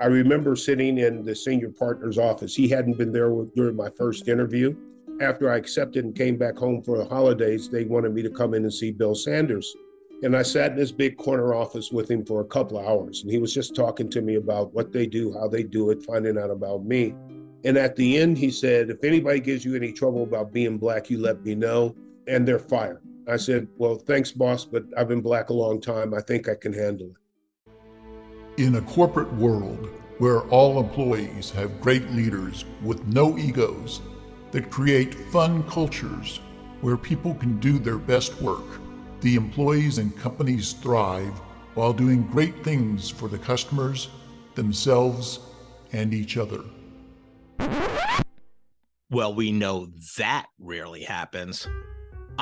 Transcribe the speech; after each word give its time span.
I 0.00 0.06
remember 0.06 0.56
sitting 0.56 0.96
in 0.96 1.22
the 1.22 1.36
senior 1.36 1.68
partner's 1.68 2.16
office. 2.16 2.56
He 2.56 2.68
hadn't 2.68 2.96
been 2.96 3.12
there 3.12 3.28
during 3.54 3.76
my 3.76 3.90
first 3.90 4.22
mm-hmm. 4.22 4.32
interview. 4.32 4.74
After 5.20 5.52
I 5.52 5.56
accepted 5.56 6.06
and 6.06 6.16
came 6.16 6.38
back 6.38 6.56
home 6.56 6.82
for 6.82 6.96
the 6.96 7.04
holidays, 7.04 7.68
they 7.68 7.84
wanted 7.84 8.14
me 8.14 8.22
to 8.22 8.30
come 8.30 8.54
in 8.54 8.62
and 8.62 8.72
see 8.72 8.90
Bill 8.92 9.14
Sanders. 9.14 9.76
And 10.22 10.34
I 10.34 10.40
sat 10.40 10.72
in 10.72 10.78
this 10.78 10.92
big 10.92 11.18
corner 11.18 11.52
office 11.52 11.92
with 11.92 12.10
him 12.10 12.24
for 12.24 12.40
a 12.40 12.46
couple 12.46 12.78
of 12.78 12.86
hours. 12.86 13.22
And 13.22 13.30
he 13.30 13.38
was 13.38 13.52
just 13.52 13.74
talking 13.74 14.08
to 14.10 14.22
me 14.22 14.36
about 14.36 14.72
what 14.72 14.90
they 14.90 15.06
do, 15.06 15.34
how 15.34 15.48
they 15.48 15.62
do 15.62 15.90
it, 15.90 16.02
finding 16.02 16.38
out 16.38 16.50
about 16.50 16.84
me. 16.84 17.14
And 17.64 17.76
at 17.76 17.94
the 17.96 18.16
end, 18.16 18.38
he 18.38 18.50
said, 18.50 18.88
If 18.88 19.04
anybody 19.04 19.40
gives 19.40 19.66
you 19.66 19.76
any 19.76 19.92
trouble 19.92 20.22
about 20.22 20.50
being 20.52 20.78
black, 20.78 21.10
you 21.10 21.18
let 21.18 21.44
me 21.44 21.54
know. 21.54 21.94
And 22.26 22.48
they're 22.48 22.58
fired. 22.58 23.02
I 23.28 23.36
said, 23.36 23.68
Well, 23.76 23.96
thanks, 23.96 24.32
boss, 24.32 24.64
but 24.64 24.84
I've 24.96 25.08
been 25.08 25.20
black 25.20 25.50
a 25.50 25.54
long 25.54 25.78
time. 25.78 26.14
I 26.14 26.22
think 26.22 26.48
I 26.48 26.54
can 26.54 26.72
handle 26.72 27.08
it. 27.08 27.19
In 28.60 28.74
a 28.74 28.82
corporate 28.82 29.32
world 29.32 29.88
where 30.18 30.42
all 30.50 30.78
employees 30.78 31.48
have 31.52 31.80
great 31.80 32.10
leaders 32.10 32.66
with 32.82 33.02
no 33.06 33.38
egos 33.38 34.02
that 34.50 34.70
create 34.70 35.14
fun 35.32 35.62
cultures 35.62 36.40
where 36.82 36.98
people 36.98 37.34
can 37.34 37.58
do 37.58 37.78
their 37.78 37.96
best 37.96 38.38
work, 38.42 38.66
the 39.22 39.34
employees 39.34 39.96
and 39.96 40.14
companies 40.14 40.74
thrive 40.74 41.32
while 41.72 41.94
doing 41.94 42.26
great 42.26 42.62
things 42.62 43.08
for 43.08 43.30
the 43.30 43.38
customers, 43.38 44.10
themselves, 44.56 45.38
and 45.94 46.12
each 46.12 46.36
other. 46.36 46.60
Well, 49.08 49.34
we 49.34 49.52
know 49.52 49.88
that 50.18 50.48
rarely 50.58 51.04
happens. 51.04 51.66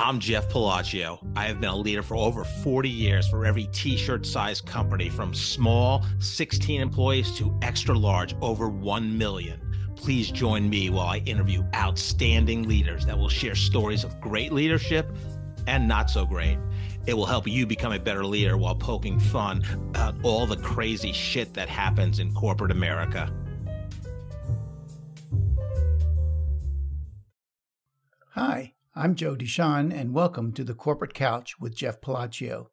I'm 0.01 0.21
Jeff 0.21 0.49
Palacio. 0.49 1.19
I 1.35 1.47
have 1.47 1.61
been 1.61 1.71
a 1.71 1.77
leader 1.77 2.05
for 2.05 2.15
over 2.15 2.45
40 2.45 2.89
years 2.89 3.29
for 3.29 3.45
every 3.45 3.65
t 3.73 3.97
shirt 3.97 4.25
size 4.25 4.61
company 4.61 5.09
from 5.09 5.35
small, 5.35 6.07
16 6.21 6.81
employees, 6.81 7.37
to 7.37 7.53
extra 7.63 7.99
large, 7.99 8.37
over 8.41 8.69
1 8.69 9.19
million. 9.19 9.61
Please 9.97 10.31
join 10.31 10.71
me 10.71 10.89
while 10.89 11.09
I 11.09 11.17
interview 11.27 11.65
outstanding 11.75 12.69
leaders 12.69 13.07
that 13.07 13.19
will 13.19 13.29
share 13.29 13.57
stories 13.57 14.05
of 14.05 14.21
great 14.21 14.53
leadership 14.53 15.11
and 15.67 15.89
not 15.89 16.11
so 16.11 16.25
great. 16.25 16.59
It 17.07 17.15
will 17.15 17.27
help 17.27 17.49
you 17.49 17.67
become 17.67 17.93
a 17.93 17.99
better 17.99 18.25
leader 18.25 18.57
while 18.57 18.77
poking 18.77 19.19
fun 19.19 19.65
at 19.97 20.15
all 20.23 20.47
the 20.47 20.59
crazy 20.59 21.13
shit 21.13 21.55
that 21.55 21.69
happens 21.69 22.21
in 22.21 22.33
corporate 22.35 22.71
America. 22.71 23.35
Hi. 28.31 28.75
I'm 29.01 29.15
Joe 29.15 29.37
Deshawn, 29.37 29.93
and 29.93 30.13
welcome 30.13 30.53
to 30.55 30.65
the 30.65 30.75
Corporate 30.75 31.15
Couch 31.15 31.61
with 31.61 31.77
Jeff 31.77 32.01
Palacio. 32.01 32.73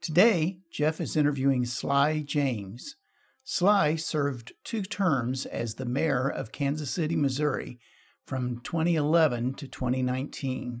Today, 0.00 0.60
Jeff 0.72 1.02
is 1.02 1.18
interviewing 1.18 1.66
Sly 1.66 2.20
James. 2.20 2.96
Sly 3.44 3.96
served 3.96 4.54
two 4.64 4.80
terms 4.80 5.44
as 5.44 5.74
the 5.74 5.84
mayor 5.84 6.30
of 6.30 6.50
Kansas 6.50 6.92
City, 6.92 7.14
Missouri 7.14 7.78
from 8.24 8.60
2011 8.60 9.52
to 9.52 9.68
2019. 9.68 10.80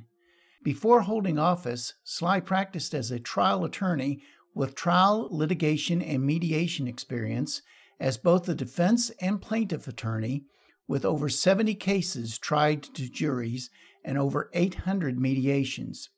Before 0.64 1.02
holding 1.02 1.38
office, 1.38 1.92
Sly 2.02 2.40
practiced 2.40 2.94
as 2.94 3.10
a 3.10 3.20
trial 3.20 3.66
attorney 3.66 4.22
with 4.54 4.74
trial, 4.74 5.28
litigation, 5.30 6.00
and 6.00 6.24
mediation 6.24 6.88
experience 6.88 7.60
as 8.00 8.16
both 8.16 8.48
a 8.48 8.54
defense 8.54 9.10
and 9.20 9.42
plaintiff 9.42 9.86
attorney, 9.86 10.44
with 10.88 11.04
over 11.04 11.28
70 11.28 11.74
cases 11.74 12.38
tried 12.38 12.82
to 12.82 13.10
juries 13.10 13.68
and 14.06 14.16
over 14.16 14.48
800 14.54 15.20
mediations. 15.20 16.08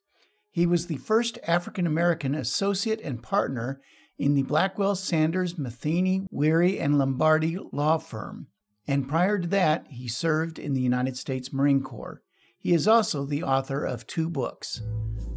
He 0.51 0.67
was 0.67 0.87
the 0.87 0.99
first 0.99 1.39
African 1.47 1.87
American 1.87 2.35
associate 2.35 3.01
and 3.01 3.23
partner 3.23 3.81
in 4.19 4.35
the 4.35 4.43
Blackwell 4.43 4.95
Sanders 4.95 5.59
Matheny 5.59 6.27
Weary 6.31 6.79
and 6.79 6.99
Lombardi 6.99 7.57
law 7.73 7.99
firm, 7.99 8.49
and 8.87 9.09
prior 9.09 9.39
to 9.39 9.49
that, 9.49 9.87
he 9.91 10.09
served 10.09 10.59
in 10.59 10.75
the 10.75 10.81
United 10.81 11.17
States 11.17 11.53
Marine 11.53 11.83
Corps. 11.83 12.23
He 12.59 12.73
is 12.73 12.89
also 12.89 13.25
the 13.25 13.43
author 13.43 13.85
of 13.85 14.07
two 14.07 14.29
books. 14.29 14.83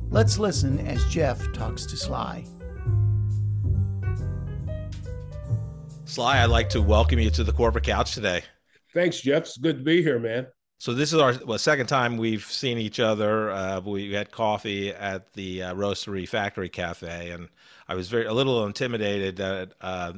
Let's 0.09 0.40
listen 0.40 0.79
as 0.79 1.06
Jeff 1.06 1.53
talks 1.53 1.85
to 1.85 1.95
Sly. 1.95 2.45
Sly, 6.06 6.44
I'd 6.44 6.45
like 6.45 6.69
to 6.69 6.81
welcome 6.81 7.19
you 7.19 7.29
to 7.29 7.44
the 7.44 7.53
corporate 7.53 7.85
couch 7.85 8.13
today. 8.13 8.41
Thanks, 8.94 9.22
Jeff. 9.22 9.44
It's 9.44 9.57
good 9.57 9.78
to 9.78 9.84
be 9.84 10.01
here, 10.01 10.19
man. 10.19 10.47
So 10.81 10.95
this 10.95 11.13
is 11.13 11.19
our 11.19 11.35
well, 11.45 11.59
second 11.59 11.85
time 11.85 12.17
we've 12.17 12.43
seen 12.43 12.79
each 12.79 12.99
other. 12.99 13.51
Uh, 13.51 13.81
we 13.81 14.13
had 14.13 14.31
coffee 14.31 14.89
at 14.89 15.31
the 15.33 15.61
uh, 15.61 15.75
Roastery 15.75 16.27
Factory 16.27 16.69
Cafe, 16.69 17.29
and 17.29 17.49
I 17.87 17.93
was 17.93 18.09
very 18.09 18.25
a 18.25 18.33
little 18.33 18.65
intimidated 18.65 19.35
that 19.35 19.73
uh, 19.79 20.13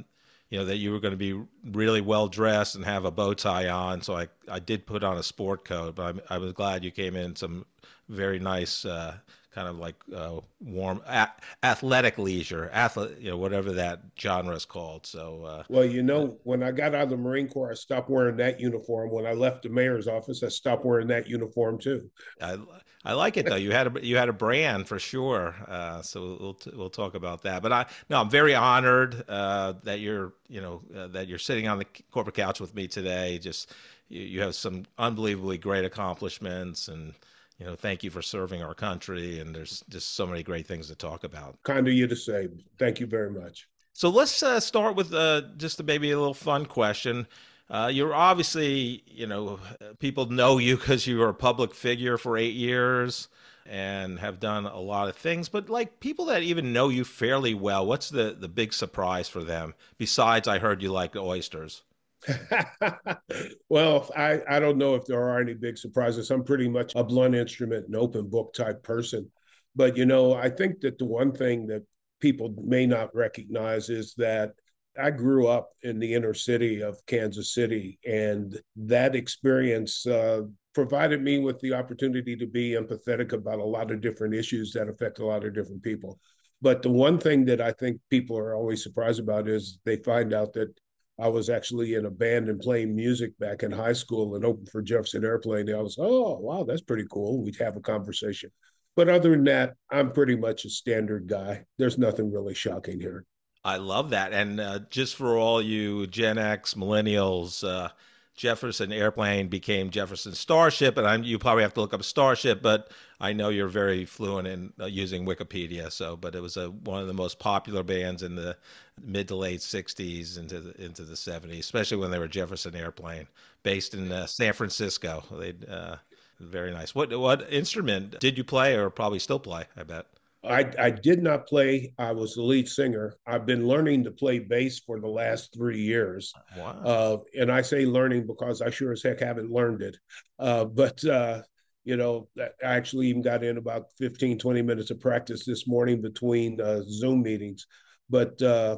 you 0.50 0.58
know 0.58 0.64
that 0.64 0.78
you 0.78 0.94
were 0.94 1.02
going 1.02 1.12
to 1.12 1.18
be 1.18 1.38
really 1.66 2.00
well 2.00 2.30
dressed 2.30 2.76
and 2.76 2.86
have 2.86 3.04
a 3.04 3.12
bow 3.12 3.34
tie 3.34 3.68
on. 3.68 4.02
So 4.04 4.16
I 4.16 4.30
I 4.48 4.60
did 4.60 4.86
put 4.86 5.04
on 5.04 5.18
a 5.18 5.24
sport 5.24 5.66
coat, 5.66 5.96
but 5.96 6.22
I, 6.30 6.36
I 6.36 6.38
was 6.38 6.54
glad 6.54 6.86
you 6.86 6.92
came 6.92 7.18
in 7.18 7.36
some 7.36 7.66
very 8.08 8.40
nice 8.40 8.86
uh, 8.86 9.18
kind 9.54 9.68
of 9.68 9.78
like 9.78 9.96
uh, 10.16 10.40
warm 10.62 11.02
a- 11.08 11.32
athletic 11.64 12.18
leisure, 12.18 12.70
athlete, 12.74 13.18
you 13.20 13.30
know, 13.30 13.38
whatever 13.38 13.72
that 13.74 14.02
genre 14.20 14.56
is 14.56 14.66
called. 14.66 15.06
So, 15.06 15.44
uh, 15.44 15.64
well, 15.70 15.86
you 15.86 16.04
know, 16.04 16.38
when 16.44 16.64
I 16.64 16.72
got 16.72 16.96
out 16.96 17.04
of 17.04 17.10
the 17.10 17.18
Marine 17.18 17.48
Corps, 17.48 17.72
I 17.72 17.76
stopped 17.76 18.10
wearing 18.10 18.38
that 18.38 18.60
uniform. 18.60 19.12
When 19.12 19.26
I 19.26 19.34
left 19.34 19.64
the 19.64 19.70
mayor's 19.70 20.08
office, 20.08 20.44
I 20.44 20.50
stopped 20.50 20.86
wearing 20.86 21.08
that 21.08 21.28
uniform 21.28 21.78
too. 21.78 22.10
I, 22.42 22.58
I 23.06 23.14
like 23.14 23.38
it 23.38 23.46
though. 23.46 23.56
You 23.56 23.72
had 23.72 23.98
a 23.98 24.06
you 24.06 24.18
had 24.18 24.30
a 24.30 24.34
brand 24.34 24.88
for 24.88 24.98
sure. 24.98 25.56
Uh, 25.68 26.02
so 26.02 26.38
we'll 26.40 26.60
we'll 26.78 26.90
talk 26.90 27.16
about 27.16 27.44
that. 27.44 27.62
But 27.62 27.74
I 27.74 27.86
no, 28.10 28.20
I'm 28.20 28.30
very 28.30 28.56
honored 28.56 29.24
uh, 29.28 29.74
that 29.84 30.00
you're 30.00 30.34
you 30.48 30.62
know 30.62 30.82
uh, 30.96 31.08
that 31.08 31.28
you're 31.28 31.40
sitting 31.40 31.68
on 31.68 31.80
the 31.80 31.86
corporate 32.12 32.36
couch 32.36 32.62
with 32.62 32.74
me 32.74 32.88
today. 32.88 33.40
Just 33.40 33.74
you, 34.08 34.22
you 34.22 34.42
have 34.42 34.56
some 34.56 34.86
unbelievably 34.98 35.58
great 35.58 35.84
accomplishments 35.84 36.88
and 36.88 37.14
you 37.60 37.66
know, 37.66 37.76
thank 37.76 38.04
you 38.04 38.10
for 38.10 38.22
serving 38.22 38.62
our 38.64 38.74
country. 38.74 39.40
And 39.40 39.56
there's 39.56 39.84
just 39.90 40.16
so 40.16 40.26
many 40.26 40.44
great 40.44 40.68
things 40.68 40.88
to 40.88 40.96
talk 40.96 41.24
about. 41.24 41.62
Kind 41.64 41.88
of 41.88 41.94
you 41.94 42.08
to 42.08 42.16
say. 42.16 42.50
Thank 42.78 43.00
you 43.00 43.06
very 43.06 43.30
much. 43.32 43.68
So 43.94 44.10
let's 44.10 44.42
uh, 44.42 44.60
start 44.60 44.96
with 44.96 45.14
uh, 45.14 45.44
just 45.58 45.80
a, 45.80 45.84
maybe 45.84 46.12
a 46.12 46.18
little 46.18 46.34
fun 46.34 46.66
question. 46.66 47.28
Uh, 47.70 47.90
you're 47.94 48.14
obviously, 48.14 49.04
you 49.06 49.28
know, 49.28 49.60
people 50.00 50.26
know 50.26 50.58
you 50.58 50.78
because 50.78 51.08
you 51.08 51.20
were 51.20 51.30
a 51.30 51.34
public 51.34 51.74
figure 51.74 52.18
for 52.18 52.38
eight 52.38 52.56
years 52.56 53.30
and 53.66 54.20
have 54.20 54.40
done 54.40 54.66
a 54.66 54.80
lot 54.80 55.08
of 55.08 55.16
things. 55.16 55.48
But 55.48 55.70
like 55.70 56.00
people 56.00 56.26
that 56.26 56.44
even 56.44 56.74
know 56.74 56.90
you 56.90 57.04
fairly 57.04 57.54
well, 57.54 57.86
what's 57.86 58.10
the 58.10 58.36
the 58.38 58.50
big 58.50 58.74
surprise 58.74 59.30
for 59.30 59.44
them? 59.44 59.74
Besides, 59.98 60.48
I 60.48 60.60
heard 60.60 60.82
you 60.82 60.92
like 60.92 61.16
oysters. 61.16 61.84
well, 63.70 64.10
I, 64.16 64.42
I 64.48 64.60
don't 64.60 64.78
know 64.78 64.96
if 64.96 65.06
there 65.06 65.22
are 65.22 65.40
any 65.40 65.54
big 65.54 65.78
surprises. 65.78 66.32
I'm 66.32 66.44
pretty 66.44 66.70
much 66.70 66.94
a 66.96 67.04
blunt 67.04 67.36
instrument 67.36 67.88
and 67.88 67.96
open 67.96 68.30
book 68.30 68.54
type 68.54 68.84
person. 68.84 69.30
But, 69.76 69.98
you 69.98 70.06
know, 70.06 70.34
I 70.34 70.50
think 70.50 70.82
that 70.82 70.98
the 70.98 71.06
one 71.06 71.32
thing 71.32 71.68
that 71.68 71.84
people 72.20 72.54
may 72.64 72.86
not 72.86 73.14
recognize 73.16 73.90
is 73.90 74.14
that 74.18 74.54
I 75.00 75.10
grew 75.10 75.48
up 75.48 75.72
in 75.82 76.00
the 76.00 76.14
inner 76.14 76.34
city 76.34 76.82
of 76.82 77.04
Kansas 77.08 77.54
City, 77.54 78.00
and 78.06 78.60
that 78.76 79.16
experience 79.16 80.06
uh, 80.06 80.42
provided 80.76 81.22
me 81.22 81.40
with 81.40 81.60
the 81.60 81.74
opportunity 81.74 82.36
to 82.36 82.46
be 82.46 82.72
empathetic 82.72 83.34
about 83.34 83.60
a 83.60 83.64
lot 83.64 83.92
of 83.92 84.02
different 84.02 84.36
issues 84.36 84.72
that 84.74 84.90
affect 84.90 85.20
a 85.20 85.26
lot 85.26 85.46
of 85.46 85.56
different 85.56 85.82
people. 85.82 86.20
But 86.62 86.82
the 86.82 86.92
one 86.92 87.18
thing 87.18 87.44
that 87.46 87.60
I 87.60 87.72
think 87.72 88.00
people 88.10 88.38
are 88.38 88.56
always 88.56 88.84
surprised 88.84 89.20
about 89.20 89.50
is 89.50 89.80
they 89.84 89.98
find 89.98 90.34
out 90.34 90.54
that 90.54 90.74
I 91.20 91.28
was 91.28 91.50
actually 91.50 91.94
in 91.94 92.06
a 92.06 92.12
band 92.12 92.50
and 92.50 92.60
playing 92.60 92.96
music 92.96 93.38
back 93.38 93.64
in 93.64 93.72
high 93.72 93.94
school 93.94 94.36
and 94.36 94.44
opened 94.44 94.70
for 94.70 94.82
Jefferson 94.82 95.24
Airplane. 95.24 95.70
And 95.70 95.78
I 95.78 95.82
was, 95.82 95.98
oh, 96.00 96.40
wow, 96.40 96.64
that's 96.64 96.82
pretty 96.82 97.06
cool. 97.12 97.44
We'd 97.44 97.56
have 97.58 97.78
a 97.78 97.82
conversation. 97.82 98.50
But 98.96 99.10
other 99.10 99.32
than 99.32 99.44
that, 99.46 99.74
I'm 99.92 100.12
pretty 100.12 100.36
much 100.36 100.66
a 100.66 100.70
standard 100.70 101.28
guy. 101.28 101.66
There's 101.78 101.98
nothing 101.98 102.32
really 102.32 102.54
shocking 102.54 103.00
here. 103.00 103.26
I 103.64 103.78
love 103.78 104.10
that. 104.10 104.34
And 104.34 104.60
uh, 104.60 104.80
just 104.90 105.16
for 105.16 105.38
all 105.38 105.62
you 105.62 106.08
Gen 106.08 106.38
X 106.38 106.74
millennials, 106.74 107.68
uh, 107.68 107.90
Jefferson 108.36 108.92
Airplane 108.92 109.48
became 109.48 109.92
Jefferson 109.92 110.34
Starship, 110.34 110.98
and 110.98 111.06
I'm, 111.06 111.24
you 111.24 111.38
probably 111.38 111.64
have 111.64 111.74
to 111.76 111.82
look 111.82 111.94
up 111.94 112.04
Starship, 112.04 112.64
but 112.64 112.92
I 113.20 113.32
know 113.32 113.50
you're 113.50 113.68
very 113.68 114.06
fluent 114.06 114.48
in 114.48 114.74
uh, 114.80 114.86
using 114.86 115.26
Wikipedia. 115.26 115.92
So, 115.92 116.18
but 116.18 116.34
it 116.34 116.42
was 116.42 116.58
a, 116.58 116.72
one 116.72 117.00
of 117.00 117.08
the 117.08 117.14
most 117.14 117.38
popular 117.38 117.84
bands 117.84 118.24
in 118.24 118.36
the 118.36 118.58
mid 119.02 119.28
to 119.28 119.36
late 119.36 119.60
'60s 119.60 120.40
into 120.40 120.60
the, 120.60 120.84
into 120.84 121.04
the 121.04 121.14
'70s, 121.14 121.60
especially 121.60 121.98
when 121.98 122.10
they 122.10 122.20
were 122.20 122.28
Jefferson 122.28 122.76
Airplane, 122.76 123.28
based 123.62 123.94
in 123.94 124.12
uh, 124.12 124.26
San 124.26 124.54
Francisco. 124.54 125.24
They 125.32 125.54
uh, 125.70 125.98
very 126.40 126.72
nice. 126.72 126.96
What 126.96 127.18
what 127.18 127.52
instrument 127.52 128.20
did 128.20 128.38
you 128.38 128.44
play, 128.44 128.76
or 128.76 128.90
probably 128.90 129.20
still 129.20 129.40
play? 129.40 129.66
I 129.78 129.84
bet. 129.84 130.08
I, 130.44 130.70
I 130.78 130.90
did 130.90 131.24
not 131.24 131.48
play. 131.48 131.94
I 131.98 132.12
was 132.12 132.36
the 132.36 132.42
lead 132.42 132.68
singer. 132.68 133.16
I've 133.26 133.46
been 133.46 133.66
learning 133.66 134.04
to 134.04 134.12
play 134.12 134.40
bass 134.40 134.80
for 134.80 135.00
the 135.00 135.08
last 135.08 135.54
three 135.54 135.80
years. 135.80 136.34
Wow. 136.58 136.82
Uh, 136.84 137.18
and 137.40 137.52
I 137.52 137.62
say 137.62 137.86
learning 137.86 138.28
because 138.28 138.62
I 138.62 138.70
sure 138.70 138.92
as 138.92 139.04
heck 139.04 139.22
haven't 139.22 139.52
learned 139.52 139.82
it. 139.82 139.98
Uh, 140.38 140.66
but, 140.66 141.04
uh, 141.06 141.44
you 141.86 141.96
know, 141.96 142.28
I 142.38 142.50
actually 142.62 143.08
even 143.08 143.22
got 143.22 143.44
in 143.44 143.58
about 143.58 143.86
15, 143.98 144.38
20 144.38 144.62
minutes 144.62 144.92
of 144.92 145.00
practice 145.00 145.46
this 145.46 145.66
morning 145.66 146.02
between 146.02 146.60
uh, 146.60 146.82
Zoom 146.90 147.22
meetings. 147.22 147.66
But 148.10 148.42
uh, 148.42 148.78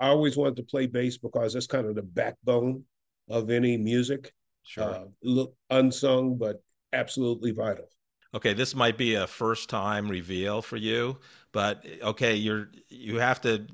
I 0.00 0.08
always 0.08 0.36
wanted 0.36 0.56
to 0.56 0.64
play 0.64 0.86
bass 0.86 1.16
because 1.16 1.54
that's 1.54 1.66
kind 1.66 1.86
of 1.86 1.94
the 1.94 2.02
backbone 2.02 2.82
of 3.28 3.50
any 3.50 3.76
music. 3.76 4.32
Sure. 4.64 4.84
Uh, 4.84 5.04
look 5.22 5.54
unsung, 5.70 6.36
but 6.38 6.60
absolutely 6.92 7.52
vital. 7.52 7.88
Okay, 8.34 8.52
this 8.52 8.74
might 8.74 8.98
be 8.98 9.14
a 9.14 9.26
first 9.28 9.70
time 9.70 10.08
reveal 10.08 10.60
for 10.60 10.76
you, 10.76 11.18
but 11.52 11.86
okay, 12.02 12.34
you're 12.34 12.68
you 12.88 13.20
have 13.20 13.40
to 13.42 13.66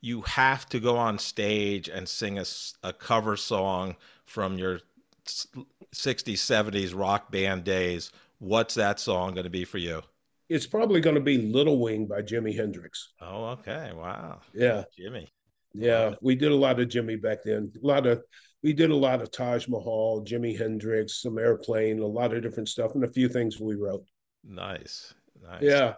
you 0.00 0.22
have 0.22 0.68
to 0.70 0.80
go 0.80 0.96
on 0.96 1.18
stage 1.18 1.88
and 1.88 2.08
sing 2.08 2.38
a, 2.38 2.44
a 2.82 2.92
cover 2.92 3.36
song 3.36 3.96
from 4.26 4.58
your 4.58 4.80
60s 5.24 6.38
70s 6.38 6.98
rock 6.98 7.30
band 7.30 7.64
days. 7.64 8.12
What's 8.38 8.74
that 8.74 9.00
song 9.00 9.34
going 9.34 9.44
to 9.44 9.50
be 9.50 9.64
for 9.64 9.78
you? 9.78 10.02
It's 10.48 10.66
probably 10.66 11.00
going 11.00 11.16
to 11.16 11.20
be 11.20 11.38
little 11.38 11.78
wing 11.78 12.06
by 12.06 12.22
jimi 12.22 12.56
hendrix. 12.56 13.10
Oh 13.20 13.46
okay 13.46 13.92
wow. 13.94 14.40
Yeah. 14.52 14.84
Jimi. 14.98 15.28
Yeah 15.74 16.14
we 16.20 16.34
did 16.34 16.50
a 16.50 16.56
lot 16.56 16.80
of 16.80 16.88
jimi 16.88 17.20
back 17.20 17.38
then. 17.44 17.72
A 17.82 17.86
lot 17.86 18.06
of 18.06 18.22
we 18.62 18.72
did 18.72 18.90
a 18.90 18.96
lot 18.96 19.22
of 19.22 19.30
taj 19.30 19.68
mahal 19.68 20.24
jimi 20.24 20.56
hendrix 20.56 21.22
some 21.22 21.38
airplane 21.38 21.98
a 22.00 22.06
lot 22.06 22.34
of 22.34 22.42
different 22.42 22.68
stuff 22.68 22.94
and 22.94 23.04
a 23.04 23.12
few 23.12 23.28
things 23.28 23.60
we 23.60 23.74
wrote 23.74 24.04
nice 24.44 25.14
nice 25.42 25.62
yeah 25.62 25.94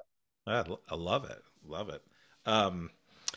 i, 0.47 0.65
I 0.91 0.95
love 0.95 1.25
it 1.25 1.43
love 1.65 1.89
it 1.89 2.03
um 2.47 2.91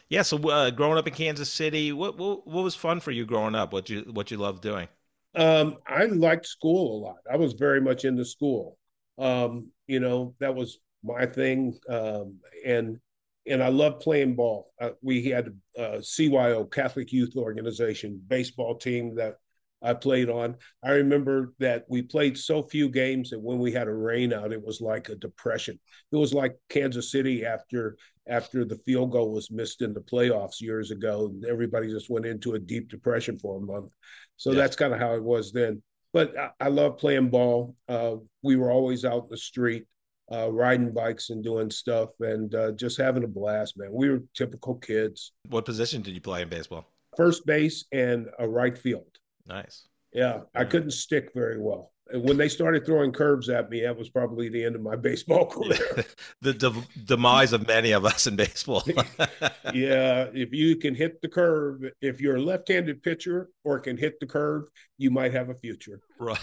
yeah. 0.09 0.21
So 0.21 0.37
uh, 0.37 0.69
growing 0.69 0.97
up 0.97 1.07
in 1.07 1.13
Kansas 1.13 1.51
City, 1.51 1.91
what, 1.91 2.17
what 2.17 2.45
what 2.45 2.63
was 2.63 2.75
fun 2.75 2.99
for 2.99 3.11
you 3.11 3.25
growing 3.25 3.55
up? 3.55 3.73
What 3.73 3.89
you 3.89 4.01
what 4.11 4.29
you 4.31 4.37
loved 4.37 4.61
doing? 4.61 4.87
Um, 5.35 5.77
I 5.87 6.05
liked 6.05 6.45
school 6.45 6.97
a 6.97 6.99
lot. 7.05 7.17
I 7.31 7.37
was 7.37 7.53
very 7.53 7.81
much 7.81 8.05
into 8.05 8.23
school. 8.23 8.77
Um, 9.17 9.71
you 9.87 9.99
know, 9.99 10.35
that 10.39 10.53
was 10.53 10.77
my 11.03 11.25
thing. 11.25 11.79
Um, 11.89 12.37
and 12.65 12.99
and 13.47 13.61
I 13.61 13.67
loved 13.69 14.01
playing 14.01 14.35
ball. 14.35 14.71
Uh, 14.79 14.91
we 15.01 15.29
had 15.29 15.49
a 15.77 15.97
CYO 15.97 16.69
Catholic 16.71 17.11
Youth 17.11 17.35
Organization 17.35 18.21
baseball 18.27 18.75
team 18.75 19.15
that 19.15 19.35
I 19.83 19.93
played 19.93 20.29
on. 20.29 20.55
I 20.81 20.91
remember 20.91 21.53
that 21.59 21.83
we 21.89 22.01
played 22.01 22.37
so 22.37 22.63
few 22.63 22.89
games 22.89 23.31
that 23.31 23.39
when 23.39 23.59
we 23.59 23.73
had 23.73 23.87
a 23.87 23.93
rain 23.93 24.31
out, 24.31 24.53
it 24.53 24.63
was 24.63 24.79
like 24.79 25.09
a 25.09 25.15
depression. 25.15 25.77
It 26.11 26.15
was 26.15 26.33
like 26.33 26.55
Kansas 26.69 27.11
City 27.11 27.45
after 27.45 27.97
after 28.25 28.63
the 28.63 28.77
field 28.77 29.11
goal 29.11 29.33
was 29.33 29.51
missed 29.51 29.81
in 29.81 29.93
the 29.93 29.99
playoffs 29.99 30.61
years 30.61 30.91
ago. 30.91 31.33
Everybody 31.47 31.89
just 31.89 32.09
went 32.09 32.25
into 32.25 32.53
a 32.53 32.59
deep 32.59 32.87
depression 32.87 33.37
for 33.37 33.57
a 33.57 33.61
month. 33.61 33.91
So 34.37 34.51
yeah. 34.51 34.59
that's 34.59 34.77
kind 34.77 34.93
of 34.93 34.99
how 34.99 35.15
it 35.15 35.23
was 35.23 35.51
then. 35.51 35.83
But 36.13 36.37
I, 36.37 36.51
I 36.61 36.67
love 36.69 36.99
playing 36.99 37.29
ball. 37.29 37.75
Uh, 37.89 38.15
we 38.41 38.55
were 38.55 38.71
always 38.71 39.03
out 39.03 39.23
in 39.23 39.29
the 39.29 39.37
street, 39.37 39.85
uh, 40.31 40.51
riding 40.51 40.93
bikes 40.93 41.29
and 41.29 41.43
doing 41.43 41.69
stuff, 41.69 42.09
and 42.19 42.53
uh, 42.55 42.71
just 42.71 42.97
having 42.97 43.23
a 43.23 43.27
blast, 43.27 43.77
man. 43.77 43.89
We 43.91 44.09
were 44.09 44.23
typical 44.35 44.75
kids. 44.75 45.31
What 45.49 45.65
position 45.65 46.01
did 46.01 46.13
you 46.13 46.21
play 46.21 46.41
in 46.41 46.49
baseball? 46.49 46.85
First 47.17 47.45
base 47.45 47.85
and 47.91 48.27
a 48.39 48.47
right 48.47 48.77
field. 48.77 49.17
Nice. 49.45 49.87
Yeah, 50.13 50.41
I 50.55 50.65
couldn't 50.65 50.91
stick 50.91 51.31
very 51.33 51.59
well 51.59 51.92
when 52.11 52.37
they 52.37 52.49
started 52.49 52.85
throwing 52.85 53.11
curves 53.11 53.49
at 53.49 53.69
me, 53.69 53.81
that 53.81 53.97
was 53.97 54.09
probably 54.09 54.49
the 54.49 54.63
end 54.63 54.75
of 54.75 54.81
my 54.81 54.95
baseball 55.03 55.45
career. 55.45 56.05
the 56.41 56.53
de- 56.53 56.73
demise 57.05 57.53
of 57.53 57.67
many 57.67 57.91
of 57.91 58.05
us 58.05 58.27
in 58.27 58.35
baseball. 58.35 58.83
yeah, 59.73 60.27
if 60.33 60.53
you 60.53 60.75
can 60.75 60.93
hit 60.95 61.21
the 61.21 61.29
curve, 61.29 61.83
if 62.01 62.19
you're 62.19 62.35
a 62.35 62.41
left-handed 62.41 63.01
pitcher 63.03 63.49
or 63.63 63.79
can 63.79 63.97
hit 63.97 64.19
the 64.19 64.25
curve, 64.25 64.65
you 64.97 65.11
might 65.11 65.33
have 65.33 65.49
a 65.49 65.55
future. 65.55 66.01
Right. 66.19 66.39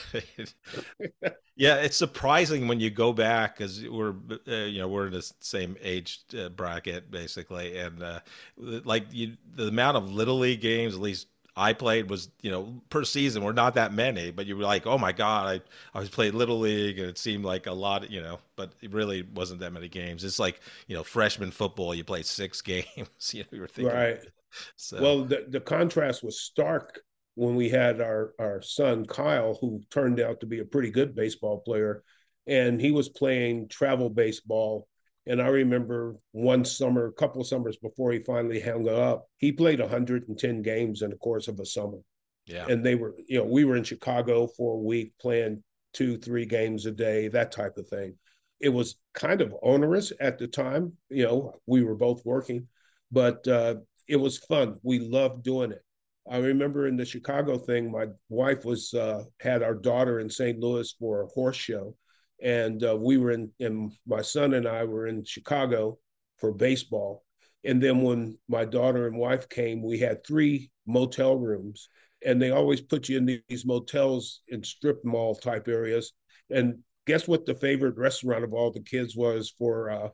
yeah, 1.56 1.76
it's 1.76 1.96
surprising 1.96 2.66
when 2.66 2.80
you 2.80 2.90
go 2.90 3.12
back 3.12 3.56
because 3.56 3.86
we're, 3.88 4.14
uh, 4.48 4.66
you 4.66 4.78
know, 4.78 4.88
we're 4.88 5.06
in 5.06 5.12
the 5.12 5.32
same 5.40 5.76
age 5.82 6.20
uh, 6.38 6.48
bracket 6.48 7.10
basically, 7.10 7.78
and 7.78 8.02
uh, 8.02 8.20
like 8.56 9.04
you, 9.10 9.36
the 9.54 9.68
amount 9.68 9.96
of 9.96 10.10
little 10.10 10.38
league 10.38 10.60
games, 10.60 10.94
at 10.94 11.00
least 11.00 11.28
I 11.60 11.74
played 11.74 12.08
was, 12.08 12.30
you 12.40 12.50
know, 12.50 12.80
per 12.88 13.04
season 13.04 13.44
were 13.44 13.52
not 13.52 13.74
that 13.74 13.92
many, 13.92 14.30
but 14.30 14.46
you 14.46 14.56
were 14.56 14.62
like, 14.62 14.86
oh 14.86 14.96
my 14.96 15.12
God, 15.12 15.46
I, 15.46 15.60
I 15.96 16.00
was 16.00 16.08
playing 16.08 16.32
little 16.32 16.58
league 16.58 16.98
and 16.98 17.06
it 17.06 17.18
seemed 17.18 17.44
like 17.44 17.66
a 17.66 17.72
lot, 17.72 18.10
you 18.10 18.22
know, 18.22 18.38
but 18.56 18.72
it 18.80 18.94
really 18.94 19.28
wasn't 19.34 19.60
that 19.60 19.70
many 19.70 19.86
games. 19.86 20.24
It's 20.24 20.38
like, 20.38 20.60
you 20.86 20.96
know, 20.96 21.04
freshman 21.04 21.50
football, 21.50 21.94
you 21.94 22.02
play 22.02 22.22
six 22.22 22.62
games, 22.62 22.86
you 23.32 23.40
know, 23.42 23.48
you 23.52 23.60
were 23.60 23.68
thinking. 23.68 23.94
Right. 23.94 24.20
So. 24.74 25.00
Well, 25.00 25.24
the, 25.26 25.46
the 25.48 25.60
contrast 25.60 26.24
was 26.24 26.40
stark 26.40 27.02
when 27.36 27.54
we 27.54 27.68
had 27.68 28.00
our, 28.00 28.34
our 28.40 28.60
son, 28.60 29.06
Kyle, 29.06 29.56
who 29.60 29.80
turned 29.92 30.18
out 30.18 30.40
to 30.40 30.46
be 30.46 30.58
a 30.58 30.64
pretty 30.64 30.90
good 30.90 31.14
baseball 31.14 31.60
player. 31.60 32.02
And 32.48 32.80
he 32.80 32.90
was 32.90 33.08
playing 33.08 33.68
travel 33.68 34.10
baseball 34.10 34.88
and 35.26 35.40
I 35.40 35.48
remember 35.48 36.16
one 36.32 36.64
summer, 36.64 37.06
a 37.06 37.12
couple 37.12 37.40
of 37.40 37.46
summers 37.46 37.76
before 37.76 38.12
he 38.12 38.20
finally 38.20 38.60
hung 38.60 38.88
up, 38.88 39.26
he 39.36 39.52
played 39.52 39.80
110 39.80 40.62
games 40.62 41.02
in 41.02 41.10
the 41.10 41.16
course 41.16 41.48
of 41.48 41.60
a 41.60 41.66
summer. 41.66 41.98
Yeah. 42.46 42.66
And 42.68 42.84
they 42.84 42.94
were, 42.94 43.14
you 43.28 43.38
know, 43.38 43.44
we 43.44 43.64
were 43.64 43.76
in 43.76 43.84
Chicago 43.84 44.46
for 44.46 44.74
a 44.74 44.80
week 44.80 45.12
playing 45.20 45.62
two, 45.92 46.16
three 46.16 46.46
games 46.46 46.86
a 46.86 46.90
day, 46.90 47.28
that 47.28 47.52
type 47.52 47.76
of 47.76 47.88
thing. 47.88 48.16
It 48.60 48.70
was 48.70 48.96
kind 49.14 49.40
of 49.40 49.54
onerous 49.62 50.12
at 50.20 50.38
the 50.38 50.46
time. 50.46 50.94
You 51.10 51.24
know, 51.24 51.54
we 51.66 51.82
were 51.82 51.94
both 51.94 52.24
working, 52.24 52.68
but 53.12 53.46
uh, 53.46 53.76
it 54.08 54.16
was 54.16 54.38
fun. 54.38 54.78
We 54.82 54.98
loved 54.98 55.42
doing 55.42 55.72
it. 55.72 55.82
I 56.30 56.38
remember 56.38 56.86
in 56.86 56.96
the 56.96 57.04
Chicago 57.04 57.58
thing, 57.58 57.90
my 57.90 58.06
wife 58.28 58.64
was 58.64 58.92
uh, 58.94 59.24
had 59.40 59.62
our 59.62 59.74
daughter 59.74 60.20
in 60.20 60.28
St. 60.30 60.58
Louis 60.58 60.92
for 60.98 61.22
a 61.22 61.26
horse 61.26 61.56
show, 61.56 61.96
and 62.42 62.82
uh, 62.84 62.96
we 62.96 63.16
were 63.16 63.30
in, 63.32 63.50
and 63.60 63.92
my 64.06 64.22
son 64.22 64.54
and 64.54 64.66
I 64.66 64.84
were 64.84 65.06
in 65.06 65.24
Chicago 65.24 65.98
for 66.38 66.52
baseball. 66.52 67.24
And 67.64 67.82
then 67.82 68.00
when 68.00 68.38
my 68.48 68.64
daughter 68.64 69.06
and 69.06 69.16
wife 69.16 69.48
came, 69.48 69.82
we 69.82 69.98
had 69.98 70.24
three 70.24 70.70
motel 70.86 71.36
rooms, 71.36 71.88
and 72.24 72.40
they 72.40 72.50
always 72.50 72.80
put 72.80 73.08
you 73.08 73.18
in 73.18 73.42
these 73.48 73.66
motels 73.66 74.40
in 74.48 74.64
strip 74.64 75.04
mall 75.04 75.34
type 75.34 75.68
areas. 75.68 76.12
And 76.48 76.78
guess 77.06 77.28
what 77.28 77.44
the 77.44 77.54
favorite 77.54 77.96
restaurant 77.96 78.44
of 78.44 78.54
all 78.54 78.70
the 78.70 78.80
kids 78.80 79.16
was 79.16 79.50
for 79.50 79.90
uh, 79.90 80.08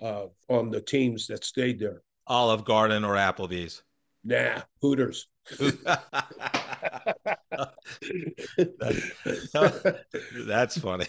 uh, 0.00 0.26
on 0.48 0.70
the 0.70 0.80
teams 0.80 1.26
that 1.26 1.44
stayed 1.44 1.80
there? 1.80 2.02
Olive 2.26 2.64
Garden 2.64 3.04
or 3.04 3.14
Applebee's? 3.14 3.82
Nah, 4.24 4.62
Hooters. 4.80 5.26
That's 10.46 10.78
funny. 10.78 11.06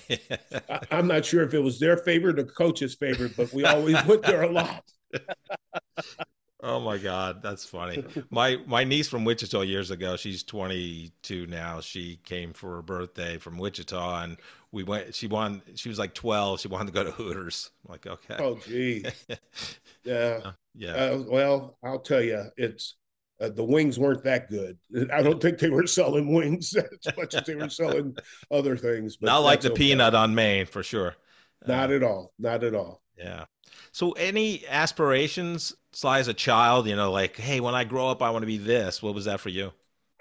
I'm 0.91 1.07
not 1.07 1.25
sure 1.25 1.43
if 1.43 1.53
it 1.53 1.59
was 1.59 1.79
their 1.79 1.97
favorite 1.97 2.39
or 2.39 2.45
coach's 2.45 2.95
favorite, 2.95 3.35
but 3.37 3.53
we 3.53 3.65
always 3.65 4.03
went 4.05 4.23
there 4.23 4.43
a 4.43 4.51
lot. 4.51 4.83
oh 6.63 6.79
my 6.79 6.97
god, 6.97 7.41
that's 7.41 7.65
funny. 7.65 8.03
My 8.29 8.57
my 8.65 8.83
niece 8.83 9.07
from 9.07 9.25
Wichita 9.25 9.61
years 9.61 9.91
ago, 9.91 10.15
she's 10.17 10.43
22 10.43 11.45
now. 11.47 11.81
She 11.81 12.19
came 12.23 12.53
for 12.53 12.75
her 12.75 12.81
birthday 12.81 13.37
from 13.37 13.57
Wichita, 13.57 14.23
and 14.23 14.37
we 14.71 14.83
went. 14.83 15.13
She 15.15 15.27
wanted. 15.27 15.77
She 15.79 15.89
was 15.89 15.99
like 15.99 16.13
12. 16.13 16.61
She 16.61 16.67
wanted 16.67 16.87
to 16.87 16.93
go 16.93 17.03
to 17.03 17.11
Hooters. 17.11 17.71
I'm 17.85 17.91
like, 17.91 18.07
okay. 18.07 18.37
Oh, 18.39 18.57
gee. 18.65 19.05
Yeah. 20.03 20.51
Yeah. 20.75 20.93
Uh, 20.95 21.23
well, 21.27 21.77
I'll 21.81 21.99
tell 21.99 22.21
you, 22.21 22.43
it's 22.57 22.95
uh, 23.43 23.49
the 23.49 23.63
wings 23.63 23.99
weren't 23.99 24.23
that 24.23 24.49
good. 24.49 24.77
I 25.11 25.21
don't 25.21 25.41
think 25.41 25.59
they 25.59 25.69
were 25.69 25.85
selling 25.85 26.33
wings 26.33 26.73
as 27.07 27.17
much 27.17 27.35
as 27.35 27.43
they 27.43 27.55
were 27.55 27.69
selling 27.69 28.15
other 28.49 28.77
things. 28.77 29.17
But 29.17 29.27
Not 29.27 29.39
like 29.39 29.61
the 29.61 29.71
okay. 29.71 29.77
peanut 29.77 30.15
on 30.15 30.33
Main 30.33 30.65
for 30.65 30.81
sure. 30.81 31.15
Not 31.67 31.91
uh, 31.91 31.95
at 31.95 32.03
all. 32.03 32.33
Not 32.39 32.63
at 32.63 32.73
all. 32.73 33.01
Yeah. 33.17 33.45
So, 33.91 34.11
any 34.13 34.65
aspirations, 34.67 35.75
Sly, 35.91 36.19
as 36.19 36.27
a 36.27 36.33
child? 36.33 36.87
You 36.87 36.95
know, 36.95 37.11
like, 37.11 37.37
hey, 37.37 37.59
when 37.59 37.75
I 37.75 37.83
grow 37.83 38.07
up, 38.07 38.21
I 38.21 38.29
want 38.29 38.43
to 38.43 38.47
be 38.47 38.57
this. 38.57 39.03
What 39.03 39.13
was 39.13 39.25
that 39.25 39.39
for 39.39 39.49
you? 39.49 39.71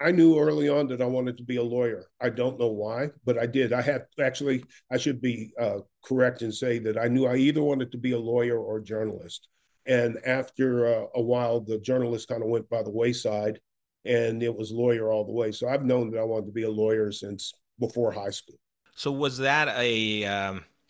I 0.01 0.11
knew 0.11 0.37
early 0.37 0.67
on 0.67 0.87
that 0.87 1.01
I 1.01 1.05
wanted 1.05 1.37
to 1.37 1.43
be 1.43 1.55
a 1.55 1.63
lawyer. 1.63 2.07
I 2.19 2.29
don't 2.29 2.59
know 2.59 2.67
why, 2.67 3.09
but 3.23 3.37
I 3.37 3.45
did. 3.45 3.71
I 3.71 3.81
had 3.81 4.05
actually, 4.19 4.65
I 4.91 4.97
should 4.97 5.21
be 5.21 5.53
uh, 5.59 5.79
correct 6.03 6.41
and 6.41 6.53
say 6.53 6.77
that 6.79 6.97
I 6.97 7.07
knew 7.07 7.25
I 7.25 7.35
either 7.35 7.63
wanted 7.63 7.91
to 7.93 7.97
be 7.97 8.11
a 8.11 8.19
lawyer 8.19 8.59
or 8.59 8.79
a 8.79 8.83
journalist. 8.83 9.47
And 9.85 10.17
after 10.25 10.85
uh, 10.85 11.05
a 11.15 11.21
while, 11.21 11.59
the 11.59 11.77
journalist 11.79 12.27
kind 12.27 12.41
of 12.41 12.49
went 12.49 12.69
by 12.69 12.83
the 12.83 12.89
wayside 12.89 13.59
and 14.05 14.43
it 14.43 14.55
was 14.55 14.71
lawyer 14.71 15.11
all 15.11 15.25
the 15.25 15.31
way. 15.31 15.51
So 15.51 15.67
I've 15.67 15.85
known 15.85 16.11
that 16.11 16.19
I 16.19 16.23
wanted 16.23 16.47
to 16.47 16.51
be 16.51 16.63
a 16.63 16.71
lawyer 16.71 17.11
since 17.11 17.53
before 17.79 18.11
high 18.11 18.29
school. 18.29 18.55
So 18.95 19.11
was 19.11 19.37
that 19.39 19.69
a, 19.77 20.21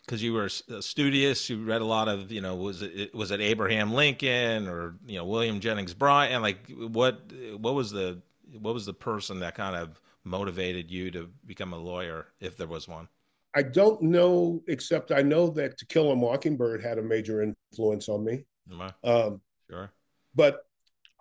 because 0.04 0.20
um, 0.20 0.24
you 0.24 0.32
were 0.32 0.48
studious, 0.48 1.48
you 1.48 1.64
read 1.64 1.80
a 1.80 1.86
lot 1.86 2.08
of, 2.08 2.30
you 2.30 2.40
know, 2.40 2.56
was 2.56 2.82
it, 2.82 3.14
was 3.14 3.30
it 3.30 3.40
Abraham 3.40 3.92
Lincoln 3.92 4.68
or, 4.68 4.96
you 5.06 5.16
know, 5.16 5.24
William 5.24 5.60
Jennings 5.60 5.94
Bryan? 5.94 6.32
And 6.32 6.42
like, 6.42 6.70
what, 6.70 7.22
what 7.56 7.74
was 7.74 7.90
the, 7.90 8.20
what 8.60 8.74
was 8.74 8.84
the 8.84 8.94
person 8.94 9.40
that 9.40 9.54
kind 9.54 9.74
of 9.76 10.00
motivated 10.24 10.90
you 10.90 11.10
to 11.12 11.30
become 11.46 11.72
a 11.72 11.78
lawyer 11.78 12.26
if 12.40 12.56
there 12.56 12.66
was 12.66 12.86
one? 12.88 13.08
I 13.56 13.62
don't 13.62 14.02
know, 14.02 14.62
except 14.66 15.12
I 15.12 15.22
know 15.22 15.48
that 15.50 15.78
To 15.78 15.86
Kill 15.86 16.10
a 16.10 16.16
Mockingbird 16.16 16.82
had 16.82 16.98
a 16.98 17.02
major 17.02 17.42
influence 17.42 18.08
on 18.08 18.24
me. 18.24 18.44
Um, 19.02 19.40
sure. 19.70 19.92
But 20.34 20.60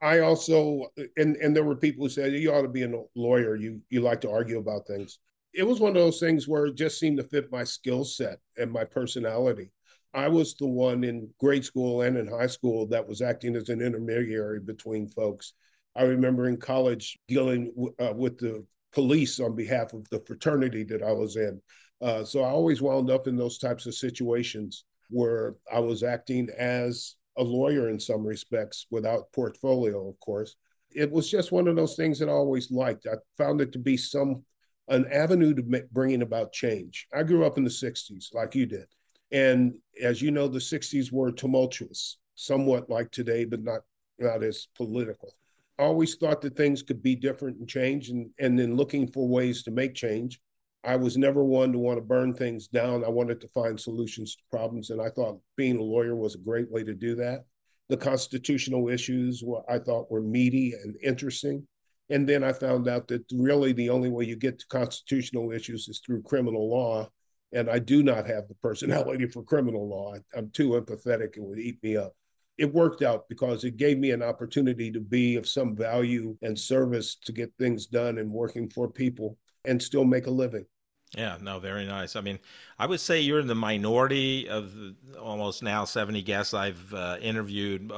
I 0.02 0.20
also, 0.20 0.88
and 1.18 1.36
and 1.38 1.56
there 1.56 1.64
were 1.64 1.76
people 1.76 2.06
who 2.06 2.10
said 2.10 2.34
you 2.34 2.54
ought 2.54 2.64
to 2.64 2.68
be 2.68 2.84
a 2.84 2.92
lawyer. 3.16 3.56
You 3.56 3.82
you 3.90 4.02
like 4.02 4.22
to 4.22 4.32
argue 4.32 4.60
about 4.60 4.88
things. 4.88 5.20
It 5.54 5.64
was 5.64 5.80
one 5.80 5.96
of 5.96 6.02
those 6.02 6.20
things 6.20 6.48
where 6.48 6.66
it 6.66 6.76
just 6.76 7.00
seemed 7.00 7.18
to 7.18 7.24
fit 7.24 7.52
my 7.52 7.64
skill 7.64 8.04
set 8.04 8.40
and 8.58 8.72
my 8.72 8.84
personality. 8.84 9.72
I 10.14 10.28
was 10.28 10.56
the 10.56 10.68
one 10.68 11.04
in 11.04 11.30
grade 11.40 11.66
school 11.66 12.02
and 12.02 12.18
in 12.18 12.28
high 12.28 12.48
school 12.48 12.88
that 12.88 13.08
was 13.08 13.22
acting 13.22 13.56
as 13.56 13.70
an 13.70 13.82
intermediary 13.82 14.60
between 14.60 15.08
folks. 15.08 15.54
I 15.96 16.04
remember 16.04 16.48
in 16.48 16.58
college 16.58 17.18
dealing 17.28 17.72
w- 17.76 17.94
uh, 18.00 18.14
with 18.14 18.40
the 18.40 18.66
police 18.94 19.40
on 19.40 19.56
behalf 19.56 19.94
of 19.94 20.08
the 20.10 20.20
fraternity 20.20 20.84
that 20.86 21.02
I 21.02 21.12
was 21.12 21.36
in. 21.36 21.62
Uh, 22.02 22.24
so 22.24 22.42
I 22.44 22.50
always 22.50 22.82
wound 22.82 23.10
up 23.10 23.28
in 23.28 23.36
those 23.36 23.58
types 23.58 23.86
of 23.86 23.96
situations 23.96 24.86
where 25.10 25.56
I 25.72 25.80
was 25.80 26.04
acting 26.04 26.50
as 26.58 27.16
a 27.38 27.44
lawyer 27.44 27.90
in 27.90 28.00
some 28.00 28.26
respects 28.26 28.86
without 28.92 29.32
portfolio, 29.34 30.08
of 30.08 30.20
course. 30.20 30.56
It 30.92 31.12
was 31.12 31.30
just 31.30 31.52
one 31.52 31.68
of 31.68 31.76
those 31.76 31.96
things 31.96 32.20
that 32.20 32.30
I 32.30 32.34
always 32.34 32.72
liked. 32.72 33.08
I 33.08 33.16
found 33.38 33.62
it 33.62 33.72
to 33.74 33.80
be 33.80 33.98
some 33.98 34.44
an 34.90 35.06
avenue 35.12 35.54
to 35.54 35.84
bringing 35.92 36.22
about 36.22 36.52
change. 36.52 37.08
I 37.14 37.24
grew 37.24 37.46
up 37.46 37.58
in 37.58 37.64
the 37.64 37.70
60s, 37.70 38.34
like 38.34 38.54
you 38.54 38.66
did. 38.66 38.86
And 39.32 39.74
as 40.02 40.22
you 40.22 40.30
know, 40.30 40.48
the 40.48 40.60
60s 40.60 41.12
were 41.12 41.32
tumultuous, 41.32 42.18
somewhat 42.36 42.90
like 42.90 43.10
today, 43.12 43.46
but 43.46 43.64
not, 43.64 43.82
not 44.20 44.44
as 44.44 44.68
political. 44.76 45.34
I 45.80 45.84
always 45.84 46.16
thought 46.16 46.42
that 46.42 46.56
things 46.56 46.84
could 46.84 47.02
be 47.02 47.16
different 47.16 47.58
and 47.58 47.68
change, 47.68 48.10
and, 48.10 48.30
and 48.40 48.60
then 48.60 48.76
looking 48.76 49.08
for 49.08 49.28
ways 49.28 49.64
to 49.64 49.72
make 49.72 49.96
change. 49.96 50.40
I 50.86 50.98
was 50.98 51.18
never 51.18 51.44
one 51.44 51.72
to 51.72 51.80
want 51.80 51.98
to 51.98 52.02
burn 52.02 52.34
things 52.34 52.68
down. 52.68 53.06
I 53.06 53.10
wanted 53.10 53.40
to 53.42 53.48
find 53.50 53.80
solutions 53.80 54.36
to 54.36 54.44
problems, 54.52 54.90
and 54.90 55.02
I 55.02 55.10
thought 55.10 55.40
being 55.56 55.78
a 55.78 55.84
lawyer 55.84 56.16
was 56.16 56.36
a 56.36 56.40
great 56.40 56.70
way 56.70 56.84
to 56.84 56.94
do 56.94 57.16
that. 57.16 57.46
The 57.90 57.98
constitutional 57.98 58.90
issues 58.90 59.44
I 59.70 59.80
thought 59.80 60.12
were 60.12 60.22
meaty 60.22 60.74
and 60.74 60.96
interesting. 61.02 61.66
And 62.10 62.28
then 62.28 62.44
I 62.44 62.52
found 62.52 62.88
out 62.88 63.08
that 63.08 63.24
really 63.34 63.72
the 63.72 63.90
only 63.90 64.10
way 64.10 64.26
you 64.26 64.36
get 64.36 64.60
to 64.60 64.68
constitutional 64.68 65.52
issues 65.52 65.88
is 65.88 66.00
through 66.00 66.24
criminal 66.24 66.70
law. 66.70 67.10
And 67.54 67.70
I 67.70 67.80
do 67.80 68.04
not 68.04 68.28
have 68.28 68.48
the 68.48 68.56
personality 68.56 69.28
for 69.28 69.44
criminal 69.44 69.88
law. 69.88 70.16
I'm 70.36 70.50
too 70.50 70.72
empathetic, 70.72 71.38
it 71.38 71.44
would 71.44 71.60
eat 71.60 71.82
me 71.82 71.96
up. 71.96 72.14
It 72.58 72.74
worked 72.74 73.02
out 73.02 73.30
because 73.30 73.64
it 73.64 73.78
gave 73.78 73.98
me 73.98 74.12
an 74.12 74.22
opportunity 74.22 74.92
to 74.92 75.00
be 75.00 75.38
of 75.38 75.48
some 75.48 75.76
value 75.76 76.38
and 76.42 76.60
service 76.60 77.16
to 77.26 77.32
get 77.32 77.54
things 77.58 77.86
done 77.86 78.18
and 78.18 78.30
working 78.30 78.70
for 78.70 78.90
people 78.90 79.38
and 79.66 79.82
still 79.82 80.04
make 80.04 80.28
a 80.28 80.32
living. 80.32 80.66
Yeah, 81.16 81.38
no, 81.42 81.60
very 81.60 81.86
nice. 81.86 82.16
I 82.16 82.22
mean, 82.22 82.40
I 82.80 82.88
would 82.88 83.00
say 83.00 83.22
you're 83.22 83.40
in 83.40 83.46
the 83.48 83.54
minority 83.56 84.50
of 84.50 84.74
the, 84.76 84.96
almost 85.20 85.62
now 85.62 85.86
70 85.86 86.24
guests 86.24 86.54
I've 86.56 86.92
uh, 86.94 87.18
interviewed. 87.22 87.92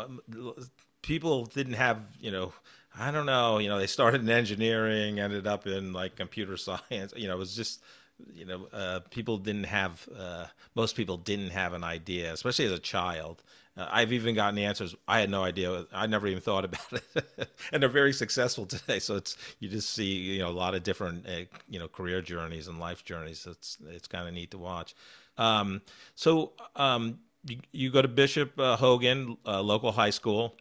People 1.01 1.45
didn't 1.45 1.73
have, 1.73 2.01
you 2.19 2.31
know, 2.31 2.51
I 2.97 3.11
don't 3.11 3.25
know, 3.25 3.59
you 3.59 3.69
know, 3.69 3.77
they 3.77 3.87
started 3.87 4.21
in 4.21 4.29
engineering, 4.29 5.19
ended 5.19 5.47
up 5.47 5.67
in 5.67 5.93
like 5.93 6.15
computer 6.15 6.57
science. 6.57 7.13
You 7.15 7.27
know, 7.27 7.35
it 7.35 7.39
was 7.39 7.55
just, 7.55 7.83
you 8.33 8.45
know, 8.45 8.67
uh, 8.73 8.99
people 9.11 9.37
didn't 9.37 9.65
have, 9.65 10.07
uh, 10.17 10.47
most 10.75 10.95
people 10.95 11.17
didn't 11.17 11.51
have 11.51 11.73
an 11.73 11.83
idea, 11.83 12.33
especially 12.33 12.65
as 12.65 12.71
a 12.71 12.79
child. 12.79 13.43
Uh, 13.77 13.87
I've 13.91 14.13
even 14.13 14.35
gotten 14.35 14.57
answers 14.57 14.95
I 15.07 15.19
had 15.19 15.29
no 15.29 15.43
idea. 15.43 15.85
I 15.93 16.07
never 16.07 16.27
even 16.27 16.41
thought 16.41 16.65
about 16.65 16.93
it, 16.93 17.49
and 17.71 17.81
they're 17.81 17.89
very 17.89 18.13
successful 18.13 18.65
today. 18.65 18.99
So 18.99 19.15
it's 19.15 19.37
you 19.59 19.69
just 19.69 19.89
see 19.91 20.05
you 20.05 20.39
know 20.39 20.49
a 20.49 20.51
lot 20.51 20.75
of 20.75 20.83
different 20.83 21.27
uh, 21.27 21.41
you 21.69 21.79
know 21.79 21.87
career 21.87 22.21
journeys 22.21 22.67
and 22.67 22.79
life 22.79 23.03
journeys. 23.03 23.45
It's 23.49 23.77
it's 23.87 24.07
kind 24.07 24.27
of 24.27 24.33
neat 24.33 24.51
to 24.51 24.57
watch. 24.57 24.95
Um, 25.37 25.81
so 26.15 26.53
um, 26.75 27.19
you, 27.45 27.57
you, 27.71 27.91
go 27.91 28.01
to 28.01 28.07
Bishop 28.07 28.57
uh, 28.57 28.77
Hogan 28.77 29.37
uh, 29.45 29.61
local 29.61 29.91
high 29.91 30.09
school. 30.09 30.55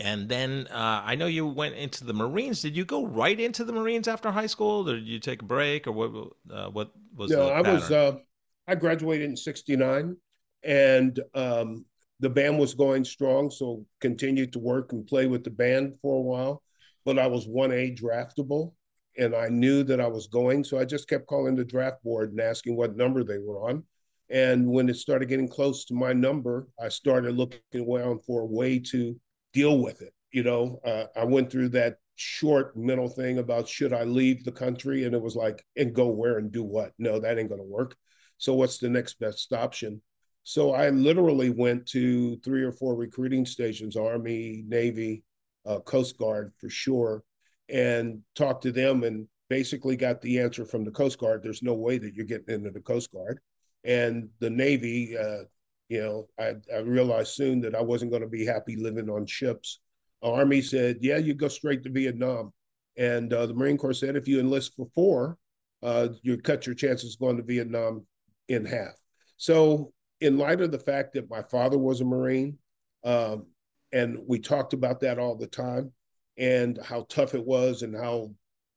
And 0.00 0.28
then 0.28 0.66
uh, 0.72 1.02
I 1.04 1.14
know 1.14 1.26
you 1.26 1.46
went 1.46 1.76
into 1.76 2.04
the 2.04 2.12
Marines. 2.12 2.62
Did 2.62 2.76
you 2.76 2.84
go 2.84 3.06
right 3.06 3.38
into 3.38 3.62
the 3.62 3.72
Marines 3.72 4.08
after 4.08 4.32
high 4.32 4.48
school, 4.48 4.90
or 4.90 4.94
did 4.94 5.06
you 5.06 5.20
take 5.20 5.42
a 5.42 5.44
break, 5.44 5.86
or 5.86 5.92
what? 5.92 6.32
Uh, 6.50 6.68
what 6.70 6.90
was? 7.14 7.30
No, 7.30 7.48
I 7.48 7.60
was. 7.60 7.92
Uh, 7.92 8.16
I 8.66 8.74
graduated 8.74 9.30
in 9.30 9.36
'69, 9.36 10.16
and 10.64 11.20
um, 11.34 11.84
the 12.24 12.30
band 12.30 12.58
was 12.58 12.72
going 12.72 13.04
strong, 13.04 13.50
so 13.50 13.84
continued 14.00 14.50
to 14.54 14.58
work 14.58 14.92
and 14.92 15.06
play 15.06 15.26
with 15.26 15.44
the 15.44 15.50
band 15.50 15.94
for 16.00 16.16
a 16.16 16.22
while. 16.22 16.62
But 17.04 17.18
I 17.18 17.26
was 17.26 17.46
1A 17.46 18.00
draftable 18.00 18.72
and 19.18 19.36
I 19.36 19.48
knew 19.48 19.84
that 19.84 20.00
I 20.00 20.06
was 20.06 20.26
going. 20.26 20.64
So 20.64 20.78
I 20.78 20.86
just 20.86 21.06
kept 21.06 21.26
calling 21.26 21.54
the 21.54 21.66
draft 21.66 22.02
board 22.02 22.30
and 22.30 22.40
asking 22.40 22.78
what 22.78 22.96
number 22.96 23.24
they 23.24 23.36
were 23.36 23.68
on. 23.68 23.84
And 24.30 24.66
when 24.66 24.88
it 24.88 24.96
started 24.96 25.28
getting 25.28 25.50
close 25.50 25.84
to 25.84 25.94
my 25.94 26.14
number, 26.14 26.66
I 26.82 26.88
started 26.88 27.36
looking 27.36 27.60
around 27.74 28.24
for 28.24 28.40
a 28.40 28.46
way 28.46 28.78
to 28.90 29.20
deal 29.52 29.78
with 29.80 30.00
it. 30.00 30.14
You 30.32 30.44
know, 30.44 30.80
uh, 30.82 31.04
I 31.14 31.24
went 31.24 31.52
through 31.52 31.68
that 31.70 31.98
short 32.16 32.74
mental 32.74 33.10
thing 33.10 33.36
about 33.36 33.68
should 33.68 33.92
I 33.92 34.04
leave 34.04 34.44
the 34.44 34.52
country? 34.52 35.04
And 35.04 35.14
it 35.14 35.20
was 35.20 35.36
like, 35.36 35.62
and 35.76 35.94
go 35.94 36.08
where 36.08 36.38
and 36.38 36.50
do 36.50 36.64
what? 36.64 36.92
No, 36.98 37.20
that 37.20 37.38
ain't 37.38 37.50
going 37.50 37.60
to 37.60 37.66
work. 37.66 37.94
So 38.38 38.54
what's 38.54 38.78
the 38.78 38.88
next 38.88 39.18
best 39.18 39.52
option? 39.52 40.00
So 40.44 40.72
I 40.72 40.90
literally 40.90 41.48
went 41.48 41.86
to 41.88 42.36
three 42.36 42.62
or 42.62 42.70
four 42.70 42.94
recruiting 42.94 43.46
stations, 43.46 43.96
Army, 43.96 44.62
Navy, 44.68 45.24
uh, 45.64 45.80
Coast 45.80 46.18
Guard 46.18 46.52
for 46.60 46.68
sure, 46.68 47.24
and 47.70 48.20
talked 48.34 48.62
to 48.64 48.72
them 48.72 49.04
and 49.04 49.26
basically 49.48 49.96
got 49.96 50.20
the 50.20 50.38
answer 50.38 50.66
from 50.66 50.84
the 50.84 50.90
Coast 50.90 51.18
Guard. 51.18 51.42
There's 51.42 51.62
no 51.62 51.72
way 51.72 51.96
that 51.96 52.14
you're 52.14 52.26
getting 52.26 52.54
into 52.54 52.70
the 52.70 52.80
Coast 52.80 53.10
Guard. 53.10 53.40
And 53.84 54.28
the 54.38 54.50
Navy, 54.50 55.16
uh, 55.16 55.44
you 55.88 56.02
know, 56.02 56.28
I, 56.38 56.54
I, 56.74 56.80
realized 56.80 57.32
soon 57.32 57.60
that 57.62 57.74
I 57.74 57.82
wasn't 57.82 58.10
going 58.10 58.22
to 58.22 58.28
be 58.28 58.44
happy 58.44 58.76
living 58.76 59.08
on 59.08 59.26
ships. 59.26 59.80
Army 60.22 60.60
said, 60.60 60.98
yeah, 61.00 61.18
you 61.18 61.34
go 61.34 61.48
straight 61.48 61.82
to 61.84 61.90
Vietnam. 61.90 62.52
And 62.96 63.32
uh, 63.32 63.46
the 63.46 63.54
Marine 63.54 63.78
Corps 63.78 63.94
said, 63.94 64.16
if 64.16 64.28
you 64.28 64.40
enlist 64.40 64.74
for 64.76 64.86
four, 64.94 65.38
uh, 65.82 66.08
you 66.22 66.36
cut 66.38 66.66
your 66.66 66.74
chances 66.74 67.16
going 67.16 67.38
to 67.38 67.42
Vietnam 67.42 68.06
in 68.48 68.64
half. 68.64 68.94
So 69.36 69.92
in 70.20 70.38
light 70.38 70.60
of 70.60 70.70
the 70.70 70.78
fact 70.78 71.14
that 71.14 71.30
my 71.30 71.42
father 71.42 71.78
was 71.78 72.00
a 72.00 72.04
Marine, 72.04 72.58
um, 73.04 73.46
and 73.92 74.18
we 74.26 74.38
talked 74.38 74.72
about 74.72 75.00
that 75.00 75.18
all 75.18 75.36
the 75.36 75.46
time, 75.46 75.92
and 76.38 76.78
how 76.84 77.06
tough 77.08 77.34
it 77.34 77.44
was, 77.44 77.82
and 77.82 77.94
how 77.94 78.30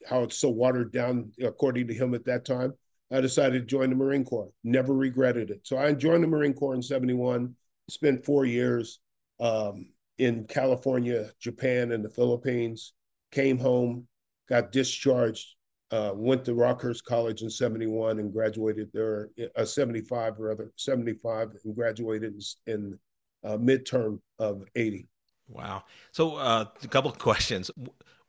how 0.08 0.24
it's 0.24 0.38
so 0.38 0.50
watered 0.50 0.92
down, 0.92 1.32
according 1.42 1.88
to 1.88 1.94
him 1.94 2.14
at 2.14 2.26
that 2.26 2.46
time. 2.46 2.74
I 3.12 3.22
decided 3.22 3.60
to 3.60 3.66
join 3.66 3.90
the 3.90 3.96
Marine 3.96 4.26
Corps. 4.26 4.52
Never 4.64 4.94
regretted 4.94 5.50
it. 5.50 5.62
So 5.64 5.78
I 5.78 5.94
joined 5.94 6.24
the 6.24 6.28
Marine 6.28 6.54
Corps 6.54 6.76
in 6.76 6.82
'71. 6.82 7.56
Spent 7.90 8.26
four 8.26 8.46
years 8.46 9.00
um, 9.40 9.88
in 10.18 10.46
California, 10.46 11.32
Japan, 11.40 11.94
and 11.94 12.04
the 12.04 12.10
Philippines. 12.10 12.94
Came 13.32 13.58
home, 13.58 14.08
got 14.50 14.72
discharged 14.72 15.57
uh, 15.92 16.12
went 16.14 16.44
to 16.46 16.54
Rockhurst 16.54 17.04
College 17.04 17.42
in 17.42 17.50
71 17.50 18.20
and 18.20 18.34
graduated 18.34 18.90
there, 18.94 19.30
uh, 19.56 19.66
75 19.66 20.40
rather, 20.40 20.72
75 20.76 21.50
and 21.64 21.76
graduated 21.76 22.42
in, 22.66 22.98
uh, 23.44 23.58
midterm 23.58 24.20
of 24.40 24.64
80. 24.76 25.08
Wow. 25.48 25.84
So 26.12 26.36
uh, 26.36 26.66
a 26.84 26.88
couple 26.88 27.10
of 27.10 27.20
questions. 27.20 27.72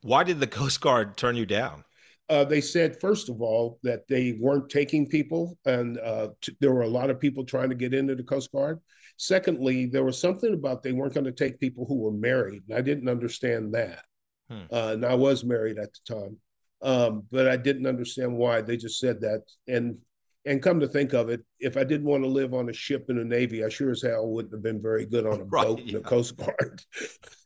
Why 0.01 0.23
did 0.23 0.39
the 0.39 0.47
Coast 0.47 0.79
Guard 0.79 1.17
turn 1.17 1.35
you 1.35 1.45
down? 1.45 1.83
Uh, 2.29 2.45
they 2.45 2.61
said, 2.61 2.99
first 3.01 3.27
of 3.27 3.41
all, 3.41 3.79
that 3.81 4.07
they 4.07 4.37
weren't 4.39 4.69
taking 4.69 5.07
people, 5.07 5.57
and 5.65 5.97
uh, 5.97 6.29
t- 6.41 6.55
there 6.59 6.71
were 6.71 6.83
a 6.83 6.87
lot 6.87 7.09
of 7.09 7.19
people 7.19 7.43
trying 7.43 7.69
to 7.69 7.75
get 7.75 7.93
into 7.93 8.15
the 8.15 8.23
Coast 8.23 8.51
Guard. 8.51 8.79
Secondly, 9.17 9.87
there 9.87 10.03
was 10.03 10.21
something 10.21 10.53
about 10.53 10.83
they 10.83 10.91
weren't 10.91 11.15
going 11.15 11.25
to 11.25 11.31
take 11.31 11.59
people 11.59 11.85
who 11.85 11.97
were 11.97 12.11
married, 12.11 12.61
and 12.69 12.77
I 12.77 12.81
didn't 12.81 13.09
understand 13.09 13.73
that. 13.73 14.05
Hmm. 14.49 14.61
Uh, 14.71 14.91
and 14.93 15.05
I 15.05 15.15
was 15.15 15.43
married 15.43 15.79
at 15.79 15.89
the 15.91 16.15
time. 16.15 16.37
Um, 16.81 17.23
but 17.31 17.47
I 17.47 17.57
didn't 17.57 17.87
understand 17.87 18.35
why. 18.35 18.61
They 18.61 18.77
just 18.77 18.99
said 18.99 19.21
that. 19.21 19.43
And 19.67 19.97
and 20.45 20.63
come 20.63 20.79
to 20.79 20.87
think 20.87 21.13
of 21.13 21.29
it, 21.29 21.41
if 21.59 21.77
I 21.77 21.83
didn't 21.83 22.07
want 22.07 22.23
to 22.23 22.29
live 22.29 22.53
on 22.53 22.69
a 22.69 22.73
ship 22.73 23.09
in 23.09 23.17
the 23.17 23.25
Navy, 23.25 23.63
I 23.63 23.69
sure 23.69 23.91
as 23.91 24.01
hell 24.01 24.27
wouldn't 24.27 24.53
have 24.53 24.63
been 24.63 24.81
very 24.81 25.05
good 25.05 25.25
on 25.25 25.41
a 25.41 25.43
right, 25.45 25.67
boat 25.67 25.79
in 25.81 25.93
the 25.93 25.99
Coast 25.99 26.37
Guard. 26.37 26.81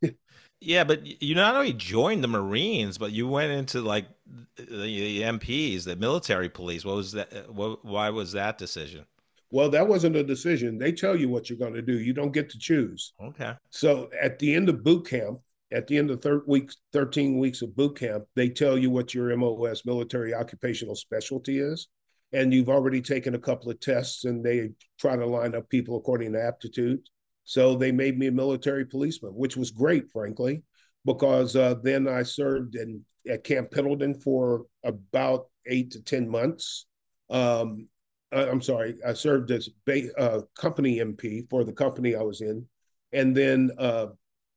yeah, 0.61 0.83
but 0.83 1.21
you 1.21 1.35
not 1.35 1.55
only 1.55 1.73
joined 1.73 2.23
the 2.23 2.27
Marines, 2.27 2.97
but 2.97 3.11
you 3.11 3.27
went 3.27 3.51
into 3.51 3.81
like 3.81 4.05
the, 4.55 4.65
the 4.65 5.21
MPs, 5.23 5.83
the 5.85 5.95
military 5.95 6.49
police. 6.49 6.85
What 6.85 6.95
was 6.95 7.11
that? 7.13 7.51
What, 7.51 7.83
why 7.83 8.09
was 8.09 8.31
that 8.33 8.57
decision? 8.57 9.05
Well, 9.49 9.69
that 9.69 9.87
wasn't 9.87 10.15
a 10.15 10.23
decision. 10.23 10.79
They 10.79 10.91
tell 10.91 11.15
you 11.15 11.29
what 11.29 11.47
you're 11.47 11.59
going 11.59 11.75
to 11.75 11.81
do. 11.81 11.99
You 11.99 12.11
don't 12.11 12.31
get 12.31 12.49
to 12.49 12.57
choose. 12.57 13.13
Okay. 13.21 13.53
So 13.69 14.09
at 14.19 14.39
the 14.39 14.55
end 14.55 14.67
of 14.67 14.83
boot 14.83 15.07
camp, 15.07 15.39
at 15.73 15.87
the 15.87 15.97
end 15.97 16.11
of 16.11 16.21
thir- 16.21 16.43
weeks, 16.47 16.77
13 16.93 17.39
weeks 17.39 17.61
of 17.61 17.75
boot 17.75 17.97
camp, 17.97 18.25
they 18.35 18.47
tell 18.49 18.77
you 18.77 18.89
what 18.89 19.13
your 19.13 19.35
MOS, 19.35 19.85
military 19.85 20.33
occupational 20.33 20.95
specialty 20.95 21.59
is. 21.59 21.87
And 22.31 22.53
you've 22.53 22.69
already 22.69 23.01
taken 23.01 23.35
a 23.35 23.39
couple 23.39 23.69
of 23.69 23.79
tests 23.79 24.25
and 24.25 24.43
they 24.43 24.69
try 24.99 25.15
to 25.15 25.25
line 25.25 25.55
up 25.55 25.69
people 25.69 25.97
according 25.97 26.33
to 26.33 26.43
aptitude. 26.43 26.99
So 27.43 27.75
they 27.75 27.91
made 27.91 28.17
me 28.17 28.27
a 28.27 28.31
military 28.31 28.85
policeman, 28.85 29.33
which 29.33 29.57
was 29.57 29.71
great, 29.71 30.09
frankly, 30.11 30.63
because 31.05 31.55
uh, 31.55 31.75
then 31.83 32.07
I 32.07 32.23
served 32.23 32.75
in, 32.75 33.03
at 33.29 33.43
Camp 33.43 33.71
Pendleton 33.71 34.15
for 34.15 34.65
about 34.83 35.47
eight 35.67 35.91
to 35.91 36.01
10 36.01 36.29
months. 36.29 36.85
Um, 37.29 37.87
I, 38.31 38.47
am 38.47 38.61
sorry, 38.61 38.95
I 39.05 39.13
served 39.13 39.51
as 39.51 39.69
ba- 39.85 40.13
uh, 40.17 40.41
company 40.57 40.97
MP 40.97 41.49
for 41.49 41.63
the 41.63 41.73
company 41.73 42.15
I 42.15 42.21
was 42.21 42.41
in. 42.41 42.65
And 43.11 43.35
then 43.35 43.71
uh, 43.77 44.07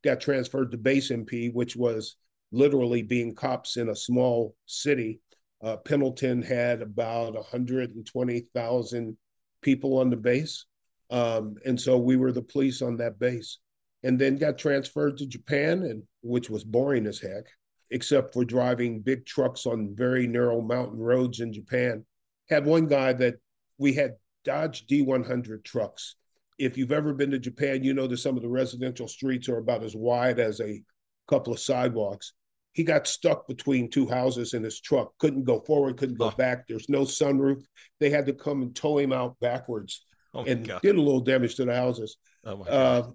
got 0.07 0.21
transferred 0.21 0.71
to 0.71 0.79
base 0.79 1.11
MP, 1.11 1.53
which 1.53 1.77
was 1.77 2.17
literally 2.53 3.03
being 3.03 3.35
cops 3.35 3.77
in 3.77 3.89
a 3.89 3.97
small 3.97 4.55
city. 4.67 5.21
Uh, 5.63 5.77
Pendleton 5.77 6.43
had 6.43 6.81
about 6.83 7.35
120,000 7.35 9.17
people 9.63 9.99
on 9.99 10.11
the 10.11 10.17
base. 10.17 10.65
Um, 11.11 11.57
and 11.67 11.81
so 11.81 11.99
we 11.99 12.17
were 12.17 12.33
the 12.33 12.43
police 12.43 12.83
on 12.83 12.97
that 12.99 13.19
base. 13.19 13.59
And 14.03 14.19
then 14.19 14.37
got 14.39 14.59
transferred 14.59 15.17
to 15.19 15.27
Japan, 15.27 15.83
and 15.83 16.03
which 16.23 16.49
was 16.51 16.65
boring 16.65 17.07
as 17.07 17.19
heck. 17.21 17.47
except 17.91 18.33
for 18.33 18.45
driving 18.45 19.01
big 19.01 19.25
trucks 19.27 19.67
on 19.67 19.95
very 19.95 20.27
narrow 20.27 20.61
mountain 20.61 20.99
roads 20.99 21.41
in 21.41 21.53
Japan. 21.53 22.05
Had 22.49 22.67
one 22.67 22.87
guy 22.87 23.13
that 23.15 23.37
we 23.79 23.93
had 23.93 24.17
Dodge 24.45 24.87
D100 24.87 25.65
trucks. 25.65 26.17
If 26.59 26.77
you've 26.79 26.93
ever 26.93 27.13
been 27.13 27.31
to 27.33 27.39
Japan, 27.39 27.85
you 27.85 27.95
know 27.95 28.07
that 28.07 28.19
some 28.19 28.37
of 28.37 28.43
the 28.43 28.49
residential 28.49 29.09
streets 29.09 29.49
are 29.49 29.59
about 29.59 29.83
as 29.83 29.95
wide 29.95 30.39
as 30.39 30.61
a 30.61 30.83
couple 31.29 31.53
of 31.53 31.61
sidewalks. 31.61 32.33
He 32.73 32.85
got 32.85 33.07
stuck 33.07 33.47
between 33.47 33.91
two 33.91 34.07
houses 34.07 34.55
in 34.55 34.63
his 34.63 34.81
truck, 34.81 35.13
couldn't 35.19 35.45
go 35.45 35.61
forward, 35.61 35.97
couldn't 35.97 36.19
go 36.19 36.27
oh. 36.27 36.37
back. 36.37 36.67
There's 36.67 36.89
no 36.89 37.03
sunroof. 37.03 37.63
They 38.01 38.11
had 38.11 38.27
to 38.27 38.33
come 38.33 38.63
and 38.63 38.75
tow 38.75 38.99
him 38.99 39.13
out 39.13 39.39
backwards 39.41 40.05
oh 40.35 40.45
and 40.45 40.67
God. 40.67 40.83
did 40.83 40.97
a 40.97 41.01
little 41.01 41.21
damage 41.21 41.57
to 41.57 41.65
the 41.65 41.75
houses. 41.75 42.17
Oh 42.45 42.63
uh, 42.63 43.09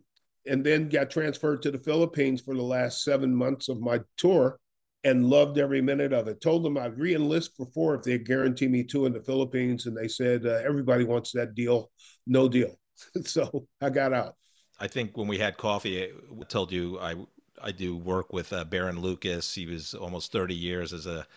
and 0.48 0.64
then 0.64 0.90
got 0.90 1.12
transferred 1.12 1.62
to 1.62 1.72
the 1.72 1.78
Philippines 1.78 2.42
for 2.42 2.56
the 2.56 2.64
last 2.64 3.04
seven 3.04 3.34
months 3.36 3.70
of 3.70 3.80
my 3.80 4.00
tour 4.18 4.60
and 5.04 5.30
loved 5.30 5.58
every 5.58 5.82
minute 5.82 6.14
of 6.14 6.28
it. 6.28 6.42
Told 6.42 6.64
them 6.64 6.78
I'd 6.78 6.98
re-enlist 6.98 7.56
for 7.56 7.66
four 7.68 7.96
if 7.96 8.04
they 8.04 8.18
guarantee 8.18 8.68
me 8.68 8.84
two 8.84 9.06
in 9.06 9.14
the 9.14 9.22
Philippines, 9.22 9.86
and 9.86 9.96
they 9.96 10.08
said 10.08 10.46
uh, 10.46 10.62
everybody 10.66 11.04
wants 11.04 11.32
that 11.32 11.56
deal, 11.56 11.92
no 12.28 12.48
deal. 12.48 12.76
so 13.26 13.68
I 13.82 13.90
got 13.90 14.14
out. 14.14 14.36
I 14.80 14.88
think 14.88 15.18
when 15.18 15.28
we 15.28 15.38
had 15.38 15.58
coffee, 15.58 16.04
I 16.04 16.44
told 16.48 16.72
you 16.72 17.00
I 17.00 17.16
I 17.62 17.72
do 17.72 17.96
work 17.96 18.34
with 18.34 18.52
uh, 18.54 18.64
Baron 18.64 19.00
Lucas. 19.00 19.54
He 19.54 19.68
was 19.68 19.94
almost 19.94 20.32
30 20.32 20.56
years 20.56 20.94
as 20.94 21.06
a 21.06 21.28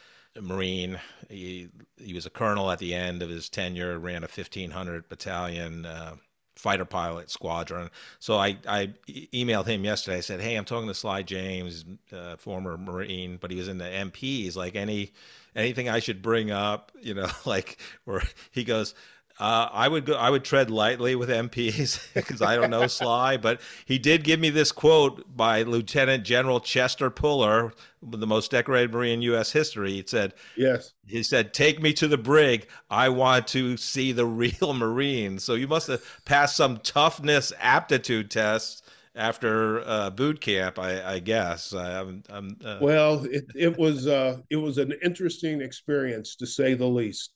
Marine. 0.41 0.99
He 1.29 1.69
he 1.97 2.15
was 2.15 2.27
a 2.27 2.31
colonel 2.31 2.71
at 2.71 2.79
the 2.79 2.95
end 2.95 3.23
of 3.23 3.29
his 3.29 3.49
tenure. 3.49 3.99
Ran 3.99 4.25
a 4.25 4.29
1500 4.29 5.09
battalion. 5.09 5.87
Uh, 5.87 6.17
fighter 6.57 6.85
pilot 6.85 7.31
squadron. 7.31 7.91
So 8.21 8.39
I, 8.39 8.57
I 8.67 8.95
emailed 9.09 9.67
him 9.67 9.85
yesterday. 9.85 10.19
I 10.19 10.21
said, 10.21 10.41
"Hey, 10.41 10.55
I'm 10.57 10.65
talking 10.65 10.89
to 10.89 10.95
Sly 10.95 11.23
James, 11.23 11.85
uh, 12.13 12.37
former 12.37 12.79
Marine, 12.79 13.39
but 13.41 13.51
he 13.51 13.57
was 13.57 13.69
in 13.69 13.79
the 13.79 13.85
MPs. 13.85 14.57
Like 14.57 14.77
any 14.77 15.13
anything 15.57 15.89
I 15.89 15.99
should 15.99 16.23
bring 16.23 16.51
up, 16.51 16.93
you 17.01 17.15
know, 17.15 17.29
like 17.45 17.79
where 18.05 18.23
he 18.53 18.65
goes." 18.65 18.95
Uh, 19.39 19.69
I 19.73 19.89
would 19.89 20.05
go. 20.07 20.15
I 20.15 20.31
would 20.31 20.45
tread 20.45 20.71
lightly 20.71 21.17
with 21.17 21.29
MPs 21.29 22.15
because 22.15 22.41
I 22.43 22.55
don't 22.55 22.71
know 22.71 22.87
Sly, 22.87 23.37
but 23.37 23.61
he 23.85 23.99
did 23.99 24.23
give 24.23 24.39
me 24.39 24.49
this 24.49 24.71
quote 24.71 25.37
by 25.37 25.63
Lieutenant 25.63 26.25
General 26.25 26.61
Chesty 26.61 27.11
Puller, 27.11 27.73
the 28.01 28.29
most 28.29 28.53
decorated 28.53 28.93
Marine 28.93 29.15
in 29.15 29.23
U.S. 29.23 29.51
history. 29.51 29.95
He 29.95 30.05
said, 30.07 30.35
"Yes." 30.57 30.93
He 31.05 31.25
said, 31.25 31.53
"Take 31.53 31.83
me 31.83 31.93
to 31.95 32.07
the 32.07 32.17
brig. 32.17 32.69
I 32.91 33.09
want 33.09 33.49
to 33.49 33.77
see 33.77 34.13
the 34.13 34.27
real 34.27 34.73
Marine." 34.73 35.41
So 35.41 35.55
you 35.55 35.67
must 35.67 35.89
have 35.89 36.03
passed 36.25 36.57
some 36.57 36.79
toughness 36.79 37.53
aptitude 37.59 38.31
tests 38.31 38.83
after 39.17 39.81
uh, 39.89 40.11
boot 40.11 40.41
camp, 40.41 40.79
I, 40.79 41.15
I 41.15 41.19
guess. 41.19 41.75
I, 41.75 42.01
am 42.01 42.57
uh... 42.65 42.79
Well, 42.81 43.25
it, 43.25 43.45
it 43.57 43.77
was 43.77 44.07
uh, 44.07 44.39
it 44.51 44.57
was 44.57 44.79
an 44.79 44.93
interesting 45.03 45.61
experience 45.61 46.37
to 46.37 46.47
say 46.47 46.75
the 46.75 46.87
least 46.87 47.33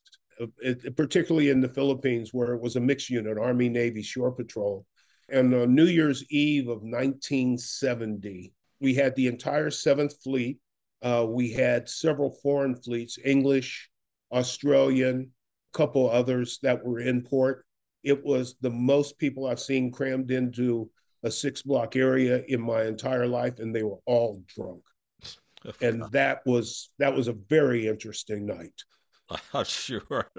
it, 0.59 0.97
particularly 0.97 1.51
in 1.51 1.61
the 1.61 1.69
Philippines, 1.69 2.33
where 2.33 2.53
it 2.53 2.61
was 2.61 2.77
a 2.77 2.81
mixed 2.81 3.11
unit, 3.11 3.39
Army, 3.39 3.69
Navy, 3.69 4.03
Shore 4.03 4.33
Patrol. 4.33 4.87
And 5.29 5.55
on 5.55 5.75
New 5.75 5.87
Year's 5.87 6.25
Eve 6.31 6.69
of 6.69 6.83
1970, 6.83 8.53
we 8.81 8.95
had 8.95 9.15
the 9.15 9.27
entire 9.27 9.71
Seventh 9.71 10.23
Fleet. 10.23 10.59
Uh, 11.03 11.27
we 11.29 11.53
had 11.53 11.89
several 11.89 12.31
foreign 12.43 12.75
fleets, 12.75 13.19
English, 13.25 13.91
Australian, 14.33 15.31
a 15.73 15.77
couple 15.77 16.11
others 16.11 16.59
that 16.63 16.85
were 16.85 17.01
in 17.01 17.23
port. 17.23 17.65
It 18.03 18.25
was 18.25 18.57
the 18.61 18.71
most 18.71 19.19
people 19.19 19.47
I've 19.47 19.61
seen 19.61 19.93
crammed 19.93 20.31
into 20.31 20.91
a 21.23 21.31
six 21.31 21.63
block 21.63 21.97
area 21.97 22.43
in 22.49 22.61
my 22.61 22.85
entire 22.85 23.27
life, 23.27 23.59
and 23.59 23.75
they 23.75 23.83
were 23.83 23.99
all 24.07 24.43
drunk. 24.55 24.83
and 25.81 26.05
that 26.13 26.41
was 26.47 26.91
that 26.99 27.15
was 27.15 27.29
a 27.29 27.37
very 27.49 27.87
interesting 27.87 28.47
night. 28.47 28.83
I'm 29.55 29.65
sure. 29.65 30.31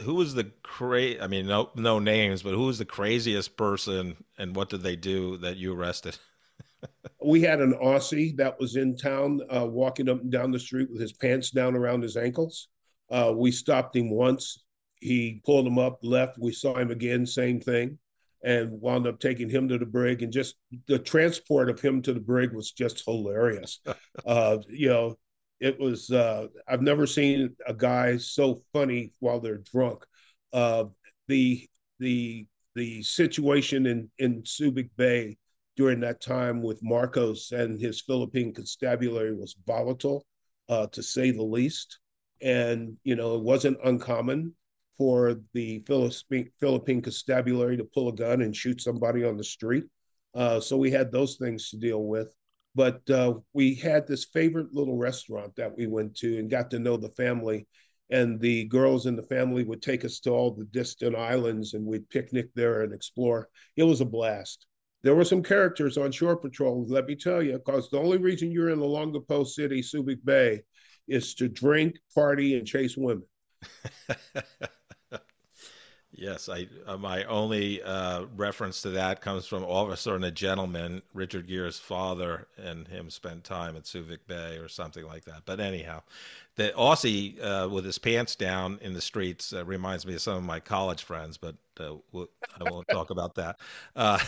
who 0.00 0.14
was 0.14 0.34
the 0.34 0.50
cra? 0.62 1.22
I 1.22 1.26
mean, 1.26 1.46
no 1.46 1.70
no 1.74 1.98
names, 1.98 2.42
but 2.42 2.54
who 2.54 2.66
was 2.66 2.78
the 2.78 2.84
craziest 2.84 3.56
person, 3.56 4.16
and 4.38 4.54
what 4.54 4.70
did 4.70 4.82
they 4.82 4.96
do 4.96 5.36
that 5.38 5.56
you 5.56 5.74
arrested? 5.74 6.16
we 7.24 7.40
had 7.40 7.60
an 7.60 7.74
Aussie 7.74 8.36
that 8.36 8.58
was 8.58 8.76
in 8.76 8.96
town, 8.96 9.40
uh, 9.54 9.66
walking 9.66 10.08
up 10.08 10.20
and 10.20 10.30
down 10.30 10.50
the 10.50 10.58
street 10.58 10.90
with 10.90 11.00
his 11.00 11.12
pants 11.12 11.50
down 11.50 11.74
around 11.74 12.02
his 12.02 12.16
ankles. 12.16 12.68
Uh, 13.10 13.32
we 13.34 13.50
stopped 13.50 13.96
him 13.96 14.10
once. 14.10 14.64
He 15.00 15.40
pulled 15.44 15.66
him 15.66 15.78
up, 15.78 15.98
left. 16.02 16.38
We 16.38 16.52
saw 16.52 16.76
him 16.76 16.90
again, 16.90 17.24
same 17.24 17.60
thing, 17.60 17.98
and 18.42 18.80
wound 18.80 19.06
up 19.06 19.20
taking 19.20 19.48
him 19.48 19.68
to 19.68 19.78
the 19.78 19.86
brig. 19.86 20.22
And 20.22 20.32
just 20.32 20.56
the 20.86 20.98
transport 20.98 21.70
of 21.70 21.80
him 21.80 22.02
to 22.02 22.12
the 22.12 22.20
brig 22.20 22.52
was 22.52 22.72
just 22.72 23.04
hilarious. 23.04 23.80
uh, 24.26 24.58
you 24.68 24.88
know, 24.88 25.16
it 25.60 25.78
was 25.78 26.10
uh, 26.10 26.46
I've 26.66 26.82
never 26.82 27.06
seen 27.06 27.56
a 27.66 27.74
guy 27.74 28.16
so 28.16 28.62
funny 28.72 29.12
while 29.20 29.40
they're 29.40 29.58
drunk. 29.72 30.04
Uh, 30.52 30.84
the 31.26 31.68
the 31.98 32.46
the 32.74 33.02
situation 33.02 33.86
in 33.86 34.10
in 34.18 34.42
Subic 34.42 34.90
Bay 34.96 35.36
during 35.76 36.00
that 36.00 36.20
time 36.20 36.62
with 36.62 36.82
Marcos 36.82 37.52
and 37.52 37.80
his 37.80 38.00
Philippine 38.00 38.52
constabulary 38.52 39.34
was 39.34 39.56
volatile, 39.66 40.26
uh, 40.68 40.86
to 40.88 41.02
say 41.02 41.30
the 41.30 41.42
least. 41.42 41.98
And 42.40 42.96
you 43.02 43.16
know, 43.16 43.34
it 43.36 43.42
wasn't 43.42 43.78
uncommon 43.84 44.54
for 44.96 45.40
the 45.54 45.82
Philippine 45.86 46.50
Philippine 46.60 47.02
constabulary 47.02 47.76
to 47.76 47.84
pull 47.84 48.08
a 48.08 48.14
gun 48.14 48.42
and 48.42 48.54
shoot 48.54 48.80
somebody 48.80 49.24
on 49.24 49.36
the 49.36 49.44
street. 49.44 49.84
Uh, 50.34 50.60
so 50.60 50.76
we 50.76 50.90
had 50.90 51.10
those 51.10 51.36
things 51.36 51.70
to 51.70 51.76
deal 51.76 52.04
with. 52.04 52.32
But 52.74 53.08
uh, 53.10 53.34
we 53.52 53.74
had 53.74 54.06
this 54.06 54.26
favorite 54.26 54.72
little 54.72 54.96
restaurant 54.96 55.56
that 55.56 55.76
we 55.76 55.86
went 55.86 56.16
to 56.18 56.38
and 56.38 56.50
got 56.50 56.70
to 56.70 56.78
know 56.78 56.96
the 56.96 57.10
family. 57.10 57.66
And 58.10 58.40
the 58.40 58.64
girls 58.64 59.06
in 59.06 59.16
the 59.16 59.22
family 59.22 59.64
would 59.64 59.82
take 59.82 60.04
us 60.04 60.20
to 60.20 60.30
all 60.30 60.52
the 60.52 60.64
distant 60.64 61.14
islands 61.14 61.74
and 61.74 61.84
we'd 61.84 62.08
picnic 62.08 62.48
there 62.54 62.82
and 62.82 62.94
explore. 62.94 63.48
It 63.76 63.82
was 63.82 64.00
a 64.00 64.06
blast. 64.06 64.66
There 65.02 65.14
were 65.14 65.24
some 65.24 65.42
characters 65.42 65.96
on 65.96 66.10
shore 66.10 66.36
patrol, 66.36 66.84
let 66.88 67.06
me 67.06 67.14
tell 67.14 67.42
you, 67.42 67.52
because 67.52 67.88
the 67.88 67.98
only 68.00 68.18
reason 68.18 68.50
you're 68.50 68.70
in 68.70 68.80
the 68.80 68.86
Olongapo 68.86 69.46
City, 69.46 69.80
Subic 69.80 70.24
Bay, 70.24 70.62
is 71.06 71.34
to 71.36 71.48
drink, 71.48 71.96
party, 72.14 72.58
and 72.58 72.66
chase 72.66 72.96
women. 72.96 73.22
Yes, 76.20 76.48
I 76.48 76.66
uh, 76.84 76.96
my 76.96 77.22
only 77.24 77.80
uh, 77.80 78.24
reference 78.36 78.82
to 78.82 78.90
that 78.90 79.20
comes 79.20 79.46
from 79.46 79.62
Officer 79.62 80.16
and 80.16 80.24
a 80.24 80.32
Gentleman, 80.32 81.00
Richard 81.14 81.46
Gere's 81.46 81.78
father, 81.78 82.48
and 82.56 82.88
him 82.88 83.08
spent 83.08 83.44
time 83.44 83.76
at 83.76 83.84
Subic 83.84 84.18
Bay 84.26 84.56
or 84.56 84.66
something 84.68 85.04
like 85.06 85.24
that. 85.26 85.42
But 85.46 85.60
anyhow, 85.60 86.02
the 86.56 86.72
Aussie 86.76 87.40
uh, 87.40 87.68
with 87.68 87.84
his 87.84 87.98
pants 87.98 88.34
down 88.34 88.80
in 88.82 88.94
the 88.94 89.00
streets 89.00 89.52
uh, 89.52 89.64
reminds 89.64 90.06
me 90.06 90.14
of 90.14 90.20
some 90.20 90.36
of 90.36 90.42
my 90.42 90.58
college 90.58 91.04
friends, 91.04 91.36
but 91.36 91.54
uh, 91.78 91.94
we'll, 92.10 92.28
I 92.60 92.68
won't 92.68 92.88
talk 92.88 93.10
about 93.10 93.36
that. 93.36 93.60
Uh, 93.94 94.18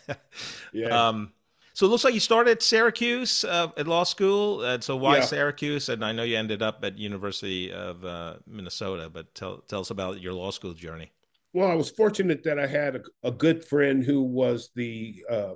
yeah. 0.72 1.08
Um, 1.08 1.32
so 1.74 1.86
it 1.86 1.88
looks 1.88 2.04
like 2.04 2.14
you 2.14 2.20
started 2.20 2.50
at 2.52 2.62
Syracuse 2.62 3.44
uh, 3.44 3.68
at 3.76 3.86
law 3.86 4.04
school. 4.04 4.64
And 4.64 4.82
so 4.82 4.96
why 4.96 5.16
yeah. 5.16 5.22
Syracuse? 5.22 5.88
And 5.88 6.04
I 6.04 6.12
know 6.12 6.22
you 6.22 6.36
ended 6.36 6.62
up 6.62 6.84
at 6.84 6.98
University 6.98 7.72
of 7.72 8.04
uh, 8.04 8.36
Minnesota, 8.46 9.08
but 9.08 9.34
tell 9.34 9.58
tell 9.68 9.80
us 9.80 9.90
about 9.90 10.20
your 10.20 10.32
law 10.32 10.50
school 10.50 10.74
journey. 10.74 11.12
Well, 11.52 11.70
I 11.70 11.74
was 11.74 11.90
fortunate 11.90 12.42
that 12.44 12.58
I 12.58 12.66
had 12.66 12.96
a, 12.96 13.02
a 13.24 13.30
good 13.30 13.64
friend 13.64 14.04
who 14.04 14.22
was 14.22 14.70
the 14.74 15.24
uh, 15.30 15.54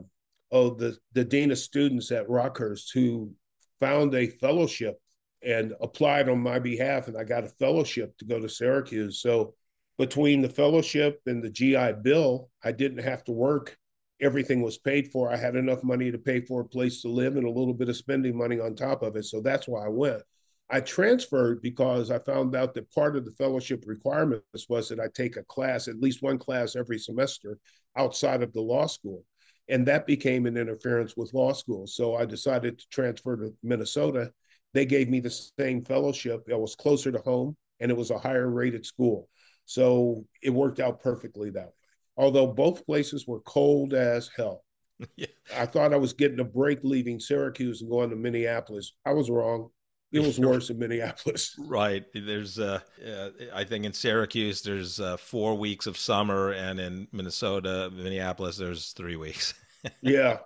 oh 0.50 0.70
the 0.70 0.96
the 1.12 1.24
dean 1.24 1.50
of 1.50 1.59
students 1.59 2.11
at 2.11 2.29
Rockhurst 2.29 2.92
who 2.92 3.33
found 3.81 4.14
a 4.14 4.29
fellowship 4.29 5.00
and 5.42 5.74
applied 5.81 6.29
on 6.29 6.40
my 6.40 6.59
behalf, 6.59 7.09
and 7.09 7.16
I 7.16 7.24
got 7.24 7.44
a 7.44 7.48
fellowship 7.48 8.16
to 8.18 8.24
go 8.24 8.40
to 8.40 8.48
Syracuse. 8.48 9.20
So 9.20 9.55
between 9.98 10.40
the 10.40 10.48
fellowship 10.48 11.20
and 11.27 11.42
the 11.42 11.50
GI 11.50 11.92
Bill, 12.03 12.48
I 12.62 12.72
didn't 12.72 13.05
have 13.05 13.24
to 13.24 13.33
work 13.33 13.77
everything 14.20 14.62
was 14.62 14.79
paid 14.79 15.11
for. 15.11 15.31
I 15.31 15.37
had 15.37 15.57
enough 15.57 15.83
money 15.83 16.11
to 16.11 16.18
pay 16.18 16.40
for 16.40 16.61
a 16.61 16.68
place 16.68 17.03
to 17.03 17.09
live 17.09 17.37
and 17.37 17.46
a 17.46 17.50
little 17.50 17.74
bit 17.74 17.88
of 17.88 17.96
spending 17.96 18.37
money 18.37 18.61
on 18.61 18.74
top 18.74 19.03
of 19.03 19.16
it. 19.16 19.24
So 19.24 19.40
that's 19.40 19.68
why 19.68 19.85
I 19.85 19.88
went. 19.88 20.22
I 20.70 20.81
transferred 20.81 21.61
because 21.61 22.11
I 22.11 22.18
found 22.20 22.57
out 22.57 22.74
that 22.74 22.92
part 22.92 23.16
of 23.16 23.24
the 23.24 23.33
fellowship 23.33 23.85
requirements 23.87 24.68
was 24.68 24.88
that 24.88 25.00
I 25.00 25.09
take 25.14 25.37
a 25.37 25.44
class, 25.44 25.88
at 25.88 26.00
least 26.00 26.22
one 26.22 26.38
class 26.38 26.74
every 26.74 26.98
semester 26.98 27.59
outside 27.96 28.42
of 28.42 28.53
the 28.53 28.62
law 28.62 28.87
school. 28.87 29.24
And 29.68 29.87
that 29.87 30.07
became 30.07 30.46
an 30.46 30.57
interference 30.57 31.16
with 31.16 31.35
law 31.35 31.53
school. 31.53 31.87
So 31.87 32.16
I 32.16 32.24
decided 32.24 32.79
to 32.79 32.88
transfer 32.90 33.37
to 33.37 33.55
Minnesota. 33.62 34.33
They 34.72 34.87
gave 34.87 35.09
me 35.09 35.20
the 35.20 35.31
same 35.59 35.85
fellowship. 35.85 36.44
It 36.48 36.59
was 36.59 36.74
closer 36.74 37.12
to 37.12 37.18
home 37.18 37.57
and 37.81 37.90
it 37.90 37.96
was 37.96 38.11
a 38.11 38.18
higher 38.18 38.48
rated 38.48 38.87
school. 38.87 39.29
So 39.66 40.24
it 40.42 40.50
worked 40.50 40.81
out 40.81 41.00
perfectly 41.00 41.50
that 41.50 41.66
way 41.66 41.84
although 42.16 42.46
both 42.46 42.87
places 42.87 43.27
were 43.27 43.40
cold 43.40 43.94
as 43.94 44.31
hell. 44.37 44.64
yeah. 45.16 45.27
I 45.57 45.66
thought 45.66 45.92
I 45.92 45.96
was 45.98 46.12
getting 46.12 46.40
a 46.40 46.44
break 46.44 46.81
leaving 46.83 47.18
Syracuse 47.18 47.83
and 47.83 47.90
going 47.90 48.11
to 48.11 48.16
Minneapolis. 48.16 48.92
I 49.05 49.12
was 49.12 49.31
wrong. 49.31 49.70
It 50.12 50.20
was 50.20 50.38
worse 50.40 50.70
in 50.70 50.79
Minneapolis. 50.79 51.57
Right. 51.59 52.05
There's, 52.14 52.59
uh, 52.59 52.81
uh, 53.07 53.31
I 53.53 53.64
think 53.64 53.85
in 53.85 53.92
Syracuse, 53.92 54.62
there's 54.62 55.00
uh, 55.00 55.16
four 55.16 55.57
weeks 55.57 55.87
of 55.87 55.98
summer, 55.98 56.53
and 56.53 56.79
in 56.79 57.09
Minnesota, 57.12 57.90
Minneapolis, 57.92 58.57
there's 58.57 58.92
three 58.92 59.16
weeks. 59.16 59.55
yeah, 60.00 60.38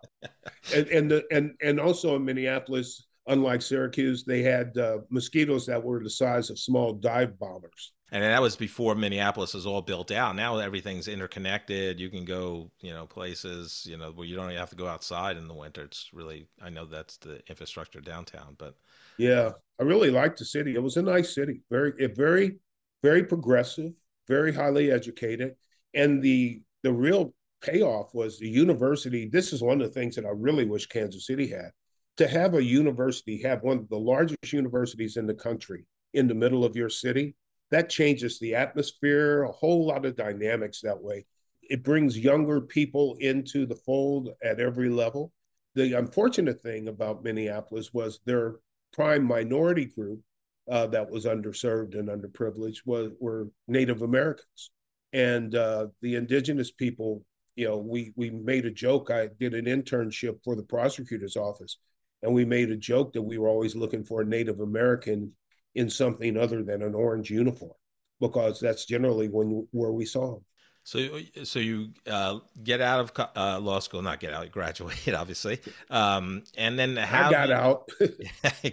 and 0.74 0.88
and 0.88 1.11
the 1.11 1.24
and 1.31 1.54
and 1.62 1.78
also 1.78 2.16
in 2.16 2.24
Minneapolis, 2.24 3.07
unlike 3.28 3.62
Syracuse, 3.62 4.24
they 4.24 4.42
had 4.42 4.76
uh, 4.76 4.98
mosquitoes 5.11 5.64
that 5.66 5.83
were 5.83 6.02
the 6.02 6.11
size 6.11 6.50
of 6.50 6.59
small 6.59 6.94
dive 6.94 7.38
bombers. 7.38 7.92
And 8.11 8.23
that 8.23 8.40
was 8.40 8.57
before 8.57 8.94
Minneapolis 8.94 9.53
was 9.53 9.66
all 9.66 9.83
built 9.83 10.11
out. 10.11 10.35
Now 10.35 10.59
everything's 10.59 11.09
interconnected. 11.09 12.01
You 12.01 12.09
can 12.09 12.25
go, 12.25 12.71
you 12.81 12.92
know, 12.92 13.07
places, 13.07 13.87
you 13.88 13.99
know, 13.99 14.12
where 14.12 14.27
you 14.27 14.35
don't 14.35 14.51
have 14.51 14.71
to 14.71 14.77
go 14.77 14.87
outside 14.87 15.37
in 15.37 15.47
the 15.47 15.55
winter. 15.55 15.83
It's 15.85 16.09
really, 16.14 16.47
I 16.62 16.71
know 16.71 16.87
that's 16.87 17.18
the 17.18 17.42
infrastructure 17.49 18.01
downtown, 18.01 18.57
but 18.57 18.77
yeah, 19.18 19.51
I 19.79 19.83
really 19.83 20.11
liked 20.11 20.38
the 20.38 20.44
city. 20.44 20.75
It 20.75 20.83
was 20.83 20.97
a 20.97 21.03
nice 21.03 21.35
city, 21.35 21.61
very, 21.71 21.92
very, 22.07 22.57
very 23.03 23.25
progressive, 23.25 23.92
very 24.27 24.55
highly 24.55 24.90
educated, 24.90 25.55
and 25.94 26.23
the 26.23 26.62
the 26.83 26.92
real 26.92 27.35
payoff 27.61 28.14
was 28.14 28.38
the 28.38 28.49
university. 28.49 29.29
This 29.29 29.53
is 29.53 29.62
one 29.62 29.81
of 29.81 29.88
the 29.88 30.01
things 30.01 30.14
that 30.16 30.25
I 30.25 30.31
really 30.31 30.64
wish 30.64 30.87
Kansas 30.87 31.27
City 31.27 31.49
had. 31.49 31.73
To 32.18 32.29
have 32.29 32.55
a 32.55 32.62
university, 32.62 33.42
have 33.42 33.62
one 33.62 33.79
of 33.79 33.88
the 33.88 33.99
largest 33.99 34.53
universities 34.53 35.16
in 35.16 35.27
the 35.27 35.35
country 35.35 35.85
in 36.14 36.27
the 36.29 36.35
middle 36.35 36.64
of 36.64 36.77
your 36.77 36.88
city, 36.88 37.35
that 37.70 37.90
changes 37.90 38.38
the 38.38 38.54
atmosphere, 38.54 39.42
a 39.42 39.52
whole 39.52 39.87
lot 39.87 40.07
of 40.07 40.16
dynamics 40.16 40.81
that 40.83 41.00
way. 41.00 41.26
It 41.62 41.83
brings 41.83 42.18
younger 42.18 42.61
people 42.61 43.16
into 43.20 43.66
the 43.66 43.74
fold 43.74 44.31
at 44.42 44.61
every 44.61 44.88
level. 44.88 45.33
The 45.74 45.92
unfortunate 45.98 46.61
thing 46.61 46.88
about 46.88 47.22
Minneapolis 47.22 47.92
was 47.92 48.20
their 48.24 48.57
prime 48.92 49.24
minority 49.24 49.85
group 49.85 50.20
uh, 50.70 50.87
that 50.88 51.11
was 51.11 51.24
underserved 51.24 51.98
and 51.98 52.09
underprivileged 52.09 52.81
was 52.85 53.12
were 53.20 53.48
Native 53.68 54.02
Americans, 54.02 54.70
and 55.12 55.54
uh, 55.54 55.88
the 56.02 56.14
indigenous 56.16 56.70
people. 56.70 57.24
You 57.57 57.66
know, 57.66 57.78
we 57.78 58.12
we 58.16 58.31
made 58.31 58.66
a 58.66 58.70
joke. 58.70 59.11
I 59.11 59.28
did 59.40 59.54
an 59.54 59.64
internship 59.64 60.42
for 60.44 60.54
the 60.54 60.62
prosecutor's 60.62 61.37
office, 61.37 61.78
and 62.22 62.33
we 62.33 62.44
made 62.44 62.70
a 62.70 62.76
joke 62.76 63.12
that 63.14 63.22
we 63.22 63.38
were 63.38 63.48
always 63.48 63.74
looking 63.74 64.04
for 64.04 64.20
a 64.20 64.26
Native 64.26 64.61
American 64.61 65.33
in 65.74 65.88
something 65.90 66.37
other 66.37 66.62
than 66.62 66.83
an 66.83 66.94
orange 66.94 67.31
uniform 67.31 67.72
because 68.20 68.61
that's 68.61 68.85
generally 68.85 69.28
when 69.28 69.66
where 69.70 69.92
we 69.92 70.04
saw 70.04 70.35
them. 70.35 70.44
So, 70.88 71.20
so 71.44 71.59
you 71.59 71.90
uh, 72.11 72.38
get 72.64 72.81
out 72.81 73.00
of 73.00 73.28
uh, 73.37 73.61
law 73.61 73.78
school, 73.78 74.00
not 74.00 74.20
get 74.20 74.33
out, 74.33 74.50
graduate, 74.50 74.96
obviously, 75.14 75.61
um, 75.90 76.44
and 76.57 76.78
then 76.78 76.96
how 76.96 77.28
I 77.28 77.31
got 77.48 77.48
you, 77.50 77.54
out, 77.54 77.90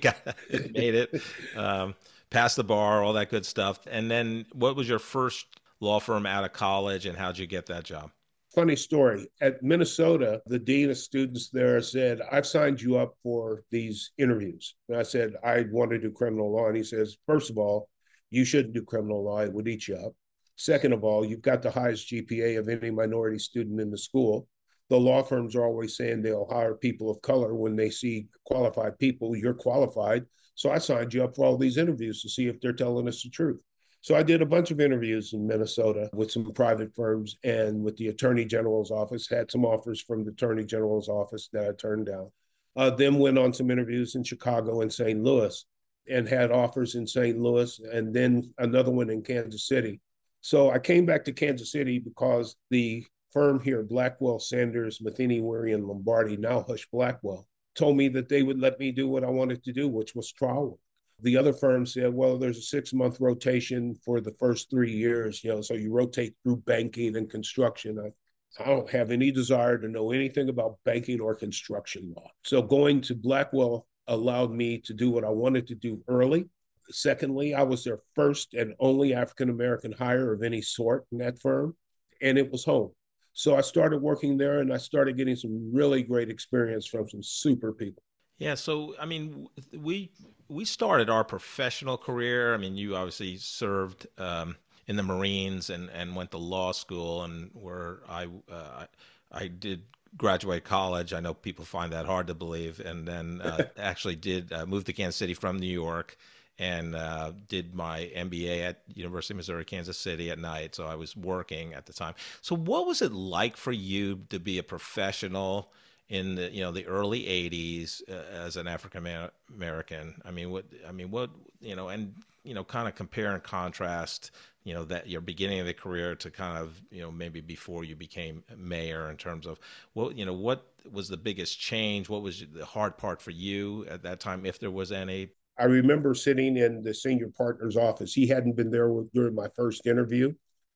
got 0.02 0.38
made 0.74 0.96
it, 0.96 1.22
um, 1.58 1.94
passed 2.30 2.56
the 2.56 2.64
bar, 2.64 3.04
all 3.04 3.12
that 3.14 3.30
good 3.30 3.46
stuff. 3.46 3.80
And 3.92 4.10
then, 4.10 4.46
what 4.54 4.78
was 4.78 4.88
your 4.88 5.00
first 5.00 5.46
law 5.82 6.00
firm 6.00 6.26
out 6.26 6.46
of 6.46 6.54
college, 6.54 7.06
and 7.06 7.18
how'd 7.18 7.38
you 7.38 7.48
get 7.48 7.66
that 7.66 7.84
job? 7.84 8.12
Funny 8.56 8.76
story. 8.76 9.28
At 9.42 9.62
Minnesota, 9.62 10.42
the 10.48 10.58
dean 10.58 10.90
of 10.90 10.98
students 10.98 11.50
there 11.50 11.82
said, 11.82 12.22
I've 12.32 12.48
signed 12.48 12.82
you 12.82 12.98
up 12.98 13.16
for 13.22 13.64
these 13.70 14.12
interviews. 14.18 14.76
And 14.88 14.98
I 14.98 15.04
said, 15.04 15.36
I 15.44 15.66
want 15.72 15.92
to 15.92 16.00
do 16.00 16.10
criminal 16.12 16.52
law. 16.52 16.68
And 16.68 16.78
he 16.78 16.84
says, 16.84 17.18
First 17.28 17.50
of 17.50 17.58
all, 17.58 17.90
you 18.32 18.46
shouldn't 18.46 18.74
do 18.74 18.82
criminal 18.82 19.24
law, 19.24 19.42
it 19.42 19.54
would 19.54 19.68
eat 19.68 19.88
you 19.88 19.96
up. 19.96 20.14
Second 20.56 20.94
of 20.94 21.04
all, 21.04 21.26
you've 21.26 21.42
got 21.42 21.62
the 21.62 21.70
highest 21.70 22.10
GPA 22.10 22.58
of 22.58 22.70
any 22.70 22.90
minority 22.90 23.38
student 23.38 23.82
in 23.82 23.92
the 23.92 23.98
school. 23.98 24.48
The 24.90 25.00
law 25.00 25.22
firms 25.22 25.56
are 25.56 25.66
always 25.66 25.98
saying 25.98 26.22
they'll 26.22 26.48
hire 26.50 26.76
people 26.76 27.10
of 27.10 27.22
color 27.22 27.54
when 27.56 27.76
they 27.76 27.90
see 27.90 28.28
qualified 28.46 28.98
people. 29.00 29.36
You're 29.36 29.54
qualified. 29.54 30.26
So 30.54 30.72
I 30.72 30.78
signed 30.78 31.14
you 31.14 31.24
up 31.24 31.36
for 31.36 31.46
all 31.46 31.58
these 31.58 31.78
interviews 31.78 32.22
to 32.22 32.30
see 32.30 32.48
if 32.48 32.62
they're 32.62 32.72
telling 32.72 33.08
us 33.08 33.22
the 33.22 33.30
truth. 33.30 33.60
So 34.06 34.14
I 34.14 34.22
did 34.22 34.44
a 34.44 34.46
bunch 34.46 34.70
of 34.70 34.80
interviews 34.80 35.34
in 35.34 35.48
Minnesota 35.48 36.12
with 36.14 36.30
some 36.30 36.54
private 36.54 36.94
firms 36.94 37.40
and 37.44 37.84
with 37.84 37.98
the 37.98 38.10
Attorney 38.10 38.46
General's 38.46 38.92
office. 38.92 39.28
Had 39.28 39.50
some 39.50 39.66
offers 39.66 40.00
from 40.00 40.24
the 40.24 40.30
Attorney 40.30 40.64
General's 40.64 41.10
office 41.10 41.50
that 41.54 41.68
I 41.68 41.72
turned 41.72 42.06
down. 42.06 42.32
Uh, 42.76 42.92
then 42.92 43.18
went 43.18 43.40
on 43.40 43.52
some 43.52 43.72
interviews 43.72 44.14
in 44.14 44.24
Chicago 44.24 44.82
and 44.82 44.94
St. 44.94 45.24
Louis, 45.24 45.66
and 46.08 46.30
had 46.30 46.52
offers 46.52 46.94
in 46.94 47.08
St. 47.08 47.40
Louis, 47.40 47.80
and 47.92 48.14
then 48.14 48.54
another 48.60 48.92
one 48.92 49.10
in 49.10 49.24
Kansas 49.24 49.68
City. 49.68 50.00
So 50.42 50.70
I 50.70 50.78
came 50.78 51.08
back 51.08 51.26
to 51.26 51.34
Kansas 51.34 51.72
City 51.72 51.98
because 51.98 52.56
the 52.70 53.04
firm 53.34 53.60
here, 53.60 53.82
Blackwell, 53.82 54.38
Sanders, 54.38 55.02
Matheny, 55.02 55.42
Weary, 55.42 55.74
and 55.74 55.84
Lombardi, 55.84 56.38
now 56.38 56.64
Husch 56.70 56.86
Blackwell, 56.92 57.48
told 57.74 57.98
me 57.98 58.10
that 58.10 58.30
they 58.30 58.44
would 58.44 58.60
let 58.60 58.80
me 58.80 58.92
do 58.92 59.10
what 59.10 59.24
I 59.24 59.32
wanted 59.32 59.64
to 59.64 59.74
do, 59.74 59.88
which 59.88 60.14
was 60.14 60.32
trial 60.32 60.68
work. 60.68 60.80
The 61.22 61.38
other 61.38 61.54
firm 61.54 61.86
said, 61.86 62.14
well, 62.14 62.38
there's 62.38 62.58
a 62.58 62.62
six 62.62 62.94
month 62.94 63.20
rotation 63.20 63.96
for 64.04 64.20
the 64.20 64.34
first 64.40 64.70
three 64.70 64.92
years, 64.92 65.44
you 65.44 65.52
know, 65.52 65.62
so 65.62 65.74
you 65.74 65.92
rotate 65.92 66.36
through 66.44 66.58
banking 66.58 67.16
and 67.16 67.30
construction. 67.30 68.00
I, 68.00 68.64
I 68.64 68.68
don't 68.68 68.90
have 68.90 69.12
any 69.12 69.32
desire 69.32 69.78
to 69.78 69.88
know 69.88 70.12
anything 70.12 70.50
about 70.50 70.78
banking 70.86 71.22
or 71.22 71.36
construction 71.36 72.14
law. 72.16 72.30
So 72.44 72.62
going 72.62 73.02
to 73.02 73.16
Blackwell 73.16 73.88
allowed 74.08 74.52
me 74.52 74.80
to 74.80 74.94
do 74.94 75.10
what 75.10 75.24
I 75.24 75.30
wanted 75.30 75.68
to 75.68 75.76
do 75.76 76.04
early. 76.08 76.48
Secondly, 76.90 77.56
I 77.56 77.64
was 77.64 77.84
their 77.84 78.00
first 78.14 78.54
and 78.54 78.74
only 78.80 79.14
African 79.14 79.50
American 79.50 79.92
hire 79.92 80.34
of 80.34 80.44
any 80.44 80.62
sort 80.62 81.06
in 81.12 81.18
that 81.20 81.40
firm, 81.42 81.76
and 82.22 82.38
it 82.38 82.52
was 82.52 82.64
home. 82.64 82.92
So 83.34 83.58
I 83.58 83.62
started 83.62 84.02
working 84.02 84.38
there 84.38 84.60
and 84.60 84.72
I 84.72 84.78
started 84.78 85.18
getting 85.18 85.36
some 85.36 85.72
really 85.74 86.04
great 86.04 86.30
experience 86.30 86.86
from 86.86 87.10
some 87.10 87.22
super 87.22 87.74
people. 87.74 88.02
Yeah, 88.38 88.56
so 88.56 88.96
I 89.00 89.06
mean, 89.06 89.48
we 89.74 90.12
we 90.50 90.66
started 90.66 91.10
our 91.10 91.24
professional 91.24 91.98
career. 91.98 92.54
I 92.54 92.58
mean, 92.58 92.76
you 92.76 92.96
obviously 92.96 93.38
served 93.38 94.08
um, 94.18 94.58
in 94.88 94.96
the 94.98 95.04
Marines 95.04 95.70
and, 95.70 95.90
and 95.90 96.16
went 96.16 96.32
to 96.32 96.38
law 96.38 96.72
school, 96.72 97.24
and 97.24 97.50
where 97.54 98.00
I 98.10 98.28
uh, 98.52 98.86
I 99.32 99.48
did 99.48 99.84
graduate 100.18 100.64
college. 100.64 101.14
I 101.14 101.20
know 101.22 101.34
people 101.34 101.66
find 101.66 101.94
that 101.94 102.06
hard 102.06 102.28
to 102.28 102.34
believe, 102.34 102.80
and 102.80 103.08
then 103.08 103.42
uh, 103.42 103.68
actually 103.78 104.16
did 104.16 104.52
uh, 104.52 104.66
move 104.66 104.84
to 104.86 104.94
Kansas 104.94 105.16
City 105.16 105.34
from 105.34 105.58
New 105.58 105.68
York 105.68 106.18
and 106.58 106.96
uh, 106.96 107.34
did 107.50 107.76
my 107.76 108.10
MBA 108.16 108.64
at 108.64 108.82
University 108.94 109.34
of 109.34 109.38
Missouri 109.38 109.66
Kansas 109.66 109.98
City 109.98 110.32
at 110.32 110.40
night. 110.40 110.74
So 110.74 110.86
I 110.86 110.96
was 110.96 111.16
working 111.16 111.74
at 111.74 111.86
the 111.86 111.94
time. 111.94 112.14
So 112.42 112.56
what 112.56 112.88
was 112.88 113.02
it 113.02 113.12
like 113.12 113.58
for 113.58 113.74
you 113.74 114.22
to 114.30 114.40
be 114.40 114.58
a 114.58 114.64
professional? 114.64 115.72
In 116.10 116.36
the 116.36 116.52
you 116.52 116.62
know 116.62 116.72
the 116.72 116.86
early 116.86 117.24
80s 117.24 118.02
uh, 118.10 118.46
as 118.46 118.58
an 118.58 118.68
African 118.68 119.08
American. 119.56 120.22
I 120.24 120.32
mean, 120.32 120.52
what 120.52 120.66
I 120.88 120.92
mean, 120.92 121.12
what 121.12 121.30
you 121.62 121.76
know, 121.76 121.90
and 121.90 122.14
you 122.44 122.54
know, 122.54 122.64
kind 122.64 122.88
of 122.88 122.96
compare 122.96 123.34
and 123.34 123.44
contrast. 123.44 124.32
You 124.64 124.74
know 124.74 124.84
that 124.86 125.08
your 125.08 125.22
beginning 125.22 125.60
of 125.60 125.68
the 125.68 125.74
career 125.74 126.16
to 126.16 126.32
kind 126.32 126.58
of 126.58 126.82
you 126.92 127.02
know 127.02 127.12
maybe 127.12 127.40
before 127.42 127.84
you 127.84 127.96
became 127.96 128.44
mayor 128.58 129.10
in 129.12 129.18
terms 129.18 129.46
of 129.46 129.60
what 129.94 130.18
you 130.18 130.26
know 130.26 130.34
what 130.34 130.66
was 130.92 131.08
the 131.08 131.18
biggest 131.18 131.60
change? 131.60 132.10
What 132.10 132.22
was 132.22 132.44
the 132.52 132.66
hard 132.66 132.98
part 132.98 133.22
for 133.22 133.32
you 133.32 133.86
at 133.90 134.04
that 134.04 134.20
time, 134.20 134.46
if 134.46 134.60
there 134.60 134.72
was 134.72 134.92
any? 134.92 135.30
I 135.58 135.66
remember 135.66 136.14
sitting 136.14 136.58
in 136.58 136.84
the 136.84 136.94
senior 136.94 137.30
partner's 137.36 137.78
office. 137.78 138.14
He 138.14 138.28
hadn't 138.28 138.56
been 138.56 138.70
there 138.70 138.90
during 139.14 139.36
my 139.36 139.48
first 139.56 139.88
interview, 139.88 140.34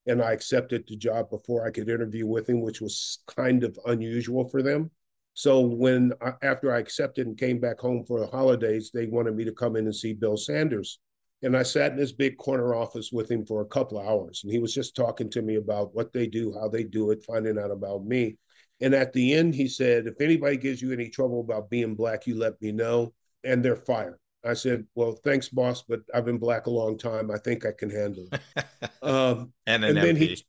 and 0.08 0.22
I 0.22 0.32
accepted 0.32 0.86
the 0.88 0.96
job 0.96 1.30
before 1.30 1.65
I 1.68 1.72
could 1.72 1.89
interview 1.89 2.26
with 2.26 2.48
him, 2.48 2.62
which 2.62 2.82
was 2.82 3.20
kind 3.28 3.63
of 3.63 3.78
unusual 3.86 4.48
for 4.48 4.62
them. 4.62 4.89
So 5.34 5.62
when 5.62 6.13
after 6.42 6.74
I 6.74 6.80
accepted 6.80 7.28
and 7.28 7.38
came 7.38 7.60
back 7.60 7.80
home 7.80 8.04
for 8.06 8.20
the 8.20 8.28
holidays, 8.28 8.92
they 8.94 9.06
wanted 9.06 9.36
me 9.36 9.46
to 9.46 9.54
come 9.54 9.76
in 9.76 9.86
and 9.86 9.96
see 9.96 10.13
Bill 10.13 10.38
Sanders. 10.38 11.00
And 11.42 11.56
I 11.56 11.63
sat 11.63 11.94
in 11.94 11.98
this 11.98 12.12
big 12.12 12.38
corner 12.38 12.76
office 12.76 13.12
with 13.13 13.32
him 13.32 13.46
for 13.46 13.62
a 13.62 13.68
couple 13.68 13.98
of 13.98 14.06
hours. 14.06 14.42
And 14.44 14.52
he 14.52 14.60
was 14.60 14.74
just 14.74 14.96
talking 14.96 15.30
to 15.32 15.42
me 15.42 15.56
about 15.56 15.96
what 15.96 16.12
they 16.12 16.28
do, 16.28 16.54
how 16.60 16.68
they 16.68 16.84
do 16.84 17.12
it, 17.12 17.24
finding 17.24 17.58
out 17.58 17.72
about 17.72 18.06
me. 18.06 18.36
And 18.82 18.94
at 18.94 19.13
the 19.13 19.34
end, 19.34 19.56
he 19.56 19.68
said, 19.68 20.08
if 20.08 20.20
anybody 20.20 20.58
gives 20.58 20.82
you 20.82 20.92
any 20.92 21.10
trouble 21.10 21.39
about 21.39 21.70
being 21.70 21.96
black, 21.96 22.28
you 22.28 22.38
let 22.38 22.62
me 22.62 22.72
know. 22.72 23.13
And 23.46 23.63
they're 23.63 23.78
fired. 23.78 24.20
I 24.44 24.54
said, 24.54 24.86
well, 24.96 25.18
thanks, 25.24 25.50
boss, 25.50 25.84
but 25.88 26.02
I've 26.13 26.26
been 26.26 26.38
black 26.38 26.68
a 26.68 26.72
long 26.72 26.98
time. 26.98 27.30
I 27.32 27.38
think 27.38 27.65
I 27.65 27.72
can 27.78 27.89
handle 27.89 28.28
it. 28.32 28.65
um, 29.02 29.52
and, 29.65 29.84
and 29.84 29.98
then 29.98 30.15
he 30.15 30.44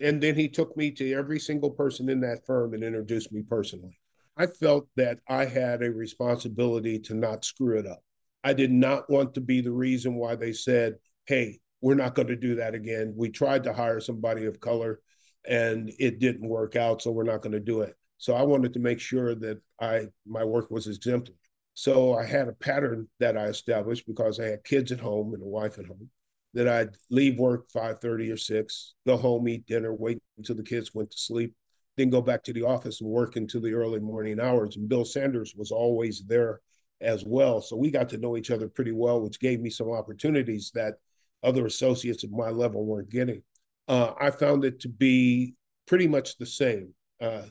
and 0.00 0.22
then 0.22 0.34
he 0.34 0.48
took 0.48 0.76
me 0.76 0.90
to 0.92 1.12
every 1.14 1.40
single 1.40 1.70
person 1.70 2.08
in 2.08 2.20
that 2.20 2.46
firm 2.46 2.74
and 2.74 2.84
introduced 2.84 3.32
me 3.32 3.42
personally. 3.42 3.98
I 4.36 4.46
felt 4.46 4.88
that 4.96 5.20
I 5.28 5.44
had 5.44 5.82
a 5.82 5.90
responsibility 5.90 6.98
to 7.00 7.14
not 7.14 7.44
screw 7.44 7.78
it 7.78 7.86
up. 7.86 8.02
I 8.42 8.52
did 8.52 8.72
not 8.72 9.08
want 9.08 9.34
to 9.34 9.40
be 9.40 9.60
the 9.60 9.72
reason 9.72 10.14
why 10.14 10.34
they 10.34 10.52
said, 10.52 10.96
hey, 11.26 11.60
we're 11.80 11.94
not 11.94 12.14
going 12.14 12.28
to 12.28 12.36
do 12.36 12.56
that 12.56 12.74
again. 12.74 13.14
We 13.16 13.30
tried 13.30 13.64
to 13.64 13.72
hire 13.72 14.00
somebody 14.00 14.46
of 14.46 14.60
color 14.60 15.00
and 15.46 15.92
it 15.98 16.18
didn't 16.18 16.48
work 16.48 16.76
out, 16.76 17.02
so 17.02 17.10
we're 17.10 17.24
not 17.24 17.42
going 17.42 17.52
to 17.52 17.60
do 17.60 17.82
it. 17.82 17.94
So 18.18 18.34
I 18.34 18.42
wanted 18.42 18.72
to 18.74 18.80
make 18.80 19.00
sure 19.00 19.34
that 19.34 19.60
I 19.80 20.06
my 20.26 20.44
work 20.44 20.70
was 20.70 20.86
exemplary. 20.86 21.38
So 21.74 22.14
I 22.14 22.24
had 22.24 22.48
a 22.48 22.52
pattern 22.52 23.08
that 23.20 23.36
I 23.36 23.46
established 23.46 24.06
because 24.06 24.40
I 24.40 24.46
had 24.46 24.64
kids 24.64 24.92
at 24.92 25.00
home 25.00 25.34
and 25.34 25.42
a 25.42 25.46
wife 25.46 25.78
at 25.78 25.86
home. 25.86 26.08
That 26.54 26.68
I'd 26.68 26.96
leave 27.10 27.36
work 27.36 27.68
five 27.70 28.00
thirty 28.00 28.30
or 28.30 28.36
six, 28.36 28.94
go 29.06 29.16
home, 29.16 29.48
eat 29.48 29.66
dinner, 29.66 29.92
wait 29.92 30.22
until 30.38 30.54
the 30.54 30.62
kids 30.62 30.94
went 30.94 31.10
to 31.10 31.18
sleep, 31.18 31.52
then 31.96 32.10
go 32.10 32.20
back 32.20 32.42
to 32.44 32.52
the 32.52 32.62
office 32.62 33.00
and 33.00 33.10
work 33.10 33.36
into 33.36 33.60
the 33.60 33.72
early 33.72 34.00
morning 34.00 34.40
hours. 34.40 34.76
And 34.76 34.88
Bill 34.88 35.04
Sanders 35.04 35.54
was 35.56 35.70
always 35.70 36.22
there 36.26 36.60
as 37.00 37.24
well. 37.24 37.60
So 37.60 37.76
we 37.76 37.90
got 37.90 38.08
to 38.10 38.18
know 38.18 38.36
each 38.36 38.50
other 38.50 38.68
pretty 38.68 38.92
well, 38.92 39.20
which 39.20 39.40
gave 39.40 39.60
me 39.60 39.70
some 39.70 39.90
opportunities 39.90 40.70
that 40.74 40.94
other 41.42 41.66
associates 41.66 42.24
at 42.24 42.30
my 42.30 42.50
level 42.50 42.84
weren't 42.84 43.10
getting. 43.10 43.42
Uh, 43.86 44.12
I 44.18 44.30
found 44.30 44.64
it 44.64 44.80
to 44.80 44.88
be 44.88 45.54
pretty 45.86 46.08
much 46.08 46.38
the 46.38 46.46
same. 46.46 46.94
Uh, 47.20 47.42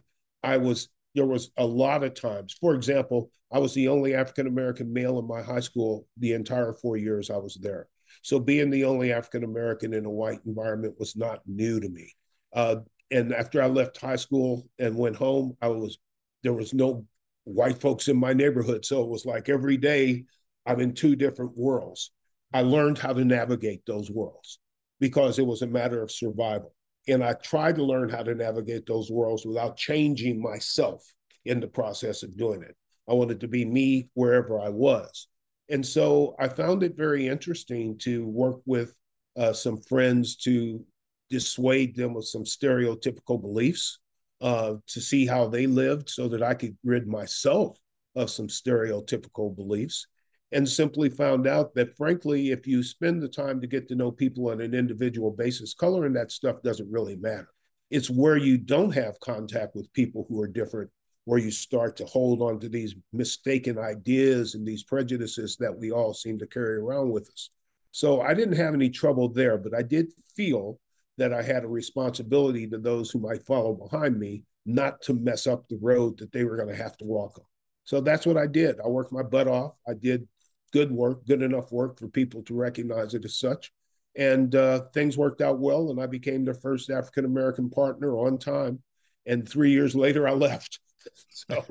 I 0.42 0.58
was 0.58 0.90
there 1.16 1.26
was 1.28 1.52
a 1.58 1.66
lot 1.66 2.04
of 2.04 2.16
times. 2.16 2.56
For 2.60 2.74
example, 2.74 3.30
I 3.52 3.60
was 3.60 3.74
the 3.76 3.88
only 3.88 4.16
African 4.16 4.48
American 4.48 4.92
male 4.92 5.20
in 5.20 5.28
my 5.28 5.44
high 5.44 5.60
school 5.60 6.08
the 6.18 6.34
entire 6.34 6.74
four 6.74 6.98
years 6.98 7.30
I 7.30 7.38
was 7.38 7.56
there. 7.62 7.88
So 8.24 8.40
being 8.40 8.70
the 8.70 8.86
only 8.86 9.12
African 9.12 9.44
American 9.44 9.94
in 9.94 10.06
a 10.06 10.10
white 10.10 10.40
environment 10.46 10.96
was 10.98 11.16
not 11.16 11.42
new 11.46 11.80
to 11.80 11.90
me. 11.90 12.14
Uh, 12.52 12.78
and 13.12 13.34
after 13.34 13.62
I 13.62 13.68
left 13.68 14.00
high 14.00 14.16
school 14.16 14.68
and 14.80 14.96
went 14.98 15.16
home, 15.16 15.58
I 15.62 15.68
was 15.68 15.98
there 16.44 16.54
was 16.54 16.74
no 16.74 17.06
white 17.46 17.80
folks 17.80 18.08
in 18.08 18.18
my 18.18 18.34
neighborhood, 18.34 18.86
so 18.86 19.02
it 19.02 19.10
was 19.10 19.26
like 19.26 19.50
every 19.50 19.78
day 19.78 20.26
I'm 20.66 20.80
in 20.80 20.94
two 20.94 21.16
different 21.16 21.58
worlds. 21.58 22.12
I 22.54 22.62
learned 22.62 22.98
how 22.98 23.14
to 23.14 23.26
navigate 23.26 23.86
those 23.86 24.12
worlds 24.12 24.60
because 25.00 25.40
it 25.40 25.46
was 25.46 25.62
a 25.62 25.68
matter 25.68 26.02
of 26.02 26.12
survival. 26.12 26.74
And 27.08 27.24
I 27.24 27.34
tried 27.34 27.76
to 27.76 27.84
learn 27.84 28.10
how 28.10 28.24
to 28.24 28.36
navigate 28.36 28.86
those 28.86 29.12
worlds 29.12 29.46
without 29.46 29.76
changing 29.76 30.42
myself 30.42 31.04
in 31.46 31.60
the 31.60 31.68
process 31.68 32.24
of 32.24 32.38
doing 32.38 32.64
it. 32.64 32.76
I 33.10 33.14
wanted 33.14 33.42
to 33.42 33.48
be 33.48 33.66
me 33.66 34.10
wherever 34.14 34.60
I 34.60 34.70
was. 34.70 35.28
And 35.70 35.86
so 35.86 36.36
I 36.40 36.48
found 36.48 36.84
it 36.84 36.96
very 36.96 37.28
interesting 37.28 37.98
to 38.00 38.26
work 38.26 38.62
with 38.66 38.94
uh, 39.36 39.52
some 39.54 39.78
friends 39.78 40.36
to 40.38 40.86
dissuade 41.30 41.96
them 41.96 42.16
of 42.16 42.28
some 42.28 42.44
stereotypical 42.44 43.42
beliefs, 43.42 44.00
uh, 44.42 44.76
to 44.88 45.02
see 45.02 45.26
how 45.26 45.48
they 45.48 45.68
lived 45.68 46.10
so 46.10 46.28
that 46.28 46.44
I 46.44 46.54
could 46.54 46.78
rid 46.84 47.08
myself 47.08 47.78
of 48.16 48.30
some 48.30 48.48
stereotypical 48.48 49.56
beliefs. 49.56 50.08
And 50.52 50.70
simply 50.70 51.10
found 51.10 51.48
out 51.48 51.74
that, 51.74 51.98
frankly, 51.98 52.52
if 52.52 52.68
you 52.68 52.84
spend 52.84 53.24
the 53.24 53.28
time 53.28 53.60
to 53.60 53.66
get 53.66 53.88
to 53.88 53.96
know 53.96 54.12
people 54.12 54.50
on 54.50 54.62
an 54.62 54.76
individual 54.76 55.32
basis, 55.32 55.74
color 55.74 56.06
and 56.06 56.16
that 56.16 56.32
stuff 56.32 56.62
doesn't 56.62 56.92
really 56.92 57.16
matter. 57.16 57.50
It's 57.90 58.10
where 58.10 58.38
you 58.38 58.60
don't 58.60 58.94
have 58.94 59.20
contact 59.20 59.76
with 59.76 59.92
people 59.94 60.28
who 60.30 60.40
are 60.40 60.48
different 60.48 60.92
where 61.26 61.40
you 61.40 61.52
start 61.52 61.96
to 61.98 62.06
hold 62.06 62.42
on 62.42 62.60
to 62.60 62.70
these 62.70 62.96
mistaken 63.14 63.78
ideas 63.78 64.56
and 64.56 64.68
these 64.68 64.84
prejudices 64.84 65.56
that 65.58 65.76
we 65.76 65.92
all 65.92 66.14
seem 66.14 66.38
to 66.40 66.48
carry 66.48 66.78
around 66.78 67.10
with 67.10 67.30
us. 67.30 67.50
So 67.92 68.22
I 68.22 68.34
didn't 68.34 68.58
have 68.58 68.74
any 68.74 68.90
trouble 68.90 69.30
there, 69.30 69.58
but 69.58 69.74
I 69.74 69.84
did 69.84 70.12
feel 70.36 70.80
that 71.18 71.34
I 71.34 71.42
had 71.42 71.64
a 71.64 71.68
responsibility 71.68 72.68
to 72.68 72.78
those 72.78 73.12
who 73.12 73.20
might 73.20 73.46
follow 73.46 73.74
behind 73.74 74.20
me 74.20 74.44
not 74.66 75.02
to 75.04 75.14
mess 75.14 75.48
up 75.48 75.68
the 75.68 75.78
road 75.82 76.18
that 76.18 76.32
they 76.32 76.44
were 76.44 76.56
going 76.56 76.70
to 76.70 76.76
have 76.76 76.98
to 76.98 77.06
walk 77.06 77.38
on. 77.38 77.46
So 77.84 78.02
that's 78.02 78.26
what 78.26 78.38
I 78.38 78.48
did. 78.48 78.80
I 78.80 78.88
worked 78.88 79.12
my 79.12 79.24
butt 79.24 79.48
off. 79.48 79.74
I 79.88 79.94
did 79.94 80.28
good 80.72 80.92
work, 80.92 81.26
good 81.28 81.42
enough 81.42 81.72
work 81.72 82.00
for 82.00 82.08
people 82.08 82.42
to 82.44 82.56
recognize 82.56 83.14
it 83.14 83.26
as 83.26 83.38
such. 83.38 83.72
And 84.16 84.56
uh, 84.56 84.86
things 84.94 85.18
worked 85.18 85.42
out 85.42 85.60
well, 85.60 85.90
and 85.90 86.00
I 86.00 86.06
became 86.06 86.46
their 86.46 86.54
first 86.54 86.90
African 86.90 87.26
American 87.26 87.70
partner 87.70 88.16
on 88.18 88.38
time. 88.38 88.82
And 89.26 89.48
three 89.48 89.72
years 89.72 89.96
later, 89.96 90.28
I 90.28 90.32
left. 90.32 90.80
so. 91.30 91.66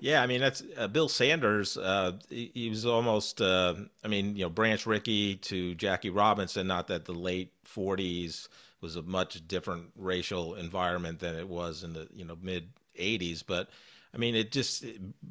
yeah, 0.00 0.22
I 0.22 0.26
mean 0.26 0.40
that's 0.40 0.62
uh, 0.78 0.88
Bill 0.88 1.08
Sanders. 1.08 1.76
Uh, 1.76 2.12
he, 2.30 2.50
he, 2.54 2.70
was 2.70 2.86
almost, 2.86 3.40
uh, 3.42 3.74
I 4.02 4.08
mean, 4.08 4.34
you 4.34 4.44
know, 4.44 4.48
Branch 4.48 4.84
Rickey 4.86 5.36
to 5.36 5.74
Jackie 5.74 6.10
Robinson. 6.10 6.66
Not 6.66 6.88
that 6.88 7.04
the 7.04 7.12
late 7.12 7.52
'40s 7.64 8.48
was 8.80 8.96
a 8.96 9.02
much 9.02 9.46
different 9.46 9.90
racial 9.96 10.54
environment 10.54 11.18
than 11.18 11.36
it 11.36 11.46
was 11.46 11.84
in 11.84 11.92
the 11.92 12.08
you 12.14 12.24
know 12.24 12.36
mid 12.40 12.70
'80s, 12.98 13.44
but 13.46 13.68
I 14.14 14.18
mean, 14.18 14.34
it 14.34 14.52
just 14.52 14.84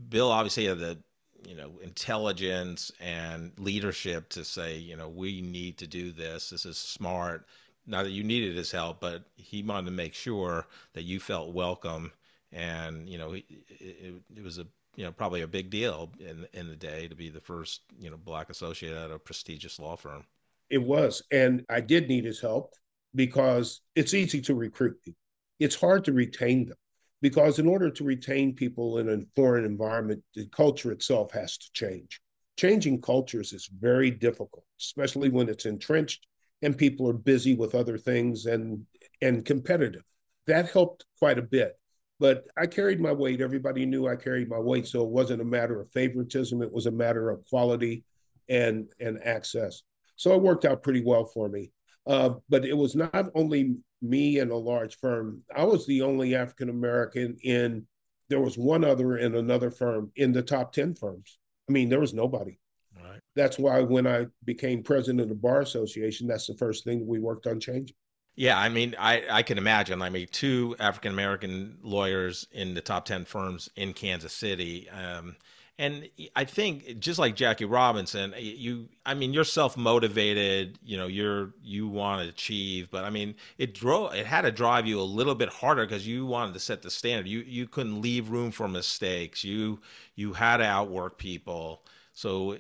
Bill 0.10 0.32
obviously 0.32 0.66
had 0.66 0.80
the 0.80 1.00
you 1.48 1.56
know 1.56 1.72
intelligence 1.82 2.92
and 3.00 3.52
leadership 3.58 4.30
to 4.30 4.46
say, 4.46 4.78
you 4.78 4.96
know, 4.96 5.10
we 5.10 5.42
need 5.42 5.80
to 5.80 5.88
do 5.88 6.12
this. 6.12 6.52
This 6.52 6.66
is 6.66 6.78
smart. 6.78 7.48
Not 7.88 8.04
that 8.04 8.12
you 8.12 8.24
needed 8.24 8.56
his 8.56 8.72
help, 8.72 9.00
but 9.00 9.24
he 9.36 9.64
wanted 9.64 9.86
to 9.86 9.92
make 9.92 10.14
sure 10.14 10.68
that 10.94 11.04
you 11.04 11.20
felt 11.20 11.54
welcome 11.54 12.12
and 12.52 13.08
you 13.08 13.18
know 13.18 13.34
it, 13.34 13.46
it, 13.70 14.14
it, 14.36 14.44
was 14.44 14.58
a 14.58 14.66
you 14.96 15.06
know 15.06 15.12
probably 15.12 15.42
a 15.42 15.48
big 15.48 15.70
deal 15.70 16.12
in 16.20 16.48
in 16.54 16.68
the 16.68 16.76
day 16.76 17.08
to 17.08 17.16
be 17.16 17.30
the 17.30 17.40
first 17.40 17.82
you 18.00 18.10
know 18.10 18.18
black 18.18 18.50
associate 18.50 18.96
at 18.96 19.12
a 19.12 19.20
prestigious 19.20 19.80
law 19.80 19.96
firm. 19.96 20.26
It 20.70 20.82
was, 20.82 21.24
and 21.32 21.66
I 21.70 21.82
did 21.82 22.08
need 22.08 22.26
his 22.26 22.40
help 22.40 22.74
because 23.16 23.82
it's 23.96 24.14
easy 24.14 24.42
to 24.42 24.54
recruit 24.54 25.02
people. 25.04 25.20
It's 25.60 25.76
hard 25.76 26.06
to 26.06 26.14
retain 26.14 26.68
them 26.68 26.78
because 27.22 27.60
in 27.60 27.68
order 27.68 27.90
to 27.90 28.04
retain 28.04 28.54
people 28.54 29.00
in 29.00 29.10
a 29.10 29.18
foreign 29.36 29.66
environment, 29.66 30.24
the 30.36 30.48
culture 30.48 30.92
itself 30.92 31.32
has 31.32 31.58
to 31.58 31.72
change. 31.74 32.22
Changing 32.58 33.02
cultures 33.02 33.52
is 33.52 33.70
very 33.80 34.12
difficult, 34.12 34.64
especially 34.80 35.30
when 35.30 35.50
it's 35.50 35.66
entrenched 35.66 36.28
and 36.62 36.78
people 36.78 37.10
are 37.10 37.14
busy 37.14 37.56
with 37.56 37.76
other 37.76 37.98
things 37.98 38.46
and 38.46 38.86
and 39.22 39.46
competitive. 39.46 40.04
That 40.48 40.72
helped 40.72 41.06
quite 41.20 41.38
a 41.38 41.44
bit 41.44 41.79
but 42.20 42.46
I 42.58 42.68
carried 42.68 43.00
my 43.00 43.14
weight. 43.14 43.42
Everybody 43.42 43.86
knew 43.86 44.08
I 44.08 44.16
carried 44.16 44.50
my 44.50 44.60
weight, 44.60 44.88
so 44.88 45.02
it 45.04 45.10
wasn't 45.10 45.42
a 45.42 45.46
matter 45.46 45.80
of 45.80 45.92
favoritism. 45.92 46.62
It 46.62 46.72
was 46.72 46.86
a 46.86 46.92
matter 46.92 47.30
of 47.30 47.46
quality 47.46 48.04
and 48.50 48.90
and 49.00 49.24
access. 49.24 49.84
So 50.16 50.34
it 50.34 50.42
worked 50.42 50.66
out 50.66 50.84
pretty 50.84 51.02
well 51.04 51.26
for 51.26 51.48
me. 51.48 51.72
Uh, 52.06 52.32
but 52.50 52.66
it 52.66 52.76
was 52.76 52.96
not 52.96 53.30
only 53.36 53.78
me 54.02 54.40
and 54.40 54.52
a 54.52 54.56
large 54.56 54.98
firm. 54.98 55.42
I 55.56 55.64
was 55.64 55.86
the 55.86 56.02
only 56.02 56.36
African 56.36 56.70
American 56.70 57.38
in. 57.44 57.86
There 58.28 58.42
was 58.42 58.58
one 58.58 58.84
other 58.84 59.18
in 59.18 59.36
another 59.36 59.72
firm 59.72 60.12
in 60.16 60.32
the 60.32 60.44
top 60.44 60.74
ten 60.74 60.94
firms. 60.94 61.40
I 61.68 61.72
mean, 61.72 61.90
there 61.90 62.00
was 62.00 62.14
nobody. 62.14 62.60
Right. 62.96 63.20
That's 63.36 63.58
why 63.58 63.82
when 63.82 64.06
I 64.06 64.28
became 64.44 64.84
president 64.84 65.22
of 65.22 65.30
the 65.30 65.36
bar 65.36 65.62
association, 65.62 66.28
that's 66.28 66.48
the 66.48 66.56
first 66.56 66.84
thing 66.84 67.08
we 67.08 67.20
worked 67.20 67.48
on 67.48 67.60
changing. 67.60 67.96
Yeah, 68.40 68.58
I 68.58 68.70
mean, 68.70 68.96
I, 68.98 69.24
I 69.30 69.44
can 69.44 69.58
imagine. 69.58 70.02
I 70.02 70.10
mean, 70.10 70.28
two 70.32 70.74
African 70.80 71.12
American 71.12 71.78
lawyers 71.84 72.48
in 72.54 72.74
the 72.74 72.80
top 72.80 73.04
10 73.04 73.26
firms 73.26 73.70
in 73.76 73.92
Kansas 73.92 74.32
City. 74.32 74.90
Um, 74.90 75.36
and 75.78 76.08
I 76.38 76.46
think 76.46 77.00
just 77.00 77.20
like 77.20 77.36
Jackie 77.36 77.66
Robinson, 77.66 78.34
you, 78.38 78.88
I 79.06 79.14
mean, 79.14 79.34
you're 79.34 79.44
self 79.44 79.76
motivated, 79.76 80.80
you 80.86 80.96
know, 80.96 81.08
you're, 81.08 81.52
you 81.62 81.90
want 81.90 82.24
to 82.24 82.30
achieve, 82.30 82.90
but 82.90 83.04
I 83.04 83.10
mean, 83.10 83.36
it 83.58 83.74
drove, 83.74 84.14
it 84.16 84.26
had 84.26 84.44
to 84.44 84.52
drive 84.52 84.88
you 84.88 85.02
a 85.02 85.04
little 85.04 85.36
bit 85.36 85.50
harder 85.50 85.86
because 85.86 86.08
you 86.08 86.26
wanted 86.26 86.54
to 86.54 86.62
set 86.62 86.82
the 86.82 86.90
standard. 86.90 87.28
You, 87.28 87.40
you 87.42 87.68
couldn't 87.68 88.02
leave 88.02 88.30
room 88.30 88.52
for 88.52 88.70
mistakes. 88.70 89.44
You, 89.44 89.82
you 90.16 90.32
had 90.32 90.58
to 90.58 90.66
outwork 90.66 91.18
people. 91.18 91.84
So 92.14 92.54
uh, 92.54 92.58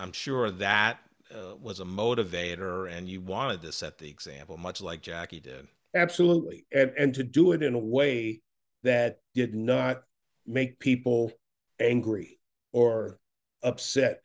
I'm 0.00 0.12
sure 0.12 0.50
that 0.52 1.00
uh, 1.34 1.56
was 1.56 1.80
a 1.80 1.84
motivator 1.84 2.90
and 2.90 3.08
you 3.08 3.20
wanted 3.20 3.62
to 3.62 3.72
set 3.72 3.98
the 3.98 4.08
example 4.08 4.56
much 4.56 4.80
like 4.80 5.02
jackie 5.02 5.40
did. 5.40 5.66
Absolutely. 5.94 6.66
And 6.72 6.92
and 6.98 7.14
to 7.14 7.24
do 7.24 7.52
it 7.52 7.62
in 7.62 7.74
a 7.74 7.78
way 7.78 8.40
that 8.82 9.18
did 9.34 9.54
not 9.54 10.02
make 10.46 10.78
people 10.78 11.32
angry 11.80 12.38
or 12.72 13.18
upset. 13.62 14.20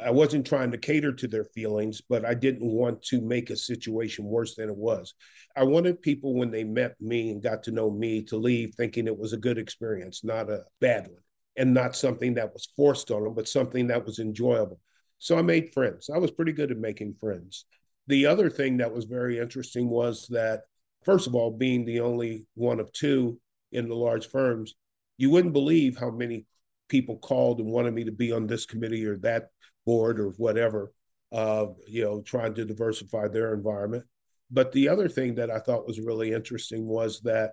I 0.00 0.10
wasn't 0.10 0.46
trying 0.46 0.70
to 0.70 0.78
cater 0.78 1.12
to 1.12 1.26
their 1.26 1.44
feelings 1.44 2.00
but 2.08 2.24
i 2.24 2.34
didn't 2.34 2.70
want 2.70 3.02
to 3.04 3.20
make 3.20 3.50
a 3.50 3.56
situation 3.56 4.24
worse 4.24 4.54
than 4.54 4.68
it 4.68 4.76
was. 4.76 5.14
I 5.56 5.64
wanted 5.64 6.02
people 6.02 6.34
when 6.34 6.50
they 6.50 6.64
met 6.64 6.94
me 7.00 7.30
and 7.30 7.42
got 7.42 7.62
to 7.64 7.72
know 7.72 7.90
me 7.90 8.22
to 8.24 8.36
leave 8.36 8.74
thinking 8.74 9.06
it 9.06 9.18
was 9.18 9.32
a 9.32 9.38
good 9.38 9.58
experience 9.58 10.24
not 10.24 10.50
a 10.50 10.64
bad 10.80 11.08
one 11.08 11.22
and 11.56 11.74
not 11.74 11.96
something 11.96 12.34
that 12.34 12.52
was 12.52 12.68
forced 12.76 13.10
on 13.10 13.24
them 13.24 13.34
but 13.34 13.48
something 13.48 13.88
that 13.88 14.04
was 14.04 14.18
enjoyable 14.20 14.80
so 15.18 15.36
I 15.36 15.42
made 15.42 15.72
friends. 15.72 16.10
I 16.12 16.18
was 16.18 16.30
pretty 16.30 16.52
good 16.52 16.70
at 16.70 16.78
making 16.78 17.14
friends. 17.14 17.64
The 18.06 18.26
other 18.26 18.48
thing 18.48 18.78
that 18.78 18.92
was 18.92 19.04
very 19.04 19.38
interesting 19.38 19.88
was 19.88 20.26
that, 20.28 20.62
first 21.04 21.26
of 21.26 21.34
all, 21.34 21.50
being 21.50 21.84
the 21.84 22.00
only 22.00 22.46
one 22.54 22.80
of 22.80 22.92
two 22.92 23.38
in 23.72 23.88
the 23.88 23.94
large 23.94 24.28
firms, 24.28 24.74
you 25.16 25.30
wouldn't 25.30 25.52
believe 25.52 25.98
how 25.98 26.10
many 26.10 26.46
people 26.88 27.18
called 27.18 27.60
and 27.60 27.68
wanted 27.68 27.92
me 27.92 28.04
to 28.04 28.12
be 28.12 28.32
on 28.32 28.46
this 28.46 28.64
committee 28.64 29.04
or 29.04 29.18
that 29.18 29.48
board 29.84 30.20
or 30.20 30.30
whatever, 30.30 30.92
uh, 31.32 31.66
you 31.86 32.02
know, 32.04 32.22
trying 32.22 32.54
to 32.54 32.64
diversify 32.64 33.28
their 33.28 33.52
environment. 33.52 34.04
But 34.50 34.72
the 34.72 34.88
other 34.88 35.08
thing 35.08 35.34
that 35.34 35.50
I 35.50 35.58
thought 35.58 35.86
was 35.86 36.00
really 36.00 36.32
interesting 36.32 36.86
was 36.86 37.20
that 37.22 37.52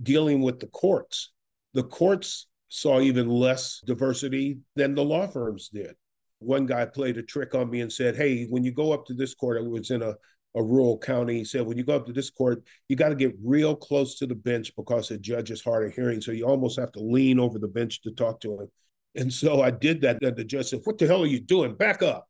dealing 0.00 0.42
with 0.42 0.60
the 0.60 0.68
courts, 0.68 1.32
the 1.72 1.82
courts 1.82 2.46
saw 2.68 3.00
even 3.00 3.28
less 3.28 3.80
diversity 3.84 4.58
than 4.76 4.94
the 4.94 5.04
law 5.04 5.26
firms 5.26 5.68
did 5.68 5.96
one 6.38 6.66
guy 6.66 6.84
played 6.84 7.16
a 7.16 7.22
trick 7.22 7.54
on 7.54 7.70
me 7.70 7.80
and 7.80 7.92
said, 7.92 8.16
Hey, 8.16 8.44
when 8.46 8.64
you 8.64 8.72
go 8.72 8.92
up 8.92 9.06
to 9.06 9.14
this 9.14 9.34
court, 9.34 9.58
I 9.58 9.66
was 9.66 9.90
in 9.90 10.02
a, 10.02 10.14
a 10.54 10.62
rural 10.62 10.98
county. 10.98 11.38
He 11.38 11.44
said, 11.44 11.66
When 11.66 11.76
you 11.76 11.84
go 11.84 11.96
up 11.96 12.06
to 12.06 12.12
this 12.12 12.30
court, 12.30 12.62
you 12.88 12.96
got 12.96 13.10
to 13.10 13.14
get 13.14 13.34
real 13.42 13.74
close 13.74 14.18
to 14.18 14.26
the 14.26 14.34
bench 14.34 14.74
because 14.76 15.08
the 15.08 15.18
judge 15.18 15.50
is 15.50 15.62
hard 15.62 15.86
of 15.86 15.94
hearing. 15.94 16.20
So 16.20 16.32
you 16.32 16.46
almost 16.46 16.78
have 16.78 16.92
to 16.92 17.00
lean 17.00 17.38
over 17.38 17.58
the 17.58 17.68
bench 17.68 18.02
to 18.02 18.10
talk 18.10 18.40
to 18.40 18.60
him. 18.60 18.68
And 19.14 19.32
so 19.32 19.62
I 19.62 19.70
did 19.70 20.02
that. 20.02 20.22
And 20.22 20.36
the 20.36 20.44
judge 20.44 20.70
said, 20.70 20.80
What 20.84 20.98
the 20.98 21.06
hell 21.06 21.22
are 21.22 21.26
you 21.26 21.40
doing? 21.40 21.74
Back 21.74 22.02
up. 22.02 22.28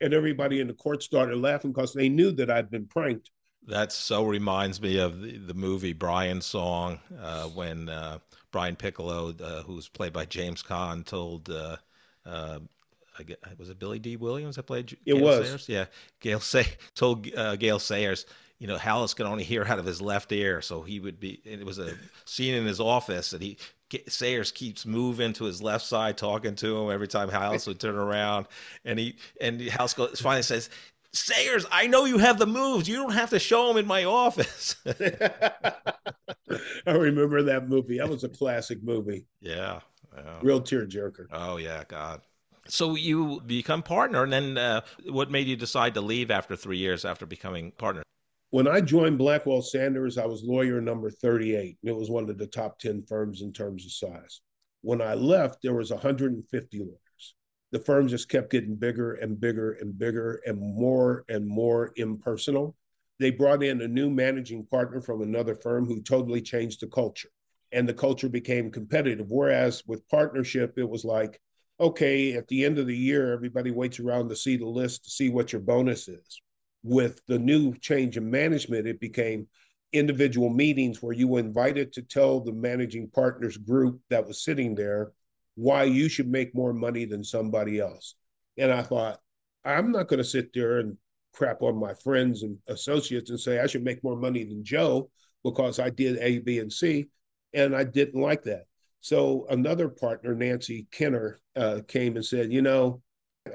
And 0.00 0.14
everybody 0.14 0.60
in 0.60 0.66
the 0.66 0.74
court 0.74 1.02
started 1.02 1.36
laughing 1.36 1.72
because 1.72 1.92
they 1.92 2.08
knew 2.08 2.32
that 2.32 2.50
I'd 2.50 2.70
been 2.70 2.86
pranked. 2.86 3.30
That 3.66 3.92
so 3.92 4.24
reminds 4.24 4.80
me 4.80 4.98
of 4.98 5.20
the, 5.20 5.36
the 5.36 5.54
movie 5.54 5.92
Brian 5.92 6.40
Song 6.40 6.98
uh, 7.20 7.44
when 7.44 7.90
uh, 7.90 8.18
Brian 8.50 8.74
Piccolo, 8.74 9.34
uh, 9.40 9.62
who's 9.62 9.88
played 9.88 10.14
by 10.14 10.24
James 10.24 10.62
Caan, 10.62 11.04
told 11.04 11.50
uh, 11.50 11.76
uh, 12.24 12.60
I 13.20 13.22
get 13.22 13.42
was 13.58 13.70
it 13.70 13.78
Billy 13.78 13.98
Dee 13.98 14.16
Williams 14.16 14.56
that 14.56 14.64
played? 14.64 14.96
It 15.06 15.14
was. 15.14 15.46
Sayers? 15.46 15.68
Yeah, 15.68 15.86
Gail 16.20 16.40
Say 16.40 16.66
told 16.94 17.32
uh, 17.34 17.56
Gale 17.56 17.78
Sayers, 17.78 18.26
you 18.60 18.66
know, 18.66 18.76
Halas 18.76 19.16
could 19.16 19.26
only 19.26 19.42
hear 19.42 19.64
out 19.64 19.78
of 19.78 19.86
his 19.86 20.00
left 20.00 20.30
ear. 20.32 20.62
So 20.62 20.82
he 20.82 21.00
would 21.00 21.18
be, 21.18 21.40
it 21.44 21.64
was 21.64 21.78
a 21.78 21.94
scene 22.26 22.54
in 22.54 22.66
his 22.66 22.78
office 22.78 23.32
and 23.32 23.42
he, 23.42 23.56
Sayers 24.06 24.52
keeps 24.52 24.86
moving 24.86 25.32
to 25.32 25.44
his 25.44 25.60
left 25.60 25.84
side, 25.84 26.16
talking 26.16 26.54
to 26.56 26.78
him 26.78 26.92
every 26.92 27.08
time 27.08 27.28
Halas 27.28 27.66
would 27.66 27.80
turn 27.80 27.96
around. 27.96 28.46
And 28.84 28.98
he, 28.98 29.16
and 29.40 29.60
Halas 29.60 29.96
goes, 29.96 30.20
finally 30.20 30.42
says, 30.42 30.70
Sayers, 31.12 31.66
I 31.72 31.88
know 31.88 32.04
you 32.04 32.18
have 32.18 32.38
the 32.38 32.46
moves. 32.46 32.88
You 32.88 32.96
don't 32.96 33.14
have 33.14 33.30
to 33.30 33.40
show 33.40 33.66
them 33.66 33.78
in 33.78 33.86
my 33.86 34.04
office. 34.04 34.76
I 34.86 35.72
remember 36.86 37.42
that 37.42 37.68
movie. 37.68 37.98
That 37.98 38.08
was 38.08 38.22
a 38.22 38.28
classic 38.28 38.80
movie. 38.82 39.26
Yeah. 39.40 39.80
yeah. 40.16 40.38
Real 40.40 40.60
tearjerker. 40.60 41.26
Oh, 41.32 41.56
yeah. 41.56 41.82
God. 41.88 42.20
So 42.70 42.94
you 42.94 43.40
become 43.44 43.82
partner, 43.82 44.22
and 44.22 44.32
then 44.32 44.56
uh, 44.56 44.82
what 45.08 45.30
made 45.30 45.48
you 45.48 45.56
decide 45.56 45.94
to 45.94 46.00
leave 46.00 46.30
after 46.30 46.54
three 46.54 46.78
years 46.78 47.04
after 47.04 47.26
becoming 47.26 47.72
partner? 47.72 48.02
When 48.50 48.68
I 48.68 48.80
joined 48.80 49.18
Blackwell 49.18 49.62
Sanders, 49.62 50.18
I 50.18 50.26
was 50.26 50.42
lawyer 50.42 50.80
number 50.80 51.10
38. 51.10 51.78
It 51.82 51.96
was 51.96 52.10
one 52.10 52.28
of 52.28 52.38
the 52.38 52.46
top 52.46 52.78
10 52.78 53.04
firms 53.08 53.42
in 53.42 53.52
terms 53.52 53.84
of 53.84 53.92
size. 53.92 54.40
When 54.82 55.02
I 55.02 55.14
left, 55.14 55.58
there 55.62 55.74
was 55.74 55.90
150 55.90 56.78
lawyers. 56.78 57.34
The 57.72 57.80
firm 57.80 58.08
just 58.08 58.28
kept 58.28 58.50
getting 58.50 58.74
bigger 58.76 59.14
and 59.14 59.38
bigger 59.38 59.72
and 59.80 59.96
bigger 59.96 60.40
and 60.46 60.58
more 60.58 61.24
and 61.28 61.46
more 61.46 61.92
impersonal. 61.96 62.76
They 63.20 63.30
brought 63.30 63.62
in 63.62 63.82
a 63.82 63.88
new 63.88 64.10
managing 64.10 64.66
partner 64.66 65.00
from 65.00 65.22
another 65.22 65.54
firm 65.54 65.86
who 65.86 66.02
totally 66.02 66.40
changed 66.40 66.80
the 66.80 66.88
culture. 66.88 67.28
And 67.72 67.88
the 67.88 67.94
culture 67.94 68.28
became 68.28 68.72
competitive. 68.72 69.26
Whereas 69.30 69.84
with 69.86 70.08
partnership, 70.08 70.74
it 70.76 70.88
was 70.88 71.04
like, 71.04 71.40
okay, 71.80 72.34
at 72.34 72.46
the 72.48 72.64
end 72.64 72.78
of 72.78 72.86
the 72.86 72.96
year, 72.96 73.32
everybody 73.32 73.70
waits 73.70 73.98
around 73.98 74.28
to 74.28 74.36
see 74.36 74.56
the 74.56 74.66
list 74.66 75.04
to 75.04 75.10
see 75.10 75.30
what 75.30 75.52
your 75.52 75.62
bonus 75.62 76.08
is. 76.08 76.42
With 76.82 77.20
the 77.26 77.38
new 77.38 77.74
change 77.78 78.16
in 78.16 78.30
management, 78.30 78.86
it 78.86 79.00
became 79.00 79.48
individual 79.92 80.50
meetings 80.50 81.02
where 81.02 81.14
you 81.14 81.26
were 81.26 81.40
invited 81.40 81.92
to 81.92 82.02
tell 82.02 82.40
the 82.40 82.52
managing 82.52 83.08
partners 83.08 83.56
group 83.56 84.00
that 84.10 84.26
was 84.26 84.44
sitting 84.44 84.74
there 84.74 85.12
why 85.56 85.84
you 85.84 86.08
should 86.08 86.28
make 86.28 86.54
more 86.54 86.72
money 86.72 87.04
than 87.04 87.24
somebody 87.24 87.80
else. 87.80 88.14
And 88.56 88.70
I 88.70 88.82
thought, 88.82 89.18
I'm 89.64 89.90
not 89.90 90.08
going 90.08 90.18
to 90.18 90.24
sit 90.24 90.52
there 90.54 90.78
and 90.78 90.96
crap 91.32 91.62
on 91.62 91.76
my 91.76 91.94
friends 91.94 92.42
and 92.42 92.58
associates 92.68 93.30
and 93.30 93.40
say 93.40 93.58
I 93.58 93.66
should 93.66 93.84
make 93.84 94.04
more 94.04 94.16
money 94.16 94.44
than 94.44 94.64
Joe 94.64 95.10
because 95.44 95.78
I 95.78 95.90
did 95.90 96.18
A, 96.18 96.38
B, 96.38 96.58
and 96.58 96.72
C. 96.72 97.08
And 97.52 97.74
I 97.74 97.84
didn't 97.84 98.20
like 98.20 98.44
that. 98.44 98.64
So 99.00 99.46
another 99.48 99.88
partner, 99.88 100.34
Nancy 100.34 100.86
Kenner, 100.90 101.38
uh, 101.56 101.80
came 101.88 102.16
and 102.16 102.24
said, 102.24 102.52
You 102.52 102.62
know, 102.62 103.02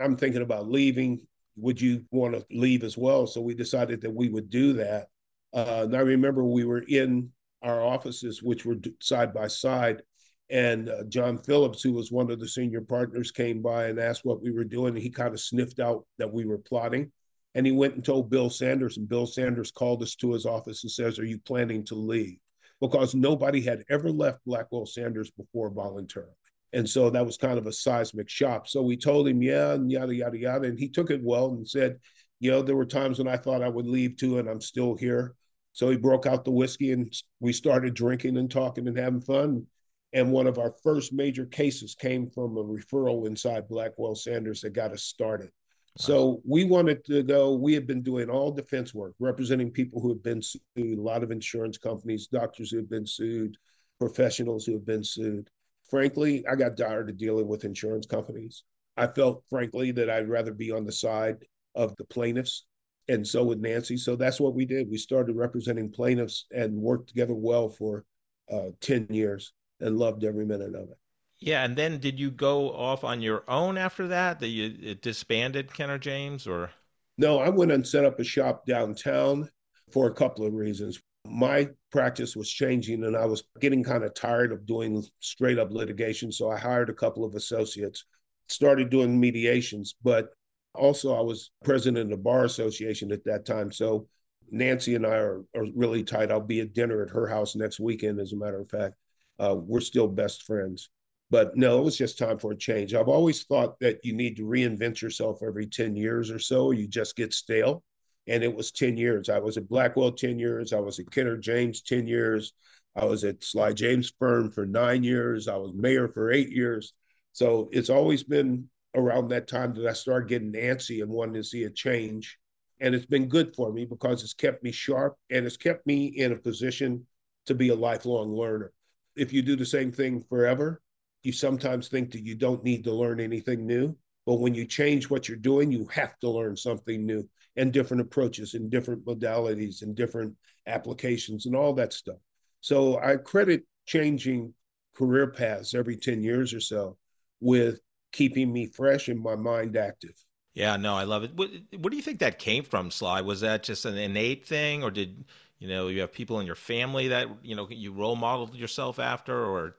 I'm 0.02 0.18
thinking 0.18 0.42
about 0.42 0.70
leaving. 0.70 1.22
Would 1.58 1.80
you 1.80 2.04
want 2.12 2.34
to 2.34 2.46
leave 2.52 2.84
as 2.84 2.98
well? 2.98 3.28
So 3.28 3.42
we 3.42 3.54
decided 3.54 4.02
that 4.02 4.14
we 4.14 4.30
would 4.30 4.50
do 4.50 4.74
that. 4.74 5.08
Uh, 5.54 5.84
and 5.84 5.96
I 5.96 6.02
remember 6.02 6.44
we 6.44 6.66
were 6.66 6.84
in 6.88 7.32
our 7.62 7.82
offices, 7.82 8.44
which 8.44 8.66
were 8.66 8.76
side 9.00 9.34
by 9.34 9.48
side. 9.48 10.02
And 10.50 10.90
uh, 10.90 11.04
John 11.08 11.38
Phillips, 11.38 11.82
who 11.82 11.94
was 11.94 12.12
one 12.12 12.30
of 12.30 12.40
the 12.40 12.48
senior 12.48 12.82
partners, 12.82 13.32
came 13.32 13.62
by 13.62 13.86
and 13.86 14.00
asked 14.00 14.26
what 14.26 14.42
we 14.42 14.52
were 14.52 14.64
doing. 14.64 14.94
And 14.94 15.02
he 15.02 15.10
kind 15.10 15.34
of 15.34 15.40
sniffed 15.40 15.80
out 15.80 16.06
that 16.18 16.32
we 16.32 16.46
were 16.46 16.58
plotting. 16.58 17.12
And 17.56 17.66
he 17.66 17.72
went 17.72 17.96
and 17.96 18.04
told 18.04 18.30
Bill 18.30 18.50
Sanders. 18.50 18.98
And 18.98 19.08
Bill 19.08 19.26
Sanders 19.26 19.72
called 19.72 20.04
us 20.04 20.16
to 20.16 20.34
his 20.34 20.46
office 20.46 20.84
and 20.84 20.92
says, 20.92 21.18
Are 21.20 21.26
you 21.26 21.40
planning 21.40 21.86
to 21.86 21.96
leave? 21.96 22.38
Because 22.82 23.16
nobody 23.16 23.62
had 23.62 23.84
ever 23.90 24.10
left 24.10 24.46
Blackwell 24.46 24.86
Sanders 24.86 25.32
before 25.32 25.70
voluntarily. 25.70 26.32
And 26.74 26.90
so 26.90 27.10
that 27.10 27.26
was 27.26 27.38
kind 27.38 27.58
of 27.58 27.68
a 27.68 27.72
seismic 27.72 28.30
shock. 28.30 28.68
So 28.68 28.82
we 28.82 28.98
told 28.98 29.28
him, 29.28 29.42
yeah, 29.42 29.74
and 29.74 29.90
yada, 29.90 30.14
yada, 30.14 30.38
yada. 30.38 30.68
And 30.68 30.78
he 30.78 30.90
took 30.90 31.10
it 31.10 31.24
well 31.24 31.50
and 31.52 31.68
said, 31.68 32.00
you 32.40 32.52
know, 32.52 32.62
there 32.62 32.76
were 32.76 32.86
times 32.86 33.18
when 33.18 33.30
I 33.30 33.38
thought 33.38 33.64
I 33.64 33.70
would 33.70 33.88
leave 33.88 34.18
too, 34.18 34.40
and 34.40 34.50
I'm 34.50 34.60
still 34.60 34.96
here. 34.96 35.36
So 35.72 35.90
he 35.90 35.98
broke 35.98 36.26
out 36.26 36.46
the 36.46 36.52
whiskey 36.52 36.92
and 36.92 37.14
we 37.40 37.52
started 37.52 37.94
drinking 37.94 38.38
and 38.38 38.50
talking 38.50 38.88
and 38.88 38.98
having 38.98 39.22
fun. 39.22 39.66
And 40.14 40.32
one 40.32 40.48
of 40.48 40.58
our 40.58 40.74
first 40.84 41.12
major 41.12 41.46
cases 41.46 41.96
came 41.96 42.30
from 42.30 42.56
a 42.58 42.64
referral 42.64 43.28
inside 43.28 43.68
Blackwell 43.68 44.16
Sanders 44.16 44.62
that 44.62 44.72
got 44.72 44.94
us 44.94 45.04
started. 45.04 45.50
So 45.98 46.42
we 46.46 46.66
wanted 46.66 47.06
to 47.06 47.24
go. 47.24 47.54
We 47.54 47.74
had 47.74 47.88
been 47.88 48.02
doing 48.02 48.30
all 48.30 48.52
defense 48.52 48.94
work, 48.94 49.14
representing 49.20 49.72
people 49.72 50.02
who 50.02 50.10
have 50.10 50.22
been 50.22 50.42
sued, 50.42 50.60
a 50.78 51.02
lot 51.02 51.24
of 51.24 51.32
insurance 51.32 51.78
companies, 51.78 52.28
doctors 52.28 52.72
who 52.72 52.78
have 52.78 52.90
been 52.90 53.08
sued, 53.08 53.56
professionals 53.98 54.66
who 54.66 54.74
have 54.74 54.86
been 54.86 55.04
sued. 55.04 55.50
Frankly, 55.90 56.46
I 56.48 56.56
got 56.56 56.76
tired 56.76 57.10
of 57.10 57.18
dealing 57.18 57.48
with 57.48 57.64
insurance 57.64 58.06
companies. 58.06 58.64
I 58.98 59.08
felt, 59.08 59.44
frankly, 59.50 59.92
that 59.92 60.10
I'd 60.10 60.30
rather 60.30 60.54
be 60.54 60.72
on 60.72 60.86
the 60.86 60.92
side 60.92 61.38
of 61.76 61.96
the 61.96 62.06
plaintiffs. 62.06 62.66
And 63.08 63.26
so 63.26 63.44
with 63.44 63.60
Nancy. 63.60 63.98
So 63.98 64.16
that's 64.16 64.40
what 64.40 64.56
we 64.56 64.66
did. 64.66 64.90
We 64.90 64.98
started 64.98 65.36
representing 65.36 65.92
plaintiffs 65.92 66.46
and 66.52 66.76
worked 66.76 67.10
together 67.10 67.36
well 67.36 67.70
for 67.70 68.04
uh, 68.52 68.70
10 68.82 69.08
years 69.12 69.54
and 69.80 69.98
loved 69.98 70.24
every 70.24 70.46
minute 70.46 70.76
of 70.76 70.90
it. 70.90 70.98
Yeah, 71.46 71.64
and 71.64 71.76
then 71.76 72.00
did 72.00 72.20
you 72.20 72.32
go 72.32 72.72
off 72.72 73.04
on 73.04 73.22
your 73.22 73.44
own 73.48 73.78
after 73.78 74.08
that? 74.08 74.40
That 74.40 74.48
you 74.48 74.96
disbanded 74.96 75.72
Kenner 75.72 76.00
James, 76.00 76.48
or 76.48 76.72
no? 77.20 77.38
I 77.38 77.50
went 77.50 77.72
and 77.72 77.86
set 77.86 78.04
up 78.04 78.20
a 78.20 78.24
shop 78.24 78.66
downtown 78.66 79.48
for 79.92 80.08
a 80.08 80.14
couple 80.14 80.44
of 80.44 80.56
reasons. 80.56 81.00
My 81.28 81.70
practice 81.92 82.36
was 82.36 82.50
changing, 82.50 83.04
and 83.04 83.16
I 83.16 83.28
was 83.28 83.44
getting 83.62 83.84
kind 83.84 84.04
of 84.04 84.16
tired 84.16 84.52
of 84.52 84.66
doing 84.66 85.04
straight 85.20 85.60
up 85.60 85.70
litigation. 85.70 86.32
So 86.32 86.50
I 86.50 86.58
hired 86.58 86.90
a 86.90 86.96
couple 86.96 87.24
of 87.24 87.36
associates, 87.36 88.06
started 88.50 88.90
doing 88.90 89.20
mediations, 89.20 89.94
but 90.04 90.30
also 90.74 91.16
I 91.16 91.22
was 91.22 91.52
president 91.64 92.06
of 92.06 92.18
the 92.18 92.24
bar 92.24 92.46
association 92.46 93.12
at 93.12 93.24
that 93.26 93.46
time. 93.46 93.72
So 93.72 94.08
Nancy 94.50 94.96
and 94.96 95.06
I 95.06 95.18
are, 95.18 95.44
are 95.56 95.68
really 95.76 96.04
tight. 96.04 96.32
I'll 96.32 96.42
be 96.42 96.62
at 96.62 96.74
dinner 96.74 97.04
at 97.04 97.12
her 97.12 97.28
house 97.28 97.56
next 97.56 97.80
weekend, 97.80 98.20
as 98.20 98.34
a 98.34 98.36
matter 98.36 98.62
of 98.62 98.70
fact. 98.72 98.96
Uh, 99.38 99.56
we're 99.56 99.80
still 99.80 100.08
best 100.08 100.42
friends. 100.42 100.90
But 101.30 101.58
no, 101.58 101.80
it 101.80 101.84
was 101.84 101.98
just 101.98 102.20
time 102.20 102.38
for 102.38 102.52
a 102.52 102.58
change. 102.58 102.94
I've 102.94 103.08
always 103.08 103.44
thought 103.44 103.80
that 103.80 104.00
you 104.04 104.16
need 104.16 104.38
to 104.38 104.44
reinvent 104.44 105.02
yourself 105.02 105.40
every 105.46 105.66
10 105.66 105.96
years 105.96 106.30
or 106.30 106.40
so, 106.40 106.72
you 106.72 106.88
just 106.88 107.16
get 107.16 107.34
stale. 107.34 107.84
And 108.28 108.44
it 108.44 108.56
was 108.56 108.72
10 108.72 108.98
years. 108.98 109.30
I 109.30 109.40
was 109.40 109.58
at 109.58 109.70
Blackwell 109.70 110.12
10 110.12 110.40
years. 110.40 110.74
I 110.74 110.80
was 110.80 111.00
at 111.00 111.12
Kenner 111.12 111.38
James 111.38 111.82
10 111.82 112.08
years. 112.08 112.54
I 112.96 113.06
was 113.06 113.24
at 113.24 113.44
Sly 113.44 113.74
James 113.74 114.14
Firm 114.18 114.52
for 114.52 114.66
nine 114.66 115.04
years. 115.04 115.48
I 115.48 115.58
was 115.58 115.74
mayor 115.76 116.08
for 116.08 116.32
eight 116.32 116.50
years. 116.50 116.94
So 117.34 117.70
it's 117.72 117.90
always 117.90 118.24
been 118.24 118.70
around 118.96 119.28
that 119.28 119.48
time 119.48 119.74
that 119.76 119.86
I 119.86 119.94
started 119.94 120.30
getting 120.30 120.54
antsy 120.54 121.02
and 121.02 121.12
wanting 121.12 121.36
to 121.36 121.44
see 121.44 121.64
a 121.64 121.70
change. 121.70 122.38
And 122.80 122.96
it's 122.96 123.06
been 123.06 123.28
good 123.28 123.56
for 123.56 123.72
me 123.72 123.86
because 123.86 124.24
it's 124.24 124.34
kept 124.34 124.64
me 124.64 124.72
sharp 124.72 125.18
and 125.30 125.46
it's 125.46 125.58
kept 125.58 125.86
me 125.86 126.06
in 126.06 126.32
a 126.32 126.38
position 126.38 127.06
to 127.46 127.54
be 127.54 127.70
a 127.70 127.76
lifelong 127.76 128.34
learner. 128.34 128.72
If 129.16 129.34
you 129.34 129.42
do 129.42 129.56
the 129.56 129.66
same 129.66 129.92
thing 129.92 130.24
forever, 130.28 130.82
you 131.26 131.32
sometimes 131.32 131.88
think 131.88 132.12
that 132.12 132.24
you 132.24 132.36
don't 132.36 132.64
need 132.64 132.84
to 132.84 132.94
learn 132.94 133.20
anything 133.20 133.66
new. 133.66 133.96
But 134.26 134.40
when 134.40 134.56
you 134.56 134.66
change 134.66 135.10
what 135.10 135.28
you're 135.28 135.38
doing, 135.38 135.72
you 135.72 135.88
have 135.92 136.18
to 136.20 136.30
learn 136.30 136.58
something 136.58 137.06
new 137.06 137.28
and 137.56 137.72
different 137.72 138.02
approaches 138.02 138.54
and 138.54 138.72
different 138.72 139.06
modalities 139.06 139.82
and 139.82 139.96
different 139.96 140.36
applications 140.68 141.46
and 141.46 141.56
all 141.56 141.74
that 141.74 141.94
stuff. 141.94 142.18
So 142.62 143.00
I 143.00 143.18
credit 143.18 143.64
changing 143.86 144.54
career 144.96 145.28
paths 145.28 145.76
every 145.76 145.98
10 145.98 146.24
years 146.24 146.54
or 146.54 146.60
so 146.60 146.98
with 147.40 147.80
keeping 148.12 148.52
me 148.52 148.66
fresh 148.66 149.10
and 149.10 149.22
my 149.22 149.36
mind 149.36 149.78
active. 149.78 150.16
Yeah, 150.54 150.78
no, 150.78 150.96
I 150.96 151.04
love 151.04 151.24
it. 151.24 151.36
What, 151.36 151.52
what 151.78 151.92
do 151.92 151.98
you 151.98 152.02
think 152.02 152.20
that 152.20 152.40
came 152.40 152.64
from, 152.64 152.90
Sly? 152.90 153.22
Was 153.22 153.42
that 153.42 153.64
just 153.64 153.84
an 153.84 153.98
innate 153.98 154.46
thing, 154.48 154.84
or 154.84 154.90
did 154.90 155.26
you 155.60 155.68
know 155.68 155.90
you 155.90 156.00
have 156.00 156.14
people 156.14 156.40
in 156.40 156.46
your 156.46 156.56
family 156.56 157.10
that 157.10 157.28
you 157.44 157.58
know 157.58 157.68
you 157.70 157.92
role 157.92 158.16
modeled 158.16 158.56
yourself 158.56 158.98
after, 158.98 159.38
or 159.38 159.76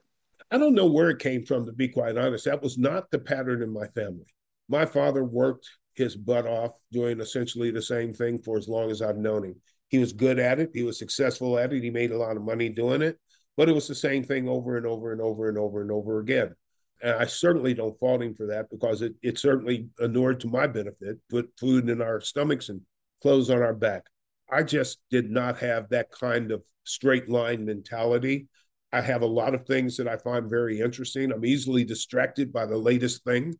I 0.51 0.59
don't 0.59 0.75
know 0.75 0.87
where 0.87 1.11
it 1.11 1.19
came 1.19 1.45
from, 1.45 1.67
to 1.67 1.73
be 1.73 1.89
quite 1.89 2.17
honest. 2.17 2.45
That 2.45 2.63
was 2.63 2.79
not 2.79 3.11
the 3.11 3.19
pattern 3.19 3.63
in 3.63 3.73
my 3.73 3.89
family. 3.89 4.27
My 4.69 4.87
father 4.87 5.25
worked 5.25 5.69
his 5.95 6.17
butt 6.17 6.47
off 6.47 6.73
doing 6.93 7.21
essentially 7.21 7.71
the 7.71 7.83
same 7.83 8.13
thing 8.13 8.39
for 8.39 8.57
as 8.57 8.69
long 8.69 8.91
as 8.91 9.03
I've 9.03 9.17
known 9.17 9.45
him. 9.45 9.57
He 9.89 9.99
was 9.99 10.13
good 10.13 10.39
at 10.39 10.61
it, 10.61 10.71
he 10.75 10.83
was 10.83 10.99
successful 10.99 11.59
at 11.59 11.73
it, 11.73 11.83
he 11.83 11.91
made 11.91 12.11
a 12.11 12.19
lot 12.19 12.37
of 12.37 12.43
money 12.43 12.69
doing 12.69 13.03
it, 13.03 13.19
but 13.57 13.69
it 13.69 13.75
was 13.75 13.89
the 13.89 13.95
same 13.95 14.25
thing 14.25 14.49
over 14.49 14.77
and 14.77 14.87
over 14.87 15.13
and 15.13 15.21
over 15.21 15.49
and 15.49 15.59
over 15.59 15.81
and 15.81 15.91
over 15.91 16.19
again. 16.19 16.55
And 17.03 17.15
I 17.15 17.27
certainly 17.27 17.75
don't 17.75 17.99
fault 17.99 18.23
him 18.23 18.35
for 18.35 18.47
that 18.47 18.69
because 18.71 19.03
it, 19.03 19.15
it 19.23 19.39
certainly 19.39 19.89
inured 20.01 20.41
to 20.41 20.49
my 20.49 20.67
benefit, 20.67 21.19
put 21.29 21.51
food 21.59 21.89
in 21.89 22.03
our 22.03 22.21
stomachs 22.21 22.69
and 22.69 22.81
clothes 23.23 23.51
on 23.51 23.63
our 23.63 23.75
back. 23.75 24.05
I 24.51 24.63
just 24.63 24.99
did 25.11 25.31
not 25.31 25.59
have 25.59 25.89
that 25.91 26.11
kind 26.11 26.53
of 26.53 26.63
straight 26.85 27.29
line 27.29 27.65
mentality 27.65 28.49
I 28.93 29.01
have 29.01 29.23
a 29.23 29.27
lot 29.27 29.55
of 29.55 29.67
things 29.67 29.97
that 29.97 30.09
I 30.09 30.17
find 30.17 30.49
very 30.49 30.81
interesting. 30.81 31.33
I'm 31.33 31.45
easily 31.45 31.85
distracted 31.85 32.53
by 32.53 32.67
the 32.67 32.79
latest 32.79 33.25
thing. 33.25 33.55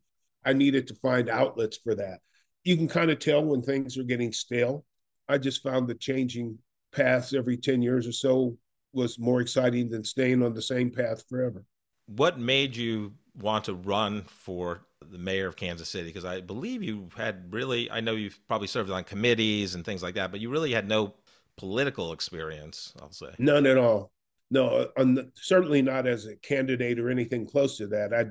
I 0.45 0.53
needed 0.53 0.87
to 0.87 0.95
find 0.95 1.29
outlets 1.29 1.77
for 1.77 1.95
that. 1.95 2.19
You 2.63 2.77
can 2.77 2.87
kind 2.87 3.11
of 3.11 3.19
tell 3.19 3.43
when 3.43 3.61
things 3.61 3.97
are 3.97 4.03
getting 4.03 4.31
stale. 4.31 4.85
I 5.27 5.37
just 5.37 5.61
found 5.61 5.87
that 5.89 5.99
changing 5.99 6.57
paths 6.93 7.33
every 7.33 7.57
10 7.57 7.81
years 7.81 8.07
or 8.07 8.11
so 8.11 8.57
was 8.93 9.19
more 9.19 9.41
exciting 9.41 9.89
than 9.89 10.03
staying 10.03 10.41
on 10.41 10.53
the 10.53 10.61
same 10.61 10.89
path 10.89 11.23
forever. 11.29 11.63
What 12.07 12.39
made 12.39 12.75
you 12.75 13.13
want 13.39 13.65
to 13.65 13.73
run 13.73 14.23
for 14.23 14.81
the 15.11 15.17
mayor 15.17 15.47
of 15.47 15.55
Kansas 15.55 15.89
City? 15.89 16.07
Because 16.07 16.25
I 16.25 16.41
believe 16.41 16.81
you 16.81 17.09
had 17.15 17.53
really, 17.53 17.91
I 17.91 17.99
know 17.99 18.13
you've 18.13 18.39
probably 18.47 18.67
served 18.67 18.89
on 18.89 19.03
committees 19.03 19.75
and 19.75 19.83
things 19.83 20.01
like 20.01 20.15
that, 20.15 20.31
but 20.31 20.39
you 20.39 20.49
really 20.49 20.71
had 20.71 20.87
no 20.87 21.13
political 21.57 22.13
experience, 22.13 22.93
I'll 23.01 23.11
say. 23.11 23.35
None 23.37 23.65
at 23.65 23.77
all. 23.77 24.11
No, 24.49 24.87
uh, 24.95 25.23
certainly 25.35 25.81
not 25.81 26.07
as 26.07 26.25
a 26.25 26.37
candidate 26.37 26.99
or 26.99 27.09
anything 27.09 27.45
close 27.45 27.77
to 27.77 27.87
that. 27.87 28.13
I 28.13 28.25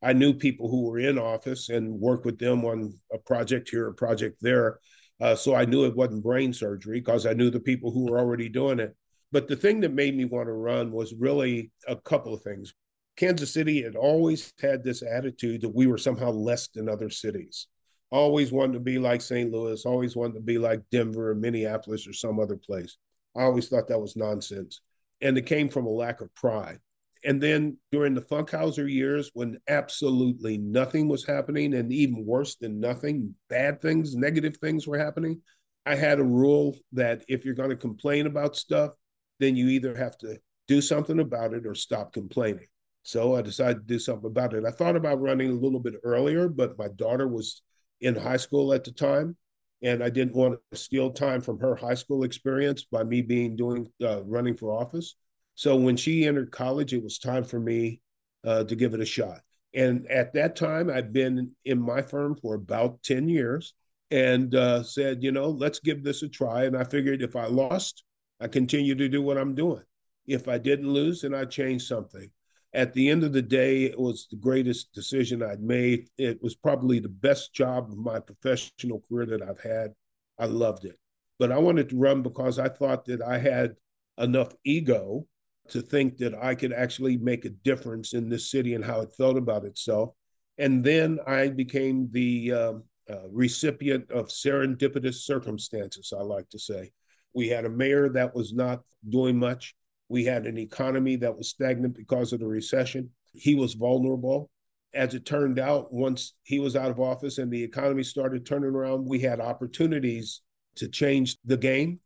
I 0.00 0.12
knew 0.12 0.32
people 0.32 0.70
who 0.70 0.84
were 0.84 0.98
in 0.98 1.18
office 1.18 1.70
and 1.70 2.00
worked 2.00 2.24
with 2.24 2.38
them 2.38 2.64
on 2.64 2.94
a 3.12 3.18
project 3.18 3.68
here, 3.68 3.88
a 3.88 3.94
project 3.94 4.38
there. 4.40 4.78
Uh, 5.20 5.34
so 5.34 5.54
I 5.54 5.64
knew 5.64 5.84
it 5.84 5.96
wasn't 5.96 6.22
brain 6.22 6.52
surgery 6.52 7.00
because 7.00 7.26
I 7.26 7.32
knew 7.32 7.50
the 7.50 7.58
people 7.58 7.90
who 7.90 8.06
were 8.06 8.18
already 8.18 8.48
doing 8.48 8.78
it. 8.78 8.94
But 9.32 9.48
the 9.48 9.56
thing 9.56 9.80
that 9.80 9.92
made 9.92 10.16
me 10.16 10.24
want 10.24 10.46
to 10.46 10.52
run 10.52 10.92
was 10.92 11.14
really 11.14 11.72
a 11.88 11.96
couple 11.96 12.32
of 12.32 12.42
things. 12.42 12.72
Kansas 13.16 13.52
City 13.52 13.82
had 13.82 13.96
always 13.96 14.52
had 14.60 14.84
this 14.84 15.02
attitude 15.02 15.62
that 15.62 15.74
we 15.74 15.88
were 15.88 15.98
somehow 15.98 16.30
less 16.30 16.68
than 16.68 16.88
other 16.88 17.10
cities. 17.10 17.66
Always 18.10 18.52
wanted 18.52 18.74
to 18.74 18.80
be 18.80 18.98
like 18.98 19.20
St. 19.20 19.52
Louis, 19.52 19.84
always 19.84 20.14
wanted 20.14 20.34
to 20.34 20.40
be 20.40 20.56
like 20.56 20.80
Denver 20.92 21.30
or 21.30 21.34
Minneapolis 21.34 22.06
or 22.06 22.12
some 22.12 22.38
other 22.38 22.56
place. 22.56 22.96
I 23.36 23.42
always 23.42 23.68
thought 23.68 23.88
that 23.88 24.00
was 24.00 24.16
nonsense. 24.16 24.80
And 25.20 25.36
it 25.36 25.46
came 25.46 25.68
from 25.68 25.86
a 25.86 25.90
lack 25.90 26.20
of 26.20 26.34
pride. 26.34 26.78
And 27.24 27.42
then 27.42 27.78
during 27.90 28.14
the 28.14 28.22
Funkhouser 28.22 28.90
years, 28.90 29.30
when 29.34 29.58
absolutely 29.68 30.58
nothing 30.58 31.08
was 31.08 31.26
happening, 31.26 31.74
and 31.74 31.92
even 31.92 32.24
worse 32.24 32.54
than 32.56 32.78
nothing, 32.78 33.34
bad 33.48 33.80
things, 33.80 34.14
negative 34.14 34.56
things 34.58 34.86
were 34.86 34.98
happening, 34.98 35.42
I 35.84 35.96
had 35.96 36.20
a 36.20 36.24
rule 36.24 36.76
that 36.92 37.24
if 37.28 37.44
you're 37.44 37.54
going 37.54 37.70
to 37.70 37.76
complain 37.76 38.26
about 38.26 38.56
stuff, 38.56 38.92
then 39.40 39.56
you 39.56 39.68
either 39.68 39.96
have 39.96 40.16
to 40.18 40.38
do 40.68 40.80
something 40.80 41.18
about 41.18 41.54
it 41.54 41.66
or 41.66 41.74
stop 41.74 42.12
complaining. 42.12 42.66
So 43.02 43.34
I 43.34 43.42
decided 43.42 43.78
to 43.78 43.94
do 43.94 43.98
something 43.98 44.26
about 44.26 44.54
it. 44.54 44.64
I 44.66 44.70
thought 44.70 44.96
about 44.96 45.20
running 45.20 45.50
a 45.50 45.54
little 45.54 45.80
bit 45.80 45.94
earlier, 46.04 46.48
but 46.48 46.78
my 46.78 46.88
daughter 46.88 47.26
was 47.26 47.62
in 48.00 48.14
high 48.14 48.36
school 48.36 48.72
at 48.74 48.84
the 48.84 48.92
time, 48.92 49.36
and 49.82 50.02
I 50.02 50.10
didn't 50.10 50.34
want 50.34 50.58
to 50.70 50.76
steal 50.76 51.10
time 51.10 51.40
from 51.40 51.58
her 51.60 51.76
high 51.76 51.94
school 51.94 52.24
experience 52.24 52.84
by 52.84 53.04
me 53.04 53.22
being 53.22 53.56
doing 53.56 53.90
uh, 54.02 54.22
running 54.24 54.56
for 54.56 54.72
office. 54.72 55.14
So 55.54 55.76
when 55.76 55.96
she 55.96 56.26
entered 56.26 56.50
college, 56.50 56.92
it 56.92 57.02
was 57.02 57.18
time 57.18 57.44
for 57.44 57.60
me 57.60 58.00
uh, 58.44 58.64
to 58.64 58.76
give 58.76 58.94
it 58.94 59.00
a 59.00 59.06
shot. 59.06 59.40
And 59.74 60.06
at 60.08 60.32
that 60.34 60.56
time, 60.56 60.90
I'd 60.90 61.12
been 61.12 61.52
in 61.64 61.80
my 61.80 62.02
firm 62.02 62.36
for 62.36 62.54
about 62.54 63.02
10 63.02 63.28
years 63.28 63.74
and 64.10 64.54
uh, 64.54 64.82
said, 64.82 65.22
you 65.22 65.32
know, 65.32 65.50
let's 65.50 65.80
give 65.80 66.02
this 66.02 66.22
a 66.22 66.28
try. 66.28 66.64
And 66.64 66.76
I 66.76 66.84
figured 66.84 67.22
if 67.22 67.36
I 67.36 67.46
lost, 67.46 68.04
I 68.40 68.48
continue 68.48 68.94
to 68.94 69.08
do 69.08 69.20
what 69.20 69.36
I'm 69.36 69.54
doing. 69.54 69.82
If 70.26 70.48
I 70.48 70.58
didn't 70.58 70.92
lose, 70.92 71.22
then 71.22 71.34
I 71.34 71.44
change 71.44 71.86
something. 71.86 72.30
At 72.74 72.92
the 72.92 73.08
end 73.08 73.24
of 73.24 73.32
the 73.32 73.42
day, 73.42 73.84
it 73.84 73.98
was 73.98 74.26
the 74.30 74.36
greatest 74.36 74.92
decision 74.92 75.42
I'd 75.42 75.62
made. 75.62 76.08
It 76.18 76.42
was 76.42 76.54
probably 76.54 76.98
the 76.98 77.08
best 77.08 77.54
job 77.54 77.90
of 77.90 77.96
my 77.96 78.20
professional 78.20 79.02
career 79.08 79.26
that 79.26 79.42
I've 79.42 79.60
had. 79.60 79.94
I 80.38 80.46
loved 80.46 80.84
it. 80.84 80.98
But 81.38 81.50
I 81.50 81.58
wanted 81.58 81.88
to 81.88 81.96
run 81.96 82.22
because 82.22 82.58
I 82.58 82.68
thought 82.68 83.04
that 83.06 83.22
I 83.22 83.38
had 83.38 83.76
enough 84.18 84.52
ego 84.64 85.26
to 85.68 85.80
think 85.80 86.18
that 86.18 86.34
I 86.34 86.54
could 86.54 86.72
actually 86.72 87.16
make 87.16 87.44
a 87.44 87.50
difference 87.50 88.12
in 88.12 88.28
this 88.28 88.50
city 88.50 88.74
and 88.74 88.84
how 88.84 89.00
it 89.00 89.12
felt 89.16 89.36
about 89.36 89.64
itself. 89.64 90.10
And 90.58 90.82
then 90.82 91.18
I 91.26 91.48
became 91.48 92.08
the 92.10 92.52
um, 92.52 92.84
uh, 93.08 93.28
recipient 93.30 94.10
of 94.10 94.28
serendipitous 94.28 95.22
circumstances, 95.24 96.12
I 96.16 96.22
like 96.22 96.48
to 96.50 96.58
say. 96.58 96.90
We 97.34 97.48
had 97.48 97.64
a 97.64 97.70
mayor 97.70 98.08
that 98.10 98.34
was 98.34 98.52
not 98.52 98.82
doing 99.08 99.38
much. 99.38 99.74
We 100.08 100.24
had 100.24 100.46
an 100.46 100.58
economy 100.58 101.16
that 101.16 101.36
was 101.36 101.50
stagnant 101.50 101.94
because 101.94 102.32
of 102.32 102.40
the 102.40 102.46
recession. 102.46 103.10
He 103.32 103.54
was 103.54 103.74
vulnerable. 103.74 104.50
As 104.94 105.14
it 105.14 105.26
turned 105.26 105.58
out, 105.58 105.92
once 105.92 106.34
he 106.44 106.60
was 106.60 106.74
out 106.74 106.90
of 106.90 106.98
office 106.98 107.38
and 107.38 107.52
the 107.52 107.62
economy 107.62 108.02
started 108.02 108.46
turning 108.46 108.70
around, 108.70 109.04
we 109.04 109.18
had 109.18 109.40
opportunities 109.40 110.40
to 110.76 110.88
change 110.88 111.36
the 111.44 111.56
game 111.56 112.00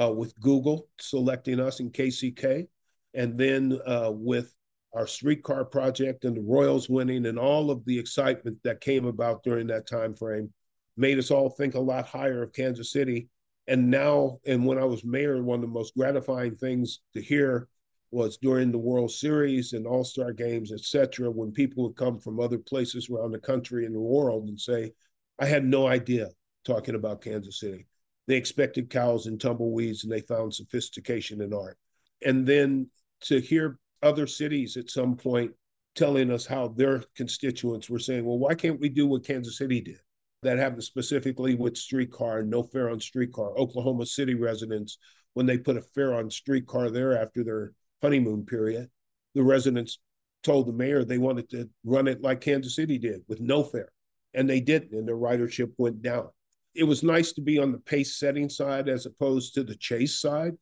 uh, 0.00 0.12
with 0.12 0.38
Google 0.38 0.86
selecting 1.00 1.58
us 1.58 1.80
in 1.80 1.90
KCK 1.90 2.68
and 3.14 3.36
then 3.36 3.80
uh, 3.86 4.12
with 4.12 4.54
our 4.94 5.06
streetcar 5.06 5.64
project 5.64 6.24
and 6.24 6.36
the 6.36 6.42
Royals 6.42 6.88
winning 6.88 7.26
and 7.26 7.38
all 7.38 7.70
of 7.70 7.84
the 7.84 7.98
excitement 7.98 8.56
that 8.64 8.80
came 8.80 9.06
about 9.06 9.42
during 9.42 9.66
that 9.66 9.86
time 9.86 10.14
frame 10.14 10.52
made 10.96 11.18
us 11.18 11.30
all 11.30 11.50
think 11.50 11.74
a 11.74 11.80
lot 11.80 12.06
higher 12.06 12.42
of 12.42 12.52
Kansas 12.52 12.92
City. 12.92 13.28
And 13.68 13.90
now, 13.90 14.40
and 14.46 14.64
when 14.64 14.78
I 14.78 14.84
was 14.84 15.04
mayor, 15.04 15.42
one 15.42 15.56
of 15.56 15.60
the 15.60 15.68
most 15.68 15.94
gratifying 15.94 16.56
things 16.56 17.00
to 17.14 17.20
hear 17.22 17.68
was 18.10 18.38
during 18.38 18.72
the 18.72 18.78
World 18.78 19.10
Series 19.10 19.74
and 19.74 19.86
All 19.86 20.04
Star 20.04 20.32
games, 20.32 20.72
et 20.72 20.80
cetera, 20.80 21.30
when 21.30 21.52
people 21.52 21.84
would 21.84 21.96
come 21.96 22.18
from 22.18 22.40
other 22.40 22.56
places 22.56 23.10
around 23.10 23.32
the 23.32 23.38
country 23.38 23.84
and 23.84 23.94
the 23.94 24.00
world 24.00 24.48
and 24.48 24.58
say, 24.58 24.92
I 25.38 25.44
had 25.44 25.66
no 25.66 25.86
idea 25.86 26.30
talking 26.64 26.94
about 26.94 27.20
Kansas 27.20 27.60
City. 27.60 27.86
They 28.26 28.36
expected 28.36 28.88
cows 28.88 29.26
and 29.26 29.38
tumbleweeds 29.38 30.02
and 30.02 30.12
they 30.12 30.22
found 30.22 30.54
sophistication 30.54 31.42
in 31.42 31.52
art. 31.52 31.76
And 32.24 32.46
then 32.46 32.88
to 33.24 33.38
hear 33.38 33.78
other 34.02 34.26
cities 34.26 34.78
at 34.78 34.90
some 34.90 35.14
point 35.14 35.52
telling 35.94 36.30
us 36.30 36.46
how 36.46 36.68
their 36.68 37.02
constituents 37.16 37.90
were 37.90 37.98
saying, 37.98 38.24
well, 38.24 38.38
why 38.38 38.54
can't 38.54 38.80
we 38.80 38.88
do 38.88 39.06
what 39.06 39.24
Kansas 39.24 39.58
City 39.58 39.82
did? 39.82 40.00
That 40.42 40.58
happened 40.58 40.84
specifically 40.84 41.54
with 41.54 41.76
streetcar 41.76 42.38
and 42.38 42.50
no 42.50 42.62
fare 42.62 42.90
on 42.90 43.00
streetcar. 43.00 43.58
Oklahoma 43.58 44.06
City 44.06 44.34
residents, 44.34 44.98
when 45.34 45.46
they 45.46 45.58
put 45.58 45.76
a 45.76 45.82
fare 45.82 46.14
on 46.14 46.30
streetcar 46.30 46.90
there 46.90 47.20
after 47.20 47.42
their 47.42 47.72
honeymoon 48.02 48.44
period, 48.44 48.88
the 49.34 49.42
residents 49.42 49.98
told 50.44 50.68
the 50.68 50.72
mayor 50.72 51.04
they 51.04 51.18
wanted 51.18 51.50
to 51.50 51.68
run 51.84 52.06
it 52.06 52.22
like 52.22 52.40
Kansas 52.40 52.76
City 52.76 52.98
did 52.98 53.22
with 53.28 53.40
no 53.40 53.64
fare. 53.64 53.90
And 54.34 54.48
they 54.48 54.60
didn't, 54.60 54.92
and 54.92 55.08
their 55.08 55.16
ridership 55.16 55.72
went 55.78 56.02
down. 56.02 56.28
It 56.74 56.84
was 56.84 57.02
nice 57.02 57.32
to 57.32 57.40
be 57.40 57.58
on 57.58 57.72
the 57.72 57.78
pace 57.78 58.18
setting 58.18 58.48
side 58.48 58.88
as 58.88 59.06
opposed 59.06 59.54
to 59.54 59.64
the 59.64 59.74
chase 59.74 60.20
side 60.20 60.52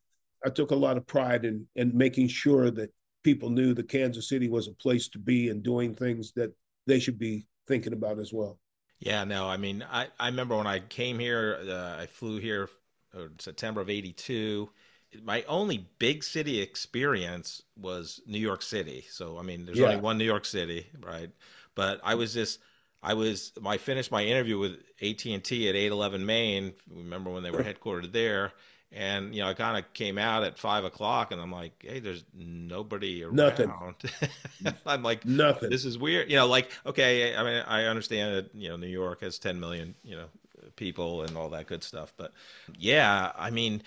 I 0.44 0.50
took 0.50 0.70
a 0.70 0.76
lot 0.76 0.96
of 0.96 1.06
pride 1.06 1.44
in 1.44 1.66
in 1.74 1.96
making 1.96 2.28
sure 2.28 2.70
that 2.70 2.92
people 3.24 3.50
knew 3.50 3.74
that 3.74 3.88
Kansas 3.88 4.28
City 4.28 4.48
was 4.48 4.68
a 4.68 4.72
place 4.72 5.08
to 5.08 5.18
be 5.18 5.48
and 5.48 5.62
doing 5.62 5.92
things 5.94 6.32
that 6.36 6.52
they 6.86 7.00
should 7.00 7.18
be 7.18 7.46
thinking 7.66 7.92
about 7.92 8.20
as 8.20 8.32
well. 8.32 8.58
Yeah, 8.98 9.24
no, 9.24 9.48
I 9.48 9.56
mean, 9.56 9.84
I, 9.90 10.08
I 10.18 10.28
remember 10.28 10.56
when 10.56 10.66
I 10.66 10.80
came 10.80 11.18
here, 11.18 11.58
uh, 11.68 12.00
I 12.00 12.06
flew 12.06 12.38
here 12.38 12.68
uh, 13.14 13.28
September 13.38 13.80
of 13.80 13.90
82. 13.90 14.68
My 15.22 15.44
only 15.48 15.86
big 15.98 16.24
city 16.24 16.60
experience 16.60 17.62
was 17.76 18.20
New 18.26 18.38
York 18.38 18.62
City. 18.62 19.04
So, 19.10 19.38
I 19.38 19.42
mean, 19.42 19.66
there's 19.66 19.78
yeah. 19.78 19.86
only 19.86 20.00
one 20.00 20.18
New 20.18 20.24
York 20.24 20.44
City, 20.44 20.86
right? 21.00 21.30
But 21.74 22.00
I 22.02 22.14
was 22.14 22.32
just, 22.32 22.58
I 23.02 23.14
was, 23.14 23.52
I 23.64 23.76
finished 23.76 24.10
my 24.10 24.24
interview 24.24 24.58
with 24.58 24.72
AT&T 25.02 25.34
at 25.68 25.74
811 25.76 26.24
Main. 26.24 26.72
Remember 26.90 27.30
when 27.30 27.42
they 27.42 27.50
were 27.50 27.62
headquartered 27.62 28.12
there? 28.12 28.52
And 28.96 29.34
you 29.34 29.42
know, 29.42 29.48
I 29.48 29.54
kind 29.54 29.76
of 29.76 29.92
came 29.92 30.16
out 30.16 30.42
at 30.42 30.58
five 30.58 30.84
o'clock, 30.84 31.30
and 31.30 31.40
I'm 31.40 31.52
like, 31.52 31.84
"Hey, 31.86 32.00
there's 32.00 32.24
nobody 32.34 33.22
around." 33.22 33.36
Nothing. 33.36 33.70
I'm 34.86 35.02
like, 35.02 35.26
nothing. 35.26 35.68
This 35.68 35.84
is 35.84 35.98
weird. 35.98 36.30
You 36.30 36.36
know, 36.36 36.46
like, 36.46 36.70
okay, 36.86 37.36
I 37.36 37.44
mean, 37.44 37.62
I 37.66 37.84
understand 37.84 38.34
that 38.34 38.54
you 38.54 38.70
know 38.70 38.76
New 38.76 38.86
York 38.86 39.20
has 39.20 39.38
10 39.38 39.60
million, 39.60 39.94
you 40.02 40.16
know, 40.16 40.24
people 40.76 41.22
and 41.22 41.36
all 41.36 41.50
that 41.50 41.66
good 41.66 41.84
stuff, 41.84 42.14
but 42.16 42.32
yeah, 42.78 43.32
I 43.36 43.50
mean, 43.50 43.82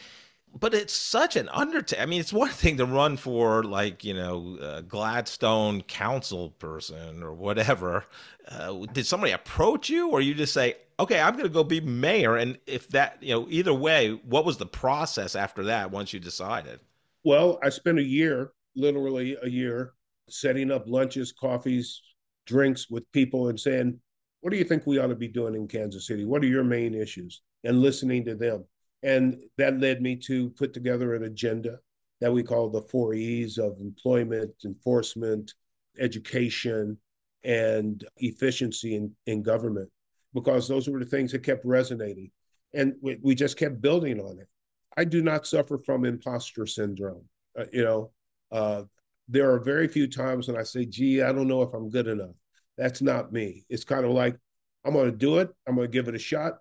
but 0.57 0.73
it's 0.73 0.93
such 0.93 1.35
an 1.35 1.49
undertaking. 1.49 2.03
I 2.03 2.05
mean, 2.05 2.19
it's 2.19 2.33
one 2.33 2.49
thing 2.49 2.77
to 2.77 2.85
run 2.85 3.17
for 3.17 3.63
like 3.63 4.03
you 4.03 4.13
know 4.13 4.81
Gladstone 4.87 5.81
council 5.83 6.51
person 6.51 7.23
or 7.23 7.33
whatever. 7.33 8.05
Uh, 8.47 8.85
did 8.93 9.05
somebody 9.05 9.31
approach 9.31 9.89
you, 9.89 10.09
or 10.09 10.21
you 10.21 10.33
just 10.33 10.53
say, 10.53 10.75
"Okay, 10.99 11.19
I'm 11.19 11.33
going 11.33 11.45
to 11.45 11.49
go 11.49 11.63
be 11.63 11.81
mayor"? 11.81 12.35
And 12.35 12.57
if 12.65 12.87
that, 12.89 13.21
you 13.21 13.33
know, 13.33 13.47
either 13.49 13.73
way, 13.73 14.19
what 14.25 14.45
was 14.45 14.57
the 14.57 14.65
process 14.65 15.35
after 15.35 15.63
that 15.65 15.91
once 15.91 16.13
you 16.13 16.19
decided? 16.19 16.79
Well, 17.23 17.59
I 17.63 17.69
spent 17.69 17.99
a 17.99 18.03
year, 18.03 18.51
literally 18.75 19.37
a 19.43 19.49
year, 19.49 19.93
setting 20.29 20.71
up 20.71 20.87
lunches, 20.87 21.31
coffees, 21.31 22.01
drinks 22.45 22.89
with 22.89 23.09
people, 23.11 23.49
and 23.49 23.59
saying, 23.59 23.99
"What 24.41 24.51
do 24.51 24.57
you 24.57 24.63
think 24.63 24.85
we 24.85 24.97
ought 24.97 25.07
to 25.07 25.15
be 25.15 25.27
doing 25.27 25.55
in 25.55 25.67
Kansas 25.67 26.07
City? 26.07 26.25
What 26.25 26.43
are 26.43 26.47
your 26.47 26.63
main 26.63 26.95
issues?" 26.95 27.41
And 27.63 27.81
listening 27.81 28.25
to 28.25 28.35
them 28.35 28.65
and 29.03 29.37
that 29.57 29.79
led 29.79 30.01
me 30.01 30.15
to 30.15 30.49
put 30.51 30.73
together 30.73 31.15
an 31.15 31.23
agenda 31.23 31.79
that 32.21 32.33
we 32.33 32.43
call 32.43 32.69
the 32.69 32.81
four 32.81 33.13
E's 33.13 33.57
of 33.57 33.79
employment, 33.79 34.51
enforcement, 34.65 35.53
education, 35.99 36.97
and 37.43 38.05
efficiency 38.17 38.95
in, 38.95 39.11
in 39.25 39.41
government, 39.41 39.89
because 40.33 40.67
those 40.67 40.89
were 40.89 40.99
the 40.99 41.05
things 41.05 41.31
that 41.31 41.43
kept 41.43 41.63
resonating. 41.63 42.29
And 42.73 42.95
we, 43.01 43.17
we 43.21 43.35
just 43.35 43.57
kept 43.57 43.81
building 43.81 44.19
on 44.19 44.37
it. 44.39 44.47
I 44.97 45.05
do 45.05 45.21
not 45.21 45.47
suffer 45.47 45.77
from 45.77 46.03
imposter 46.03 46.65
syndrome. 46.65 47.23
Uh, 47.57 47.65
you 47.71 47.83
know, 47.83 48.11
uh, 48.51 48.83
there 49.29 49.49
are 49.51 49.59
very 49.59 49.87
few 49.87 50.07
times 50.07 50.47
when 50.47 50.57
I 50.57 50.63
say, 50.63 50.85
gee, 50.85 51.21
I 51.21 51.31
don't 51.31 51.47
know 51.47 51.61
if 51.61 51.73
I'm 51.73 51.89
good 51.89 52.07
enough. 52.07 52.35
That's 52.77 53.01
not 53.01 53.31
me. 53.31 53.63
It's 53.69 53.85
kind 53.85 54.03
of 54.03 54.11
like, 54.11 54.35
I'm 54.83 54.93
going 54.93 55.11
to 55.11 55.17
do 55.17 55.39
it. 55.39 55.49
I'm 55.67 55.75
going 55.75 55.87
to 55.87 55.91
give 55.91 56.07
it 56.07 56.15
a 56.15 56.19
shot. 56.19 56.53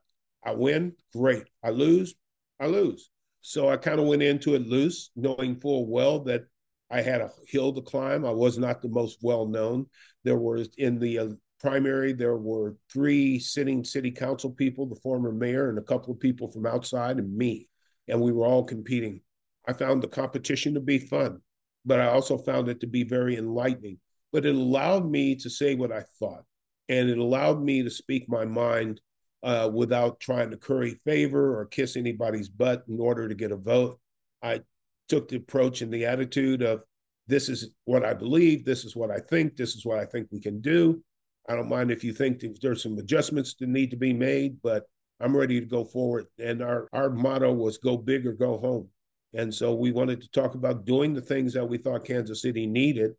I 0.45 0.53
win, 0.53 0.93
great. 1.13 1.45
I 1.65 1.71
lose, 1.71 2.15
I 2.61 2.67
lose. 2.67 3.11
So 3.41 3.69
I 3.69 3.77
kind 3.77 4.01
of 4.01 4.07
went 4.07 4.23
into 4.23 4.55
it 4.55 4.67
loose, 4.67 5.11
knowing 5.17 5.61
full 5.61 5.87
well 5.87 6.21
that 6.25 6.43
I 6.91 7.03
had 7.03 7.21
a 7.21 7.31
hill 7.47 7.73
to 7.73 7.83
climb. 7.83 8.25
I 8.25 8.31
was 8.31 8.59
not 8.59 8.83
the 8.83 8.89
most 8.89 9.19
well 9.23 9.47
known. 9.47 9.87
There 10.25 10.39
was 10.39 10.69
in 10.79 10.99
the 10.99 11.19
uh, 11.19 11.29
primary, 11.61 12.13
there 12.13 12.37
were 12.37 12.77
three 12.93 13.39
sitting 13.39 13.85
city 13.85 14.11
council 14.11 14.51
people, 14.51 14.87
the 14.87 15.01
former 15.03 15.33
mayor, 15.33 15.69
and 15.69 15.79
a 15.79 15.83
couple 15.83 16.13
of 16.13 16.21
people 16.21 16.51
from 16.51 16.67
outside, 16.67 17.19
and 17.19 17.37
me. 17.37 17.69
and 18.09 18.21
we 18.21 18.33
were 18.33 18.47
all 18.47 18.65
competing. 18.65 19.21
I 19.67 19.73
found 19.73 20.03
the 20.03 20.09
competition 20.09 20.75
to 20.75 20.81
be 20.81 20.99
fun, 20.99 21.41
but 21.85 22.01
I 22.01 22.07
also 22.07 22.39
found 22.39 22.69
it 22.69 22.81
to 22.81 22.87
be 22.87 23.05
very 23.05 23.37
enlightening. 23.37 23.99
But 24.33 24.47
it 24.47 24.55
allowed 24.55 25.11
me 25.11 25.37
to 25.37 25.51
say 25.51 25.75
what 25.75 25.93
I 25.93 26.05
thought, 26.19 26.45
and 26.89 27.11
it 27.11 27.19
allowed 27.19 27.63
me 27.63 27.83
to 27.83 27.91
speak 27.91 28.29
my 28.29 28.45
mind 28.45 29.01
uh, 29.43 29.71
without 29.73 30.21
trying 30.21 30.51
to 30.51 30.57
curry 30.57 31.01
favor 31.05 31.59
or 31.59 31.67
kiss 31.67 31.97
anybody's 31.97 32.49
butt 32.49 32.85
in 32.89 32.99
order 33.01 33.29
to 33.29 33.35
get 33.35 33.53
a 33.53 33.57
vote. 33.57 33.99
I 34.43 34.63
took 35.09 35.29
the 35.29 35.37
approach 35.37 35.83
and 35.83 35.93
the 35.93 36.07
attitude 36.07 36.63
of 36.63 36.83
this 37.27 37.49
is 37.49 37.71
what 37.85 38.05
I 38.05 38.15
believe, 38.15 38.65
this 38.65 38.85
is 38.85 38.97
what 38.97 39.11
I 39.11 39.19
think, 39.19 39.57
this 39.57 39.75
is 39.75 39.85
what 39.85 39.99
I 39.99 40.07
think 40.07 40.29
we 40.31 40.41
can 40.41 40.61
do. 40.61 41.03
I 41.49 41.55
don't 41.55 41.69
mind 41.69 41.91
if 41.91 42.05
you 42.05 42.13
think 42.13 42.43
there's 42.61 42.83
some 42.83 42.99
adjustments 42.99 43.55
that 43.61 43.69
need 43.69 43.91
to 43.91 43.97
be 43.97 44.13
made, 44.13 44.59
but 44.63 44.85
I'm 45.21 45.37
ready 45.37 45.61
to 45.61 45.67
go 45.67 45.85
forward. 45.85 46.27
And 46.39 46.63
our, 46.63 46.89
our 46.93 47.11
motto 47.11 47.53
was 47.53 47.79
go 47.79 47.97
big 47.97 48.27
or 48.27 48.33
go 48.33 48.59
home. 48.59 48.89
And 49.35 49.53
so 49.53 49.75
we 49.75 49.93
wanted 49.93 50.21
to 50.23 50.31
talk 50.31 50.55
about 50.55 50.85
doing 50.85 51.13
the 51.13 51.21
things 51.21 51.53
that 51.55 51.69
we 51.69 51.79
thought 51.79 52.05
Kansas 52.05 52.43
City 52.43 52.67
needed 52.67 53.13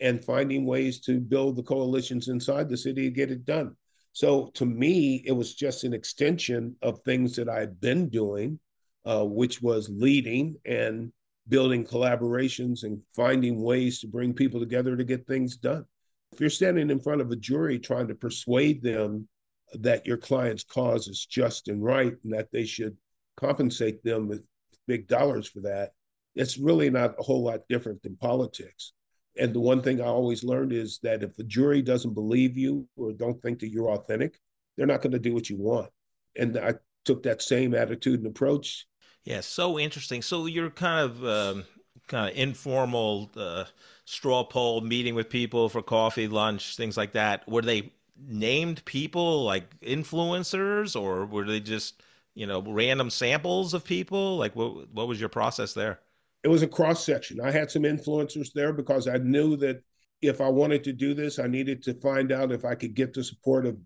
and 0.00 0.24
finding 0.24 0.66
ways 0.66 1.00
to 1.00 1.18
build 1.18 1.56
the 1.56 1.62
coalitions 1.62 2.28
inside 2.28 2.68
the 2.68 2.76
city 2.76 3.04
to 3.04 3.10
get 3.10 3.30
it 3.30 3.44
done. 3.44 3.74
So 4.16 4.46
to 4.54 4.64
me, 4.64 5.22
it 5.26 5.32
was 5.32 5.54
just 5.54 5.84
an 5.84 5.92
extension 5.92 6.74
of 6.80 7.02
things 7.02 7.36
that 7.36 7.50
I 7.50 7.60
had 7.60 7.78
been 7.82 8.08
doing, 8.08 8.58
uh, 9.04 9.26
which 9.26 9.60
was 9.60 9.90
leading 9.90 10.56
and 10.64 11.12
building 11.48 11.84
collaborations 11.84 12.84
and 12.84 13.02
finding 13.14 13.60
ways 13.60 14.00
to 14.00 14.06
bring 14.06 14.32
people 14.32 14.58
together 14.58 14.96
to 14.96 15.04
get 15.04 15.26
things 15.26 15.58
done. 15.58 15.84
If 16.32 16.40
you're 16.40 16.48
standing 16.48 16.88
in 16.88 16.98
front 16.98 17.20
of 17.20 17.30
a 17.30 17.36
jury 17.36 17.78
trying 17.78 18.08
to 18.08 18.14
persuade 18.14 18.82
them 18.82 19.28
that 19.74 20.06
your 20.06 20.16
client's 20.16 20.64
cause 20.64 21.08
is 21.08 21.26
just 21.26 21.68
and 21.68 21.84
right 21.84 22.14
and 22.24 22.32
that 22.32 22.50
they 22.50 22.64
should 22.64 22.96
compensate 23.36 24.02
them 24.02 24.28
with 24.28 24.42
big 24.86 25.08
dollars 25.08 25.46
for 25.46 25.60
that, 25.60 25.92
it's 26.34 26.56
really 26.56 26.88
not 26.88 27.16
a 27.18 27.22
whole 27.22 27.44
lot 27.44 27.68
different 27.68 28.02
than 28.02 28.16
politics. 28.16 28.94
And 29.38 29.54
the 29.54 29.60
one 29.60 29.82
thing 29.82 30.00
I 30.00 30.06
always 30.06 30.44
learned 30.44 30.72
is 30.72 30.98
that 31.02 31.22
if 31.22 31.36
the 31.36 31.44
jury 31.44 31.82
doesn't 31.82 32.14
believe 32.14 32.56
you 32.56 32.88
or 32.96 33.12
don't 33.12 33.40
think 33.42 33.58
that 33.60 33.68
you're 33.68 33.90
authentic, 33.90 34.38
they're 34.76 34.86
not 34.86 35.02
going 35.02 35.12
to 35.12 35.18
do 35.18 35.34
what 35.34 35.50
you 35.50 35.56
want. 35.56 35.90
And 36.36 36.56
I 36.58 36.74
took 37.04 37.22
that 37.22 37.42
same 37.42 37.74
attitude 37.74 38.20
and 38.20 38.26
approach. 38.26 38.86
Yeah, 39.24 39.40
so 39.40 39.78
interesting. 39.78 40.22
So 40.22 40.46
you're 40.46 40.70
kind 40.70 41.04
of 41.04 41.24
um, 41.24 41.64
kind 42.08 42.30
of 42.30 42.36
informal 42.36 43.30
uh, 43.36 43.64
straw 44.04 44.44
poll 44.44 44.80
meeting 44.80 45.14
with 45.14 45.28
people 45.28 45.68
for 45.68 45.82
coffee, 45.82 46.28
lunch, 46.28 46.76
things 46.76 46.96
like 46.96 47.12
that. 47.12 47.46
Were 47.48 47.62
they 47.62 47.92
named 48.28 48.84
people 48.84 49.44
like 49.44 49.78
influencers, 49.80 51.00
or 51.00 51.26
were 51.26 51.44
they 51.44 51.60
just 51.60 52.02
you 52.34 52.46
know 52.46 52.62
random 52.62 53.10
samples 53.10 53.74
of 53.74 53.84
people? 53.84 54.36
Like 54.36 54.54
what 54.54 54.90
what 54.92 55.08
was 55.08 55.18
your 55.20 55.28
process 55.28 55.72
there? 55.72 56.00
It 56.46 56.48
was 56.48 56.62
a 56.62 56.68
cross 56.68 57.04
section. 57.04 57.40
I 57.40 57.50
had 57.50 57.72
some 57.72 57.82
influencers 57.82 58.52
there 58.52 58.72
because 58.72 59.08
I 59.08 59.16
knew 59.16 59.56
that 59.56 59.82
if 60.22 60.40
I 60.40 60.48
wanted 60.48 60.84
to 60.84 60.92
do 60.92 61.12
this, 61.12 61.40
I 61.40 61.48
needed 61.48 61.82
to 61.82 61.94
find 61.94 62.30
out 62.30 62.52
if 62.52 62.64
I 62.64 62.76
could 62.76 62.94
get 62.94 63.12
the 63.12 63.24
support 63.24 63.66
of 63.66 63.76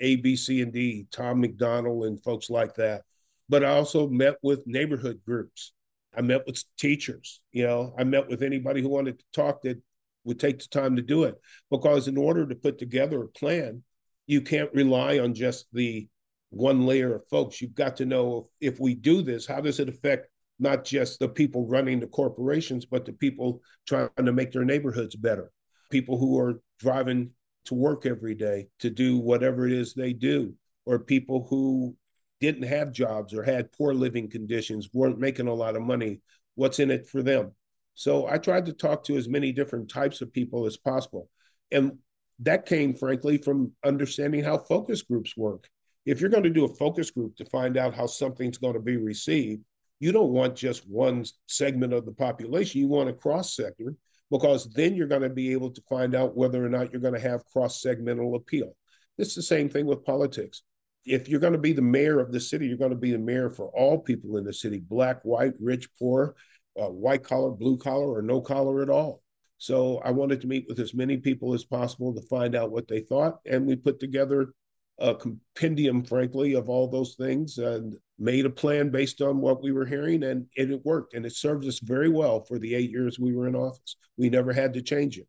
A, 0.00 0.16
B, 0.16 0.34
C, 0.34 0.60
and 0.60 0.72
D, 0.72 1.06
Tom 1.12 1.40
McDonald, 1.40 2.06
and 2.06 2.20
folks 2.20 2.50
like 2.50 2.74
that. 2.74 3.02
But 3.48 3.62
I 3.62 3.68
also 3.68 4.08
met 4.08 4.34
with 4.42 4.66
neighborhood 4.66 5.20
groups. 5.24 5.72
I 6.12 6.22
met 6.22 6.44
with 6.44 6.60
teachers. 6.76 7.40
You 7.52 7.68
know, 7.68 7.94
I 7.96 8.02
met 8.02 8.28
with 8.28 8.42
anybody 8.42 8.82
who 8.82 8.88
wanted 8.88 9.20
to 9.20 9.24
talk 9.32 9.62
that 9.62 9.80
would 10.24 10.40
take 10.40 10.58
the 10.58 10.66
time 10.66 10.96
to 10.96 11.02
do 11.02 11.22
it. 11.22 11.36
Because 11.70 12.08
in 12.08 12.16
order 12.16 12.48
to 12.48 12.56
put 12.56 12.78
together 12.78 13.22
a 13.22 13.28
plan, 13.28 13.84
you 14.26 14.40
can't 14.40 14.74
rely 14.74 15.20
on 15.20 15.34
just 15.34 15.68
the 15.72 16.08
one 16.50 16.84
layer 16.84 17.14
of 17.14 17.28
folks. 17.28 17.62
You've 17.62 17.76
got 17.76 17.98
to 17.98 18.06
know 18.06 18.48
if, 18.60 18.74
if 18.74 18.80
we 18.80 18.96
do 18.96 19.22
this, 19.22 19.46
how 19.46 19.60
does 19.60 19.78
it 19.78 19.88
affect 19.88 20.26
not 20.58 20.84
just 20.84 21.18
the 21.18 21.28
people 21.28 21.66
running 21.66 22.00
the 22.00 22.06
corporations, 22.06 22.84
but 22.84 23.04
the 23.04 23.12
people 23.12 23.62
trying 23.86 24.10
to 24.16 24.32
make 24.32 24.52
their 24.52 24.64
neighborhoods 24.64 25.14
better, 25.14 25.50
people 25.90 26.18
who 26.18 26.38
are 26.38 26.60
driving 26.78 27.30
to 27.66 27.74
work 27.74 28.06
every 28.06 28.34
day 28.34 28.68
to 28.80 28.90
do 28.90 29.18
whatever 29.18 29.66
it 29.66 29.72
is 29.72 29.94
they 29.94 30.12
do, 30.12 30.54
or 30.86 30.98
people 30.98 31.46
who 31.48 31.94
didn't 32.40 32.62
have 32.62 32.92
jobs 32.92 33.34
or 33.34 33.42
had 33.42 33.72
poor 33.72 33.92
living 33.92 34.30
conditions, 34.30 34.88
weren't 34.92 35.18
making 35.18 35.48
a 35.48 35.54
lot 35.54 35.76
of 35.76 35.82
money. 35.82 36.20
What's 36.54 36.78
in 36.78 36.90
it 36.90 37.06
for 37.08 37.22
them? 37.22 37.52
So 37.94 38.28
I 38.28 38.38
tried 38.38 38.66
to 38.66 38.72
talk 38.72 39.04
to 39.04 39.16
as 39.16 39.28
many 39.28 39.52
different 39.52 39.90
types 39.90 40.20
of 40.20 40.32
people 40.32 40.66
as 40.66 40.76
possible. 40.76 41.28
And 41.72 41.98
that 42.40 42.66
came, 42.66 42.94
frankly, 42.94 43.38
from 43.38 43.72
understanding 43.84 44.44
how 44.44 44.58
focus 44.58 45.02
groups 45.02 45.36
work. 45.36 45.68
If 46.06 46.20
you're 46.20 46.30
going 46.30 46.44
to 46.44 46.50
do 46.50 46.64
a 46.64 46.74
focus 46.76 47.10
group 47.10 47.36
to 47.36 47.44
find 47.46 47.76
out 47.76 47.94
how 47.94 48.06
something's 48.06 48.58
going 48.58 48.74
to 48.74 48.80
be 48.80 48.96
received, 48.96 49.62
you 50.00 50.12
don't 50.12 50.32
want 50.32 50.56
just 50.56 50.88
one 50.88 51.24
segment 51.46 51.92
of 51.92 52.04
the 52.04 52.12
population. 52.12 52.80
You 52.80 52.88
want 52.88 53.08
a 53.08 53.14
cross 53.14 53.54
sector 53.54 53.94
because 54.30 54.70
then 54.72 54.94
you're 54.94 55.08
going 55.08 55.22
to 55.22 55.30
be 55.30 55.52
able 55.52 55.70
to 55.70 55.82
find 55.88 56.14
out 56.14 56.36
whether 56.36 56.64
or 56.64 56.68
not 56.68 56.92
you're 56.92 57.00
going 57.00 57.14
to 57.14 57.20
have 57.20 57.44
cross 57.46 57.82
segmental 57.82 58.36
appeal. 58.36 58.76
It's 59.16 59.34
the 59.34 59.42
same 59.42 59.68
thing 59.68 59.86
with 59.86 60.04
politics. 60.04 60.62
If 61.04 61.28
you're 61.28 61.40
going 61.40 61.54
to 61.54 61.58
be 61.58 61.72
the 61.72 61.82
mayor 61.82 62.20
of 62.20 62.32
the 62.32 62.40
city, 62.40 62.66
you're 62.66 62.76
going 62.76 62.90
to 62.90 62.96
be 62.96 63.12
the 63.12 63.18
mayor 63.18 63.50
for 63.50 63.68
all 63.68 63.98
people 63.98 64.36
in 64.36 64.44
the 64.44 64.52
city 64.52 64.78
black, 64.78 65.22
white, 65.22 65.54
rich, 65.58 65.88
poor, 65.98 66.36
uh, 66.80 66.88
white 66.88 67.24
collar, 67.24 67.50
blue 67.50 67.78
collar, 67.78 68.14
or 68.14 68.22
no 68.22 68.40
collar 68.40 68.82
at 68.82 68.90
all. 68.90 69.22
So 69.56 69.98
I 70.04 70.12
wanted 70.12 70.40
to 70.42 70.46
meet 70.46 70.66
with 70.68 70.78
as 70.78 70.94
many 70.94 71.16
people 71.16 71.54
as 71.54 71.64
possible 71.64 72.14
to 72.14 72.22
find 72.22 72.54
out 72.54 72.70
what 72.70 72.86
they 72.86 73.00
thought. 73.00 73.38
And 73.44 73.66
we 73.66 73.74
put 73.74 73.98
together 73.98 74.52
a 74.98 75.14
compendium, 75.14 76.04
frankly, 76.04 76.54
of 76.54 76.68
all 76.68 76.86
those 76.86 77.14
things 77.14 77.58
and 77.58 77.96
made 78.18 78.46
a 78.46 78.50
plan 78.50 78.90
based 78.90 79.20
on 79.20 79.40
what 79.40 79.62
we 79.62 79.72
were 79.72 79.86
hearing, 79.86 80.24
and, 80.24 80.46
and 80.56 80.72
it 80.72 80.84
worked. 80.84 81.14
And 81.14 81.24
it 81.24 81.34
served 81.34 81.66
us 81.66 81.78
very 81.78 82.08
well 82.08 82.40
for 82.40 82.58
the 82.58 82.74
eight 82.74 82.90
years 82.90 83.18
we 83.18 83.34
were 83.34 83.46
in 83.46 83.54
office. 83.54 83.96
We 84.16 84.28
never 84.28 84.52
had 84.52 84.74
to 84.74 84.82
change 84.82 85.18
it. 85.18 85.26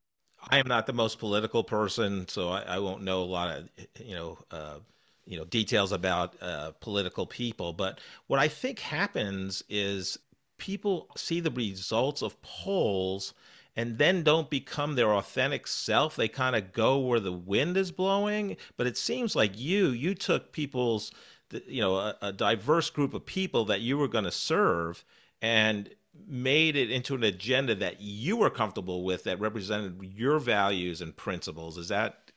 I 0.49 0.57
am 0.57 0.67
not 0.67 0.87
the 0.87 0.93
most 0.93 1.19
political 1.19 1.63
person, 1.63 2.27
so 2.27 2.49
I, 2.49 2.61
I 2.61 2.79
won't 2.79 3.03
know 3.03 3.21
a 3.21 3.25
lot 3.25 3.57
of 3.57 3.69
you 3.99 4.15
know 4.15 4.37
uh, 4.51 4.79
you 5.25 5.37
know 5.37 5.45
details 5.45 5.91
about 5.91 6.41
uh, 6.41 6.71
political 6.79 7.25
people. 7.25 7.73
But 7.73 7.99
what 8.27 8.39
I 8.39 8.47
think 8.47 8.79
happens 8.79 9.63
is 9.69 10.17
people 10.57 11.09
see 11.17 11.39
the 11.39 11.51
results 11.51 12.21
of 12.21 12.41
polls 12.41 13.33
and 13.75 13.97
then 13.97 14.23
don't 14.23 14.49
become 14.49 14.95
their 14.95 15.13
authentic 15.13 15.65
self. 15.65 16.15
They 16.15 16.27
kind 16.27 16.55
of 16.55 16.73
go 16.73 16.99
where 16.99 17.19
the 17.19 17.31
wind 17.31 17.77
is 17.77 17.91
blowing. 17.91 18.57
But 18.75 18.87
it 18.87 18.97
seems 18.97 19.35
like 19.35 19.57
you, 19.57 19.89
you 19.89 20.15
took 20.15 20.51
people's, 20.51 21.11
you 21.67 21.81
know, 21.81 21.95
a, 21.95 22.15
a 22.21 22.33
diverse 22.33 22.89
group 22.89 23.13
of 23.13 23.25
people 23.25 23.65
that 23.65 23.81
you 23.81 23.97
were 23.97 24.07
going 24.07 24.23
to 24.25 24.31
serve 24.31 25.03
and 25.41 25.89
made 26.27 26.75
it 26.75 26.91
into 26.91 27.15
an 27.15 27.23
agenda 27.23 27.75
that 27.75 28.01
you 28.01 28.37
were 28.37 28.49
comfortable 28.49 29.03
with 29.03 29.23
that 29.23 29.39
represented 29.39 29.97
your 30.01 30.39
values 30.39 31.01
and 31.01 31.15
principles. 31.15 31.77
Is 31.77 31.87
that, 31.89 32.31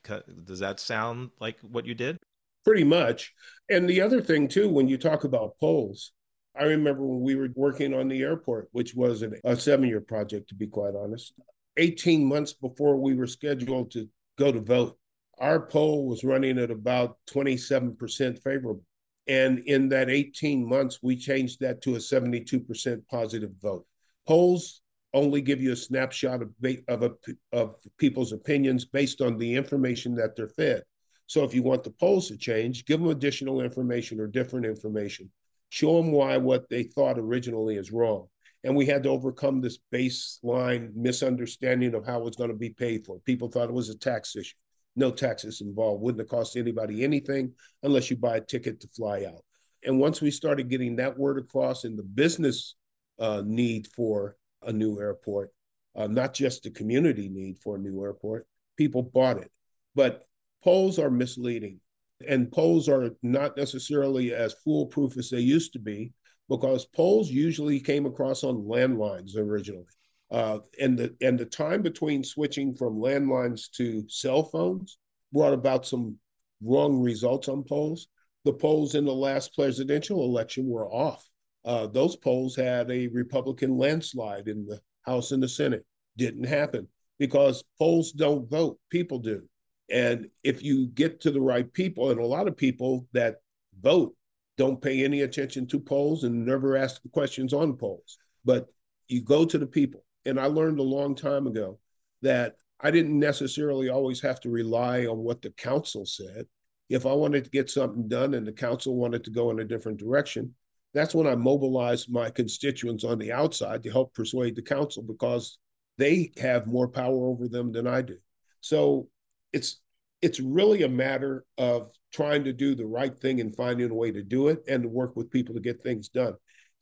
does 0.45 0.59
that 0.59 0.79
sound 0.79 1.31
like 1.39 1.59
what 1.61 1.85
you 1.85 1.93
did? 1.93 2.17
Pretty 2.63 2.83
much. 2.83 3.33
And 3.69 3.89
the 3.89 4.01
other 4.01 4.21
thing, 4.21 4.47
too, 4.47 4.69
when 4.69 4.87
you 4.87 4.97
talk 4.97 5.25
about 5.25 5.59
polls, 5.59 6.13
I 6.57 6.63
remember 6.65 7.05
when 7.05 7.21
we 7.21 7.35
were 7.35 7.49
working 7.55 7.93
on 7.93 8.07
the 8.07 8.21
airport, 8.21 8.69
which 8.71 8.93
was 8.93 9.21
an, 9.21 9.39
a 9.43 9.55
seven 9.55 9.87
year 9.87 10.01
project, 10.01 10.49
to 10.49 10.55
be 10.55 10.67
quite 10.67 10.93
honest. 10.95 11.33
18 11.77 12.23
months 12.23 12.53
before 12.53 12.95
we 12.95 13.15
were 13.15 13.27
scheduled 13.27 13.91
to 13.91 14.07
go 14.37 14.51
to 14.51 14.61
vote, 14.61 14.97
our 15.39 15.59
poll 15.59 16.05
was 16.05 16.23
running 16.23 16.59
at 16.59 16.69
about 16.69 17.17
27% 17.31 18.41
favorable. 18.43 18.83
And 19.27 19.59
in 19.59 19.89
that 19.89 20.09
18 20.09 20.67
months, 20.67 20.99
we 21.01 21.15
changed 21.15 21.59
that 21.61 21.81
to 21.83 21.95
a 21.95 21.99
72% 21.99 23.07
positive 23.07 23.51
vote. 23.61 23.85
Polls 24.27 24.81
only 25.13 25.41
give 25.41 25.61
you 25.61 25.71
a 25.71 25.77
snapshot 25.77 26.41
of, 26.41 26.49
of, 26.87 27.03
a, 27.03 27.11
of 27.51 27.75
people's 27.97 28.33
opinions 28.33 28.85
based 28.85 29.21
on 29.21 29.37
the 29.37 29.55
information 29.55 30.15
that 30.15 30.35
they're 30.35 30.49
fed. 30.49 30.83
So 31.27 31.43
if 31.43 31.53
you 31.53 31.63
want 31.63 31.83
the 31.83 31.91
polls 31.91 32.27
to 32.27 32.37
change, 32.37 32.85
give 32.85 32.99
them 32.99 33.09
additional 33.09 33.61
information 33.61 34.19
or 34.19 34.27
different 34.27 34.65
information 34.65 35.29
show 35.73 35.97
them 35.97 36.11
why 36.11 36.37
what 36.37 36.69
they 36.69 36.83
thought 36.83 37.17
originally 37.17 37.77
is 37.77 37.91
wrong. 37.91 38.27
And 38.63 38.75
we 38.75 38.85
had 38.85 39.01
to 39.03 39.09
overcome 39.09 39.59
this 39.59 39.79
baseline 39.91 40.93
misunderstanding 40.93 41.95
of 41.95 42.05
how 42.05 42.19
it 42.19 42.25
was 42.25 42.35
going 42.35 42.51
to 42.51 42.55
be 42.55 42.69
paid 42.69 43.07
for. 43.07 43.17
People 43.25 43.49
thought 43.49 43.69
it 43.69 43.73
was 43.73 43.89
a 43.89 43.97
tax 43.97 44.35
issue. 44.35 44.53
No 44.95 45.11
taxes 45.11 45.61
involved. 45.61 46.01
Wouldn't 46.01 46.21
have 46.21 46.29
cost 46.29 46.55
anybody 46.55 47.03
anything 47.03 47.53
unless 47.81 48.09
you 48.09 48.17
buy 48.17 48.37
a 48.37 48.41
ticket 48.41 48.79
to 48.81 48.87
fly 48.89 49.25
out. 49.25 49.43
And 49.85 49.99
once 49.99 50.21
we 50.21 50.31
started 50.31 50.69
getting 50.69 50.95
that 50.97 51.17
word 51.17 51.37
across 51.37 51.83
in 51.83 51.95
the 51.95 52.03
business 52.03 52.75
uh, 53.19 53.41
need 53.45 53.87
for 53.95 54.37
a 54.61 54.71
new 54.71 54.99
airport, 54.99 55.49
uh, 55.95 56.07
not 56.07 56.33
just 56.33 56.63
the 56.63 56.71
community 56.71 57.29
need 57.29 57.57
for 57.59 57.75
a 57.75 57.79
new 57.79 58.03
airport, 58.03 58.47
people 58.77 59.03
bought 59.03 59.37
it. 59.37 59.51
But 59.95 60.23
polls 60.63 60.99
are 60.99 61.11
misleading 61.11 61.79
and 62.27 62.51
polls 62.51 62.87
are 62.87 63.11
not 63.21 63.57
necessarily 63.57 64.33
as 64.33 64.55
foolproof 64.63 65.17
as 65.17 65.29
they 65.29 65.39
used 65.39 65.73
to 65.73 65.79
be 65.79 66.13
because 66.49 66.85
polls 66.85 67.29
usually 67.29 67.79
came 67.79 68.05
across 68.05 68.43
on 68.43 68.63
landlines 68.63 69.35
originally. 69.35 69.85
Uh, 70.33 70.57
and 70.81 70.97
the 70.97 71.15
and 71.21 71.37
the 71.37 71.45
time 71.45 71.83
between 71.83 72.23
switching 72.23 72.73
from 72.73 72.97
landlines 72.97 73.69
to 73.69 74.03
cell 74.09 74.43
phones 74.43 74.97
brought 75.31 75.53
about 75.53 75.85
some 75.85 76.17
wrong 76.63 76.99
results 76.99 77.47
on 77.47 77.63
polls. 77.63 78.07
The 78.43 78.53
polls 78.53 78.95
in 78.95 79.05
the 79.05 79.13
last 79.13 79.53
presidential 79.53 80.25
election 80.25 80.67
were 80.67 80.89
off. 80.89 81.23
Uh, 81.63 81.85
those 81.85 82.15
polls 82.15 82.55
had 82.55 82.89
a 82.89 83.07
Republican 83.09 83.77
landslide 83.77 84.47
in 84.47 84.65
the 84.65 84.81
House 85.03 85.31
and 85.31 85.43
the 85.43 85.47
Senate. 85.47 85.85
Didn't 86.17 86.45
happen 86.45 86.87
because 87.19 87.63
polls 87.77 88.11
don't 88.11 88.49
vote, 88.49 88.79
people 88.89 89.19
do. 89.19 89.43
And 89.91 90.29
if 90.43 90.63
you 90.63 90.87
get 90.87 91.21
to 91.21 91.31
the 91.31 91.41
right 91.41 91.71
people, 91.71 92.09
and 92.09 92.19
a 92.19 92.25
lot 92.25 92.47
of 92.47 92.57
people 92.57 93.07
that 93.13 93.35
vote 93.79 94.15
don't 94.57 94.81
pay 94.81 95.03
any 95.03 95.21
attention 95.21 95.67
to 95.67 95.79
polls 95.79 96.23
and 96.23 96.43
never 96.43 96.75
ask 96.75 97.03
the 97.03 97.09
questions 97.09 97.53
on 97.53 97.77
polls, 97.77 98.17
but 98.43 98.67
you 99.07 99.21
go 99.21 99.45
to 99.45 99.59
the 99.59 99.67
people. 99.67 100.03
And 100.25 100.39
I 100.39 100.45
learned 100.45 100.79
a 100.79 100.83
long 100.83 101.15
time 101.15 101.47
ago 101.47 101.79
that 102.21 102.55
I 102.79 102.91
didn't 102.91 103.17
necessarily 103.17 103.89
always 103.89 104.21
have 104.21 104.39
to 104.41 104.49
rely 104.49 105.05
on 105.05 105.19
what 105.19 105.41
the 105.41 105.51
council 105.51 106.05
said. 106.05 106.45
If 106.89 107.05
I 107.05 107.13
wanted 107.13 107.45
to 107.45 107.49
get 107.49 107.69
something 107.69 108.07
done 108.07 108.33
and 108.33 108.45
the 108.45 108.51
council 108.51 108.95
wanted 108.95 109.23
to 109.23 109.31
go 109.31 109.51
in 109.51 109.59
a 109.59 109.65
different 109.65 109.99
direction, 109.99 110.53
that's 110.93 111.15
when 111.15 111.27
I 111.27 111.35
mobilized 111.35 112.11
my 112.11 112.29
constituents 112.29 113.03
on 113.03 113.17
the 113.17 113.31
outside 113.31 113.83
to 113.83 113.91
help 113.91 114.13
persuade 114.13 114.55
the 114.55 114.61
council 114.61 115.01
because 115.01 115.57
they 115.97 116.31
have 116.37 116.67
more 116.67 116.87
power 116.87 117.27
over 117.27 117.47
them 117.47 117.71
than 117.71 117.87
I 117.87 118.01
do. 118.01 118.17
So 118.61 119.07
it's 119.51 119.79
it's 120.21 120.39
really 120.39 120.83
a 120.83 120.89
matter 120.89 121.43
of 121.57 121.91
trying 122.13 122.45
to 122.45 122.53
do 122.53 122.75
the 122.75 122.85
right 122.85 123.17
thing 123.17 123.41
and 123.41 123.55
finding 123.55 123.89
a 123.89 123.93
way 123.93 124.11
to 124.11 124.23
do 124.23 124.47
it 124.47 124.63
and 124.69 124.83
to 124.83 124.89
work 124.89 125.15
with 125.15 125.29
people 125.29 125.53
to 125.53 125.61
get 125.61 125.81
things 125.81 126.07
done. 126.07 126.33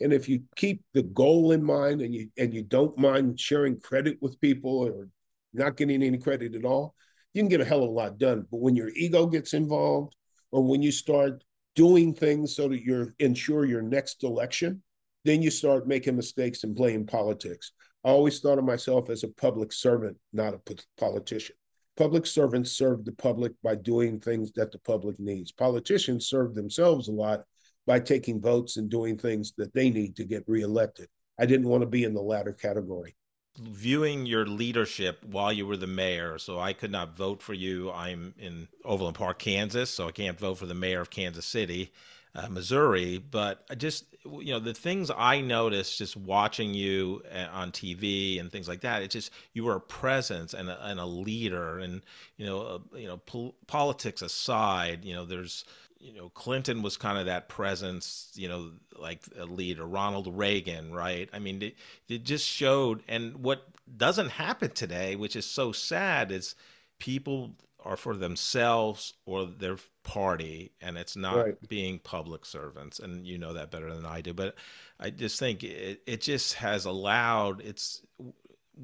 And 0.01 0.13
if 0.13 0.27
you 0.27 0.43
keep 0.55 0.81
the 0.93 1.03
goal 1.03 1.51
in 1.51 1.63
mind 1.63 2.01
and 2.01 2.13
you 2.13 2.29
and 2.37 2.53
you 2.53 2.63
don't 2.63 2.97
mind 2.97 3.39
sharing 3.39 3.79
credit 3.79 4.17
with 4.21 4.41
people 4.41 4.79
or 4.79 5.07
not 5.53 5.77
getting 5.77 6.03
any 6.03 6.17
credit 6.17 6.55
at 6.55 6.65
all, 6.65 6.95
you 7.33 7.41
can 7.41 7.49
get 7.49 7.61
a 7.61 7.65
hell 7.65 7.83
of 7.83 7.89
a 7.89 7.93
lot 7.93 8.17
done. 8.17 8.45
But 8.51 8.61
when 8.61 8.75
your 8.75 8.89
ego 8.89 9.25
gets 9.25 9.53
involved 9.53 10.15
or 10.51 10.63
when 10.63 10.81
you 10.81 10.91
start 10.91 11.43
doing 11.75 12.13
things 12.13 12.55
so 12.55 12.67
that 12.67 12.83
you're 12.83 13.13
ensure 13.19 13.65
your 13.65 13.81
next 13.81 14.23
election, 14.23 14.83
then 15.23 15.41
you 15.41 15.51
start 15.51 15.87
making 15.87 16.15
mistakes 16.15 16.63
and 16.63 16.75
playing 16.75 17.05
politics. 17.05 17.71
I 18.03 18.09
always 18.09 18.39
thought 18.39 18.57
of 18.57 18.65
myself 18.65 19.09
as 19.09 19.23
a 19.23 19.27
public 19.27 19.71
servant, 19.71 20.17
not 20.33 20.55
a 20.55 20.61
politician. 20.97 21.55
Public 21.97 22.25
servants 22.25 22.71
serve 22.71 23.05
the 23.05 23.11
public 23.11 23.51
by 23.61 23.75
doing 23.75 24.19
things 24.19 24.51
that 24.53 24.71
the 24.71 24.79
public 24.79 25.19
needs. 25.19 25.51
Politicians 25.51 26.27
serve 26.27 26.55
themselves 26.55 27.07
a 27.07 27.11
lot 27.11 27.43
by 27.85 27.99
taking 27.99 28.41
votes 28.41 28.77
and 28.77 28.89
doing 28.89 29.17
things 29.17 29.53
that 29.57 29.73
they 29.73 29.89
need 29.89 30.15
to 30.15 30.25
get 30.25 30.43
reelected. 30.47 31.07
I 31.39 31.45
didn't 31.45 31.67
want 31.67 31.81
to 31.81 31.87
be 31.87 32.03
in 32.03 32.13
the 32.13 32.21
latter 32.21 32.53
category. 32.53 33.15
Viewing 33.59 34.25
your 34.25 34.45
leadership 34.45 35.23
while 35.25 35.51
you 35.51 35.65
were 35.65 35.77
the 35.77 35.87
mayor, 35.87 36.37
so 36.37 36.59
I 36.59 36.73
could 36.73 36.91
not 36.91 37.15
vote 37.15 37.41
for 37.41 37.53
you. 37.53 37.91
I'm 37.91 38.33
in 38.37 38.67
Overland 38.85 39.17
Park, 39.17 39.39
Kansas, 39.39 39.89
so 39.89 40.07
I 40.07 40.11
can't 40.11 40.39
vote 40.39 40.55
for 40.55 40.65
the 40.65 40.73
mayor 40.73 41.01
of 41.01 41.09
Kansas 41.09 41.45
City 41.45 41.91
uh, 42.35 42.47
Missouri. 42.49 43.17
But 43.17 43.63
I 43.69 43.75
just, 43.75 44.05
you 44.25 44.53
know, 44.53 44.59
the 44.59 44.73
things 44.73 45.11
I 45.15 45.41
noticed 45.41 45.97
just 45.97 46.15
watching 46.15 46.73
you 46.73 47.23
uh, 47.33 47.47
on 47.51 47.71
TV 47.71 48.39
and 48.39 48.51
things 48.51 48.67
like 48.67 48.81
that, 48.81 49.03
it's 49.03 49.13
just 49.13 49.31
you 49.53 49.63
were 49.63 49.75
a 49.75 49.81
presence 49.81 50.53
and 50.53 50.69
a, 50.69 50.85
and 50.87 50.99
a 50.99 51.05
leader. 51.05 51.79
And 51.79 52.01
you 52.37 52.45
know, 52.45 52.61
uh, 52.61 52.97
you 52.97 53.07
know, 53.07 53.17
pol- 53.17 53.55
politics 53.67 54.21
aside, 54.21 55.03
you 55.03 55.13
know, 55.13 55.25
there's 55.25 55.65
you 56.01 56.13
know 56.13 56.29
Clinton 56.29 56.81
was 56.81 56.97
kind 56.97 57.17
of 57.17 57.27
that 57.27 57.49
presence, 57.49 58.31
you 58.35 58.49
know, 58.49 58.71
like 58.97 59.21
a 59.39 59.45
leader. 59.45 59.85
Ronald 59.85 60.35
Reagan, 60.35 60.91
right? 60.91 61.29
I 61.31 61.39
mean, 61.39 61.61
it, 61.61 61.75
it 62.09 62.23
just 62.23 62.47
showed. 62.47 63.03
And 63.07 63.37
what 63.37 63.67
doesn't 63.95 64.29
happen 64.29 64.71
today, 64.71 65.15
which 65.15 65.35
is 65.35 65.45
so 65.45 65.71
sad, 65.71 66.31
is 66.31 66.55
people 66.99 67.51
are 67.83 67.97
for 67.97 68.15
themselves 68.15 69.13
or 69.25 69.45
their 69.45 69.77
party 70.03 70.71
and 70.81 70.97
it's 70.97 71.15
not 71.15 71.35
right. 71.35 71.67
being 71.67 71.97
public 71.99 72.45
servants 72.45 72.99
and 72.99 73.25
you 73.25 73.39
know 73.39 73.53
that 73.53 73.71
better 73.71 73.93
than 73.93 74.05
i 74.05 74.21
do 74.21 74.33
but 74.33 74.55
i 74.99 75.09
just 75.09 75.39
think 75.39 75.63
it, 75.63 75.99
it 76.05 76.21
just 76.21 76.53
has 76.53 76.85
allowed 76.85 77.59
it's 77.61 78.01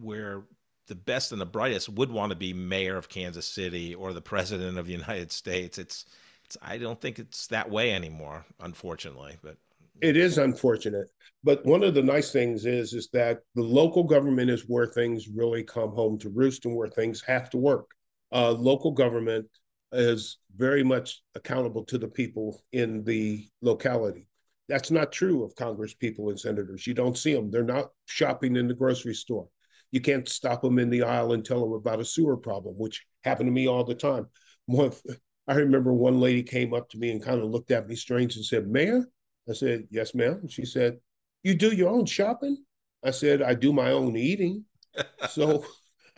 where 0.01 0.41
the 0.87 0.95
best 0.95 1.31
and 1.31 1.39
the 1.39 1.45
brightest 1.45 1.89
would 1.89 2.11
want 2.11 2.31
to 2.31 2.35
be 2.35 2.53
mayor 2.53 2.97
of 2.97 3.09
kansas 3.09 3.45
city 3.45 3.93
or 3.93 4.13
the 4.13 4.21
president 4.21 4.79
of 4.79 4.87
the 4.87 4.93
united 4.93 5.31
states 5.31 5.77
it's, 5.77 6.05
it's 6.05 6.15
i 6.61 6.77
don't 6.77 7.01
think 7.01 7.19
it's 7.19 7.47
that 7.47 7.69
way 7.69 7.93
anymore 7.93 8.45
unfortunately 8.61 9.35
but 9.41 9.57
it 10.01 10.15
is 10.15 10.37
unfortunate 10.37 11.09
but 11.43 11.65
one 11.65 11.83
of 11.83 11.95
the 11.95 12.03
nice 12.03 12.31
things 12.31 12.65
is 12.65 12.93
is 12.93 13.09
that 13.11 13.39
the 13.55 13.63
local 13.63 14.03
government 14.03 14.49
is 14.49 14.63
where 14.67 14.85
things 14.85 15.27
really 15.27 15.63
come 15.63 15.91
home 15.91 16.17
to 16.19 16.29
roost 16.29 16.65
and 16.65 16.75
where 16.75 16.87
things 16.87 17.21
have 17.25 17.49
to 17.49 17.57
work 17.57 17.89
uh, 18.31 18.51
local 18.51 18.91
government 18.91 19.47
is 19.91 20.37
very 20.55 20.83
much 20.83 21.21
accountable 21.35 21.83
to 21.85 21.97
the 21.97 22.07
people 22.07 22.61
in 22.73 23.03
the 23.03 23.47
locality. 23.61 24.27
That's 24.67 24.91
not 24.91 25.11
true 25.11 25.43
of 25.43 25.55
Congress 25.55 25.93
people 25.93 26.29
and 26.29 26.39
senators. 26.39 26.85
You 26.85 26.93
don't 26.93 27.17
see 27.17 27.33
them. 27.33 27.49
They're 27.49 27.63
not 27.63 27.91
shopping 28.05 28.57
in 28.57 28.67
the 28.67 28.73
grocery 28.73 29.13
store. 29.13 29.47
You 29.91 30.01
can't 30.01 30.27
stop 30.27 30.61
them 30.61 30.79
in 30.79 30.89
the 30.89 31.03
aisle 31.03 31.31
and 31.31 31.45
tell 31.45 31.61
them 31.61 31.71
about 31.71 32.01
a 32.01 32.05
sewer 32.05 32.35
problem, 32.35 32.75
which 32.77 33.05
happened 33.23 33.47
to 33.47 33.51
me 33.51 33.67
all 33.67 33.85
the 33.85 33.95
time. 33.95 34.27
I 35.47 35.55
remember 35.55 35.93
one 35.93 36.19
lady 36.19 36.43
came 36.43 36.73
up 36.73 36.89
to 36.89 36.97
me 36.97 37.11
and 37.11 37.23
kind 37.23 37.41
of 37.41 37.49
looked 37.49 37.71
at 37.71 37.87
me 37.87 37.95
strange 37.95 38.35
and 38.35 38.45
said, 38.45 38.67
Mayor? 38.67 39.05
I 39.49 39.53
said, 39.53 39.87
Yes, 39.89 40.13
ma'am. 40.13 40.47
She 40.47 40.65
said, 40.65 40.97
You 41.43 41.55
do 41.55 41.73
your 41.73 41.89
own 41.89 42.05
shopping? 42.05 42.57
I 43.03 43.11
said, 43.11 43.41
I 43.41 43.53
do 43.53 43.71
my 43.71 43.91
own 43.91 44.17
eating. 44.17 44.65
so 45.29 45.65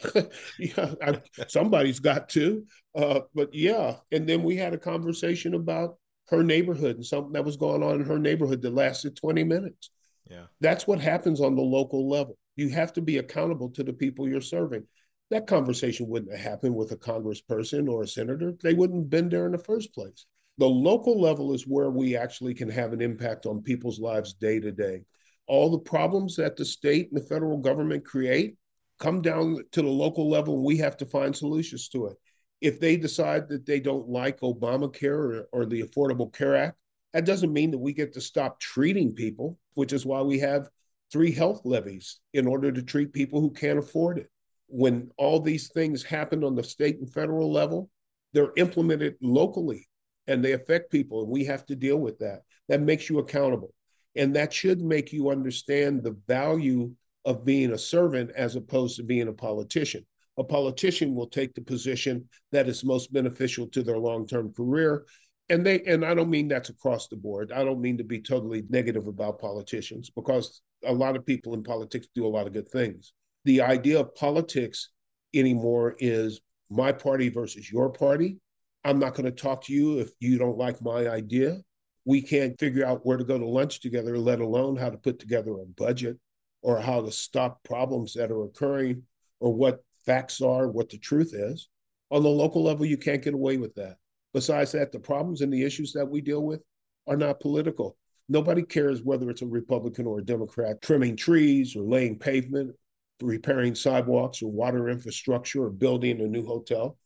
yeah, 0.60 0.94
I, 1.02 1.22
somebody's 1.48 2.00
got 2.00 2.30
to. 2.30 2.66
Uh, 2.96 3.22
but 3.36 3.54
yeah, 3.54 3.98
and 4.12 4.28
then 4.28 4.44
we 4.44 4.56
had 4.56 4.74
a 4.74 4.78
conversation 4.78 5.54
about 5.54 5.98
her 6.30 6.44
neighborhood 6.44 6.96
and 6.96 7.06
something 7.06 7.34
that 7.34 7.46
was 7.46 7.58
going 7.58 7.84
on 7.84 7.96
in 7.96 8.06
her 8.06 8.20
neighborhood 8.20 8.62
that 8.62 8.74
lasted 8.74 9.16
20 9.16 9.44
minutes. 9.44 9.92
Yeah. 10.30 10.46
That's 10.62 10.88
what 10.88 11.00
happens 11.00 11.42
on 11.42 11.56
the 11.56 11.62
local 11.62 12.08
level. 12.10 12.38
You 12.56 12.70
have 12.70 12.94
to 12.94 13.02
be 13.02 13.18
accountable 13.18 13.70
to 13.72 13.84
the 13.84 13.94
people 13.94 14.28
you're 14.28 14.42
serving. 14.42 14.86
That 15.30 15.46
conversation 15.46 16.08
wouldn't 16.08 16.32
have 16.32 16.42
happened 16.42 16.76
with 16.76 16.92
a 16.92 16.98
congressperson 16.98 17.88
or 17.88 18.04
a 18.04 18.08
senator. 18.08 18.54
They 18.64 18.74
wouldn't 18.74 19.04
have 19.04 19.10
been 19.10 19.30
there 19.30 19.46
in 19.46 19.52
the 19.52 19.60
first 19.60 19.94
place. 19.94 20.26
The 20.58 20.68
local 20.68 21.22
level 21.22 21.54
is 21.54 21.68
where 21.68 21.92
we 21.92 22.18
actually 22.18 22.56
can 22.56 22.70
have 22.70 22.94
an 22.94 23.02
impact 23.02 23.46
on 23.46 23.62
people's 23.62 24.00
lives 24.00 24.34
day 24.34 24.60
to 24.60 24.72
day. 24.72 25.04
All 25.48 25.70
the 25.70 25.80
problems 25.80 26.36
that 26.38 26.58
the 26.58 26.66
state 26.66 27.10
and 27.12 27.22
the 27.22 27.26
federal 27.26 27.58
government 27.58 28.06
create, 28.06 28.56
come 28.98 29.22
down 29.22 29.58
to 29.72 29.82
the 29.82 29.88
local 29.88 30.30
level 30.30 30.56
and 30.56 30.64
we 30.64 30.78
have 30.78 30.98
to 30.98 31.06
find 31.06 31.36
solutions 31.36 31.90
to 31.90 32.08
it. 32.08 32.18
If 32.60 32.80
they 32.80 32.98
decide 32.98 33.48
that 33.50 33.66
they 33.66 33.80
don't 33.80 34.10
like 34.10 34.42
Obamacare 34.42 35.14
or, 35.14 35.48
or 35.54 35.66
the 35.66 35.84
Affordable 35.84 36.34
Care 36.34 36.56
Act, 36.56 36.78
that 37.14 37.26
doesn't 37.26 37.54
mean 37.54 37.72
that 37.72 37.78
we 37.78 37.94
get 37.94 38.14
to 38.14 38.22
stop 38.22 38.60
treating 38.60 39.14
people, 39.14 39.58
which 39.76 39.94
is 39.94 40.06
why 40.06 40.22
we 40.22 40.40
have 40.40 40.70
three 41.12 41.32
health 41.32 41.62
levies 41.66 42.20
in 42.34 42.48
order 42.48 42.72
to 42.72 42.84
treat 42.84 43.14
people 43.14 43.40
who 43.40 43.52
can't 43.52 43.80
afford 43.80 44.18
it. 44.18 44.30
When 44.70 45.10
all 45.18 45.40
these 45.40 45.70
things 45.72 46.04
happen 46.04 46.44
on 46.44 46.56
the 46.56 46.64
state 46.64 47.00
and 47.00 47.12
federal 47.12 47.52
level, 47.52 47.90
they're 48.34 48.54
implemented 48.56 49.16
locally 49.22 49.88
and 50.28 50.46
they 50.46 50.52
affect 50.52 50.92
people, 50.92 51.24
and 51.24 51.30
we 51.30 51.44
have 51.46 51.66
to 51.66 51.76
deal 51.76 51.98
with 51.98 52.20
that. 52.20 52.44
That 52.68 52.82
makes 52.82 53.10
you 53.10 53.18
accountable. 53.18 53.74
And 54.16 54.36
that 54.36 54.54
should 54.54 54.80
make 54.80 55.12
you 55.12 55.32
understand 55.32 56.04
the 56.04 56.16
value 56.28 56.92
of 57.26 57.46
being 57.46 57.74
a 57.74 57.78
servant 57.78 58.32
as 58.36 58.56
opposed 58.56 58.98
to 58.98 59.04
being 59.04 59.28
a 59.28 59.34
politician. 59.34 60.06
A 60.38 60.44
politician 60.44 61.16
will 61.16 61.28
take 61.28 61.54
the 61.54 61.62
position 61.62 62.30
that 62.52 62.70
is 62.70 62.84
most 62.84 63.12
beneficial 63.12 63.68
to 63.68 63.82
their 63.84 63.98
long-term 63.98 64.54
career. 64.54 65.06
And 65.50 65.66
they 65.66 65.82
and 65.82 66.06
I 66.06 66.14
don't 66.14 66.30
mean 66.30 66.48
that's 66.48 66.70
across 66.70 67.08
the 67.08 67.18
board. 67.18 67.52
I 67.52 67.64
don't 67.64 67.82
mean 67.82 67.98
to 67.98 68.04
be 68.04 68.22
totally 68.22 68.64
negative 68.70 69.08
about 69.08 69.40
politicians 69.40 70.12
because 70.12 70.62
a 70.86 70.94
lot 70.94 71.16
of 71.16 71.26
people 71.26 71.56
in 71.56 71.64
politics 71.64 72.08
do 72.14 72.26
a 72.26 72.30
lot 72.30 72.48
of 72.48 72.54
good 72.54 72.70
things. 72.70 73.14
The 73.46 73.62
idea 73.62 74.00
of 74.00 74.16
politics 74.16 74.90
anymore 75.34 75.96
is 76.00 76.42
my 76.70 76.92
party 76.92 77.30
versus 77.30 77.72
your 77.72 77.90
party. 77.90 78.38
I'm 78.84 79.00
not 79.00 79.16
going 79.16 79.26
to 79.26 79.32
talk 79.32 79.64
to 79.66 79.74
you 79.74 80.00
if 80.00 80.10
you 80.20 80.38
don't 80.38 80.58
like 80.58 80.82
my 80.82 81.08
idea. 81.08 81.58
We 82.06 82.22
can't 82.22 82.60
figure 82.60 82.86
out 82.86 83.06
where 83.06 83.18
to 83.18 83.24
go 83.24 83.38
to 83.38 83.46
lunch 83.46 83.82
together, 83.82 84.18
let 84.18 84.40
alone 84.40 84.76
how 84.76 84.90
to 84.90 84.98
put 84.98 85.20
together 85.20 85.52
a 85.52 85.66
budget 85.66 86.18
or 86.62 86.80
how 86.80 87.02
to 87.02 87.12
stop 87.12 87.64
problems 87.64 88.14
that 88.14 88.32
are 88.32 88.44
occurring 88.44 89.04
or 89.40 89.54
what 89.54 89.84
facts 90.06 90.42
are, 90.42 90.68
what 90.68 90.90
the 90.90 90.98
truth 90.98 91.34
is. 91.34 91.70
On 92.12 92.24
the 92.24 92.30
local 92.30 92.64
level, 92.64 92.86
you 92.86 92.98
can't 92.98 93.22
get 93.22 93.34
away 93.34 93.58
with 93.58 93.76
that. 93.76 93.98
Besides 94.34 94.72
that, 94.74 94.92
the 94.92 95.00
problems 95.00 95.42
and 95.42 95.52
the 95.52 95.64
issues 95.64 95.94
that 95.94 96.08
we 96.08 96.22
deal 96.22 96.44
with 96.44 96.62
are 97.08 97.18
not 97.18 97.40
political. 97.40 97.98
Nobody 98.28 98.64
cares 98.64 99.04
whether 99.04 99.30
it's 99.30 99.42
a 99.42 99.48
Republican 99.48 100.06
or 100.06 100.20
a 100.20 100.26
Democrat 100.26 100.82
trimming 100.82 101.16
trees 101.16 101.76
or 101.76 101.84
laying 101.84 102.18
pavement, 102.18 102.76
repairing 103.22 103.76
sidewalks 103.76 104.42
or 104.42 104.52
water 104.52 104.90
infrastructure 104.90 105.64
or 105.64 105.70
building 105.70 106.22
a 106.22 106.28
new 106.28 106.46
hotel. 106.46 106.98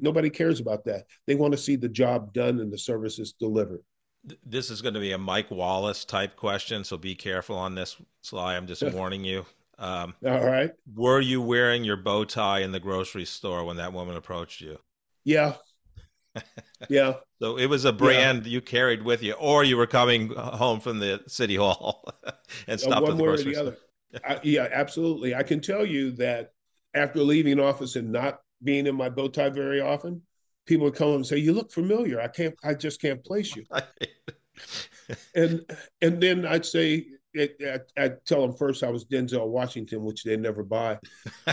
Nobody 0.00 0.28
cares 0.28 0.60
about 0.60 0.84
that. 0.86 1.04
They 1.26 1.34
want 1.34 1.52
to 1.52 1.58
see 1.58 1.76
the 1.76 1.88
job 1.88 2.32
done 2.32 2.60
and 2.60 2.72
the 2.72 2.78
services 2.78 3.32
delivered 3.32 3.82
this 4.46 4.70
is 4.70 4.82
going 4.82 4.94
to 4.94 5.00
be 5.00 5.12
a 5.12 5.18
Mike 5.18 5.50
Wallace 5.50 6.04
type 6.04 6.36
question, 6.36 6.84
so 6.84 6.96
be 6.96 7.14
careful 7.14 7.56
on 7.56 7.74
this, 7.74 7.96
Sly. 8.22 8.56
I'm 8.56 8.66
just 8.66 8.82
warning 8.92 9.24
you. 9.24 9.44
Um, 9.78 10.14
All 10.24 10.44
right. 10.44 10.70
Were 10.94 11.20
you 11.20 11.40
wearing 11.40 11.82
your 11.82 11.96
bow 11.96 12.24
tie 12.24 12.60
in 12.60 12.72
the 12.72 12.80
grocery 12.80 13.24
store 13.24 13.64
when 13.64 13.78
that 13.78 13.92
woman 13.92 14.16
approached 14.16 14.60
you? 14.60 14.78
Yeah. 15.24 15.54
Yeah. 16.88 17.16
so 17.40 17.58
it 17.58 17.66
was 17.66 17.84
a 17.84 17.92
brand 17.92 18.44
yeah. 18.44 18.52
you 18.52 18.60
carried 18.60 19.04
with 19.04 19.22
you, 19.22 19.34
or 19.34 19.62
you 19.62 19.76
were 19.76 19.86
coming 19.86 20.30
home 20.30 20.80
from 20.80 20.98
the 20.98 21.22
city 21.28 21.54
hall 21.54 22.08
and 22.66 22.80
stopped 22.80 23.02
one 23.02 23.12
at 23.12 23.18
the 23.18 23.22
grocery 23.22 23.52
or 23.52 23.54
the 23.54 23.60
other. 23.60 23.76
I, 24.24 24.40
yeah, 24.42 24.68
absolutely. 24.72 25.34
I 25.34 25.42
can 25.42 25.60
tell 25.60 25.84
you 25.84 26.12
that 26.12 26.52
after 26.94 27.20
leaving 27.20 27.60
office 27.60 27.96
and 27.96 28.12
not 28.12 28.40
being 28.62 28.86
in 28.86 28.94
my 28.94 29.08
bow 29.08 29.28
tie 29.28 29.50
very 29.50 29.80
often, 29.80 30.22
people 30.66 30.84
would 30.84 30.94
come 30.94 31.10
up 31.10 31.16
and 31.16 31.26
say, 31.26 31.38
"You 31.38 31.52
look 31.52 31.72
familiar. 31.72 32.20
I 32.20 32.28
can't. 32.28 32.54
I 32.62 32.74
just 32.74 33.00
can't 33.00 33.24
place 33.24 33.56
you." 33.56 33.64
and 35.34 35.64
and 36.00 36.20
then 36.20 36.46
I'd 36.46 36.66
say, 36.66 37.06
I, 37.36 37.80
I'd 37.96 38.24
tell 38.26 38.42
them 38.42 38.56
first 38.56 38.82
I 38.82 38.90
was 38.90 39.04
Denzel 39.04 39.48
Washington, 39.48 40.02
which 40.02 40.24
they 40.24 40.36
never 40.36 40.62
buy. 40.62 40.98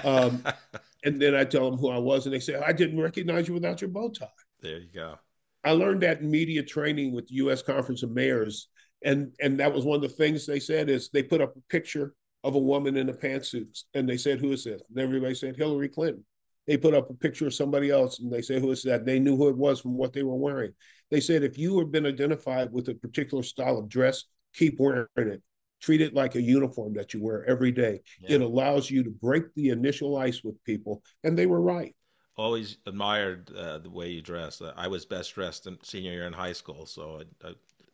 Um, 0.04 0.44
and 1.04 1.22
then 1.22 1.36
I 1.36 1.46
tell 1.46 1.70
them 1.70 1.80
who 1.80 1.90
I 1.90 1.98
was, 1.98 2.26
and 2.26 2.34
they 2.34 2.40
say, 2.40 2.56
"I 2.56 2.74
didn't 2.74 3.00
recognize 3.00 3.48
you 3.48 3.54
without 3.54 3.82
your 3.82 3.90
bow 3.90 4.10
tie." 4.10 4.28
There 4.62 4.80
you 4.80 4.90
go. 4.94 5.16
I 5.64 5.72
learned 5.72 6.04
that 6.04 6.22
in 6.22 6.32
media 6.32 6.64
training 6.64 7.14
with 7.14 7.28
the 7.28 7.36
U.S. 7.36 7.62
Conference 7.62 8.04
of 8.04 8.12
Mayors, 8.12 8.68
and 9.04 9.34
and 9.40 9.60
that 9.60 9.74
was 9.74 9.86
one 9.86 9.96
of 9.96 10.02
the 10.02 10.10
things 10.10 10.46
they 10.46 10.60
said 10.60 10.90
is 10.90 11.10
they 11.10 11.24
put 11.24 11.42
up 11.42 11.56
a 11.56 11.62
picture 11.70 12.14
of 12.44 12.56
a 12.56 12.60
woman 12.60 12.98
in 12.98 13.10
a 13.10 13.14
pantsuit, 13.14 13.84
and 13.94 14.08
they 14.08 14.18
said, 14.18 14.40
"Who 14.40 14.52
is 14.52 14.64
this?" 14.64 14.82
And 14.90 15.00
everybody 15.00 15.36
said, 15.36 15.56
"Hillary 15.56 15.90
Clinton." 15.90 16.26
They 16.68 16.78
put 16.78 16.94
up 16.94 17.10
a 17.10 17.16
picture 17.16 17.48
of 17.48 17.54
somebody 17.54 17.90
else, 17.90 18.20
and 18.20 18.32
they 18.32 18.42
said, 18.42 18.62
"Who 18.62 18.72
is 18.72 18.84
that?" 18.84 19.06
They 19.06 19.20
knew 19.20 19.36
who 19.36 19.50
it 19.50 19.58
was 19.58 19.80
from 19.80 19.98
what 19.98 20.14
they 20.14 20.24
were 20.24 20.36
wearing. 20.36 20.74
They 21.12 21.20
said, 21.20 21.44
if 21.44 21.58
you 21.58 21.80
have 21.80 21.92
been 21.92 22.06
identified 22.06 22.72
with 22.72 22.88
a 22.90 22.96
particular 22.96 23.44
style 23.44 23.78
of 23.78 23.90
dress, 23.90 24.26
keep 24.54 24.80
wearing 24.80 25.08
it. 25.16 25.42
Treat 25.82 26.02
it 26.02 26.14
like 26.14 26.36
a 26.36 26.42
uniform 26.42 26.94
that 26.94 27.14
you 27.14 27.24
wear 27.24 27.46
every 27.46 27.72
day. 27.72 28.02
Yeah. 28.22 28.36
It 28.36 28.42
allows 28.42 28.92
you 28.92 29.04
to 29.04 29.10
break 29.10 29.54
the 29.56 29.70
initial 29.70 30.18
ice 30.18 30.44
with 30.44 30.62
people, 30.64 31.02
and 31.24 31.38
they 31.38 31.46
were 31.46 31.62
right 31.62 31.96
always 32.38 32.78
admired 32.86 33.52
uh, 33.54 33.80
the 33.80 33.90
way 33.90 34.10
you 34.10 34.22
dressed. 34.22 34.62
I 34.78 34.88
was 34.88 35.06
best 35.06 35.36
dressed 35.36 35.68
in 35.68 35.78
senior 35.84 36.14
year 36.14 36.26
in 36.26 36.32
high 36.32 36.54
school, 36.54 36.86
so 36.86 37.22
I, 37.44 37.50
I, 37.50 37.52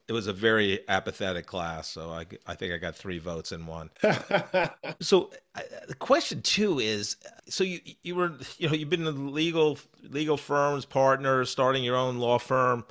it 0.08 0.14
was 0.14 0.28
a 0.28 0.34
very 0.34 0.88
apathetic 0.88 1.48
class. 1.48 1.88
So 1.88 2.12
I, 2.12 2.26
I 2.46 2.56
think 2.56 2.74
I 2.74 2.78
got 2.78 2.96
three 2.96 3.18
votes 3.18 3.52
in 3.52 3.66
one. 3.66 3.90
so 5.00 5.32
the 5.88 5.96
question 5.98 6.42
too 6.42 6.80
is, 6.80 7.18
so 7.50 7.64
you 7.64 7.80
you 8.04 8.16
were 8.16 8.34
you 8.58 8.68
know 8.68 8.76
you've 8.76 8.90
been 8.90 9.08
in 9.08 9.34
legal 9.34 9.80
legal 10.04 10.38
firms, 10.38 10.86
partners, 10.86 11.50
starting 11.50 11.84
your 11.84 11.96
own 11.96 12.18
law 12.18 12.38
firm. 12.38 12.86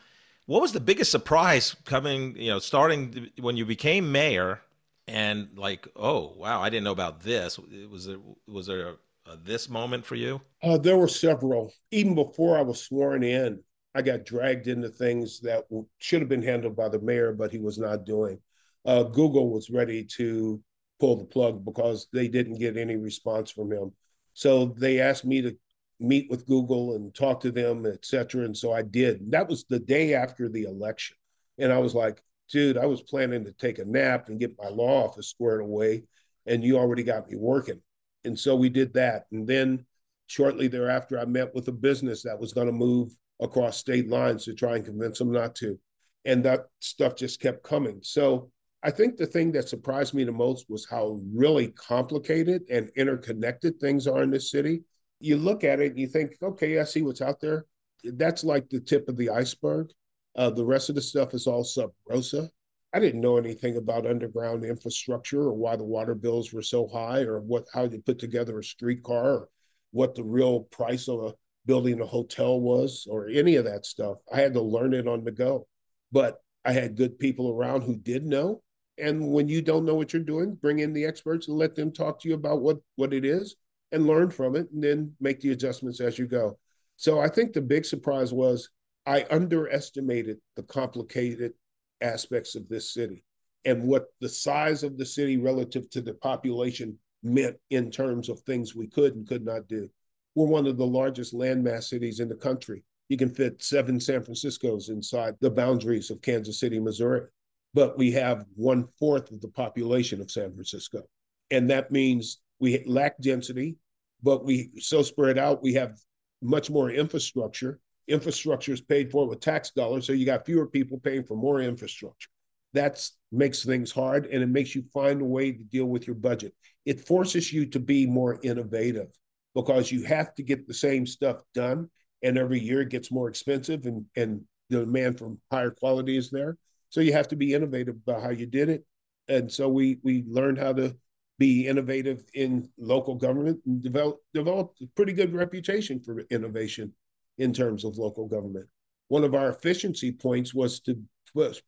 What 0.46 0.60
was 0.60 0.72
the 0.72 0.80
biggest 0.80 1.10
surprise 1.10 1.74
coming? 1.84 2.36
You 2.36 2.50
know, 2.50 2.58
starting 2.58 3.30
when 3.40 3.56
you 3.56 3.64
became 3.64 4.10
mayor, 4.10 4.60
and 5.06 5.48
like, 5.56 5.86
oh 5.96 6.32
wow, 6.36 6.60
I 6.60 6.68
didn't 6.68 6.84
know 6.84 6.92
about 6.92 7.22
this. 7.22 7.58
Was 7.90 8.06
there 8.06 8.18
was 8.48 8.66
there 8.66 8.96
uh, 9.26 9.36
this 9.42 9.68
moment 9.68 10.04
for 10.04 10.16
you? 10.16 10.40
Uh, 10.62 10.78
there 10.78 10.96
were 10.96 11.08
several. 11.08 11.72
Even 11.90 12.14
before 12.14 12.58
I 12.58 12.62
was 12.62 12.82
sworn 12.82 13.22
in, 13.22 13.62
I 13.94 14.02
got 14.02 14.24
dragged 14.24 14.66
into 14.66 14.88
things 14.88 15.40
that 15.40 15.64
should 15.98 16.20
have 16.20 16.28
been 16.28 16.42
handled 16.42 16.76
by 16.76 16.88
the 16.88 17.00
mayor, 17.00 17.32
but 17.32 17.52
he 17.52 17.58
was 17.58 17.78
not 17.78 18.04
doing. 18.04 18.38
Uh, 18.84 19.04
Google 19.04 19.50
was 19.50 19.70
ready 19.70 20.04
to 20.16 20.60
pull 21.00 21.16
the 21.16 21.24
plug 21.24 21.64
because 21.64 22.08
they 22.12 22.28
didn't 22.28 22.58
get 22.58 22.76
any 22.76 22.96
response 22.96 23.50
from 23.50 23.72
him. 23.72 23.92
So 24.34 24.66
they 24.66 25.00
asked 25.00 25.24
me 25.24 25.42
to 25.42 25.56
meet 26.00 26.28
with 26.28 26.46
Google 26.46 26.96
and 26.96 27.14
talk 27.14 27.40
to 27.40 27.52
them, 27.52 27.86
et 27.86 28.04
cetera. 28.04 28.44
And 28.44 28.56
so 28.56 28.72
I 28.72 28.82
did. 28.82 29.30
That 29.30 29.48
was 29.48 29.64
the 29.64 29.78
day 29.78 30.14
after 30.14 30.48
the 30.48 30.64
election. 30.64 31.16
And 31.58 31.72
I 31.72 31.78
was 31.78 31.94
like, 31.94 32.20
dude, 32.50 32.76
I 32.76 32.86
was 32.86 33.00
planning 33.00 33.44
to 33.44 33.52
take 33.52 33.78
a 33.78 33.84
nap 33.84 34.28
and 34.28 34.40
get 34.40 34.58
my 34.58 34.68
law 34.68 35.06
office 35.06 35.28
squared 35.28 35.60
away. 35.60 36.02
And 36.46 36.64
you 36.64 36.76
already 36.78 37.04
got 37.04 37.30
me 37.30 37.36
working. 37.36 37.80
And 38.24 38.38
so 38.38 38.56
we 38.56 38.68
did 38.68 38.92
that. 38.94 39.26
And 39.30 39.46
then 39.46 39.86
shortly 40.26 40.66
thereafter, 40.66 41.18
I 41.18 41.26
met 41.26 41.54
with 41.54 41.68
a 41.68 41.72
business 41.72 42.22
that 42.24 42.38
was 42.38 42.52
going 42.52 42.66
to 42.66 42.72
move 42.72 43.14
across 43.40 43.78
state 43.78 44.08
lines 44.08 44.44
to 44.44 44.54
try 44.54 44.76
and 44.76 44.84
convince 44.84 45.18
them 45.18 45.32
not 45.32 45.54
to. 45.56 45.78
And 46.24 46.44
that 46.44 46.66
stuff 46.80 47.16
just 47.16 47.40
kept 47.40 47.62
coming. 47.62 48.00
So 48.02 48.50
I 48.82 48.90
think 48.90 49.16
the 49.16 49.26
thing 49.26 49.52
that 49.52 49.68
surprised 49.68 50.14
me 50.14 50.24
the 50.24 50.32
most 50.32 50.66
was 50.68 50.86
how 50.88 51.20
really 51.34 51.68
complicated 51.68 52.62
and 52.70 52.90
interconnected 52.96 53.78
things 53.78 54.06
are 54.06 54.22
in 54.22 54.30
this 54.30 54.50
city. 54.50 54.82
You 55.20 55.36
look 55.36 55.64
at 55.64 55.80
it 55.80 55.92
and 55.92 55.98
you 55.98 56.06
think, 56.06 56.36
okay, 56.42 56.78
I 56.78 56.84
see 56.84 57.02
what's 57.02 57.22
out 57.22 57.40
there. 57.40 57.66
That's 58.04 58.44
like 58.44 58.68
the 58.68 58.80
tip 58.80 59.08
of 59.08 59.16
the 59.16 59.30
iceberg. 59.30 59.90
Uh, 60.36 60.50
the 60.50 60.64
rest 60.64 60.88
of 60.88 60.96
the 60.96 61.02
stuff 61.02 61.32
is 61.32 61.46
all 61.46 61.64
sub 61.64 61.92
rosa. 62.08 62.50
I 62.92 63.00
didn't 63.00 63.22
know 63.22 63.38
anything 63.38 63.76
about 63.76 64.06
underground 64.06 64.64
infrastructure 64.64 65.42
or 65.42 65.54
why 65.54 65.76
the 65.76 65.84
water 65.84 66.14
bills 66.14 66.52
were 66.52 66.62
so 66.62 66.86
high 66.86 67.22
or 67.22 67.40
what 67.40 67.66
how 67.72 67.84
you 67.84 68.02
put 68.04 68.18
together 68.18 68.58
a 68.58 68.64
streetcar 68.64 69.32
or 69.32 69.48
what 69.90 70.14
the 70.14 70.24
real 70.24 70.60
price 70.60 71.08
of 71.08 71.24
a 71.24 71.34
building 71.66 72.00
a 72.00 72.06
hotel 72.06 72.60
was 72.60 73.06
or 73.08 73.28
any 73.28 73.56
of 73.56 73.64
that 73.64 73.86
stuff. 73.86 74.18
I 74.32 74.40
had 74.40 74.54
to 74.54 74.60
learn 74.60 74.94
it 74.94 75.08
on 75.08 75.24
the 75.24 75.32
go. 75.32 75.66
But 76.12 76.38
I 76.64 76.72
had 76.72 76.96
good 76.96 77.18
people 77.18 77.50
around 77.50 77.82
who 77.82 77.96
did 77.96 78.24
know. 78.24 78.62
And 78.98 79.32
when 79.32 79.48
you 79.48 79.60
don't 79.60 79.84
know 79.84 79.94
what 79.94 80.12
you're 80.12 80.22
doing, 80.22 80.54
bring 80.54 80.78
in 80.78 80.92
the 80.92 81.04
experts 81.04 81.48
and 81.48 81.58
let 81.58 81.74
them 81.74 81.92
talk 81.92 82.20
to 82.20 82.28
you 82.28 82.34
about 82.34 82.60
what 82.60 82.78
what 82.96 83.12
it 83.12 83.24
is 83.24 83.56
and 83.92 84.06
learn 84.06 84.30
from 84.30 84.56
it 84.56 84.70
and 84.72 84.82
then 84.82 85.12
make 85.20 85.40
the 85.40 85.50
adjustments 85.52 86.00
as 86.00 86.18
you 86.18 86.26
go. 86.26 86.58
So 86.96 87.20
I 87.20 87.28
think 87.28 87.52
the 87.52 87.60
big 87.60 87.84
surprise 87.84 88.32
was 88.32 88.70
I 89.06 89.26
underestimated 89.30 90.38
the 90.56 90.62
complicated 90.62 91.52
aspects 92.00 92.54
of 92.54 92.68
this 92.68 92.94
city 92.94 93.24
and 93.64 93.82
what 93.84 94.06
the 94.20 94.28
size 94.28 94.82
of 94.82 94.96
the 94.96 95.06
city 95.06 95.36
relative 95.38 95.90
to 95.90 96.00
the 96.00 96.14
population 96.14 96.98
meant 97.22 97.56
in 97.70 97.90
terms 97.90 98.28
of 98.28 98.40
things 98.40 98.74
we 98.74 98.86
could 98.86 99.14
and 99.16 99.26
could 99.26 99.44
not 99.44 99.66
do. 99.66 99.88
We're 100.34 100.46
one 100.46 100.66
of 100.66 100.76
the 100.76 100.86
largest 100.86 101.34
landmass 101.34 101.84
cities 101.84 102.20
in 102.20 102.28
the 102.28 102.34
country. 102.34 102.82
You 103.08 103.16
can 103.16 103.30
fit 103.30 103.62
seven 103.62 104.00
San 104.00 104.22
Franciscos 104.22 104.88
inside 104.88 105.36
the 105.40 105.50
boundaries 105.50 106.10
of 106.10 106.22
Kansas 106.22 106.58
City, 106.58 106.80
Missouri. 106.80 107.26
But 107.74 107.98
we 107.98 108.12
have 108.12 108.46
one 108.54 108.86
fourth 108.98 109.30
of 109.30 109.40
the 109.40 109.48
population 109.48 110.20
of 110.20 110.30
San 110.30 110.52
Francisco. 110.52 111.02
And 111.50 111.68
that 111.70 111.90
means 111.90 112.40
we 112.60 112.82
lack 112.86 113.18
density, 113.20 113.76
but 114.22 114.44
we 114.44 114.70
so 114.78 115.02
spread 115.02 115.38
out, 115.38 115.62
we 115.62 115.74
have 115.74 115.98
much 116.40 116.70
more 116.70 116.90
infrastructure 116.90 117.80
infrastructure 118.08 118.72
is 118.72 118.80
paid 118.80 119.10
for 119.10 119.26
with 119.26 119.40
tax 119.40 119.70
dollars. 119.70 120.06
So 120.06 120.12
you 120.12 120.26
got 120.26 120.46
fewer 120.46 120.66
people 120.66 120.98
paying 120.98 121.24
for 121.24 121.36
more 121.36 121.60
infrastructure. 121.60 122.28
That 122.72 123.06
makes 123.30 123.64
things 123.64 123.92
hard 123.92 124.26
and 124.26 124.42
it 124.42 124.48
makes 124.48 124.74
you 124.74 124.84
find 124.92 125.22
a 125.22 125.24
way 125.24 125.52
to 125.52 125.64
deal 125.64 125.86
with 125.86 126.06
your 126.06 126.16
budget. 126.16 126.54
It 126.84 127.06
forces 127.06 127.52
you 127.52 127.66
to 127.66 127.78
be 127.78 128.06
more 128.06 128.38
innovative 128.42 129.08
because 129.54 129.90
you 129.92 130.02
have 130.04 130.34
to 130.34 130.42
get 130.42 130.66
the 130.66 130.74
same 130.74 131.06
stuff 131.06 131.42
done. 131.54 131.88
And 132.22 132.38
every 132.38 132.58
year 132.58 132.80
it 132.80 132.88
gets 132.88 133.12
more 133.12 133.28
expensive 133.28 133.86
and, 133.86 134.06
and 134.16 134.42
the 134.70 134.80
demand 134.80 135.18
for 135.18 135.36
higher 135.50 135.70
quality 135.70 136.16
is 136.16 136.30
there. 136.30 136.56
So 136.88 137.00
you 137.00 137.12
have 137.12 137.28
to 137.28 137.36
be 137.36 137.54
innovative 137.54 137.96
about 137.96 138.22
how 138.22 138.30
you 138.30 138.46
did 138.46 138.68
it. 138.68 138.84
And 139.28 139.50
so 139.50 139.68
we 139.68 139.98
we 140.02 140.24
learned 140.26 140.58
how 140.58 140.72
to 140.74 140.96
be 141.38 141.66
innovative 141.66 142.24
in 142.34 142.68
local 142.78 143.14
government 143.14 143.60
and 143.66 143.82
develop 143.82 144.18
develop 144.32 144.74
a 144.82 144.86
pretty 144.94 145.12
good 145.12 145.34
reputation 145.34 146.00
for 146.00 146.20
innovation 146.30 146.92
in 147.38 147.52
terms 147.52 147.84
of 147.84 147.98
local 147.98 148.26
government. 148.26 148.66
One 149.08 149.24
of 149.24 149.34
our 149.34 149.48
efficiency 149.48 150.12
points 150.12 150.54
was 150.54 150.80
to 150.80 151.02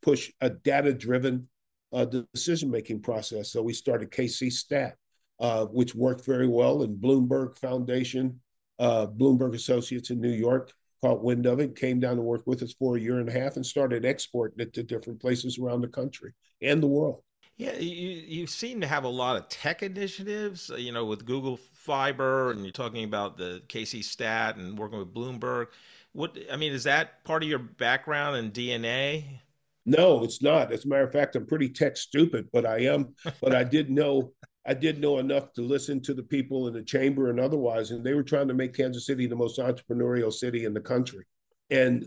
push 0.03 0.31
a 0.41 0.51
data 0.51 0.93
driven 0.93 1.49
uh, 1.93 2.05
decision 2.05 2.71
making 2.71 3.03
process. 3.03 3.51
So 3.51 3.63
we 3.63 3.73
started 3.73 4.11
KC 4.11 4.53
Stat, 4.53 4.97
uh, 5.41 5.67
which 5.67 5.95
worked 5.95 6.25
very 6.25 6.49
well, 6.49 6.83
and 6.83 7.01
Bloomberg 7.01 7.59
Foundation, 7.59 8.41
uh, 8.79 9.07
Bloomberg 9.07 9.55
Associates 9.55 10.11
in 10.11 10.21
New 10.21 10.33
York 10.33 10.73
caught 11.03 11.23
wind 11.23 11.47
of 11.47 11.61
it, 11.61 11.77
came 11.77 12.01
down 12.01 12.17
to 12.17 12.23
work 12.23 12.43
with 12.47 12.63
us 12.63 12.73
for 12.73 12.97
a 12.97 13.01
year 13.01 13.19
and 13.19 13.29
a 13.29 13.33
half, 13.33 13.57
and 13.57 13.65
started 13.65 14.05
exporting 14.05 14.61
it 14.61 14.73
to 14.73 14.83
different 14.83 15.21
places 15.21 15.59
around 15.59 15.81
the 15.81 15.89
country 15.89 16.33
and 16.63 16.83
the 16.83 16.87
world. 16.87 17.23
Yeah, 17.59 17.75
you 17.77 18.09
you 18.27 18.47
seem 18.47 18.83
to 18.83 18.87
have 18.87 19.05
a 19.05 19.09
lot 19.09 19.37
of 19.37 19.49
tech 19.49 19.83
initiatives, 19.83 20.71
uh, 20.71 20.77
you 20.77 20.93
know, 20.93 21.07
with 21.07 21.25
Google 21.25 21.57
Fiber, 21.57 22.51
and 22.51 22.63
you're 22.63 22.73
talking 22.73 23.05
about 23.05 23.39
the 23.39 23.63
KC 23.69 24.05
Stat 24.05 24.57
and 24.57 24.79
working 24.79 24.99
with 24.99 25.15
Bloomberg. 25.15 25.69
What 26.13 26.37
I 26.53 26.57
mean 26.57 26.73
is 26.73 26.85
that 26.85 27.25
part 27.25 27.43
of 27.43 27.49
your 27.49 27.59
background 27.59 28.37
and 28.37 28.53
DNA? 28.53 29.25
No, 29.87 30.25
it's 30.25 30.43
not. 30.43 30.73
As 30.73 30.85
a 30.85 30.89
matter 30.89 31.05
of 31.05 31.13
fact, 31.13 31.37
I'm 31.37 31.47
pretty 31.47 31.69
tech 31.69 31.97
stupid, 31.97 32.49
but 32.53 32.67
I 32.67 32.81
am. 32.81 33.15
but 33.41 33.55
I 33.55 33.65
did 33.65 33.89
know 33.89 34.33
I 34.67 34.75
did 34.75 35.01
know 35.01 35.19
enough 35.19 35.53
to 35.53 35.63
listen 35.63 36.01
to 36.03 36.15
the 36.15 36.25
people 36.25 36.67
in 36.67 36.75
the 36.75 36.83
chamber 36.83 37.31
and 37.31 37.39
otherwise, 37.39 37.93
and 37.93 38.05
they 38.05 38.15
were 38.15 38.25
trying 38.25 38.49
to 38.49 38.55
make 38.55 38.75
Kansas 38.75 39.07
City 39.07 39.27
the 39.27 39.37
most 39.37 39.61
entrepreneurial 39.61 40.33
city 40.33 40.65
in 40.65 40.75
the 40.75 40.81
country, 40.81 41.25
and 41.71 42.07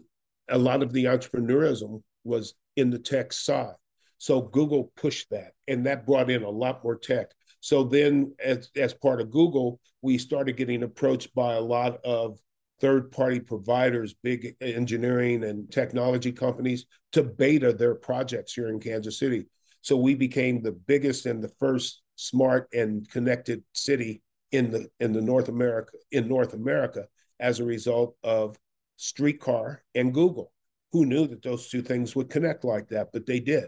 a 0.50 0.58
lot 0.58 0.84
of 0.84 0.92
the 0.92 1.06
entrepreneurism 1.06 2.02
was 2.24 2.56
in 2.76 2.90
the 2.90 3.00
tech 3.00 3.32
side. 3.32 3.76
So 4.18 4.42
Google 4.42 4.92
pushed 4.98 5.30
that, 5.30 5.54
and 5.68 5.86
that 5.86 6.06
brought 6.06 6.30
in 6.30 6.44
a 6.44 6.50
lot 6.50 6.84
more 6.84 6.98
tech. 6.98 7.28
So 7.62 7.84
then, 7.84 8.34
as, 8.44 8.70
as 8.76 8.94
part 8.94 9.22
of 9.22 9.32
Google, 9.32 9.80
we 10.02 10.18
started 10.18 10.58
getting 10.58 10.84
approached 10.84 11.34
by 11.34 11.54
a 11.54 11.62
lot 11.62 12.04
of 12.04 12.40
third 12.82 13.12
party 13.12 13.40
providers, 13.40 14.16
big 14.22 14.56
engineering 14.62 15.44
and 15.44 15.72
technology 15.72 16.32
companies 16.32 16.86
to 17.12 17.24
beta 17.24 17.74
their 17.74 17.96
projects 17.96 18.54
here 18.54 18.70
in 18.70 18.80
Kansas 18.80 19.20
City. 19.20 19.46
So 19.82 19.98
we 19.98 20.16
became 20.16 20.62
the 20.62 20.72
biggest 20.72 21.26
and 21.26 21.44
the 21.44 21.52
first 21.60 22.02
smart 22.20 22.68
and 22.74 23.10
connected 23.10 23.64
city 23.72 24.22
in 24.52 24.70
the 24.70 24.90
in 25.00 25.14
the 25.14 25.22
North 25.22 25.48
America 25.48 25.94
in 26.12 26.28
North 26.28 26.54
America 26.54 27.08
as 27.40 27.60
a 27.60 27.66
result 27.66 28.16
of 28.24 28.58
streetcar 28.98 29.84
and 29.96 30.14
Google. 30.14 30.52
Who 30.92 31.06
knew 31.06 31.28
that 31.28 31.44
those 31.44 31.70
two 31.70 31.82
things 31.82 32.16
would 32.16 32.30
connect 32.30 32.66
like 32.66 32.90
that? 32.90 33.10
But 33.14 33.26
they 33.26 33.40
did. 33.40 33.66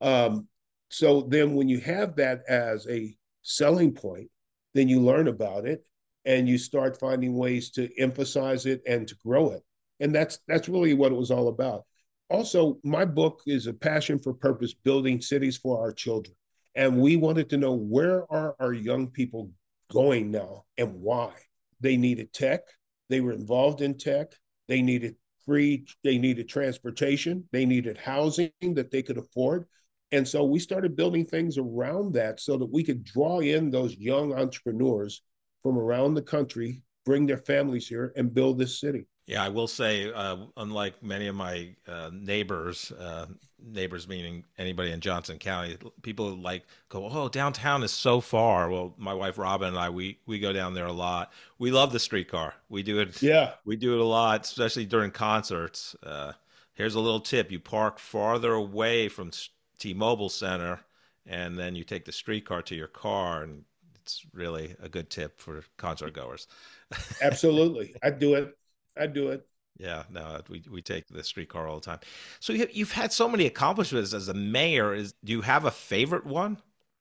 Um, 0.00 0.48
so 0.90 1.22
then 1.22 1.54
when 1.54 1.68
you 1.68 1.80
have 1.80 2.16
that 2.16 2.42
as 2.46 2.86
a 2.88 3.16
selling 3.42 3.92
point, 3.92 4.28
then 4.74 4.88
you 4.88 5.00
learn 5.00 5.28
about 5.28 5.66
it 5.66 5.86
and 6.26 6.48
you 6.48 6.58
start 6.58 7.00
finding 7.00 7.34
ways 7.36 7.70
to 7.70 7.88
emphasize 7.98 8.66
it 8.66 8.82
and 8.86 9.08
to 9.08 9.16
grow 9.24 9.52
it. 9.52 9.62
And 10.00 10.14
that's 10.14 10.40
that's 10.46 10.68
really 10.68 10.92
what 10.92 11.12
it 11.12 11.16
was 11.18 11.30
all 11.30 11.48
about. 11.48 11.84
Also, 12.28 12.78
my 12.84 13.06
book 13.06 13.40
is 13.46 13.66
a 13.66 13.72
passion 13.72 14.18
for 14.18 14.34
purpose 14.34 14.74
building 14.74 15.22
cities 15.22 15.56
for 15.56 15.80
our 15.80 15.92
children. 15.92 16.36
And 16.74 17.00
we 17.00 17.16
wanted 17.16 17.50
to 17.50 17.56
know 17.56 17.72
where 17.72 18.30
are 18.32 18.56
our 18.58 18.72
young 18.72 19.08
people 19.08 19.50
going 19.92 20.30
now 20.30 20.64
and 20.76 20.94
why. 21.00 21.32
They 21.80 21.96
needed 21.96 22.32
tech, 22.32 22.62
they 23.08 23.20
were 23.20 23.32
involved 23.32 23.80
in 23.80 23.96
tech, 23.96 24.32
they 24.68 24.82
needed 24.82 25.16
free, 25.44 25.86
they 26.02 26.18
needed 26.18 26.48
transportation, 26.48 27.48
they 27.52 27.66
needed 27.66 27.98
housing 27.98 28.50
that 28.62 28.90
they 28.90 29.02
could 29.02 29.18
afford. 29.18 29.66
And 30.12 30.26
so 30.26 30.44
we 30.44 30.58
started 30.58 30.96
building 30.96 31.26
things 31.26 31.58
around 31.58 32.14
that 32.14 32.40
so 32.40 32.56
that 32.56 32.72
we 32.72 32.82
could 32.82 33.04
draw 33.04 33.40
in 33.40 33.70
those 33.70 33.96
young 33.96 34.32
entrepreneurs 34.32 35.22
from 35.62 35.78
around 35.78 36.14
the 36.14 36.22
country, 36.22 36.82
bring 37.04 37.26
their 37.26 37.38
families 37.38 37.88
here, 37.88 38.12
and 38.16 38.32
build 38.32 38.58
this 38.58 38.80
city. 38.80 39.06
Yeah, 39.26 39.42
I 39.42 39.48
will 39.48 39.68
say, 39.68 40.12
uh, 40.12 40.36
unlike 40.56 41.02
many 41.02 41.28
of 41.28 41.34
my 41.34 41.70
uh, 41.88 42.10
neighbors, 42.12 42.92
uh, 42.92 43.26
neighbors 43.58 44.06
meaning 44.06 44.44
anybody 44.58 44.92
in 44.92 45.00
Johnson 45.00 45.38
County, 45.38 45.78
people 46.02 46.36
like 46.36 46.64
go, 46.90 47.08
"Oh, 47.08 47.30
downtown 47.30 47.82
is 47.82 47.90
so 47.90 48.20
far." 48.20 48.68
Well, 48.68 48.94
my 48.98 49.14
wife 49.14 49.38
Robin 49.38 49.68
and 49.68 49.78
I, 49.78 49.88
we 49.88 50.18
we 50.26 50.38
go 50.38 50.52
down 50.52 50.74
there 50.74 50.86
a 50.86 50.92
lot. 50.92 51.32
We 51.58 51.70
love 51.70 51.90
the 51.92 51.98
streetcar. 51.98 52.54
We 52.68 52.82
do 52.82 53.00
it. 53.00 53.22
Yeah, 53.22 53.52
we 53.64 53.76
do 53.76 53.94
it 53.94 54.00
a 54.00 54.04
lot, 54.04 54.44
especially 54.44 54.84
during 54.84 55.10
concerts. 55.10 55.96
Uh, 56.02 56.32
here's 56.74 56.94
a 56.94 57.00
little 57.00 57.20
tip: 57.20 57.50
you 57.50 57.60
park 57.60 57.98
farther 57.98 58.52
away 58.52 59.08
from 59.08 59.30
T-Mobile 59.78 60.28
Center, 60.28 60.80
and 61.26 61.58
then 61.58 61.74
you 61.74 61.84
take 61.84 62.04
the 62.04 62.12
streetcar 62.12 62.60
to 62.62 62.74
your 62.74 62.88
car, 62.88 63.42
and 63.42 63.64
it's 64.02 64.26
really 64.34 64.76
a 64.82 64.88
good 64.90 65.08
tip 65.08 65.40
for 65.40 65.64
concert 65.78 66.12
goers. 66.12 66.46
Absolutely, 67.22 67.94
I 68.02 68.10
do 68.10 68.34
it. 68.34 68.54
I 68.96 69.06
do 69.06 69.28
it. 69.28 69.46
Yeah, 69.76 70.04
no, 70.10 70.40
we, 70.48 70.62
we 70.70 70.82
take 70.82 71.06
the 71.08 71.24
streetcar 71.24 71.66
all 71.66 71.76
the 71.76 71.80
time. 71.80 71.98
So 72.38 72.52
you've 72.52 72.92
had 72.92 73.12
so 73.12 73.28
many 73.28 73.46
accomplishments 73.46 74.14
as 74.14 74.28
a 74.28 74.34
mayor. 74.34 74.94
Is 74.94 75.14
do 75.24 75.32
you 75.32 75.40
have 75.40 75.64
a 75.64 75.70
favorite 75.70 76.24
one? 76.24 76.58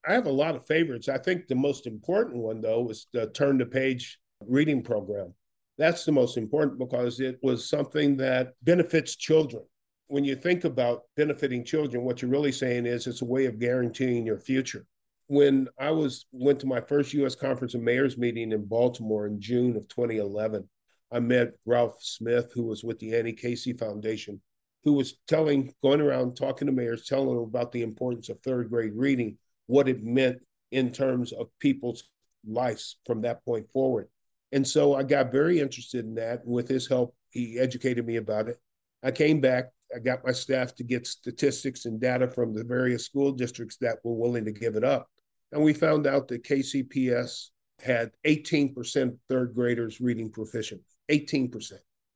I 0.07 0.13
have 0.13 0.25
a 0.25 0.31
lot 0.31 0.55
of 0.55 0.65
favorites. 0.65 1.07
I 1.07 1.17
think 1.17 1.47
the 1.47 1.55
most 1.55 1.85
important 1.85 2.37
one 2.37 2.61
though 2.61 2.81
was 2.81 3.07
the 3.13 3.27
turn 3.27 3.57
the 3.57 3.65
page 3.65 4.19
reading 4.41 4.81
program. 4.81 5.33
That's 5.77 6.03
the 6.03 6.11
most 6.11 6.37
important 6.37 6.79
because 6.79 7.19
it 7.19 7.39
was 7.41 7.69
something 7.69 8.17
that 8.17 8.53
benefits 8.63 9.15
children. 9.15 9.63
When 10.07 10.23
you 10.23 10.35
think 10.35 10.65
about 10.65 11.03
benefiting 11.15 11.63
children, 11.63 12.03
what 12.03 12.21
you're 12.21 12.29
really 12.29 12.51
saying 12.51 12.85
is 12.85 13.07
it's 13.07 13.21
a 13.21 13.25
way 13.25 13.45
of 13.45 13.59
guaranteeing 13.59 14.25
your 14.25 14.39
future. 14.39 14.85
When 15.27 15.67
I 15.79 15.91
was 15.91 16.25
went 16.31 16.59
to 16.59 16.67
my 16.67 16.81
first 16.81 17.13
U.S. 17.13 17.35
Conference 17.35 17.73
of 17.73 17.81
Mayors 17.81 18.17
meeting 18.17 18.51
in 18.51 18.65
Baltimore 18.65 19.25
in 19.25 19.39
June 19.39 19.75
of 19.77 19.87
2011, 19.87 20.67
I 21.13 21.19
met 21.19 21.53
Ralph 21.65 21.97
Smith, 22.01 22.51
who 22.55 22.63
was 22.63 22.83
with 22.83 22.97
the 22.97 23.15
Annie 23.15 23.33
Casey 23.33 23.71
Foundation, 23.73 24.41
who 24.83 24.93
was 24.93 25.19
telling, 25.27 25.71
going 25.83 26.01
around 26.01 26.35
talking 26.35 26.65
to 26.65 26.71
mayors, 26.71 27.05
telling 27.05 27.29
them 27.29 27.43
about 27.43 27.71
the 27.71 27.83
importance 27.83 28.29
of 28.29 28.39
third 28.39 28.71
grade 28.71 28.93
reading, 28.95 29.37
what 29.67 29.87
it 29.87 30.03
meant 30.03 30.39
in 30.71 30.91
terms 30.91 31.31
of 31.31 31.47
people's 31.59 32.09
lives 32.47 32.97
from 33.05 33.21
that 33.21 33.45
point 33.45 33.69
forward. 33.71 34.07
And 34.51 34.67
so 34.67 34.95
I 34.95 35.03
got 35.03 35.31
very 35.31 35.59
interested 35.59 36.03
in 36.03 36.15
that. 36.15 36.45
With 36.45 36.67
his 36.67 36.87
help, 36.87 37.15
he 37.29 37.59
educated 37.59 38.07
me 38.07 38.15
about 38.15 38.47
it. 38.47 38.57
I 39.03 39.11
came 39.11 39.39
back. 39.39 39.65
I 39.95 39.99
got 39.99 40.25
my 40.25 40.31
staff 40.31 40.73
to 40.75 40.83
get 40.83 41.05
statistics 41.05 41.85
and 41.85 42.01
data 42.01 42.27
from 42.27 42.53
the 42.53 42.63
various 42.63 43.05
school 43.05 43.31
districts 43.31 43.77
that 43.81 43.99
were 44.03 44.15
willing 44.15 44.45
to 44.45 44.51
give 44.51 44.75
it 44.75 44.83
up. 44.83 45.07
And 45.51 45.63
we 45.63 45.73
found 45.73 46.07
out 46.07 46.27
that 46.29 46.43
KCPS 46.43 47.49
had 47.79 48.11
18% 48.25 49.15
third 49.29 49.53
graders 49.53 50.01
reading 50.01 50.31
proficient. 50.31 50.81
18%. 51.09 51.73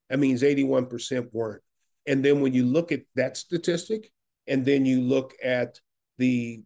That 0.09 0.19
means 0.19 0.41
81% 0.41 1.27
weren't. 1.33 1.61
And 2.05 2.23
then 2.23 2.41
when 2.41 2.53
you 2.53 2.65
look 2.65 2.91
at 2.91 3.01
that 3.15 3.37
statistic, 3.37 4.11
and 4.47 4.65
then 4.65 4.85
you 4.85 5.01
look 5.01 5.33
at 5.43 5.79
the 6.17 6.61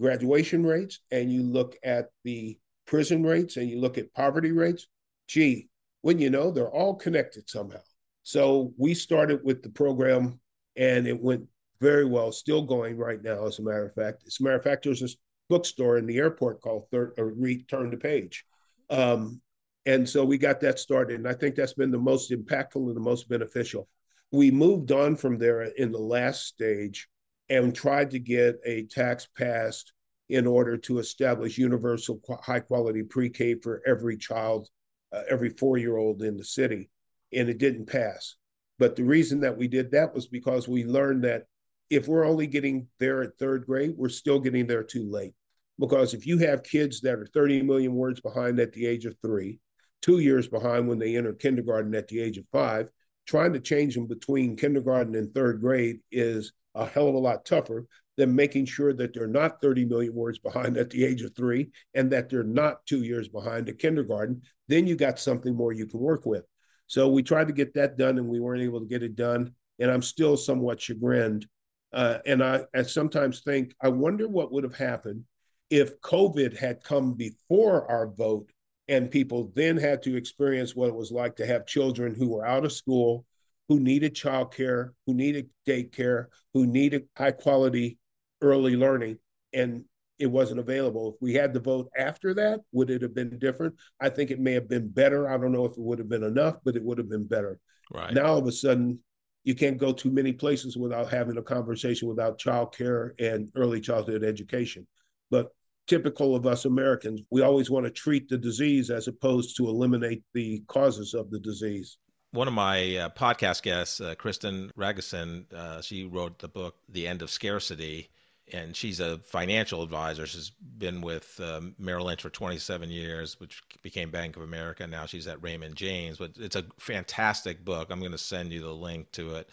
graduation 0.00 0.64
rates, 0.64 1.00
and 1.10 1.30
you 1.30 1.42
look 1.42 1.76
at 1.84 2.10
the 2.24 2.58
prison 2.86 3.22
rates, 3.22 3.56
and 3.56 3.68
you 3.68 3.78
look 3.78 3.98
at 3.98 4.12
poverty 4.14 4.52
rates, 4.52 4.86
gee, 5.28 5.68
when 6.02 6.18
you 6.18 6.30
know, 6.30 6.50
they're 6.50 6.70
all 6.70 6.94
connected 6.94 7.48
somehow. 7.48 7.80
So 8.22 8.72
we 8.78 8.94
started 8.94 9.40
with 9.44 9.62
the 9.62 9.68
program, 9.68 10.40
and 10.76 11.06
it 11.06 11.20
went 11.20 11.46
very 11.80 12.04
well, 12.04 12.32
still 12.32 12.62
going 12.62 12.96
right 12.96 13.22
now, 13.22 13.46
as 13.46 13.58
a 13.58 13.62
matter 13.62 13.86
of 13.86 13.94
fact. 13.94 14.24
As 14.26 14.38
a 14.40 14.42
matter 14.42 14.56
of 14.56 14.64
fact, 14.64 14.84
there's 14.84 15.00
this 15.00 15.16
bookstore 15.48 15.98
in 15.98 16.06
the 16.06 16.18
airport 16.18 16.60
called 16.60 16.86
Third, 16.90 17.12
Return 17.18 17.90
the 17.90 17.96
Page. 17.96 18.44
Um, 18.88 19.40
and 19.86 20.08
so 20.08 20.24
we 20.24 20.36
got 20.36 20.60
that 20.60 20.80
started. 20.80 21.18
And 21.18 21.28
I 21.28 21.32
think 21.32 21.54
that's 21.54 21.74
been 21.74 21.92
the 21.92 21.98
most 21.98 22.32
impactful 22.32 22.74
and 22.88 22.96
the 22.96 23.00
most 23.00 23.28
beneficial. 23.28 23.88
We 24.32 24.50
moved 24.50 24.90
on 24.90 25.14
from 25.14 25.38
there 25.38 25.62
in 25.62 25.92
the 25.92 25.98
last 25.98 26.44
stage 26.46 27.08
and 27.48 27.72
tried 27.72 28.10
to 28.10 28.18
get 28.18 28.56
a 28.66 28.82
tax 28.86 29.28
passed 29.38 29.92
in 30.28 30.44
order 30.44 30.76
to 30.76 30.98
establish 30.98 31.56
universal 31.56 32.20
high 32.42 32.58
quality 32.58 33.04
pre 33.04 33.30
K 33.30 33.54
for 33.54 33.80
every 33.86 34.16
child, 34.16 34.68
uh, 35.12 35.22
every 35.30 35.50
four 35.50 35.78
year 35.78 35.96
old 35.96 36.20
in 36.22 36.36
the 36.36 36.44
city. 36.44 36.90
And 37.32 37.48
it 37.48 37.58
didn't 37.58 37.86
pass. 37.86 38.34
But 38.80 38.96
the 38.96 39.04
reason 39.04 39.40
that 39.40 39.56
we 39.56 39.68
did 39.68 39.92
that 39.92 40.12
was 40.12 40.26
because 40.26 40.66
we 40.66 40.84
learned 40.84 41.22
that 41.24 41.44
if 41.90 42.08
we're 42.08 42.26
only 42.26 42.48
getting 42.48 42.88
there 42.98 43.22
at 43.22 43.38
third 43.38 43.64
grade, 43.66 43.94
we're 43.96 44.08
still 44.08 44.40
getting 44.40 44.66
there 44.66 44.82
too 44.82 45.08
late. 45.08 45.34
Because 45.78 46.12
if 46.12 46.26
you 46.26 46.38
have 46.38 46.64
kids 46.64 47.00
that 47.02 47.18
are 47.18 47.26
30 47.26 47.62
million 47.62 47.94
words 47.94 48.20
behind 48.20 48.58
at 48.58 48.72
the 48.72 48.86
age 48.86 49.06
of 49.06 49.14
three, 49.22 49.60
two 50.02 50.18
years 50.18 50.48
behind 50.48 50.88
when 50.88 50.98
they 50.98 51.16
enter 51.16 51.32
kindergarten 51.32 51.94
at 51.94 52.08
the 52.08 52.20
age 52.20 52.38
of 52.38 52.44
five. 52.52 52.88
Trying 53.26 53.52
to 53.54 53.60
change 53.60 53.94
them 53.94 54.06
between 54.06 54.56
kindergarten 54.56 55.16
and 55.16 55.34
third 55.34 55.60
grade 55.60 55.98
is 56.12 56.52
a 56.74 56.86
hell 56.86 57.08
of 57.08 57.14
a 57.14 57.18
lot 57.18 57.44
tougher 57.44 57.86
than 58.16 58.34
making 58.34 58.64
sure 58.64 58.92
that 58.94 59.12
they're 59.12 59.26
not 59.26 59.60
30 59.60 59.84
million 59.84 60.14
words 60.14 60.38
behind 60.38 60.76
at 60.76 60.90
the 60.90 61.04
age 61.04 61.22
of 61.22 61.34
three 61.34 61.70
and 61.94 62.10
that 62.10 62.28
they're 62.28 62.42
not 62.42 62.84
two 62.86 63.02
years 63.02 63.28
behind 63.28 63.68
at 63.68 63.78
kindergarten. 63.78 64.40
Then 64.68 64.86
you 64.86 64.96
got 64.96 65.18
something 65.18 65.54
more 65.54 65.72
you 65.72 65.86
can 65.86 66.00
work 66.00 66.24
with. 66.24 66.44
So 66.86 67.08
we 67.08 67.22
tried 67.22 67.48
to 67.48 67.52
get 67.52 67.74
that 67.74 67.98
done 67.98 68.16
and 68.18 68.28
we 68.28 68.40
weren't 68.40 68.62
able 68.62 68.80
to 68.80 68.86
get 68.86 69.02
it 69.02 69.16
done. 69.16 69.52
And 69.78 69.90
I'm 69.90 70.02
still 70.02 70.36
somewhat 70.36 70.80
chagrined. 70.80 71.46
Uh, 71.92 72.18
and 72.24 72.42
I, 72.42 72.62
I 72.74 72.82
sometimes 72.82 73.40
think, 73.40 73.74
I 73.82 73.88
wonder 73.88 74.28
what 74.28 74.52
would 74.52 74.64
have 74.64 74.76
happened 74.76 75.24
if 75.70 76.00
COVID 76.00 76.56
had 76.56 76.84
come 76.84 77.14
before 77.14 77.90
our 77.90 78.06
vote 78.06 78.50
and 78.88 79.10
people 79.10 79.52
then 79.54 79.76
had 79.76 80.02
to 80.02 80.16
experience 80.16 80.76
what 80.76 80.88
it 80.88 80.94
was 80.94 81.10
like 81.10 81.36
to 81.36 81.46
have 81.46 81.66
children 81.66 82.14
who 82.14 82.28
were 82.28 82.46
out 82.46 82.64
of 82.64 82.72
school, 82.72 83.24
who 83.68 83.80
needed 83.80 84.14
childcare, 84.14 84.90
who 85.06 85.14
needed 85.14 85.48
daycare, 85.66 86.26
who 86.54 86.66
needed 86.66 87.08
high 87.16 87.32
quality 87.32 87.98
early 88.40 88.76
learning, 88.76 89.18
and 89.52 89.84
it 90.18 90.26
wasn't 90.26 90.60
available. 90.60 91.14
If 91.14 91.16
we 91.20 91.34
had 91.34 91.52
the 91.52 91.60
vote 91.60 91.90
after 91.96 92.32
that, 92.34 92.60
would 92.72 92.90
it 92.90 93.02
have 93.02 93.14
been 93.14 93.38
different? 93.38 93.74
I 94.00 94.08
think 94.08 94.30
it 94.30 94.40
may 94.40 94.52
have 94.52 94.68
been 94.68 94.88
better. 94.88 95.28
I 95.28 95.36
don't 95.36 95.52
know 95.52 95.64
if 95.64 95.72
it 95.72 95.78
would 95.78 95.98
have 95.98 96.08
been 96.08 96.22
enough, 96.22 96.56
but 96.64 96.76
it 96.76 96.82
would 96.82 96.98
have 96.98 97.10
been 97.10 97.26
better. 97.26 97.58
Right. 97.92 98.14
Now 98.14 98.26
all 98.26 98.38
of 98.38 98.46
a 98.46 98.52
sudden, 98.52 99.00
you 99.44 99.54
can't 99.54 99.78
go 99.78 99.92
too 99.92 100.10
many 100.10 100.32
places 100.32 100.76
without 100.76 101.10
having 101.10 101.36
a 101.36 101.42
conversation 101.42 102.08
without 102.08 102.38
childcare 102.38 103.10
and 103.20 103.48
early 103.54 103.80
childhood 103.80 104.24
education. 104.24 104.86
But 105.30 105.50
typical 105.86 106.34
of 106.34 106.46
us 106.46 106.64
Americans. 106.64 107.20
We 107.30 107.42
always 107.42 107.70
want 107.70 107.86
to 107.86 107.90
treat 107.90 108.28
the 108.28 108.38
disease 108.38 108.90
as 108.90 109.08
opposed 109.08 109.56
to 109.56 109.68
eliminate 109.68 110.22
the 110.34 110.62
causes 110.66 111.14
of 111.14 111.30
the 111.30 111.38
disease. 111.38 111.98
One 112.32 112.48
of 112.48 112.54
my 112.54 112.96
uh, 112.96 113.08
podcast 113.10 113.62
guests, 113.62 114.00
uh, 114.00 114.14
Kristen 114.16 114.70
Ragusin, 114.76 115.52
uh, 115.52 115.80
she 115.80 116.04
wrote 116.04 116.38
the 116.38 116.48
book 116.48 116.76
The 116.88 117.06
End 117.06 117.22
of 117.22 117.30
Scarcity, 117.30 118.10
and 118.52 118.76
she's 118.76 119.00
a 119.00 119.18
financial 119.18 119.82
advisor. 119.82 120.26
She's 120.26 120.50
been 120.50 121.00
with 121.00 121.40
um, 121.42 121.74
Merrill 121.78 122.06
Lynch 122.06 122.22
for 122.22 122.30
27 122.30 122.90
years, 122.90 123.40
which 123.40 123.62
became 123.82 124.10
Bank 124.10 124.36
of 124.36 124.42
America. 124.42 124.86
Now 124.86 125.06
she's 125.06 125.26
at 125.26 125.42
Raymond 125.42 125.76
James. 125.76 126.18
But 126.18 126.32
it's 126.36 126.56
a 126.56 126.64
fantastic 126.78 127.64
book. 127.64 127.88
I'm 127.90 128.00
going 128.00 128.12
to 128.12 128.18
send 128.18 128.52
you 128.52 128.60
the 128.60 128.72
link 128.72 129.10
to 129.12 129.36
it. 129.36 129.48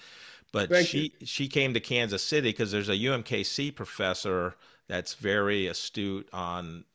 But 0.54 0.70
Thank 0.70 0.88
she 0.88 1.14
you. 1.20 1.26
she 1.26 1.49
came 1.49 1.74
to 1.74 1.82
Kansas 1.82 2.24
City 2.24 2.49
because 2.49 2.72
there's 2.72 2.88
a 2.88 2.95
UMKC 2.95 3.76
professor 3.76 4.56
that's 4.88 5.16
very 5.16 5.68
astute 5.68 6.30
on 6.32 6.86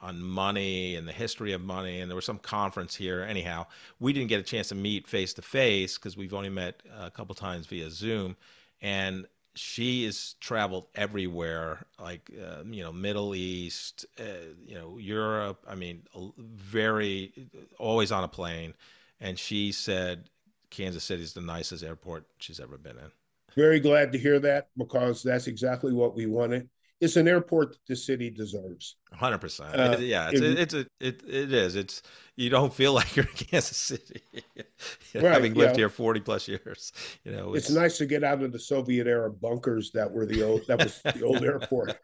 on 0.00 0.22
money 0.22 0.94
and 0.94 1.08
the 1.08 1.12
history 1.12 1.52
of 1.52 1.60
money 1.60 2.00
and 2.00 2.08
there 2.08 2.14
was 2.14 2.24
some 2.24 2.38
conference 2.38 2.94
here 2.94 3.22
anyhow 3.22 3.66
we 3.98 4.12
didn't 4.12 4.28
get 4.28 4.38
a 4.38 4.44
chance 4.44 4.68
to 4.68 4.74
meet 4.76 5.08
face 5.08 5.34
to 5.34 5.42
face 5.42 5.98
because 5.98 6.16
we've 6.16 6.34
only 6.34 6.48
met 6.48 6.80
a 7.00 7.10
couple 7.10 7.34
times 7.34 7.66
via 7.66 7.90
zoom 7.90 8.36
and 8.80 9.26
she 9.56 10.04
has 10.04 10.34
traveled 10.34 10.86
everywhere 10.94 11.84
like 12.00 12.30
uh, 12.40 12.62
you 12.70 12.80
know 12.80 12.92
middle 12.92 13.34
east 13.34 14.06
uh, 14.20 14.22
you 14.64 14.76
know 14.76 14.98
europe 14.98 15.64
i 15.68 15.74
mean 15.74 16.00
very 16.38 17.32
always 17.78 18.12
on 18.12 18.22
a 18.22 18.28
plane 18.28 18.72
and 19.20 19.36
she 19.36 19.72
said 19.72 20.30
Kansas 20.70 21.04
City 21.04 21.22
is 21.22 21.32
the 21.32 21.40
nicest 21.40 21.84
airport 21.84 22.26
she's 22.38 22.60
ever 22.60 22.78
been 22.78 22.98
in. 22.98 23.10
Very 23.56 23.80
glad 23.80 24.12
to 24.12 24.18
hear 24.18 24.38
that 24.40 24.68
because 24.76 25.22
that's 25.22 25.46
exactly 25.46 25.92
what 25.92 26.14
we 26.14 26.26
wanted. 26.26 26.68
It's 27.00 27.16
an 27.16 27.28
airport 27.28 27.72
that 27.72 27.86
the 27.86 27.94
city 27.94 28.28
deserves. 28.28 28.96
Hundred 29.12 29.36
uh, 29.36 29.38
percent. 29.38 30.00
Yeah, 30.00 30.30
it's, 30.32 30.40
it, 30.40 30.58
it's 30.58 30.74
a 30.74 30.86
it 31.00 31.22
it 31.28 31.52
is. 31.52 31.76
It's 31.76 32.02
you 32.34 32.50
don't 32.50 32.74
feel 32.74 32.92
like 32.98 33.14
you're 33.14 33.26
in 33.26 33.46
Kansas 33.46 33.76
City, 33.76 34.22
right, 35.14 35.24
having 35.24 35.54
lived 35.54 35.72
yeah. 35.72 35.82
here 35.82 35.88
forty 35.88 36.20
plus 36.20 36.48
years. 36.48 36.92
You 37.24 37.32
know, 37.32 37.54
it's, 37.54 37.66
it's, 37.66 37.74
nice 37.74 37.98
to 37.98 38.06
get 38.06 38.24
out 38.24 38.42
of 38.42 38.52
the 38.52 38.58
Soviet 38.58 39.06
era 39.06 39.30
bunkers 39.30 39.90
that 39.92 40.10
were 40.10 40.24
the 40.24 40.42
old 40.42 40.66
that 40.66 40.82
was 40.82 41.00
the 41.02 41.22
old 41.22 41.44
airport. 41.44 41.98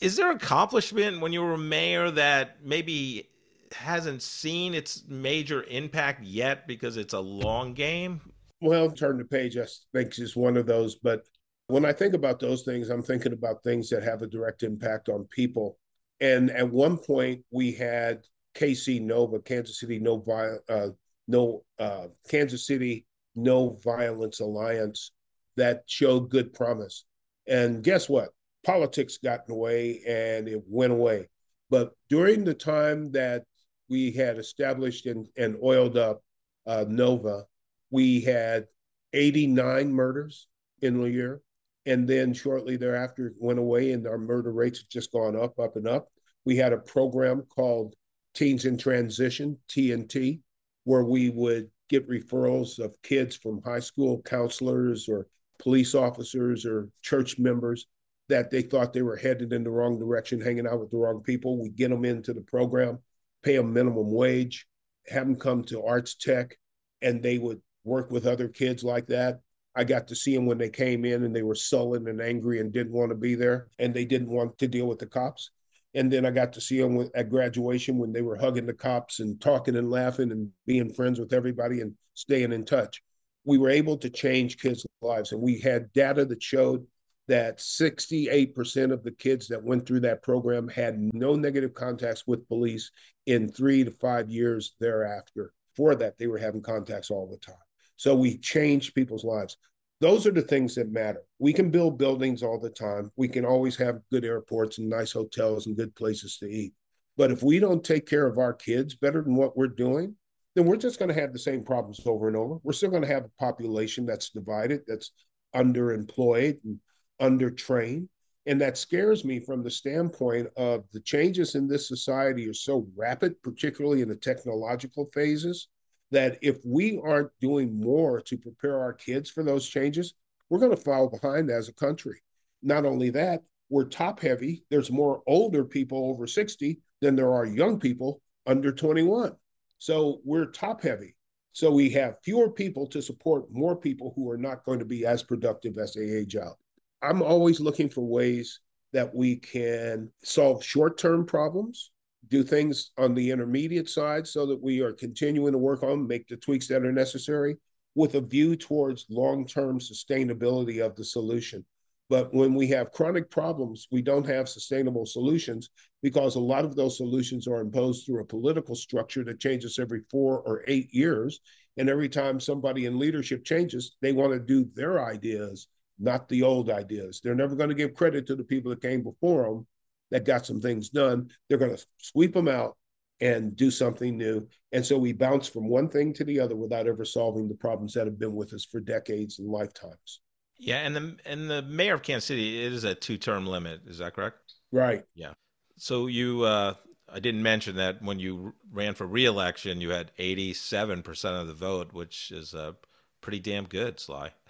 Is 0.00 0.16
there 0.16 0.30
accomplishment 0.30 1.20
when 1.20 1.32
you 1.32 1.42
were 1.42 1.56
mayor 1.56 2.10
that 2.10 2.64
maybe 2.64 3.28
hasn't 3.72 4.22
seen 4.22 4.74
its 4.74 5.04
major 5.08 5.64
impact 5.64 6.24
yet 6.24 6.66
because 6.66 6.96
it's 6.96 7.14
a 7.14 7.20
long 7.20 7.74
game? 7.74 8.20
Well, 8.60 8.90
turn 8.90 9.18
the 9.18 9.24
page, 9.24 9.56
I 9.56 9.66
think, 9.92 10.18
is 10.18 10.36
one 10.36 10.56
of 10.56 10.66
those. 10.66 10.96
But 10.96 11.24
when 11.66 11.84
I 11.84 11.92
think 11.92 12.14
about 12.14 12.38
those 12.38 12.62
things, 12.62 12.90
I'm 12.90 13.02
thinking 13.02 13.32
about 13.32 13.62
things 13.64 13.88
that 13.90 14.02
have 14.02 14.22
a 14.22 14.26
direct 14.26 14.62
impact 14.62 15.08
on 15.08 15.24
people. 15.30 15.78
And 16.20 16.50
at 16.50 16.70
one 16.70 16.98
point, 16.98 17.44
we 17.50 17.72
had 17.72 18.22
KC 18.54 19.00
Nova, 19.00 19.40
Kansas 19.40 19.80
City 19.80 19.98
No 19.98 20.24
uh, 20.68 20.88
No 21.26 21.64
uh, 21.78 22.08
Kansas 22.28 22.66
City 22.66 23.06
No 23.34 23.78
Violence 23.82 24.40
Alliance 24.40 25.12
that 25.56 25.82
showed 25.86 26.30
good 26.30 26.52
promise. 26.52 27.04
And 27.48 27.82
guess 27.82 28.08
what? 28.08 28.30
Politics 28.64 29.18
got 29.18 29.40
in 29.40 29.44
the 29.48 29.54
way, 29.54 30.02
and 30.06 30.48
it 30.48 30.62
went 30.68 30.92
away. 30.92 31.28
But 31.70 31.92
during 32.08 32.44
the 32.44 32.54
time 32.54 33.10
that 33.12 33.44
we 33.92 34.10
had 34.10 34.38
established 34.38 35.04
and, 35.04 35.28
and 35.36 35.54
oiled 35.62 35.98
up 35.98 36.22
uh, 36.66 36.86
Nova, 36.88 37.44
we 37.90 38.22
had 38.22 38.64
89 39.12 39.92
murders 39.92 40.48
in 40.80 40.98
a 41.04 41.08
year. 41.08 41.42
And 41.84 42.08
then 42.08 42.32
shortly 42.32 42.78
thereafter, 42.78 43.26
it 43.26 43.34
went 43.38 43.58
away, 43.58 43.92
and 43.92 44.06
our 44.06 44.16
murder 44.16 44.50
rates 44.50 44.78
have 44.78 44.88
just 44.88 45.12
gone 45.12 45.36
up, 45.36 45.58
up, 45.58 45.76
and 45.76 45.86
up. 45.86 46.08
We 46.46 46.56
had 46.56 46.72
a 46.72 46.78
program 46.78 47.42
called 47.54 47.94
Teens 48.34 48.64
in 48.64 48.78
Transition, 48.78 49.58
TNT, 49.68 50.40
where 50.84 51.04
we 51.04 51.28
would 51.28 51.68
get 51.90 52.08
referrals 52.08 52.78
of 52.78 52.96
kids 53.02 53.36
from 53.36 53.60
high 53.60 53.80
school 53.80 54.22
counselors 54.22 55.06
or 55.06 55.26
police 55.58 55.94
officers 55.94 56.64
or 56.64 56.88
church 57.02 57.38
members 57.38 57.86
that 58.30 58.50
they 58.50 58.62
thought 58.62 58.94
they 58.94 59.02
were 59.02 59.16
headed 59.16 59.52
in 59.52 59.64
the 59.64 59.70
wrong 59.70 59.98
direction, 59.98 60.40
hanging 60.40 60.66
out 60.66 60.80
with 60.80 60.90
the 60.90 60.96
wrong 60.96 61.22
people. 61.22 61.60
We 61.60 61.68
get 61.68 61.90
them 61.90 62.06
into 62.06 62.32
the 62.32 62.40
program 62.40 62.98
pay 63.42 63.56
them 63.56 63.72
minimum 63.72 64.10
wage, 64.10 64.66
have 65.08 65.26
them 65.26 65.36
come 65.36 65.64
to 65.64 65.84
arts 65.84 66.14
tech, 66.14 66.56
and 67.00 67.22
they 67.22 67.38
would 67.38 67.60
work 67.84 68.10
with 68.10 68.26
other 68.26 68.48
kids 68.48 68.84
like 68.84 69.06
that. 69.08 69.40
I 69.74 69.84
got 69.84 70.08
to 70.08 70.16
see 70.16 70.34
them 70.34 70.46
when 70.46 70.58
they 70.58 70.68
came 70.68 71.04
in 71.04 71.24
and 71.24 71.34
they 71.34 71.42
were 71.42 71.54
sullen 71.54 72.06
and 72.08 72.20
angry 72.20 72.60
and 72.60 72.72
didn't 72.72 72.92
want 72.92 73.10
to 73.10 73.16
be 73.16 73.34
there 73.34 73.68
and 73.78 73.94
they 73.94 74.04
didn't 74.04 74.28
want 74.28 74.58
to 74.58 74.68
deal 74.68 74.86
with 74.86 74.98
the 74.98 75.06
cops. 75.06 75.50
And 75.94 76.12
then 76.12 76.24
I 76.24 76.30
got 76.30 76.52
to 76.54 76.60
see 76.60 76.80
them 76.80 77.08
at 77.14 77.30
graduation 77.30 77.98
when 77.98 78.12
they 78.12 78.22
were 78.22 78.36
hugging 78.36 78.66
the 78.66 78.74
cops 78.74 79.20
and 79.20 79.40
talking 79.40 79.76
and 79.76 79.90
laughing 79.90 80.30
and 80.30 80.50
being 80.66 80.92
friends 80.92 81.18
with 81.18 81.32
everybody 81.32 81.80
and 81.80 81.94
staying 82.14 82.52
in 82.52 82.64
touch. 82.64 83.02
We 83.44 83.58
were 83.58 83.70
able 83.70 83.96
to 83.98 84.10
change 84.10 84.58
kids' 84.58 84.86
lives 85.00 85.32
and 85.32 85.40
we 85.40 85.58
had 85.58 85.92
data 85.92 86.24
that 86.26 86.42
showed 86.42 86.86
that 87.28 87.58
68% 87.58 88.92
of 88.92 89.02
the 89.04 89.12
kids 89.12 89.48
that 89.48 89.62
went 89.62 89.86
through 89.86 90.00
that 90.00 90.22
program 90.22 90.68
had 90.68 90.98
no 91.14 91.34
negative 91.34 91.72
contacts 91.72 92.26
with 92.26 92.48
police 92.48 92.90
in 93.26 93.48
three 93.48 93.84
to 93.84 93.90
five 93.90 94.28
years 94.28 94.74
thereafter. 94.80 95.52
For 95.76 95.94
that, 95.94 96.18
they 96.18 96.26
were 96.26 96.38
having 96.38 96.62
contacts 96.62 97.10
all 97.10 97.26
the 97.26 97.38
time. 97.38 97.54
So 97.96 98.14
we 98.14 98.38
changed 98.38 98.94
people's 98.94 99.24
lives. 99.24 99.56
Those 100.00 100.26
are 100.26 100.32
the 100.32 100.42
things 100.42 100.74
that 100.74 100.90
matter. 100.90 101.22
We 101.38 101.52
can 101.52 101.70
build 101.70 101.96
buildings 101.96 102.42
all 102.42 102.58
the 102.58 102.70
time. 102.70 103.12
We 103.16 103.28
can 103.28 103.44
always 103.44 103.76
have 103.76 104.00
good 104.10 104.24
airports 104.24 104.78
and 104.78 104.90
nice 104.90 105.12
hotels 105.12 105.66
and 105.66 105.76
good 105.76 105.94
places 105.94 106.38
to 106.38 106.46
eat. 106.46 106.74
But 107.16 107.30
if 107.30 107.42
we 107.42 107.60
don't 107.60 107.84
take 107.84 108.06
care 108.06 108.26
of 108.26 108.38
our 108.38 108.52
kids 108.52 108.96
better 108.96 109.22
than 109.22 109.36
what 109.36 109.56
we're 109.56 109.68
doing, 109.68 110.16
then 110.54 110.64
we're 110.64 110.76
just 110.76 110.98
going 110.98 111.14
to 111.14 111.20
have 111.20 111.32
the 111.32 111.38
same 111.38 111.64
problems 111.64 112.00
over 112.04 112.26
and 112.26 112.36
over. 112.36 112.56
We're 112.62 112.72
still 112.72 112.90
going 112.90 113.02
to 113.02 113.08
have 113.08 113.24
a 113.24 113.40
population 113.40 114.04
that's 114.04 114.30
divided, 114.30 114.82
that's 114.86 115.12
underemployed 115.54 116.58
and 116.64 116.80
undertrained. 117.22 118.08
And 118.46 118.60
that 118.60 118.76
scares 118.76 119.24
me 119.24 119.38
from 119.38 119.62
the 119.62 119.70
standpoint 119.70 120.48
of 120.56 120.84
the 120.92 121.00
changes 121.00 121.54
in 121.54 121.68
this 121.68 121.86
society 121.86 122.48
are 122.48 122.54
so 122.54 122.88
rapid, 122.96 123.40
particularly 123.42 124.02
in 124.02 124.08
the 124.08 124.16
technological 124.16 125.08
phases, 125.14 125.68
that 126.10 126.38
if 126.42 126.58
we 126.66 127.00
aren't 127.04 127.30
doing 127.40 127.80
more 127.80 128.20
to 128.20 128.36
prepare 128.36 128.80
our 128.80 128.92
kids 128.92 129.30
for 129.30 129.44
those 129.44 129.68
changes, 129.68 130.14
we're 130.50 130.58
going 130.58 130.74
to 130.74 130.76
fall 130.76 131.08
behind 131.08 131.50
as 131.50 131.68
a 131.68 131.74
country. 131.74 132.20
Not 132.62 132.84
only 132.84 133.10
that, 133.10 133.42
we're 133.70 133.84
top 133.84 134.20
heavy. 134.20 134.64
There's 134.68 134.90
more 134.90 135.22
older 135.26 135.64
people 135.64 136.10
over 136.10 136.26
60 136.26 136.80
than 137.00 137.16
there 137.16 137.32
are 137.32 137.46
young 137.46 137.78
people 137.80 138.20
under 138.46 138.72
21. 138.72 139.32
So 139.78 140.20
we're 140.24 140.46
top 140.46 140.82
heavy. 140.82 141.16
So 141.52 141.70
we 141.70 141.90
have 141.90 142.22
fewer 142.22 142.50
people 142.50 142.86
to 142.88 143.00
support 143.00 143.50
more 143.50 143.76
people 143.76 144.12
who 144.16 144.30
are 144.30 144.36
not 144.36 144.64
going 144.64 144.78
to 144.78 144.84
be 144.84 145.06
as 145.06 145.22
productive 145.22 145.78
as 145.78 145.94
they 145.94 146.10
age 146.10 146.36
out. 146.36 146.58
I'm 147.02 147.20
always 147.20 147.60
looking 147.60 147.88
for 147.88 148.02
ways 148.02 148.60
that 148.92 149.14
we 149.14 149.36
can 149.36 150.10
solve 150.22 150.64
short 150.64 150.98
term 150.98 151.26
problems, 151.26 151.90
do 152.28 152.44
things 152.44 152.92
on 152.96 153.14
the 153.14 153.30
intermediate 153.30 153.88
side 153.88 154.26
so 154.26 154.46
that 154.46 154.62
we 154.62 154.80
are 154.80 154.92
continuing 154.92 155.52
to 155.52 155.58
work 155.58 155.82
on, 155.82 156.06
make 156.06 156.28
the 156.28 156.36
tweaks 156.36 156.68
that 156.68 156.84
are 156.84 156.92
necessary 156.92 157.56
with 157.94 158.14
a 158.14 158.20
view 158.20 158.56
towards 158.56 159.06
long 159.10 159.46
term 159.46 159.78
sustainability 159.78 160.84
of 160.84 160.94
the 160.94 161.04
solution. 161.04 161.64
But 162.08 162.32
when 162.34 162.54
we 162.54 162.68
have 162.68 162.92
chronic 162.92 163.30
problems, 163.30 163.88
we 163.90 164.02
don't 164.02 164.26
have 164.26 164.48
sustainable 164.48 165.06
solutions 165.06 165.70
because 166.02 166.34
a 166.34 166.40
lot 166.40 166.64
of 166.64 166.76
those 166.76 166.96
solutions 166.98 167.48
are 167.48 167.60
imposed 167.60 168.04
through 168.04 168.20
a 168.20 168.26
political 168.26 168.74
structure 168.74 169.24
that 169.24 169.40
changes 169.40 169.78
every 169.78 170.02
four 170.10 170.40
or 170.40 170.62
eight 170.68 170.92
years. 170.92 171.40
And 171.78 171.88
every 171.88 172.10
time 172.10 172.38
somebody 172.38 172.84
in 172.84 172.98
leadership 172.98 173.44
changes, 173.44 173.96
they 174.02 174.12
want 174.12 174.32
to 174.34 174.38
do 174.38 174.68
their 174.74 175.02
ideas 175.02 175.68
not 175.98 176.28
the 176.28 176.42
old 176.42 176.70
ideas. 176.70 177.20
They're 177.22 177.34
never 177.34 177.54
going 177.54 177.68
to 177.68 177.74
give 177.74 177.94
credit 177.94 178.26
to 178.26 178.36
the 178.36 178.44
people 178.44 178.70
that 178.70 178.82
came 178.82 179.02
before 179.02 179.44
them 179.44 179.66
that 180.10 180.24
got 180.24 180.46
some 180.46 180.60
things 180.60 180.90
done. 180.90 181.30
They're 181.48 181.58
going 181.58 181.76
to 181.76 181.86
sweep 181.98 182.34
them 182.34 182.48
out 182.48 182.76
and 183.20 183.56
do 183.56 183.70
something 183.70 184.18
new. 184.18 184.46
And 184.72 184.84
so 184.84 184.98
we 184.98 185.12
bounce 185.12 185.48
from 185.48 185.68
one 185.68 185.88
thing 185.88 186.12
to 186.14 186.24
the 186.24 186.40
other 186.40 186.56
without 186.56 186.86
ever 186.86 187.04
solving 187.04 187.48
the 187.48 187.54
problems 187.54 187.94
that 187.94 188.06
have 188.06 188.18
been 188.18 188.34
with 188.34 188.52
us 188.52 188.64
for 188.64 188.80
decades 188.80 189.38
and 189.38 189.48
lifetimes. 189.48 190.20
Yeah, 190.58 190.78
and 190.78 190.94
the 190.94 191.16
and 191.24 191.50
the 191.50 191.62
mayor 191.62 191.94
of 191.94 192.02
Kansas 192.02 192.26
City 192.26 192.64
it 192.64 192.72
is 192.72 192.84
a 192.84 192.94
two 192.94 193.16
term 193.16 193.46
limit. 193.46 193.80
Is 193.86 193.98
that 193.98 194.14
correct? 194.14 194.36
Right. 194.70 195.02
Yeah. 195.14 195.32
So 195.76 196.06
you, 196.06 196.42
uh, 196.42 196.74
I 197.08 197.18
didn't 197.18 197.42
mention 197.42 197.76
that 197.76 198.00
when 198.00 198.20
you 198.20 198.54
ran 198.70 198.94
for 198.94 199.06
reelection, 199.06 199.80
you 199.80 199.90
had 199.90 200.12
eighty 200.18 200.54
seven 200.54 201.02
percent 201.02 201.36
of 201.36 201.48
the 201.48 201.54
vote, 201.54 201.92
which 201.92 202.30
is 202.30 202.54
a 202.54 202.76
pretty 203.22 203.40
damn 203.40 203.64
good, 203.64 203.98
Sly. 203.98 204.32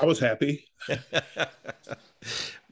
I 0.00 0.06
was 0.06 0.18
happy. 0.18 0.66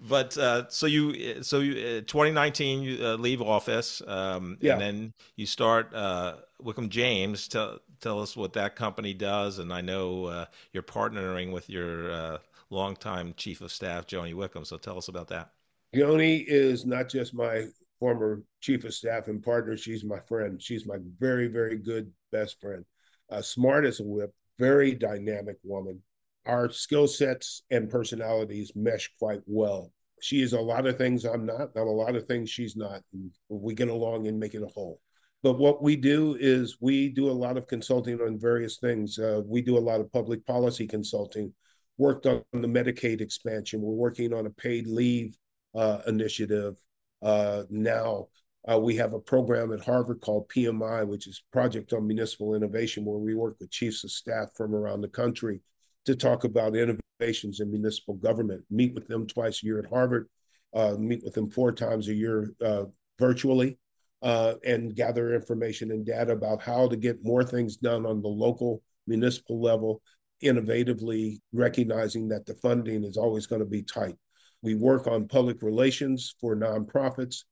but 0.00 0.36
uh, 0.36 0.68
so 0.68 0.86
you, 0.86 1.42
so 1.42 1.60
you, 1.60 1.98
uh, 1.98 2.00
2019, 2.00 2.82
you 2.82 3.06
uh, 3.06 3.14
leave 3.14 3.40
office, 3.40 4.02
um, 4.08 4.58
yeah. 4.60 4.72
and 4.72 4.80
then 4.80 5.12
you 5.36 5.46
start 5.46 5.94
uh, 5.94 6.36
Wickham 6.60 6.88
James. 6.88 7.46
Tell 7.46 7.78
tell 8.00 8.20
us 8.20 8.36
what 8.36 8.54
that 8.54 8.74
company 8.74 9.14
does, 9.14 9.60
and 9.60 9.72
I 9.72 9.82
know 9.82 10.24
uh, 10.24 10.46
you're 10.72 10.82
partnering 10.82 11.52
with 11.52 11.70
your 11.70 12.10
uh, 12.10 12.38
longtime 12.70 13.34
chief 13.36 13.60
of 13.60 13.70
staff, 13.70 14.06
Joni 14.06 14.34
Wickham. 14.34 14.64
So 14.64 14.78
tell 14.78 14.98
us 14.98 15.08
about 15.08 15.28
that. 15.28 15.52
Joni 15.94 16.44
is 16.46 16.86
not 16.86 17.08
just 17.08 17.34
my 17.34 17.66
former 18.00 18.42
chief 18.60 18.84
of 18.84 18.94
staff 18.94 19.28
and 19.28 19.42
partner; 19.42 19.76
she's 19.76 20.02
my 20.02 20.18
friend. 20.20 20.60
She's 20.60 20.86
my 20.86 20.96
very, 21.20 21.46
very 21.46 21.76
good 21.76 22.10
best 22.32 22.60
friend 22.60 22.84
uh, 23.32 23.42
smart 23.42 23.84
as 23.84 24.00
a 24.00 24.04
whip, 24.04 24.32
very 24.58 24.94
dynamic 24.94 25.56
woman. 25.64 26.00
Our 26.46 26.70
skill 26.70 27.06
sets 27.06 27.62
and 27.70 27.88
personalities 27.88 28.72
mesh 28.74 29.10
quite 29.18 29.40
well. 29.46 29.92
She 30.20 30.42
is 30.42 30.52
a 30.52 30.60
lot 30.60 30.86
of 30.86 30.98
things 30.98 31.24
I'm 31.24 31.46
not, 31.46 31.70
I'm 31.74 31.88
a 31.88 31.90
lot 31.90 32.14
of 32.14 32.26
things 32.26 32.50
she's 32.50 32.76
not. 32.76 33.00
And 33.12 33.30
we 33.48 33.74
get 33.74 33.88
along 33.88 34.26
and 34.26 34.38
make 34.38 34.54
it 34.54 34.62
a 34.62 34.66
whole. 34.66 35.00
But 35.42 35.58
what 35.58 35.82
we 35.82 35.96
do 35.96 36.36
is 36.38 36.76
we 36.80 37.08
do 37.08 37.28
a 37.28 37.32
lot 37.32 37.56
of 37.56 37.66
consulting 37.66 38.20
on 38.20 38.38
various 38.38 38.78
things. 38.78 39.18
Uh, 39.18 39.40
we 39.44 39.60
do 39.62 39.76
a 39.76 39.80
lot 39.80 40.00
of 40.00 40.12
public 40.12 40.46
policy 40.46 40.86
consulting, 40.86 41.52
worked 41.98 42.26
on 42.26 42.44
the 42.52 42.68
Medicaid 42.68 43.20
expansion. 43.20 43.80
We're 43.80 43.94
working 43.94 44.32
on 44.32 44.46
a 44.46 44.50
paid 44.50 44.86
leave 44.86 45.36
uh, 45.74 46.02
initiative 46.06 46.76
uh, 47.22 47.64
now. 47.70 48.28
Uh, 48.70 48.78
we 48.78 48.96
have 48.96 49.12
a 49.12 49.18
program 49.18 49.72
at 49.72 49.84
Harvard 49.84 50.20
called 50.20 50.48
PMI, 50.48 51.06
which 51.06 51.26
is 51.26 51.42
Project 51.52 51.92
on 51.92 52.06
Municipal 52.06 52.54
Innovation, 52.54 53.04
where 53.04 53.18
we 53.18 53.34
work 53.34 53.56
with 53.58 53.70
chiefs 53.70 54.04
of 54.04 54.10
staff 54.10 54.48
from 54.56 54.74
around 54.74 55.00
the 55.00 55.08
country 55.08 55.60
to 56.04 56.14
talk 56.14 56.44
about 56.44 56.76
innovations 56.76 57.60
in 57.60 57.70
municipal 57.70 58.14
government. 58.14 58.64
Meet 58.70 58.94
with 58.94 59.08
them 59.08 59.26
twice 59.26 59.62
a 59.62 59.66
year 59.66 59.78
at 59.80 59.86
Harvard, 59.90 60.28
uh, 60.74 60.94
meet 60.98 61.22
with 61.24 61.34
them 61.34 61.50
four 61.50 61.72
times 61.72 62.08
a 62.08 62.14
year 62.14 62.52
uh, 62.64 62.84
virtually. 63.18 63.78
uh, 64.22 64.54
and 64.64 64.94
gather 64.94 65.34
information 65.34 65.90
and 65.90 66.06
data 66.06 66.32
about 66.32 66.62
how 66.62 66.88
to 66.88 66.96
get 66.96 67.24
more 67.24 67.42
things 67.42 67.76
done 67.76 68.06
on 68.06 68.22
the 68.22 68.28
local 68.28 68.82
municipal 69.06 69.60
level, 69.60 70.00
innovatively 70.44 71.40
recognizing 71.52 72.28
that 72.28 72.46
the 72.46 72.54
funding 72.54 73.04
is 73.04 73.16
always 73.16 73.46
going 73.46 73.60
to 73.60 73.66
be 73.66 73.82
tight. 73.82 74.14
We 74.62 74.76
work 74.76 75.08
on 75.08 75.26
public 75.26 75.60
relations 75.62 76.36
for 76.40 76.54
nonprofits. 76.54 77.42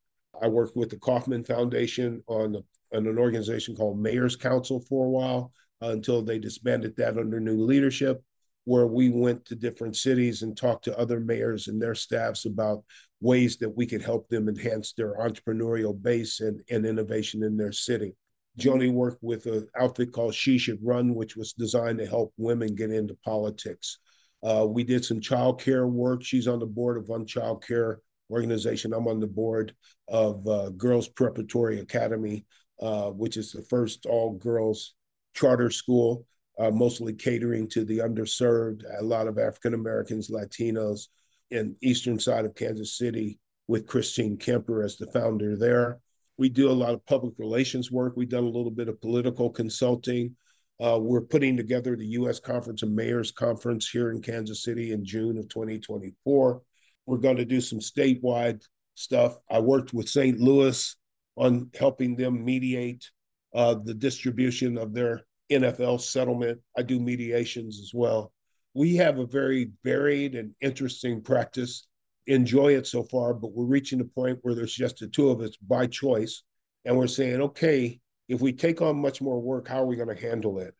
I 0.42 0.48
worked 0.48 0.76
with 0.76 0.90
the 0.90 0.98
Kauffman 0.98 1.44
Foundation 1.44 2.22
on, 2.26 2.52
the, 2.52 2.64
on 2.94 3.06
an 3.06 3.18
organization 3.18 3.76
called 3.76 3.98
Mayor's 3.98 4.36
Council 4.36 4.80
for 4.80 5.06
a 5.06 5.10
while 5.10 5.52
uh, 5.82 5.88
until 5.88 6.22
they 6.22 6.38
disbanded 6.38 6.96
that 6.96 7.18
under 7.18 7.40
new 7.40 7.64
leadership, 7.64 8.22
where 8.64 8.86
we 8.86 9.10
went 9.10 9.44
to 9.46 9.54
different 9.54 9.96
cities 9.96 10.42
and 10.42 10.56
talked 10.56 10.84
to 10.84 10.98
other 10.98 11.20
mayors 11.20 11.68
and 11.68 11.80
their 11.80 11.94
staffs 11.94 12.44
about 12.44 12.84
ways 13.20 13.56
that 13.58 13.76
we 13.76 13.86
could 13.86 14.02
help 14.02 14.28
them 14.28 14.48
enhance 14.48 14.92
their 14.92 15.16
entrepreneurial 15.16 16.00
base 16.00 16.40
and, 16.40 16.60
and 16.70 16.86
innovation 16.86 17.42
in 17.42 17.56
their 17.56 17.72
city. 17.72 18.14
Joni 18.58 18.92
worked 18.92 19.22
with 19.22 19.46
an 19.46 19.68
outfit 19.78 20.12
called 20.12 20.34
She 20.34 20.58
Should 20.58 20.80
Run, 20.82 21.14
which 21.14 21.36
was 21.36 21.52
designed 21.52 21.98
to 21.98 22.06
help 22.06 22.32
women 22.36 22.74
get 22.74 22.90
into 22.90 23.16
politics. 23.24 23.98
Uh, 24.42 24.66
we 24.68 24.84
did 24.84 25.04
some 25.04 25.20
child 25.20 25.60
care 25.60 25.86
work. 25.86 26.22
She's 26.22 26.48
on 26.48 26.58
the 26.58 26.66
board 26.66 26.96
of 26.96 27.08
one 27.08 27.26
child 27.26 27.64
care 27.64 28.00
organization. 28.30 28.92
I'm 28.92 29.08
on 29.08 29.20
the 29.20 29.26
board 29.26 29.74
of 30.08 30.46
uh, 30.46 30.70
Girls 30.70 31.08
Preparatory 31.08 31.80
Academy, 31.80 32.46
uh, 32.80 33.10
which 33.10 33.36
is 33.36 33.52
the 33.52 33.62
first 33.62 34.06
all 34.06 34.32
girls 34.32 34.94
charter 35.34 35.70
school, 35.70 36.26
uh, 36.58 36.70
mostly 36.70 37.12
catering 37.12 37.68
to 37.68 37.84
the 37.84 37.98
underserved, 37.98 38.82
a 38.98 39.02
lot 39.02 39.26
of 39.26 39.38
African 39.38 39.74
Americans, 39.74 40.30
Latinos, 40.30 41.08
in 41.50 41.76
eastern 41.82 42.18
side 42.18 42.44
of 42.44 42.54
Kansas 42.54 42.96
City 42.96 43.38
with 43.66 43.86
Christine 43.86 44.36
Kemper 44.36 44.82
as 44.82 44.96
the 44.96 45.06
founder 45.06 45.56
there. 45.56 46.00
We 46.38 46.48
do 46.48 46.70
a 46.70 46.72
lot 46.72 46.94
of 46.94 47.04
public 47.06 47.34
relations 47.38 47.90
work. 47.90 48.14
We've 48.16 48.28
done 48.28 48.44
a 48.44 48.48
little 48.48 48.70
bit 48.70 48.88
of 48.88 49.00
political 49.00 49.50
consulting. 49.50 50.36
Uh, 50.82 50.98
we're 50.98 51.20
putting 51.20 51.56
together 51.56 51.94
the 51.94 52.06
U.S. 52.06 52.40
Conference 52.40 52.82
of 52.82 52.90
Mayors 52.90 53.30
Conference 53.30 53.88
here 53.88 54.10
in 54.10 54.22
Kansas 54.22 54.62
City 54.62 54.92
in 54.92 55.04
June 55.04 55.36
of 55.36 55.48
2024. 55.50 56.62
We're 57.10 57.18
going 57.18 57.36
to 57.36 57.44
do 57.44 57.60
some 57.60 57.80
statewide 57.80 58.62
stuff. 58.94 59.36
I 59.50 59.58
worked 59.60 59.92
with 59.92 60.08
St. 60.08 60.38
Louis 60.38 60.96
on 61.36 61.70
helping 61.78 62.16
them 62.16 62.44
mediate 62.44 63.10
uh, 63.54 63.74
the 63.74 63.94
distribution 63.94 64.78
of 64.78 64.94
their 64.94 65.22
NFL 65.50 66.00
settlement. 66.00 66.60
I 66.76 66.82
do 66.82 67.00
mediations 67.00 67.80
as 67.80 67.92
well 67.92 68.32
we 68.74 68.96
have 68.96 69.18
a 69.18 69.26
very 69.26 69.70
varied 69.84 70.34
and 70.34 70.54
interesting 70.60 71.20
practice. 71.20 71.86
Enjoy 72.26 72.76
it 72.76 72.86
so 72.86 73.02
far, 73.02 73.34
but 73.34 73.52
we're 73.52 73.64
reaching 73.64 74.00
a 74.00 74.04
point 74.04 74.38
where 74.42 74.54
there's 74.54 74.74
just 74.74 74.98
the 74.98 75.08
two 75.08 75.30
of 75.30 75.40
us 75.40 75.56
by 75.56 75.86
choice. 75.86 76.42
And 76.84 76.96
we're 76.96 77.08
saying, 77.08 77.40
okay, 77.40 78.00
if 78.28 78.40
we 78.40 78.52
take 78.52 78.80
on 78.80 79.00
much 79.00 79.20
more 79.20 79.40
work, 79.40 79.68
how 79.68 79.82
are 79.82 79.86
we 79.86 79.96
going 79.96 80.14
to 80.14 80.28
handle 80.28 80.58
it? 80.60 80.74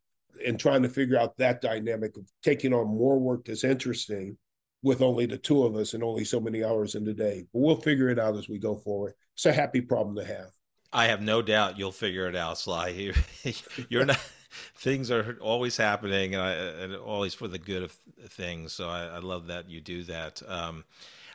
And 0.47 0.59
trying 0.59 0.83
to 0.83 0.89
figure 0.89 1.19
out 1.19 1.37
that 1.39 1.61
dynamic 1.61 2.17
of 2.17 2.31
taking 2.43 2.73
on 2.73 2.87
more 2.87 3.19
work 3.19 3.45
that's 3.45 3.65
interesting 3.65 4.39
with 4.83 5.03
only 5.03 5.27
the 5.27 5.39
two 5.39 5.65
of 5.65 5.77
us 5.77 5.95
and 5.95 6.03
only 6.03 6.25
so 6.25 6.41
many 6.41 6.65
hours 6.65 6.95
in 6.95 7.05
the 7.05 7.13
day. 7.13 7.47
But 7.53 7.61
we'll 7.61 7.77
figure 7.77 8.09
it 8.09 8.19
out 8.19 8.37
as 8.37 8.49
we 8.49 8.59
go 8.59 8.77
forward. 8.77 9.15
It's 9.35 9.47
a 9.47 9.53
happy 9.53 9.81
problem 9.81 10.17
to 10.17 10.25
have. 10.25 10.51
I 10.93 11.07
have 11.07 11.23
no 11.23 11.43
doubt 11.43 11.79
you'll 11.79 11.93
figure 11.93 12.27
it 12.27 12.35
out, 12.35 12.59
Sly. 12.59 13.13
You're 13.89 14.05
not 14.05 14.19
things 14.77 15.11
are 15.11 15.39
always 15.41 15.77
happening 15.77 16.35
and, 16.35 16.43
I, 16.43 16.53
and, 16.53 16.97
always 16.97 17.35
for 17.35 17.49
the 17.49 17.59
good 17.59 17.83
of 17.83 17.93
things. 18.29 18.73
So 18.73 18.89
I, 18.89 19.05
I 19.05 19.19
love 19.19 19.47
that 19.49 19.69
you 19.71 19.81
do 19.81 20.03
that. 20.05 20.43
Um, 20.47 20.85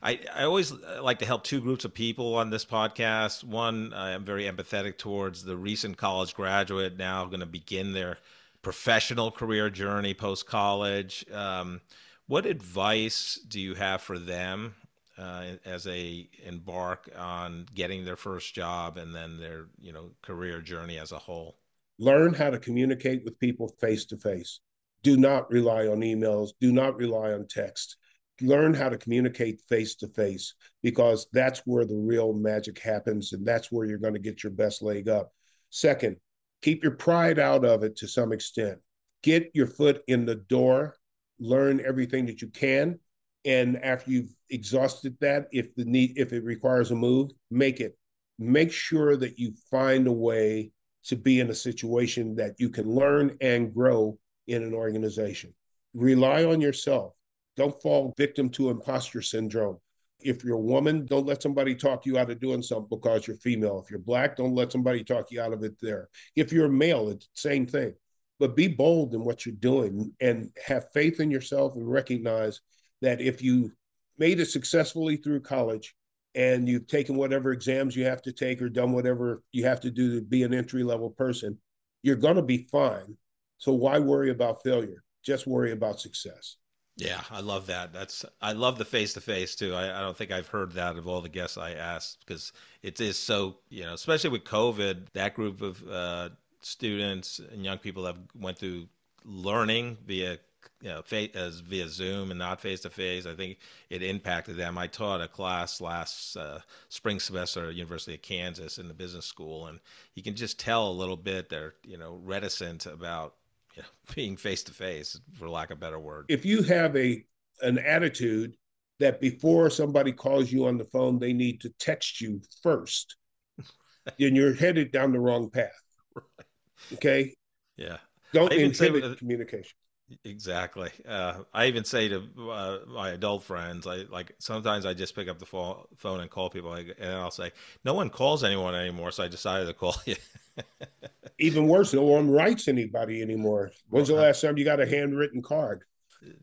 I, 0.01 0.19
I 0.35 0.43
always 0.43 0.71
like 1.01 1.19
to 1.19 1.25
help 1.25 1.43
two 1.43 1.61
groups 1.61 1.85
of 1.85 1.93
people 1.93 2.35
on 2.35 2.49
this 2.49 2.65
podcast. 2.65 3.43
One, 3.43 3.93
I'm 3.95 4.25
very 4.25 4.43
empathetic 4.43 4.97
towards 4.97 5.43
the 5.43 5.57
recent 5.57 5.97
college 5.97 6.35
graduate 6.35 6.97
now 6.97 7.25
going 7.25 7.39
to 7.39 7.45
begin 7.45 7.93
their 7.93 8.17
professional 8.61 9.31
career 9.31 9.69
journey 9.69 10.13
post 10.13 10.45
college. 10.45 11.25
Um, 11.31 11.81
what 12.27 12.45
advice 12.45 13.39
do 13.47 13.59
you 13.59 13.75
have 13.75 14.01
for 14.01 14.17
them 14.17 14.75
uh, 15.17 15.43
as 15.63 15.83
they 15.83 16.29
embark 16.43 17.09
on 17.17 17.65
getting 17.73 18.03
their 18.03 18.15
first 18.15 18.53
job 18.53 18.97
and 18.97 19.13
then 19.13 19.37
their 19.39 19.65
you 19.79 19.93
know 19.93 20.11
career 20.21 20.61
journey 20.61 20.97
as 20.97 21.11
a 21.11 21.19
whole? 21.19 21.57
Learn 21.99 22.33
how 22.33 22.49
to 22.49 22.59
communicate 22.59 23.23
with 23.23 23.39
people 23.39 23.69
face 23.79 24.05
to 24.05 24.17
face. 24.17 24.59
Do 25.03 25.17
not 25.17 25.49
rely 25.51 25.87
on 25.87 26.01
emails. 26.01 26.49
Do 26.59 26.71
not 26.71 26.97
rely 26.97 27.31
on 27.31 27.47
text. 27.47 27.97
Learn 28.41 28.73
how 28.73 28.89
to 28.89 28.97
communicate 28.97 29.61
face 29.69 29.95
to 29.95 30.07
face 30.07 30.55
because 30.83 31.27
that's 31.31 31.61
where 31.65 31.85
the 31.85 31.95
real 31.95 32.33
magic 32.33 32.79
happens 32.79 33.31
and 33.31 33.45
that's 33.45 33.71
where 33.71 33.85
you're 33.85 33.97
going 33.97 34.13
to 34.13 34.19
get 34.19 34.43
your 34.43 34.51
best 34.51 34.81
leg 34.81 35.07
up. 35.07 35.31
Second, 35.69 36.17
keep 36.61 36.83
your 36.83 36.93
pride 36.93 37.39
out 37.39 37.63
of 37.63 37.83
it 37.83 37.95
to 37.97 38.07
some 38.07 38.33
extent. 38.33 38.79
Get 39.23 39.51
your 39.53 39.67
foot 39.67 40.01
in 40.07 40.25
the 40.25 40.35
door, 40.35 40.95
learn 41.39 41.81
everything 41.85 42.25
that 42.27 42.41
you 42.41 42.47
can, 42.47 42.99
and 43.45 43.83
after 43.83 44.11
you've 44.11 44.33
exhausted 44.49 45.15
that, 45.21 45.47
if 45.51 45.73
the 45.75 45.85
need 45.85 46.13
if 46.17 46.33
it 46.33 46.43
requires 46.43 46.91
a 46.91 46.95
move, 46.95 47.31
make 47.51 47.79
it. 47.79 47.97
Make 48.39 48.71
sure 48.71 49.15
that 49.17 49.39
you 49.39 49.53
find 49.69 50.07
a 50.07 50.11
way 50.11 50.71
to 51.05 51.15
be 51.15 51.39
in 51.39 51.49
a 51.49 51.55
situation 51.55 52.35
that 52.35 52.55
you 52.57 52.69
can 52.69 52.89
learn 52.89 53.37
and 53.39 53.73
grow 53.73 54.17
in 54.47 54.63
an 54.63 54.73
organization. 54.73 55.53
Rely 55.93 56.43
on 56.43 56.59
yourself. 56.59 57.13
Don't 57.55 57.79
fall 57.81 58.13
victim 58.17 58.49
to 58.49 58.69
imposter 58.69 59.21
syndrome. 59.21 59.77
If 60.21 60.43
you're 60.43 60.57
a 60.57 60.59
woman, 60.59 61.05
don't 61.05 61.27
let 61.27 61.41
somebody 61.41 61.75
talk 61.75 62.05
you 62.05 62.17
out 62.17 62.31
of 62.31 62.39
doing 62.39 62.63
something 62.63 62.87
because 62.89 63.27
you're 63.27 63.37
female. 63.37 63.81
If 63.83 63.91
you're 63.91 63.99
black, 63.99 64.35
don't 64.35 64.55
let 64.55 64.71
somebody 64.71 65.03
talk 65.03 65.31
you 65.31 65.39
out 65.39 65.53
of 65.53 65.63
it 65.63 65.79
there. 65.79 66.09
If 66.35 66.51
you're 66.51 66.67
male, 66.67 67.09
it's 67.09 67.27
the 67.27 67.49
same 67.49 67.67
thing. 67.67 67.93
But 68.39 68.55
be 68.55 68.67
bold 68.67 69.13
in 69.13 69.23
what 69.23 69.45
you're 69.45 69.55
doing 69.55 70.13
and 70.19 70.51
have 70.65 70.91
faith 70.93 71.19
in 71.19 71.31
yourself 71.31 71.75
and 71.75 71.89
recognize 71.89 72.59
that 73.01 73.21
if 73.21 73.41
you 73.41 73.71
made 74.17 74.39
it 74.39 74.47
successfully 74.47 75.15
through 75.17 75.41
college, 75.41 75.95
and 76.35 76.67
you've 76.67 76.87
taken 76.87 77.15
whatever 77.15 77.51
exams 77.51 77.95
you 77.95 78.03
have 78.03 78.21
to 78.21 78.31
take 78.31 78.61
or 78.61 78.69
done 78.69 78.91
whatever 78.91 79.41
you 79.53 79.65
have 79.65 79.79
to 79.79 79.89
do 79.89 80.15
to 80.15 80.21
be 80.21 80.43
an 80.43 80.53
entry 80.53 80.83
level 80.83 81.09
person, 81.09 81.57
you're 82.03 82.15
going 82.15 82.35
to 82.35 82.41
be 82.41 82.67
fine. 82.71 83.17
So 83.57 83.71
why 83.71 83.99
worry 83.99 84.31
about 84.31 84.61
failure? 84.61 85.03
Just 85.23 85.47
worry 85.47 85.71
about 85.71 85.99
success. 85.99 86.57
Yeah, 86.97 87.21
I 87.31 87.41
love 87.41 87.67
that. 87.67 87.91
That's 87.91 88.23
I 88.41 88.53
love 88.53 88.77
the 88.77 88.85
face 88.85 89.13
to 89.13 89.21
face 89.21 89.55
too. 89.55 89.73
I, 89.73 89.97
I 89.97 90.01
don't 90.01 90.15
think 90.15 90.31
I've 90.31 90.47
heard 90.47 90.73
that 90.73 90.97
of 90.97 91.07
all 91.07 91.21
the 91.21 91.29
guests 91.29 91.57
I 91.57 91.71
asked 91.73 92.19
because 92.25 92.53
it 92.83 93.01
is 93.01 93.17
so 93.17 93.57
you 93.69 93.83
know, 93.83 93.93
especially 93.93 94.29
with 94.29 94.45
COVID, 94.45 95.07
that 95.13 95.33
group 95.33 95.61
of 95.61 95.83
uh, 95.89 96.29
students 96.65 97.39
and 97.51 97.63
young 97.63 97.77
people 97.77 98.05
have 98.05 98.17
went 98.33 98.57
through 98.57 98.87
learning 99.23 99.97
via 100.05 100.37
you 100.81 100.89
know, 100.89 101.03
as 101.35 101.59
via 101.59 101.87
Zoom 101.87 102.31
and 102.31 102.39
not 102.39 102.59
face 102.59 102.81
to 102.81 102.89
face. 102.89 103.25
I 103.25 103.33
think 103.35 103.57
it 103.89 104.01
impacted 104.01 104.57
them. 104.57 104.77
I 104.77 104.87
taught 104.87 105.21
a 105.21 105.27
class 105.27 105.79
last 105.79 106.35
uh, 106.35 106.59
spring 106.89 107.19
semester 107.19 107.69
at 107.69 107.75
University 107.75 108.15
of 108.15 108.21
Kansas 108.21 108.77
in 108.77 108.87
the 108.87 108.93
business 108.93 109.25
school, 109.25 109.67
and 109.67 109.79
you 110.15 110.23
can 110.23 110.35
just 110.35 110.59
tell 110.59 110.89
a 110.89 110.91
little 110.91 111.17
bit 111.17 111.49
they're 111.49 111.75
you 111.85 111.97
know 111.97 112.19
reticent 112.23 112.87
about 112.87 113.35
you 113.75 113.83
know, 113.83 113.87
being 114.15 114.35
face 114.35 114.63
to 114.63 114.73
face, 114.73 115.19
for 115.37 115.47
lack 115.47 115.69
of 115.71 115.77
a 115.77 115.81
better 115.81 115.99
word. 115.99 116.25
If 116.29 116.45
you 116.45 116.63
have 116.63 116.95
a 116.95 117.23
an 117.61 117.77
attitude 117.77 118.55
that 118.99 119.21
before 119.21 119.69
somebody 119.69 120.11
calls 120.11 120.51
you 120.51 120.65
on 120.65 120.77
the 120.77 120.85
phone, 120.85 121.19
they 121.19 121.33
need 121.33 121.61
to 121.61 121.69
text 121.79 122.21
you 122.21 122.41
first, 122.63 123.17
then 124.19 124.35
you're 124.35 124.55
headed 124.55 124.91
down 124.91 125.11
the 125.11 125.19
wrong 125.19 125.49
path. 125.49 125.71
Right. 126.15 126.44
Okay. 126.93 127.33
Yeah. 127.77 127.97
Don't 128.33 128.51
inhibit 128.51 129.17
communication. 129.17 129.75
Exactly. 130.23 130.91
Uh, 131.07 131.41
I 131.53 131.65
even 131.65 131.83
say 131.83 132.07
to 132.09 132.23
uh, 132.49 132.79
my 132.87 133.09
adult 133.11 133.43
friends, 133.43 133.87
I 133.87 134.03
like 134.11 134.35
sometimes 134.37 134.85
I 134.85 134.93
just 134.93 135.15
pick 135.15 135.27
up 135.27 135.39
the 135.39 135.45
phone 135.45 136.19
and 136.19 136.29
call 136.29 136.49
people, 136.49 136.73
and 136.73 136.93
I'll 137.01 137.31
say, 137.31 137.51
"No 137.83 137.95
one 137.95 138.11
calls 138.11 138.43
anyone 138.43 138.75
anymore," 138.75 139.09
so 139.11 139.23
I 139.23 139.27
decided 139.27 139.65
to 139.65 139.73
call 139.73 139.95
you. 140.05 140.15
even 141.39 141.67
worse, 141.67 141.93
no 141.93 142.03
one 142.03 142.29
writes 142.29 142.67
anybody 142.67 143.21
anymore. 143.23 143.71
When's 143.89 144.09
the 144.09 144.13
last 144.13 144.41
time 144.41 144.57
you 144.57 144.65
got 144.65 144.79
a 144.79 144.85
handwritten 144.85 145.41
card? 145.41 145.83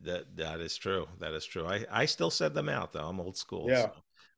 That 0.02 0.36
that 0.36 0.60
is 0.60 0.76
true. 0.76 1.06
That 1.20 1.32
is 1.32 1.46
true. 1.46 1.66
I 1.66 1.84
I 1.90 2.04
still 2.06 2.30
send 2.30 2.56
them 2.56 2.68
out 2.68 2.92
though. 2.92 3.06
I'm 3.06 3.20
old 3.20 3.36
school. 3.36 3.68
Yeah. 3.68 3.82
So. 3.82 3.92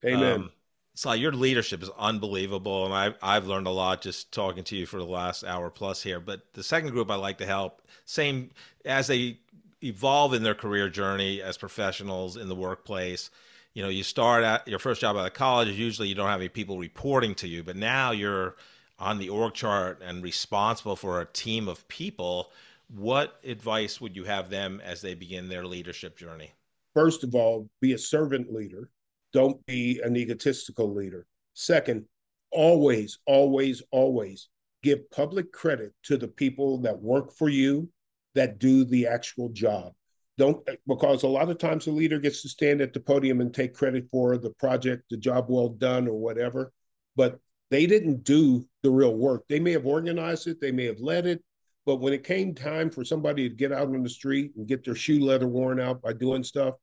Amen. 0.07 0.33
Um, 0.33 0.53
so 0.95 1.13
your 1.13 1.33
leadership 1.33 1.83
is 1.83 1.91
unbelievable, 1.99 2.85
and 2.85 2.95
I've 2.95 3.17
I've 3.21 3.47
learned 3.47 3.67
a 3.67 3.71
lot 3.71 4.01
just 4.01 4.33
talking 4.33 4.63
to 4.65 4.77
you 4.77 4.87
for 4.87 4.99
the 4.99 5.05
last 5.05 5.43
hour 5.45 5.69
plus 5.69 6.03
here. 6.03 6.21
But 6.21 6.53
the 6.55 6.63
second 6.63 6.91
group 6.91 7.11
I 7.11 7.17
like 7.17 7.39
to 7.39 7.47
help, 7.47 7.83
same 8.05 8.51
as 8.85 9.09
they 9.09 9.39
evolve 9.83 10.35
in 10.35 10.45
their 10.45 10.55
career 10.55 10.89
journey 10.89 11.43
as 11.43 11.59
professionals 11.59 12.37
in 12.37 12.49
the 12.49 12.55
workplace. 12.55 13.31
You 13.75 13.83
know, 13.83 13.89
you 13.89 14.05
start 14.05 14.45
at 14.45 14.69
your 14.69 14.79
first 14.79 15.01
job 15.01 15.17
out 15.17 15.27
of 15.27 15.35
college. 15.35 15.69
Usually, 15.69 16.07
you 16.07 16.15
don't 16.15 16.29
have 16.29 16.41
any 16.41 16.49
people 16.49 16.79
reporting 16.79 17.35
to 17.37 17.49
you, 17.49 17.65
but 17.65 17.75
now 17.75 18.13
you're 18.13 18.55
on 19.01 19.19
the 19.19 19.29
org 19.29 19.55
chart 19.55 20.01
and 20.01 20.23
responsible 20.23 20.95
for 20.95 21.21
a 21.21 21.27
team 21.27 21.69
of 21.69 21.87
people. 21.89 22.53
What 22.95 23.41
advice 23.43 24.01
would 24.01 24.15
you 24.15 24.25
have 24.25 24.49
them 24.49 24.81
as 24.85 25.03
they 25.03 25.15
begin 25.15 25.49
their 25.49 25.67
leadership 25.67 26.17
journey? 26.17 26.53
First 26.95 27.25
of 27.25 27.35
all, 27.35 27.69
be 27.81 27.95
a 27.95 27.99
servant 27.99 28.53
leader 28.53 28.91
don't 29.35 29.67
be 29.67 30.01
an 30.03 30.17
egotistical 30.17 30.95
leader. 30.95 31.27
Second, 31.53 32.07
always, 32.53 33.19
always, 33.27 33.83
always 33.91 34.49
give 34.83 35.11
public 35.11 35.53
credit 35.53 35.93
to 36.05 36.17
the 36.17 36.29
people 36.29 36.79
that 36.79 37.03
work 37.03 37.33
for 37.33 37.49
you 37.49 37.89
that 38.35 38.61
do 38.61 38.85
the 38.85 39.09
actual 39.09 39.49
job. 39.49 39.93
Don't 40.39 40.67
because 40.87 41.23
a 41.23 41.29
lot 41.29 41.51
of 41.51 41.59
times 41.59 41.85
the 41.85 41.91
leader 41.91 42.19
gets 42.19 42.43
to 42.43 42.49
stand 42.49 42.81
at 42.81 42.93
the 42.93 43.01
podium 43.01 43.41
and 43.41 43.53
take 43.53 43.75
credit 43.75 44.07
for 44.11 44.39
the 44.39 44.51
project, 44.51 45.05
the 45.11 45.17
job 45.17 45.47
well 45.49 45.69
done, 45.69 46.09
or 46.09 46.19
whatever, 46.19 46.73
but 47.17 47.39
they 47.71 47.87
didn't 47.87 48.25
do 48.25 48.67
the 48.83 48.91
real 48.91 49.15
work. 49.15 49.45
They 49.49 49.61
may 49.61 49.73
have 49.73 49.87
organized 49.87 50.47
it, 50.47 50.61
they 50.61 50.73
may 50.73 50.85
have 50.85 51.01
led 51.01 51.27
it, 51.27 51.43
but 51.87 51.97
when 51.97 52.13
it 52.13 52.25
came 52.25 52.55
time 52.55 52.91
for 52.91 53.05
somebody 53.05 53.49
to 53.49 53.55
get 53.55 53.73
out 53.73 53.89
on 53.89 54.03
the 54.03 54.09
street 54.09 54.53
and 54.57 54.67
get 54.67 54.85
their 54.85 54.95
shoe 54.95 55.21
leather 55.21 55.49
worn 55.49 55.81
out 55.81 56.03
by 56.03 56.13
doing 56.13 56.43
stuff, 56.43 56.75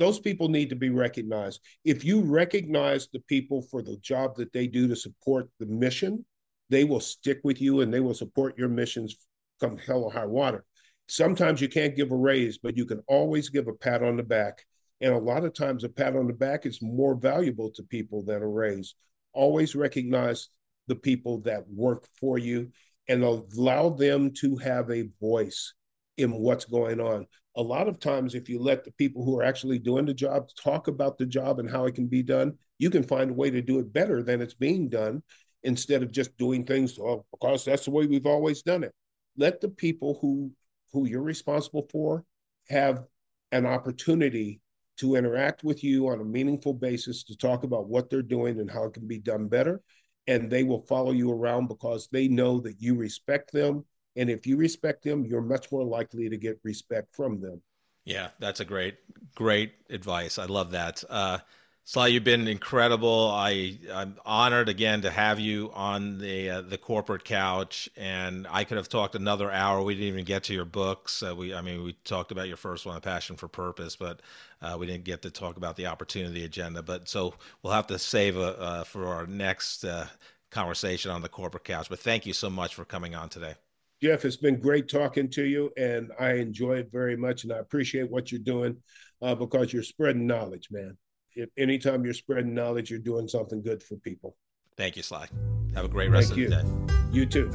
those 0.00 0.18
people 0.18 0.48
need 0.48 0.70
to 0.70 0.76
be 0.76 0.88
recognized. 0.88 1.60
If 1.84 2.04
you 2.06 2.22
recognize 2.22 3.08
the 3.12 3.20
people 3.20 3.60
for 3.60 3.82
the 3.82 3.98
job 3.98 4.34
that 4.36 4.50
they 4.50 4.66
do 4.66 4.88
to 4.88 4.96
support 4.96 5.50
the 5.60 5.66
mission, 5.66 6.24
they 6.70 6.84
will 6.84 7.00
stick 7.00 7.40
with 7.44 7.60
you 7.60 7.82
and 7.82 7.92
they 7.92 8.00
will 8.00 8.14
support 8.14 8.56
your 8.56 8.70
missions 8.70 9.14
come 9.60 9.76
hell 9.76 10.04
or 10.04 10.10
high 10.10 10.24
water. 10.24 10.64
Sometimes 11.06 11.60
you 11.60 11.68
can't 11.68 11.96
give 11.96 12.12
a 12.12 12.16
raise, 12.16 12.56
but 12.56 12.78
you 12.78 12.86
can 12.86 13.02
always 13.08 13.50
give 13.50 13.68
a 13.68 13.74
pat 13.74 14.02
on 14.02 14.16
the 14.16 14.22
back. 14.22 14.64
And 15.02 15.12
a 15.12 15.18
lot 15.18 15.44
of 15.44 15.52
times, 15.52 15.84
a 15.84 15.88
pat 15.90 16.16
on 16.16 16.26
the 16.26 16.32
back 16.32 16.64
is 16.64 16.80
more 16.80 17.14
valuable 17.14 17.70
to 17.72 17.82
people 17.82 18.24
than 18.24 18.42
a 18.42 18.48
raise. 18.48 18.94
Always 19.34 19.74
recognize 19.74 20.48
the 20.86 20.96
people 20.96 21.42
that 21.42 21.68
work 21.68 22.06
for 22.18 22.38
you 22.38 22.70
and 23.06 23.22
allow 23.22 23.90
them 23.90 24.30
to 24.40 24.56
have 24.56 24.90
a 24.90 25.10
voice 25.20 25.74
in 26.16 26.32
what's 26.32 26.64
going 26.64 27.00
on 27.00 27.26
a 27.56 27.62
lot 27.62 27.88
of 27.88 27.98
times 27.98 28.34
if 28.34 28.48
you 28.48 28.60
let 28.60 28.84
the 28.84 28.92
people 28.92 29.24
who 29.24 29.38
are 29.38 29.42
actually 29.42 29.78
doing 29.78 30.06
the 30.06 30.14
job 30.14 30.48
talk 30.62 30.88
about 30.88 31.18
the 31.18 31.26
job 31.26 31.58
and 31.58 31.70
how 31.70 31.84
it 31.84 31.94
can 31.94 32.06
be 32.06 32.22
done 32.22 32.52
you 32.78 32.90
can 32.90 33.02
find 33.02 33.30
a 33.30 33.34
way 33.34 33.50
to 33.50 33.60
do 33.60 33.78
it 33.78 33.92
better 33.92 34.22
than 34.22 34.40
it's 34.40 34.54
being 34.54 34.88
done 34.88 35.22
instead 35.62 36.02
of 36.02 36.10
just 36.10 36.36
doing 36.38 36.64
things 36.64 36.98
oh, 36.98 37.24
because 37.30 37.64
that's 37.64 37.84
the 37.84 37.90
way 37.90 38.06
we've 38.06 38.26
always 38.26 38.62
done 38.62 38.82
it. 38.82 38.92
Let 39.36 39.60
the 39.60 39.68
people 39.68 40.18
who 40.20 40.52
who 40.92 41.06
you're 41.06 41.22
responsible 41.22 41.86
for 41.92 42.24
have 42.68 43.04
an 43.52 43.66
opportunity 43.66 44.60
to 44.96 45.14
interact 45.14 45.62
with 45.62 45.84
you 45.84 46.08
on 46.08 46.20
a 46.20 46.24
meaningful 46.24 46.74
basis 46.74 47.22
to 47.24 47.36
talk 47.36 47.62
about 47.62 47.88
what 47.88 48.10
they're 48.10 48.22
doing 48.22 48.58
and 48.58 48.70
how 48.70 48.84
it 48.84 48.94
can 48.94 49.06
be 49.06 49.18
done 49.18 49.46
better. 49.46 49.80
And 50.26 50.50
they 50.50 50.64
will 50.64 50.82
follow 50.82 51.12
you 51.12 51.30
around 51.30 51.68
because 51.68 52.08
they 52.10 52.28
know 52.28 52.60
that 52.60 52.80
you 52.80 52.94
respect 52.96 53.52
them 53.52 53.84
and 54.16 54.28
if 54.30 54.46
you 54.46 54.56
respect 54.56 55.04
them, 55.04 55.24
you're 55.24 55.40
much 55.40 55.70
more 55.70 55.84
likely 55.84 56.28
to 56.28 56.36
get 56.36 56.58
respect 56.62 57.14
from 57.14 57.40
them. 57.40 57.60
Yeah, 58.04 58.28
that's 58.38 58.60
a 58.60 58.64
great, 58.64 58.96
great 59.34 59.72
advice. 59.88 60.38
I 60.38 60.46
love 60.46 60.72
that. 60.72 61.04
Uh, 61.08 61.38
Sly, 61.84 62.08
you've 62.08 62.24
been 62.24 62.46
incredible. 62.46 63.30
I 63.32 63.78
I'm 63.92 64.16
honored 64.24 64.68
again 64.68 65.02
to 65.02 65.10
have 65.10 65.40
you 65.40 65.72
on 65.74 66.18
the 66.18 66.50
uh, 66.50 66.60
the 66.60 66.78
corporate 66.78 67.24
couch, 67.24 67.88
and 67.96 68.46
I 68.48 68.64
could 68.64 68.76
have 68.76 68.88
talked 68.88 69.14
another 69.14 69.50
hour. 69.50 69.82
We 69.82 69.94
didn't 69.94 70.08
even 70.08 70.24
get 70.24 70.44
to 70.44 70.54
your 70.54 70.64
books. 70.64 71.22
Uh, 71.22 71.34
we 71.34 71.52
I 71.54 71.62
mean 71.62 71.82
we 71.82 71.94
talked 72.04 72.32
about 72.32 72.48
your 72.48 72.56
first 72.56 72.86
one, 72.86 72.96
A 72.96 73.00
Passion 73.00 73.36
for 73.36 73.48
Purpose, 73.48 73.96
but 73.96 74.20
uh, 74.62 74.76
we 74.78 74.86
didn't 74.86 75.04
get 75.04 75.22
to 75.22 75.30
talk 75.30 75.56
about 75.56 75.76
the 75.76 75.86
opportunity 75.86 76.44
agenda. 76.44 76.82
But 76.82 77.08
so 77.08 77.34
we'll 77.62 77.72
have 77.72 77.88
to 77.88 77.98
save 77.98 78.36
a, 78.36 78.58
uh, 78.60 78.84
for 78.84 79.06
our 79.06 79.26
next 79.26 79.84
uh, 79.84 80.06
conversation 80.50 81.10
on 81.10 81.22
the 81.22 81.28
corporate 81.28 81.64
couch. 81.64 81.88
But 81.88 81.98
thank 82.00 82.24
you 82.24 82.34
so 82.34 82.50
much 82.50 82.74
for 82.74 82.84
coming 82.84 83.14
on 83.14 83.30
today. 83.30 83.54
Jeff, 84.02 84.24
it's 84.24 84.36
been 84.36 84.58
great 84.58 84.88
talking 84.88 85.28
to 85.28 85.44
you, 85.44 85.70
and 85.76 86.10
I 86.18 86.32
enjoy 86.32 86.78
it 86.78 86.88
very 86.90 87.18
much, 87.18 87.44
and 87.44 87.52
I 87.52 87.58
appreciate 87.58 88.10
what 88.10 88.32
you're 88.32 88.40
doing 88.40 88.78
uh, 89.20 89.34
because 89.34 89.74
you're 89.74 89.82
spreading 89.82 90.26
knowledge, 90.26 90.68
man. 90.70 90.96
If 91.36 91.50
anytime 91.58 92.02
you're 92.04 92.14
spreading 92.14 92.54
knowledge, 92.54 92.90
you're 92.90 92.98
doing 92.98 93.28
something 93.28 93.62
good 93.62 93.82
for 93.82 93.96
people. 93.96 94.36
Thank 94.78 94.96
you, 94.96 95.02
Sly. 95.02 95.28
Have 95.74 95.84
a 95.84 95.88
great 95.88 96.10
rest 96.10 96.32
Thank 96.32 96.50
of 96.50 96.50
the 96.50 96.62
day. 96.62 96.94
You 97.12 97.26
too. 97.26 97.50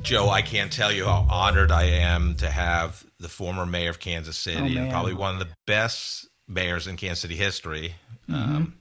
Joe, 0.00 0.30
I 0.30 0.40
can't 0.40 0.72
tell 0.72 0.90
you 0.90 1.04
how 1.04 1.26
honored 1.28 1.70
I 1.70 1.84
am 1.84 2.34
to 2.36 2.50
have 2.50 3.04
the 3.18 3.28
former 3.28 3.66
mayor 3.66 3.90
of 3.90 3.98
Kansas 3.98 4.38
City 4.38 4.78
oh, 4.78 4.80
and 4.80 4.90
probably 4.90 5.12
one 5.12 5.34
of 5.34 5.40
the 5.40 5.54
best 5.66 6.26
mayors 6.48 6.86
in 6.86 6.96
Kansas 6.96 7.20
City 7.20 7.36
history, 7.36 7.94
mm-hmm. 8.26 8.56
um, 8.56 8.78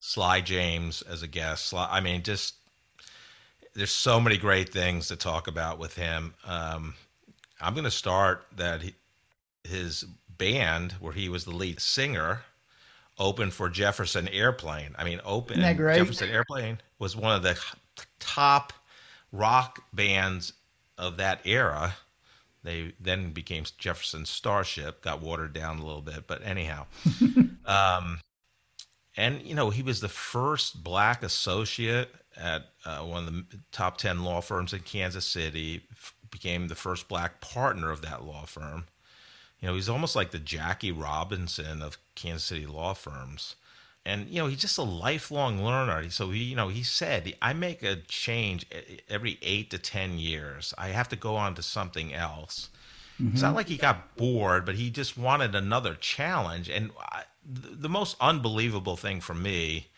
Sly 0.00 0.40
James, 0.40 1.02
as 1.02 1.22
a 1.22 1.28
guest. 1.28 1.68
Sly, 1.68 1.86
I 1.88 2.00
mean, 2.00 2.24
just 2.24 2.56
there's 3.78 3.92
so 3.92 4.18
many 4.18 4.36
great 4.36 4.70
things 4.70 5.06
to 5.06 5.14
talk 5.14 5.46
about 5.46 5.78
with 5.78 5.94
him. 5.94 6.34
Um, 6.44 6.94
I'm 7.60 7.74
going 7.74 7.84
to 7.84 7.92
start 7.92 8.44
that 8.56 8.82
he, 8.82 8.94
his 9.62 10.04
band, 10.36 10.92
where 10.98 11.12
he 11.12 11.28
was 11.28 11.44
the 11.44 11.52
lead 11.52 11.80
singer, 11.80 12.40
opened 13.20 13.52
for 13.52 13.68
Jefferson 13.68 14.26
Airplane. 14.28 14.96
I 14.98 15.04
mean, 15.04 15.20
open 15.24 15.60
Jefferson 15.98 16.28
Airplane 16.28 16.78
was 16.98 17.16
one 17.16 17.36
of 17.36 17.44
the 17.44 17.56
top 18.18 18.72
rock 19.30 19.80
bands 19.92 20.54
of 20.98 21.16
that 21.18 21.40
era. 21.44 21.94
They 22.64 22.94
then 22.98 23.30
became 23.30 23.62
Jefferson 23.78 24.26
Starship, 24.26 25.02
got 25.02 25.22
watered 25.22 25.52
down 25.52 25.78
a 25.78 25.86
little 25.86 26.02
bit, 26.02 26.26
but 26.26 26.44
anyhow. 26.44 26.86
um, 27.64 28.18
and 29.16 29.40
you 29.42 29.54
know, 29.54 29.70
he 29.70 29.82
was 29.82 30.00
the 30.00 30.08
first 30.08 30.82
black 30.82 31.22
associate 31.22 32.12
at 32.38 32.66
uh, 32.84 33.00
one 33.00 33.26
of 33.26 33.34
the 33.34 33.44
top 33.72 33.98
10 33.98 34.24
law 34.24 34.40
firms 34.40 34.72
in 34.72 34.80
Kansas 34.80 35.26
City, 35.26 35.82
f- 35.92 36.14
became 36.30 36.68
the 36.68 36.74
first 36.74 37.08
black 37.08 37.40
partner 37.40 37.90
of 37.90 38.02
that 38.02 38.24
law 38.24 38.44
firm. 38.44 38.84
You 39.60 39.68
know, 39.68 39.74
he's 39.74 39.88
almost 39.88 40.14
like 40.14 40.30
the 40.30 40.38
Jackie 40.38 40.92
Robinson 40.92 41.82
of 41.82 41.98
Kansas 42.14 42.44
City 42.44 42.66
law 42.66 42.94
firms. 42.94 43.56
And, 44.06 44.28
you 44.28 44.40
know, 44.40 44.46
he's 44.46 44.60
just 44.60 44.78
a 44.78 44.82
lifelong 44.82 45.62
learner. 45.62 46.08
So, 46.10 46.30
he, 46.30 46.44
you 46.44 46.56
know, 46.56 46.68
he 46.68 46.82
said, 46.82 47.34
I 47.42 47.52
make 47.52 47.82
a 47.82 47.96
change 47.96 48.66
every 49.08 49.38
eight 49.42 49.70
to 49.70 49.78
10 49.78 50.18
years. 50.18 50.72
I 50.78 50.88
have 50.88 51.08
to 51.10 51.16
go 51.16 51.36
on 51.36 51.54
to 51.56 51.62
something 51.62 52.14
else. 52.14 52.70
Mm-hmm. 53.20 53.32
It's 53.32 53.42
not 53.42 53.54
like 53.54 53.68
he 53.68 53.76
got 53.76 54.16
bored, 54.16 54.64
but 54.64 54.76
he 54.76 54.90
just 54.90 55.18
wanted 55.18 55.54
another 55.54 55.94
challenge. 55.94 56.70
And 56.70 56.92
I, 57.00 57.24
the 57.44 57.88
most 57.88 58.16
unbelievable 58.20 58.96
thing 58.96 59.20
for 59.20 59.34
me 59.34 59.88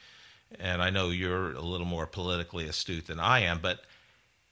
and 0.58 0.82
I 0.82 0.90
know 0.90 1.10
you're 1.10 1.52
a 1.52 1.60
little 1.60 1.86
more 1.86 2.06
politically 2.06 2.66
astute 2.66 3.06
than 3.06 3.20
I 3.20 3.40
am, 3.40 3.60
but 3.60 3.80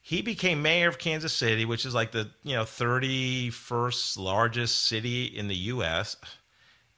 he 0.00 0.22
became 0.22 0.62
mayor 0.62 0.88
of 0.88 0.98
Kansas 0.98 1.32
City, 1.32 1.64
which 1.64 1.84
is 1.84 1.94
like 1.94 2.12
the 2.12 2.30
you 2.42 2.54
know 2.54 2.64
31st 2.64 4.16
largest 4.18 4.86
city 4.86 5.24
in 5.24 5.48
the 5.48 5.56
U.S. 5.56 6.16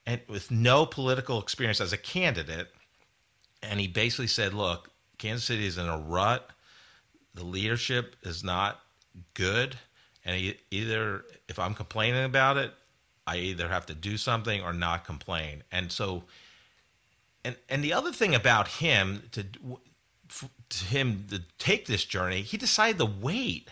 and 0.07 0.21
with 0.29 0.51
no 0.51 0.87
political 0.87 1.41
experience 1.41 1.81
as 1.81 1.93
a 1.93 1.99
candidate. 1.99 2.69
And 3.63 3.81
he 3.81 3.89
basically 3.89 4.27
said, 4.27 4.55
"Look, 4.55 4.91
Kansas 5.19 5.45
City 5.45 5.67
is 5.67 5.79
in 5.79 5.87
a 5.87 5.99
rut. 5.99 6.51
The 7.35 7.45
leadership 7.45 8.17
is 8.23 8.45
not 8.45 8.81
good, 9.35 9.77
and 10.25 10.37
he, 10.37 10.59
either 10.71 11.25
if 11.49 11.59
I'm 11.59 11.75
complaining 11.75 12.25
about 12.25 12.59
it, 12.59 12.73
I 13.27 13.39
either 13.39 13.69
have 13.69 13.87
to 13.87 13.95
do 13.95 14.17
something 14.17 14.63
or 14.63 14.73
not 14.73 15.05
complain." 15.05 15.65
And 15.73 15.91
so 15.91 16.25
and 17.45 17.57
and 17.69 17.83
the 17.83 17.93
other 17.93 18.12
thing 18.12 18.35
about 18.35 18.69
him 18.69 19.23
to, 19.33 19.45
to 20.69 20.85
him 20.85 21.27
to 21.31 21.43
take 21.59 21.87
this 21.87 22.05
journey, 22.05 22.43
he 22.43 22.57
decided 22.57 22.99
to 22.99 23.07
wait. 23.07 23.71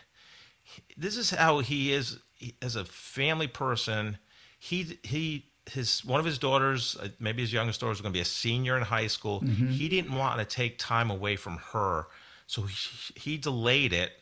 This 0.97 1.17
is 1.17 1.31
how 1.31 1.61
he 1.61 1.93
is 1.93 2.19
as 2.63 2.77
a 2.77 2.85
family 2.85 3.47
person. 3.47 4.19
He 4.59 4.99
he 5.03 5.47
his 5.71 6.05
one 6.05 6.19
of 6.19 6.27
his 6.27 6.39
daughters, 6.39 6.97
uh, 6.97 7.09
maybe 7.21 7.43
his 7.43 7.53
youngest 7.53 7.81
daughter, 7.81 7.91
was 7.91 8.01
going 8.01 8.13
to 8.13 8.17
be 8.17 8.23
a 8.23 8.27
senior 8.27 8.77
in 8.77 8.83
high 8.83 9.07
school. 9.07 9.41
Mm-hmm. 9.41 9.69
He 9.69 9.89
didn't 9.89 10.15
want 10.15 10.39
to 10.39 10.45
take 10.45 10.79
time 10.79 11.11
away 11.11 11.37
from 11.37 11.59
her, 11.73 12.07
so 12.47 12.63
he, 12.63 12.75
he 13.17 13.37
delayed 13.37 13.93
it 13.93 14.13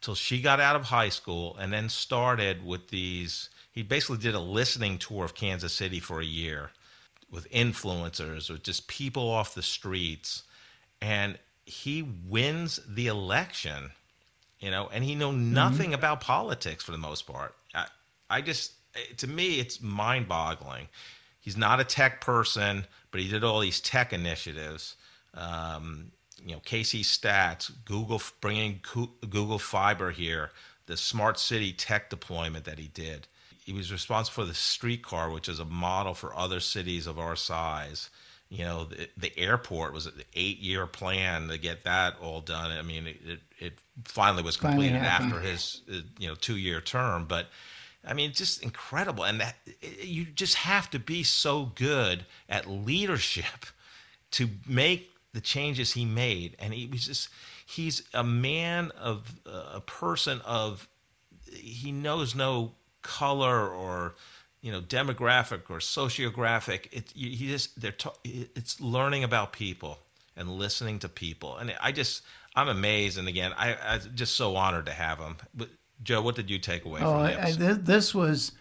till 0.00 0.14
she 0.14 0.40
got 0.40 0.60
out 0.60 0.76
of 0.76 0.82
high 0.82 1.08
school, 1.08 1.56
and 1.58 1.72
then 1.72 1.88
started 1.88 2.64
with 2.64 2.88
these. 2.88 3.50
He 3.70 3.82
basically 3.82 4.18
did 4.18 4.34
a 4.34 4.40
listening 4.40 4.98
tour 4.98 5.24
of 5.24 5.34
Kansas 5.34 5.72
City 5.72 6.00
for 6.00 6.20
a 6.20 6.24
year 6.24 6.70
with 7.30 7.50
influencers 7.50 8.50
or 8.50 8.58
just 8.58 8.86
people 8.88 9.28
off 9.28 9.54
the 9.54 9.62
streets 9.62 10.44
and 11.00 11.38
he 11.64 12.02
wins 12.02 12.80
the 12.88 13.08
election 13.08 13.90
you 14.60 14.70
know 14.70 14.88
and 14.92 15.02
he 15.04 15.14
know 15.14 15.30
mm-hmm. 15.30 15.52
nothing 15.52 15.86
mm-hmm. 15.86 15.94
about 15.94 16.20
politics 16.20 16.84
for 16.84 16.92
the 16.92 16.98
most 16.98 17.26
part 17.26 17.54
I, 17.74 17.86
I 18.30 18.40
just 18.40 18.72
to 19.18 19.26
me 19.26 19.58
it's 19.58 19.82
mind-boggling 19.82 20.88
he's 21.40 21.56
not 21.56 21.80
a 21.80 21.84
tech 21.84 22.20
person 22.20 22.86
but 23.10 23.20
he 23.20 23.28
did 23.28 23.44
all 23.44 23.60
these 23.60 23.80
tech 23.80 24.12
initiatives 24.12 24.96
um, 25.34 26.12
you 26.46 26.54
know 26.54 26.60
KC 26.60 27.00
Stats, 27.00 27.70
Google 27.84 28.22
bringing 28.40 28.80
Google 29.28 29.58
Fiber 29.58 30.10
here, 30.10 30.50
the 30.86 30.96
smart 30.96 31.38
city 31.38 31.72
tech 31.72 32.08
deployment 32.08 32.64
that 32.64 32.78
he 32.78 32.88
did 32.88 33.26
he 33.66 33.72
was 33.72 33.90
responsible 33.90 34.44
for 34.44 34.48
the 34.48 34.54
streetcar, 34.54 35.28
which 35.28 35.48
is 35.48 35.58
a 35.58 35.64
model 35.64 36.14
for 36.14 36.34
other 36.34 36.60
cities 36.60 37.08
of 37.08 37.18
our 37.18 37.34
size. 37.34 38.10
You 38.48 38.64
know, 38.64 38.84
the, 38.84 39.08
the 39.16 39.36
airport 39.36 39.92
was 39.92 40.06
an 40.06 40.12
eight-year 40.34 40.86
plan 40.86 41.48
to 41.48 41.58
get 41.58 41.82
that 41.82 42.14
all 42.22 42.40
done. 42.40 42.70
I 42.70 42.82
mean, 42.82 43.08
it, 43.08 43.40
it 43.58 43.72
finally 44.04 44.44
was 44.44 44.56
completed 44.56 45.00
finally 45.00 45.08
after 45.08 45.40
his 45.40 45.82
uh, 45.92 45.96
you 46.16 46.28
know 46.28 46.36
two-year 46.36 46.80
term, 46.80 47.26
but. 47.26 47.48
I 48.08 48.14
mean, 48.14 48.32
just 48.34 48.62
incredible. 48.62 49.24
And 49.24 49.40
that 49.40 49.56
you 50.00 50.26
just 50.26 50.54
have 50.54 50.88
to 50.90 51.00
be 51.00 51.24
so 51.24 51.72
good 51.74 52.24
at 52.48 52.70
leadership 52.70 53.66
to 54.30 54.48
make 54.64 55.10
the 55.32 55.40
changes 55.40 55.92
he 55.92 56.04
made. 56.04 56.54
And 56.60 56.72
he 56.72 56.86
was 56.86 57.04
just, 57.04 57.30
he's 57.66 58.04
a 58.14 58.22
man 58.22 58.92
of, 58.92 59.34
uh, 59.44 59.70
a 59.74 59.80
person 59.80 60.40
of, 60.44 60.86
he 61.52 61.90
knows 61.90 62.36
no 62.36 62.74
color 63.06 63.68
or, 63.68 64.14
you 64.60 64.72
know, 64.72 64.80
demographic 64.80 65.70
or 65.70 65.78
sociographic. 65.78 66.88
It, 66.92 67.12
he 67.14 67.46
just, 67.48 67.80
they're, 67.80 67.92
ta- 67.92 68.16
it's 68.24 68.80
learning 68.80 69.24
about 69.24 69.52
people 69.52 69.98
and 70.36 70.50
listening 70.50 70.98
to 70.98 71.08
people. 71.08 71.56
And 71.56 71.74
I 71.80 71.92
just, 71.92 72.22
I'm 72.54 72.68
amazed. 72.68 73.18
And 73.18 73.28
again, 73.28 73.52
I, 73.56 73.76
I'm 73.76 74.00
just 74.14 74.36
so 74.36 74.56
honored 74.56 74.86
to 74.86 74.92
have 74.92 75.18
him. 75.18 75.36
But 75.54 75.68
Joe, 76.02 76.20
what 76.22 76.34
did 76.34 76.50
you 76.50 76.58
take 76.58 76.84
away 76.84 77.00
oh, 77.02 77.12
from 77.12 77.56
this? 77.56 77.58
I, 77.60 77.72
this 77.72 78.14
was 78.14 78.52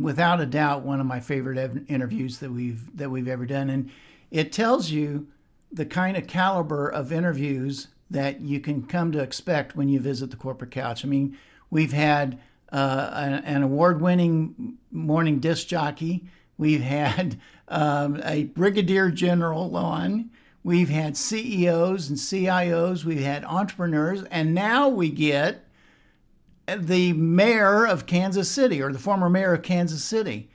without 0.00 0.40
a 0.40 0.46
doubt 0.46 0.82
one 0.82 1.00
of 1.00 1.06
my 1.06 1.20
favorite 1.20 1.58
ev- 1.58 1.84
interviews 1.88 2.38
that 2.38 2.50
we've 2.50 2.96
that 2.96 3.10
we've 3.10 3.28
ever 3.28 3.46
done, 3.46 3.70
and 3.70 3.90
it 4.30 4.52
tells 4.52 4.90
you 4.90 5.28
the 5.70 5.86
kind 5.86 6.16
of 6.16 6.26
caliber 6.26 6.88
of 6.88 7.12
interviews 7.12 7.88
that 8.10 8.40
you 8.40 8.60
can 8.60 8.82
come 8.84 9.12
to 9.12 9.18
expect 9.18 9.76
when 9.76 9.88
you 9.88 10.00
visit 10.00 10.30
the 10.30 10.36
corporate 10.36 10.70
couch. 10.70 11.04
I 11.04 11.08
mean, 11.08 11.36
we've 11.70 11.92
had 11.92 12.38
uh, 12.72 13.10
an, 13.14 13.34
an 13.44 13.62
award-winning 13.62 14.78
morning 14.90 15.38
disc 15.38 15.66
jockey. 15.66 16.24
We've 16.58 16.82
had 16.82 17.38
um, 17.68 18.20
a 18.24 18.44
brigadier 18.44 19.10
general 19.10 19.76
on. 19.76 20.30
We've 20.62 20.88
had 20.88 21.16
CEOs 21.16 22.08
and 22.08 22.18
CIOs. 22.18 23.04
We've 23.04 23.20
had 23.20 23.44
entrepreneurs, 23.44 24.24
and 24.24 24.52
now 24.52 24.88
we 24.88 25.10
get 25.10 25.64
the 26.66 27.12
mayor 27.12 27.86
of 27.86 28.06
Kansas 28.06 28.50
City 28.50 28.82
or 28.82 28.92
the 28.92 28.98
former 28.98 29.30
mayor 29.30 29.54
of 29.54 29.62
Kansas 29.62 30.02
City. 30.02 30.50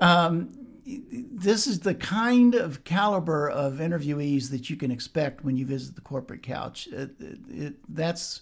Um, 0.00 0.50
this 0.84 1.66
is 1.66 1.80
the 1.80 1.94
kind 1.94 2.54
of 2.54 2.82
caliber 2.84 3.48
of 3.48 3.74
interviewees 3.74 4.50
that 4.50 4.68
you 4.68 4.76
can 4.76 4.90
expect 4.90 5.44
when 5.44 5.56
you 5.56 5.64
visit 5.64 5.94
the 5.94 6.00
corporate 6.00 6.42
couch. 6.42 6.88
It, 6.88 7.10
it, 7.20 7.38
it, 7.48 7.74
that's 7.88 8.40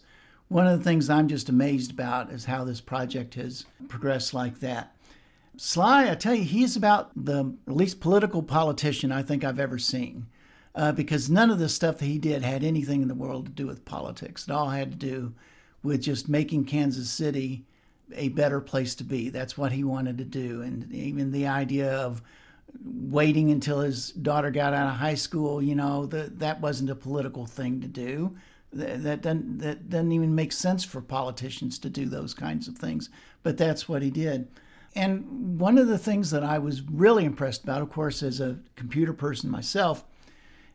one 0.48 0.66
of 0.66 0.78
the 0.78 0.84
things 0.84 1.10
I'm 1.10 1.28
just 1.28 1.48
amazed 1.48 1.90
about 1.90 2.30
is 2.30 2.46
how 2.46 2.64
this 2.64 2.80
project 2.80 3.34
has 3.34 3.66
progressed 3.88 4.32
like 4.32 4.60
that. 4.60 4.94
Sly, 5.56 6.10
I 6.10 6.14
tell 6.14 6.34
you, 6.34 6.44
he's 6.44 6.76
about 6.76 7.10
the 7.14 7.54
least 7.66 8.00
political 8.00 8.42
politician 8.42 9.10
I 9.10 9.22
think 9.22 9.44
I've 9.44 9.58
ever 9.58 9.78
seen. 9.78 10.26
Uh, 10.74 10.92
because 10.92 11.28
none 11.28 11.50
of 11.50 11.58
the 11.58 11.68
stuff 11.68 11.98
that 11.98 12.04
he 12.04 12.18
did 12.18 12.42
had 12.42 12.62
anything 12.62 13.02
in 13.02 13.08
the 13.08 13.14
world 13.14 13.46
to 13.46 13.52
do 13.52 13.66
with 13.66 13.84
politics. 13.84 14.46
It 14.46 14.52
all 14.52 14.70
had 14.70 14.92
to 14.92 14.96
do 14.96 15.34
with 15.82 16.02
just 16.02 16.28
making 16.28 16.66
Kansas 16.66 17.10
City 17.10 17.64
a 18.14 18.28
better 18.28 18.60
place 18.60 18.94
to 18.96 19.04
be. 19.04 19.28
That's 19.28 19.58
what 19.58 19.72
he 19.72 19.82
wanted 19.82 20.18
to 20.18 20.24
do. 20.24 20.62
And 20.62 20.92
even 20.92 21.32
the 21.32 21.48
idea 21.48 21.92
of 21.92 22.22
waiting 22.84 23.50
until 23.50 23.80
his 23.80 24.12
daughter 24.12 24.52
got 24.52 24.74
out 24.74 24.88
of 24.88 24.96
high 24.96 25.14
school, 25.14 25.60
you 25.60 25.74
know, 25.74 26.06
the, 26.06 26.30
that 26.36 26.60
wasn't 26.60 26.90
a 26.90 26.94
political 26.94 27.46
thing 27.46 27.80
to 27.80 27.88
do. 27.88 28.36
That, 28.72 29.22
doesn't 29.22 29.58
that 29.58 29.88
doesn't 29.88 30.12
even 30.12 30.34
make 30.34 30.52
sense 30.52 30.84
for 30.84 31.00
politicians 31.00 31.78
to 31.78 31.88
do 31.88 32.06
those 32.06 32.34
kinds 32.34 32.68
of 32.68 32.76
things. 32.76 33.08
But 33.42 33.56
that's 33.56 33.88
what 33.88 34.02
he 34.02 34.10
did. 34.10 34.48
And 34.94 35.58
one 35.60 35.78
of 35.78 35.86
the 35.86 35.98
things 35.98 36.30
that 36.30 36.44
I 36.44 36.58
was 36.58 36.82
really 36.82 37.24
impressed 37.24 37.64
about, 37.64 37.82
of 37.82 37.90
course, 37.90 38.22
as 38.22 38.40
a 38.40 38.58
computer 38.76 39.12
person 39.12 39.50
myself, 39.50 40.04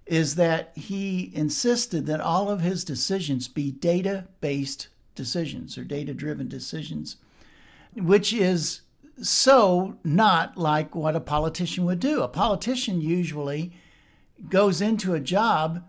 is 0.06 0.36
that 0.36 0.72
he 0.76 1.32
insisted 1.34 2.06
that 2.06 2.22
all 2.22 2.50
of 2.50 2.62
his 2.62 2.84
decisions 2.84 3.48
be 3.48 3.72
data 3.72 4.28
based 4.42 4.88
decisions 5.16 5.78
or 5.78 5.84
data 5.84 6.14
driven 6.14 6.48
decisions, 6.48 7.18
which 7.96 8.34
is 8.34 8.82
so 9.22 9.98
not 10.04 10.58
like 10.58 10.96
what 10.96 11.16
a 11.16 11.22
politician 11.22 11.86
would 11.86 12.00
do. 12.00 12.22
A 12.22 12.28
politician 12.28 13.02
usually 13.02 13.72
goes 14.50 14.82
into 14.82 15.14
a 15.14 15.20
job 15.20 15.84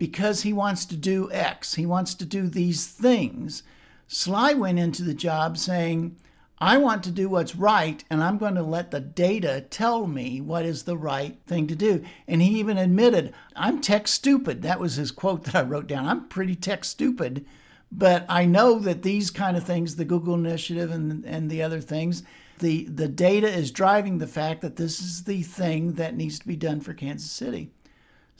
because 0.00 0.42
he 0.42 0.52
wants 0.52 0.84
to 0.86 0.96
do 0.96 1.30
X, 1.30 1.74
he 1.74 1.86
wants 1.86 2.14
to 2.14 2.24
do 2.24 2.48
these 2.48 2.88
things. 2.88 3.62
Sly 4.08 4.54
went 4.54 4.80
into 4.80 5.04
the 5.04 5.14
job 5.14 5.56
saying, 5.56 6.16
I 6.58 6.76
want 6.78 7.04
to 7.04 7.12
do 7.12 7.28
what's 7.28 7.54
right, 7.54 8.02
and 8.10 8.22
I'm 8.22 8.36
going 8.36 8.56
to 8.56 8.62
let 8.62 8.90
the 8.90 9.00
data 9.00 9.64
tell 9.70 10.08
me 10.08 10.40
what 10.40 10.64
is 10.64 10.82
the 10.82 10.96
right 10.96 11.38
thing 11.46 11.68
to 11.68 11.76
do. 11.76 12.02
And 12.26 12.42
he 12.42 12.58
even 12.58 12.76
admitted, 12.76 13.32
I'm 13.54 13.80
tech 13.80 14.08
stupid. 14.08 14.62
That 14.62 14.80
was 14.80 14.96
his 14.96 15.12
quote 15.12 15.44
that 15.44 15.54
I 15.54 15.62
wrote 15.62 15.86
down. 15.86 16.06
I'm 16.06 16.28
pretty 16.28 16.56
tech 16.56 16.84
stupid 16.84 17.46
but 17.92 18.24
I 18.28 18.44
know 18.44 18.78
that 18.78 19.02
these 19.02 19.30
kind 19.30 19.56
of 19.56 19.64
things, 19.64 19.96
the 19.96 20.04
Google 20.04 20.34
Initiative 20.34 20.90
and, 20.90 21.24
and 21.24 21.50
the 21.50 21.62
other 21.62 21.80
things, 21.80 22.22
the, 22.58 22.84
the 22.84 23.08
data 23.08 23.48
is 23.48 23.70
driving 23.70 24.18
the 24.18 24.26
fact 24.26 24.60
that 24.60 24.76
this 24.76 25.00
is 25.00 25.24
the 25.24 25.42
thing 25.42 25.94
that 25.94 26.16
needs 26.16 26.38
to 26.38 26.46
be 26.46 26.56
done 26.56 26.80
for 26.80 26.94
Kansas 26.94 27.30
City. 27.30 27.72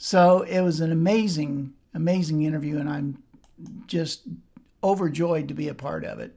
So 0.03 0.41
it 0.41 0.61
was 0.61 0.79
an 0.79 0.91
amazing, 0.91 1.73
amazing 1.93 2.41
interview, 2.41 2.79
and 2.79 2.89
I'm 2.89 3.21
just 3.85 4.23
overjoyed 4.83 5.47
to 5.49 5.53
be 5.53 5.67
a 5.67 5.75
part 5.75 6.03
of 6.03 6.19
it. 6.19 6.35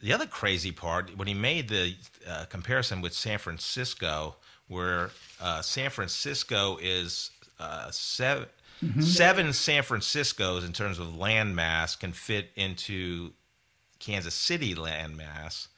The 0.00 0.14
other 0.14 0.26
crazy 0.26 0.72
part, 0.72 1.14
when 1.18 1.28
he 1.28 1.34
made 1.34 1.68
the 1.68 1.94
uh, 2.26 2.46
comparison 2.46 3.02
with 3.02 3.12
San 3.12 3.36
Francisco, 3.36 4.36
where 4.68 5.10
uh, 5.42 5.60
San 5.60 5.90
Francisco 5.90 6.78
is 6.80 7.32
uh, 7.58 7.90
seven, 7.90 8.46
Mm-hmm. 8.82 9.02
Seven 9.02 9.52
San 9.52 9.82
Franciscos, 9.82 10.64
in 10.64 10.72
terms 10.72 10.98
of 10.98 11.14
land 11.14 11.54
mass, 11.54 11.96
can 11.96 12.12
fit 12.12 12.50
into 12.56 13.34
Kansas 13.98 14.32
City 14.32 14.74
land 14.74 15.18
mass, 15.18 15.68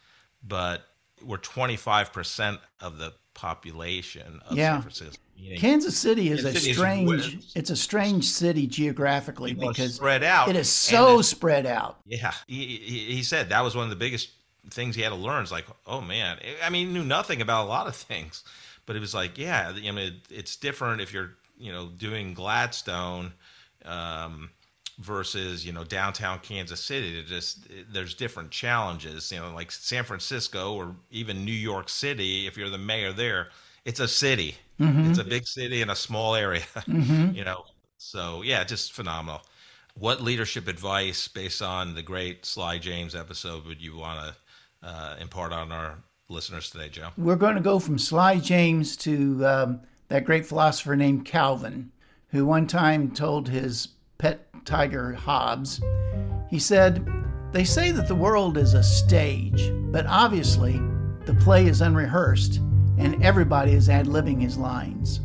but 0.46 0.82
we're 1.20 1.38
25% 1.38 2.60
of 2.80 2.98
the 2.98 3.12
population 3.34 4.40
of 4.46 4.56
yeah. 4.56 4.74
San 4.74 4.82
Francisco. 4.82 5.21
Kansas 5.58 5.96
City 5.96 6.30
is 6.30 6.42
Kansas 6.42 6.56
a 6.56 6.60
City 6.60 6.74
strange. 6.74 7.34
Is, 7.36 7.52
it's 7.54 7.70
a 7.70 7.76
strange 7.76 8.24
city 8.24 8.66
geographically 8.66 9.54
because 9.54 9.96
spread 9.96 10.22
out. 10.22 10.48
It 10.48 10.56
is 10.56 10.68
so 10.68 11.16
then, 11.16 11.22
spread 11.22 11.66
out. 11.66 11.98
Yeah, 12.06 12.32
he, 12.46 12.76
he 12.76 13.22
said 13.22 13.48
that 13.50 13.62
was 13.62 13.74
one 13.74 13.84
of 13.84 13.90
the 13.90 13.96
biggest 13.96 14.30
things 14.70 14.94
he 14.94 15.02
had 15.02 15.10
to 15.10 15.16
learn. 15.16 15.42
It's 15.42 15.52
like, 15.52 15.66
oh 15.86 16.00
man, 16.00 16.38
I 16.64 16.70
mean, 16.70 16.88
he 16.88 16.92
knew 16.92 17.04
nothing 17.04 17.42
about 17.42 17.66
a 17.66 17.68
lot 17.68 17.86
of 17.86 17.96
things, 17.96 18.44
but 18.86 18.96
it 18.96 19.00
was 19.00 19.14
like, 19.14 19.38
yeah, 19.38 19.72
I 19.74 19.90
mean, 19.90 20.20
it's 20.30 20.56
different 20.56 21.00
if 21.00 21.12
you're 21.12 21.32
you 21.58 21.72
know 21.72 21.88
doing 21.96 22.34
Gladstone 22.34 23.32
um, 23.84 24.50
versus 24.98 25.66
you 25.66 25.72
know 25.72 25.84
downtown 25.84 26.38
Kansas 26.40 26.80
City. 26.80 27.18
It 27.18 27.26
just 27.26 27.66
there's 27.90 28.14
different 28.14 28.50
challenges. 28.50 29.30
You 29.32 29.40
know, 29.40 29.52
like 29.54 29.70
San 29.70 30.04
Francisco 30.04 30.74
or 30.74 30.94
even 31.10 31.44
New 31.44 31.52
York 31.52 31.88
City. 31.88 32.46
If 32.46 32.56
you're 32.56 32.70
the 32.70 32.78
mayor 32.78 33.12
there, 33.12 33.48
it's 33.84 34.00
a 34.00 34.08
city. 34.08 34.56
Mm-hmm. 34.82 35.10
It's 35.10 35.18
a 35.18 35.24
big 35.24 35.46
city 35.46 35.82
in 35.82 35.90
a 35.90 35.96
small 35.96 36.34
area. 36.34 36.62
Mm-hmm. 36.86 37.34
you 37.34 37.44
know, 37.44 37.64
so 37.96 38.42
yeah, 38.42 38.64
just 38.64 38.92
phenomenal. 38.92 39.42
What 39.94 40.20
leadership 40.20 40.68
advice, 40.68 41.28
based 41.28 41.62
on 41.62 41.94
the 41.94 42.02
great 42.02 42.44
Sly 42.44 42.78
James 42.78 43.14
episode, 43.14 43.64
would 43.66 43.80
you 43.80 43.96
want 43.96 44.34
to 44.82 44.88
uh, 44.88 45.16
impart 45.20 45.52
on 45.52 45.70
our 45.70 45.98
listeners 46.28 46.70
today, 46.70 46.88
Joe? 46.88 47.10
We're 47.16 47.36
going 47.36 47.54
to 47.54 47.60
go 47.60 47.78
from 47.78 47.98
Sly 47.98 48.38
James 48.38 48.96
to 48.98 49.46
um, 49.46 49.80
that 50.08 50.24
great 50.24 50.46
philosopher 50.46 50.96
named 50.96 51.24
Calvin, 51.24 51.92
who 52.28 52.44
one 52.46 52.66
time 52.66 53.10
told 53.10 53.48
his 53.48 53.88
pet 54.18 54.46
tiger 54.64 55.12
Hobbes, 55.12 55.80
he 56.50 56.58
said, 56.58 57.06
They 57.52 57.64
say 57.64 57.92
that 57.92 58.08
the 58.08 58.14
world 58.14 58.56
is 58.56 58.74
a 58.74 58.82
stage, 58.82 59.70
but 59.92 60.06
obviously 60.06 60.80
the 61.26 61.34
play 61.40 61.66
is 61.66 61.80
unrehearsed 61.80 62.60
and 62.98 63.22
everybody 63.24 63.72
is 63.72 63.88
ad 63.88 64.06
libbing 64.06 64.40
his 64.40 64.56
lines. 64.56 65.20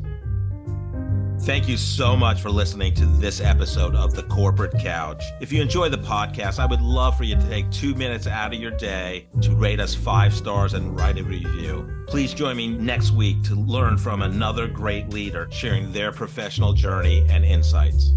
Thank 1.42 1.70
you 1.70 1.78
so 1.78 2.18
much 2.18 2.42
for 2.42 2.50
listening 2.50 2.94
to 2.96 3.06
this 3.06 3.40
episode 3.40 3.96
of 3.96 4.14
The 4.14 4.24
Corporate 4.24 4.78
Couch. 4.80 5.24
If 5.40 5.54
you 5.54 5.62
enjoy 5.62 5.88
the 5.88 5.98
podcast, 5.98 6.60
I 6.60 6.66
would 6.66 6.82
love 6.82 7.16
for 7.16 7.24
you 7.24 7.36
to 7.36 7.48
take 7.48 7.70
two 7.70 7.94
minutes 7.94 8.28
out 8.28 8.54
of 8.54 8.60
your 8.60 8.72
day 8.72 9.28
to 9.42 9.56
rate 9.56 9.80
us 9.80 9.94
five 9.94 10.34
stars 10.34 10.74
and 10.74 10.98
write 10.98 11.20
a 11.20 11.24
review. 11.24 12.06
Please 12.08 12.34
join 12.34 12.58
me 12.58 12.68
next 12.68 13.12
week 13.12 13.44
to 13.44 13.56
learn 13.56 13.98
from 13.98 14.24
another 14.24 14.68
great 14.68 15.10
leader 15.10 15.48
sharing 15.52 15.92
their 15.92 16.12
professional 16.12 16.74
journey 16.74 17.26
and 17.30 17.46
insights. 17.46 18.14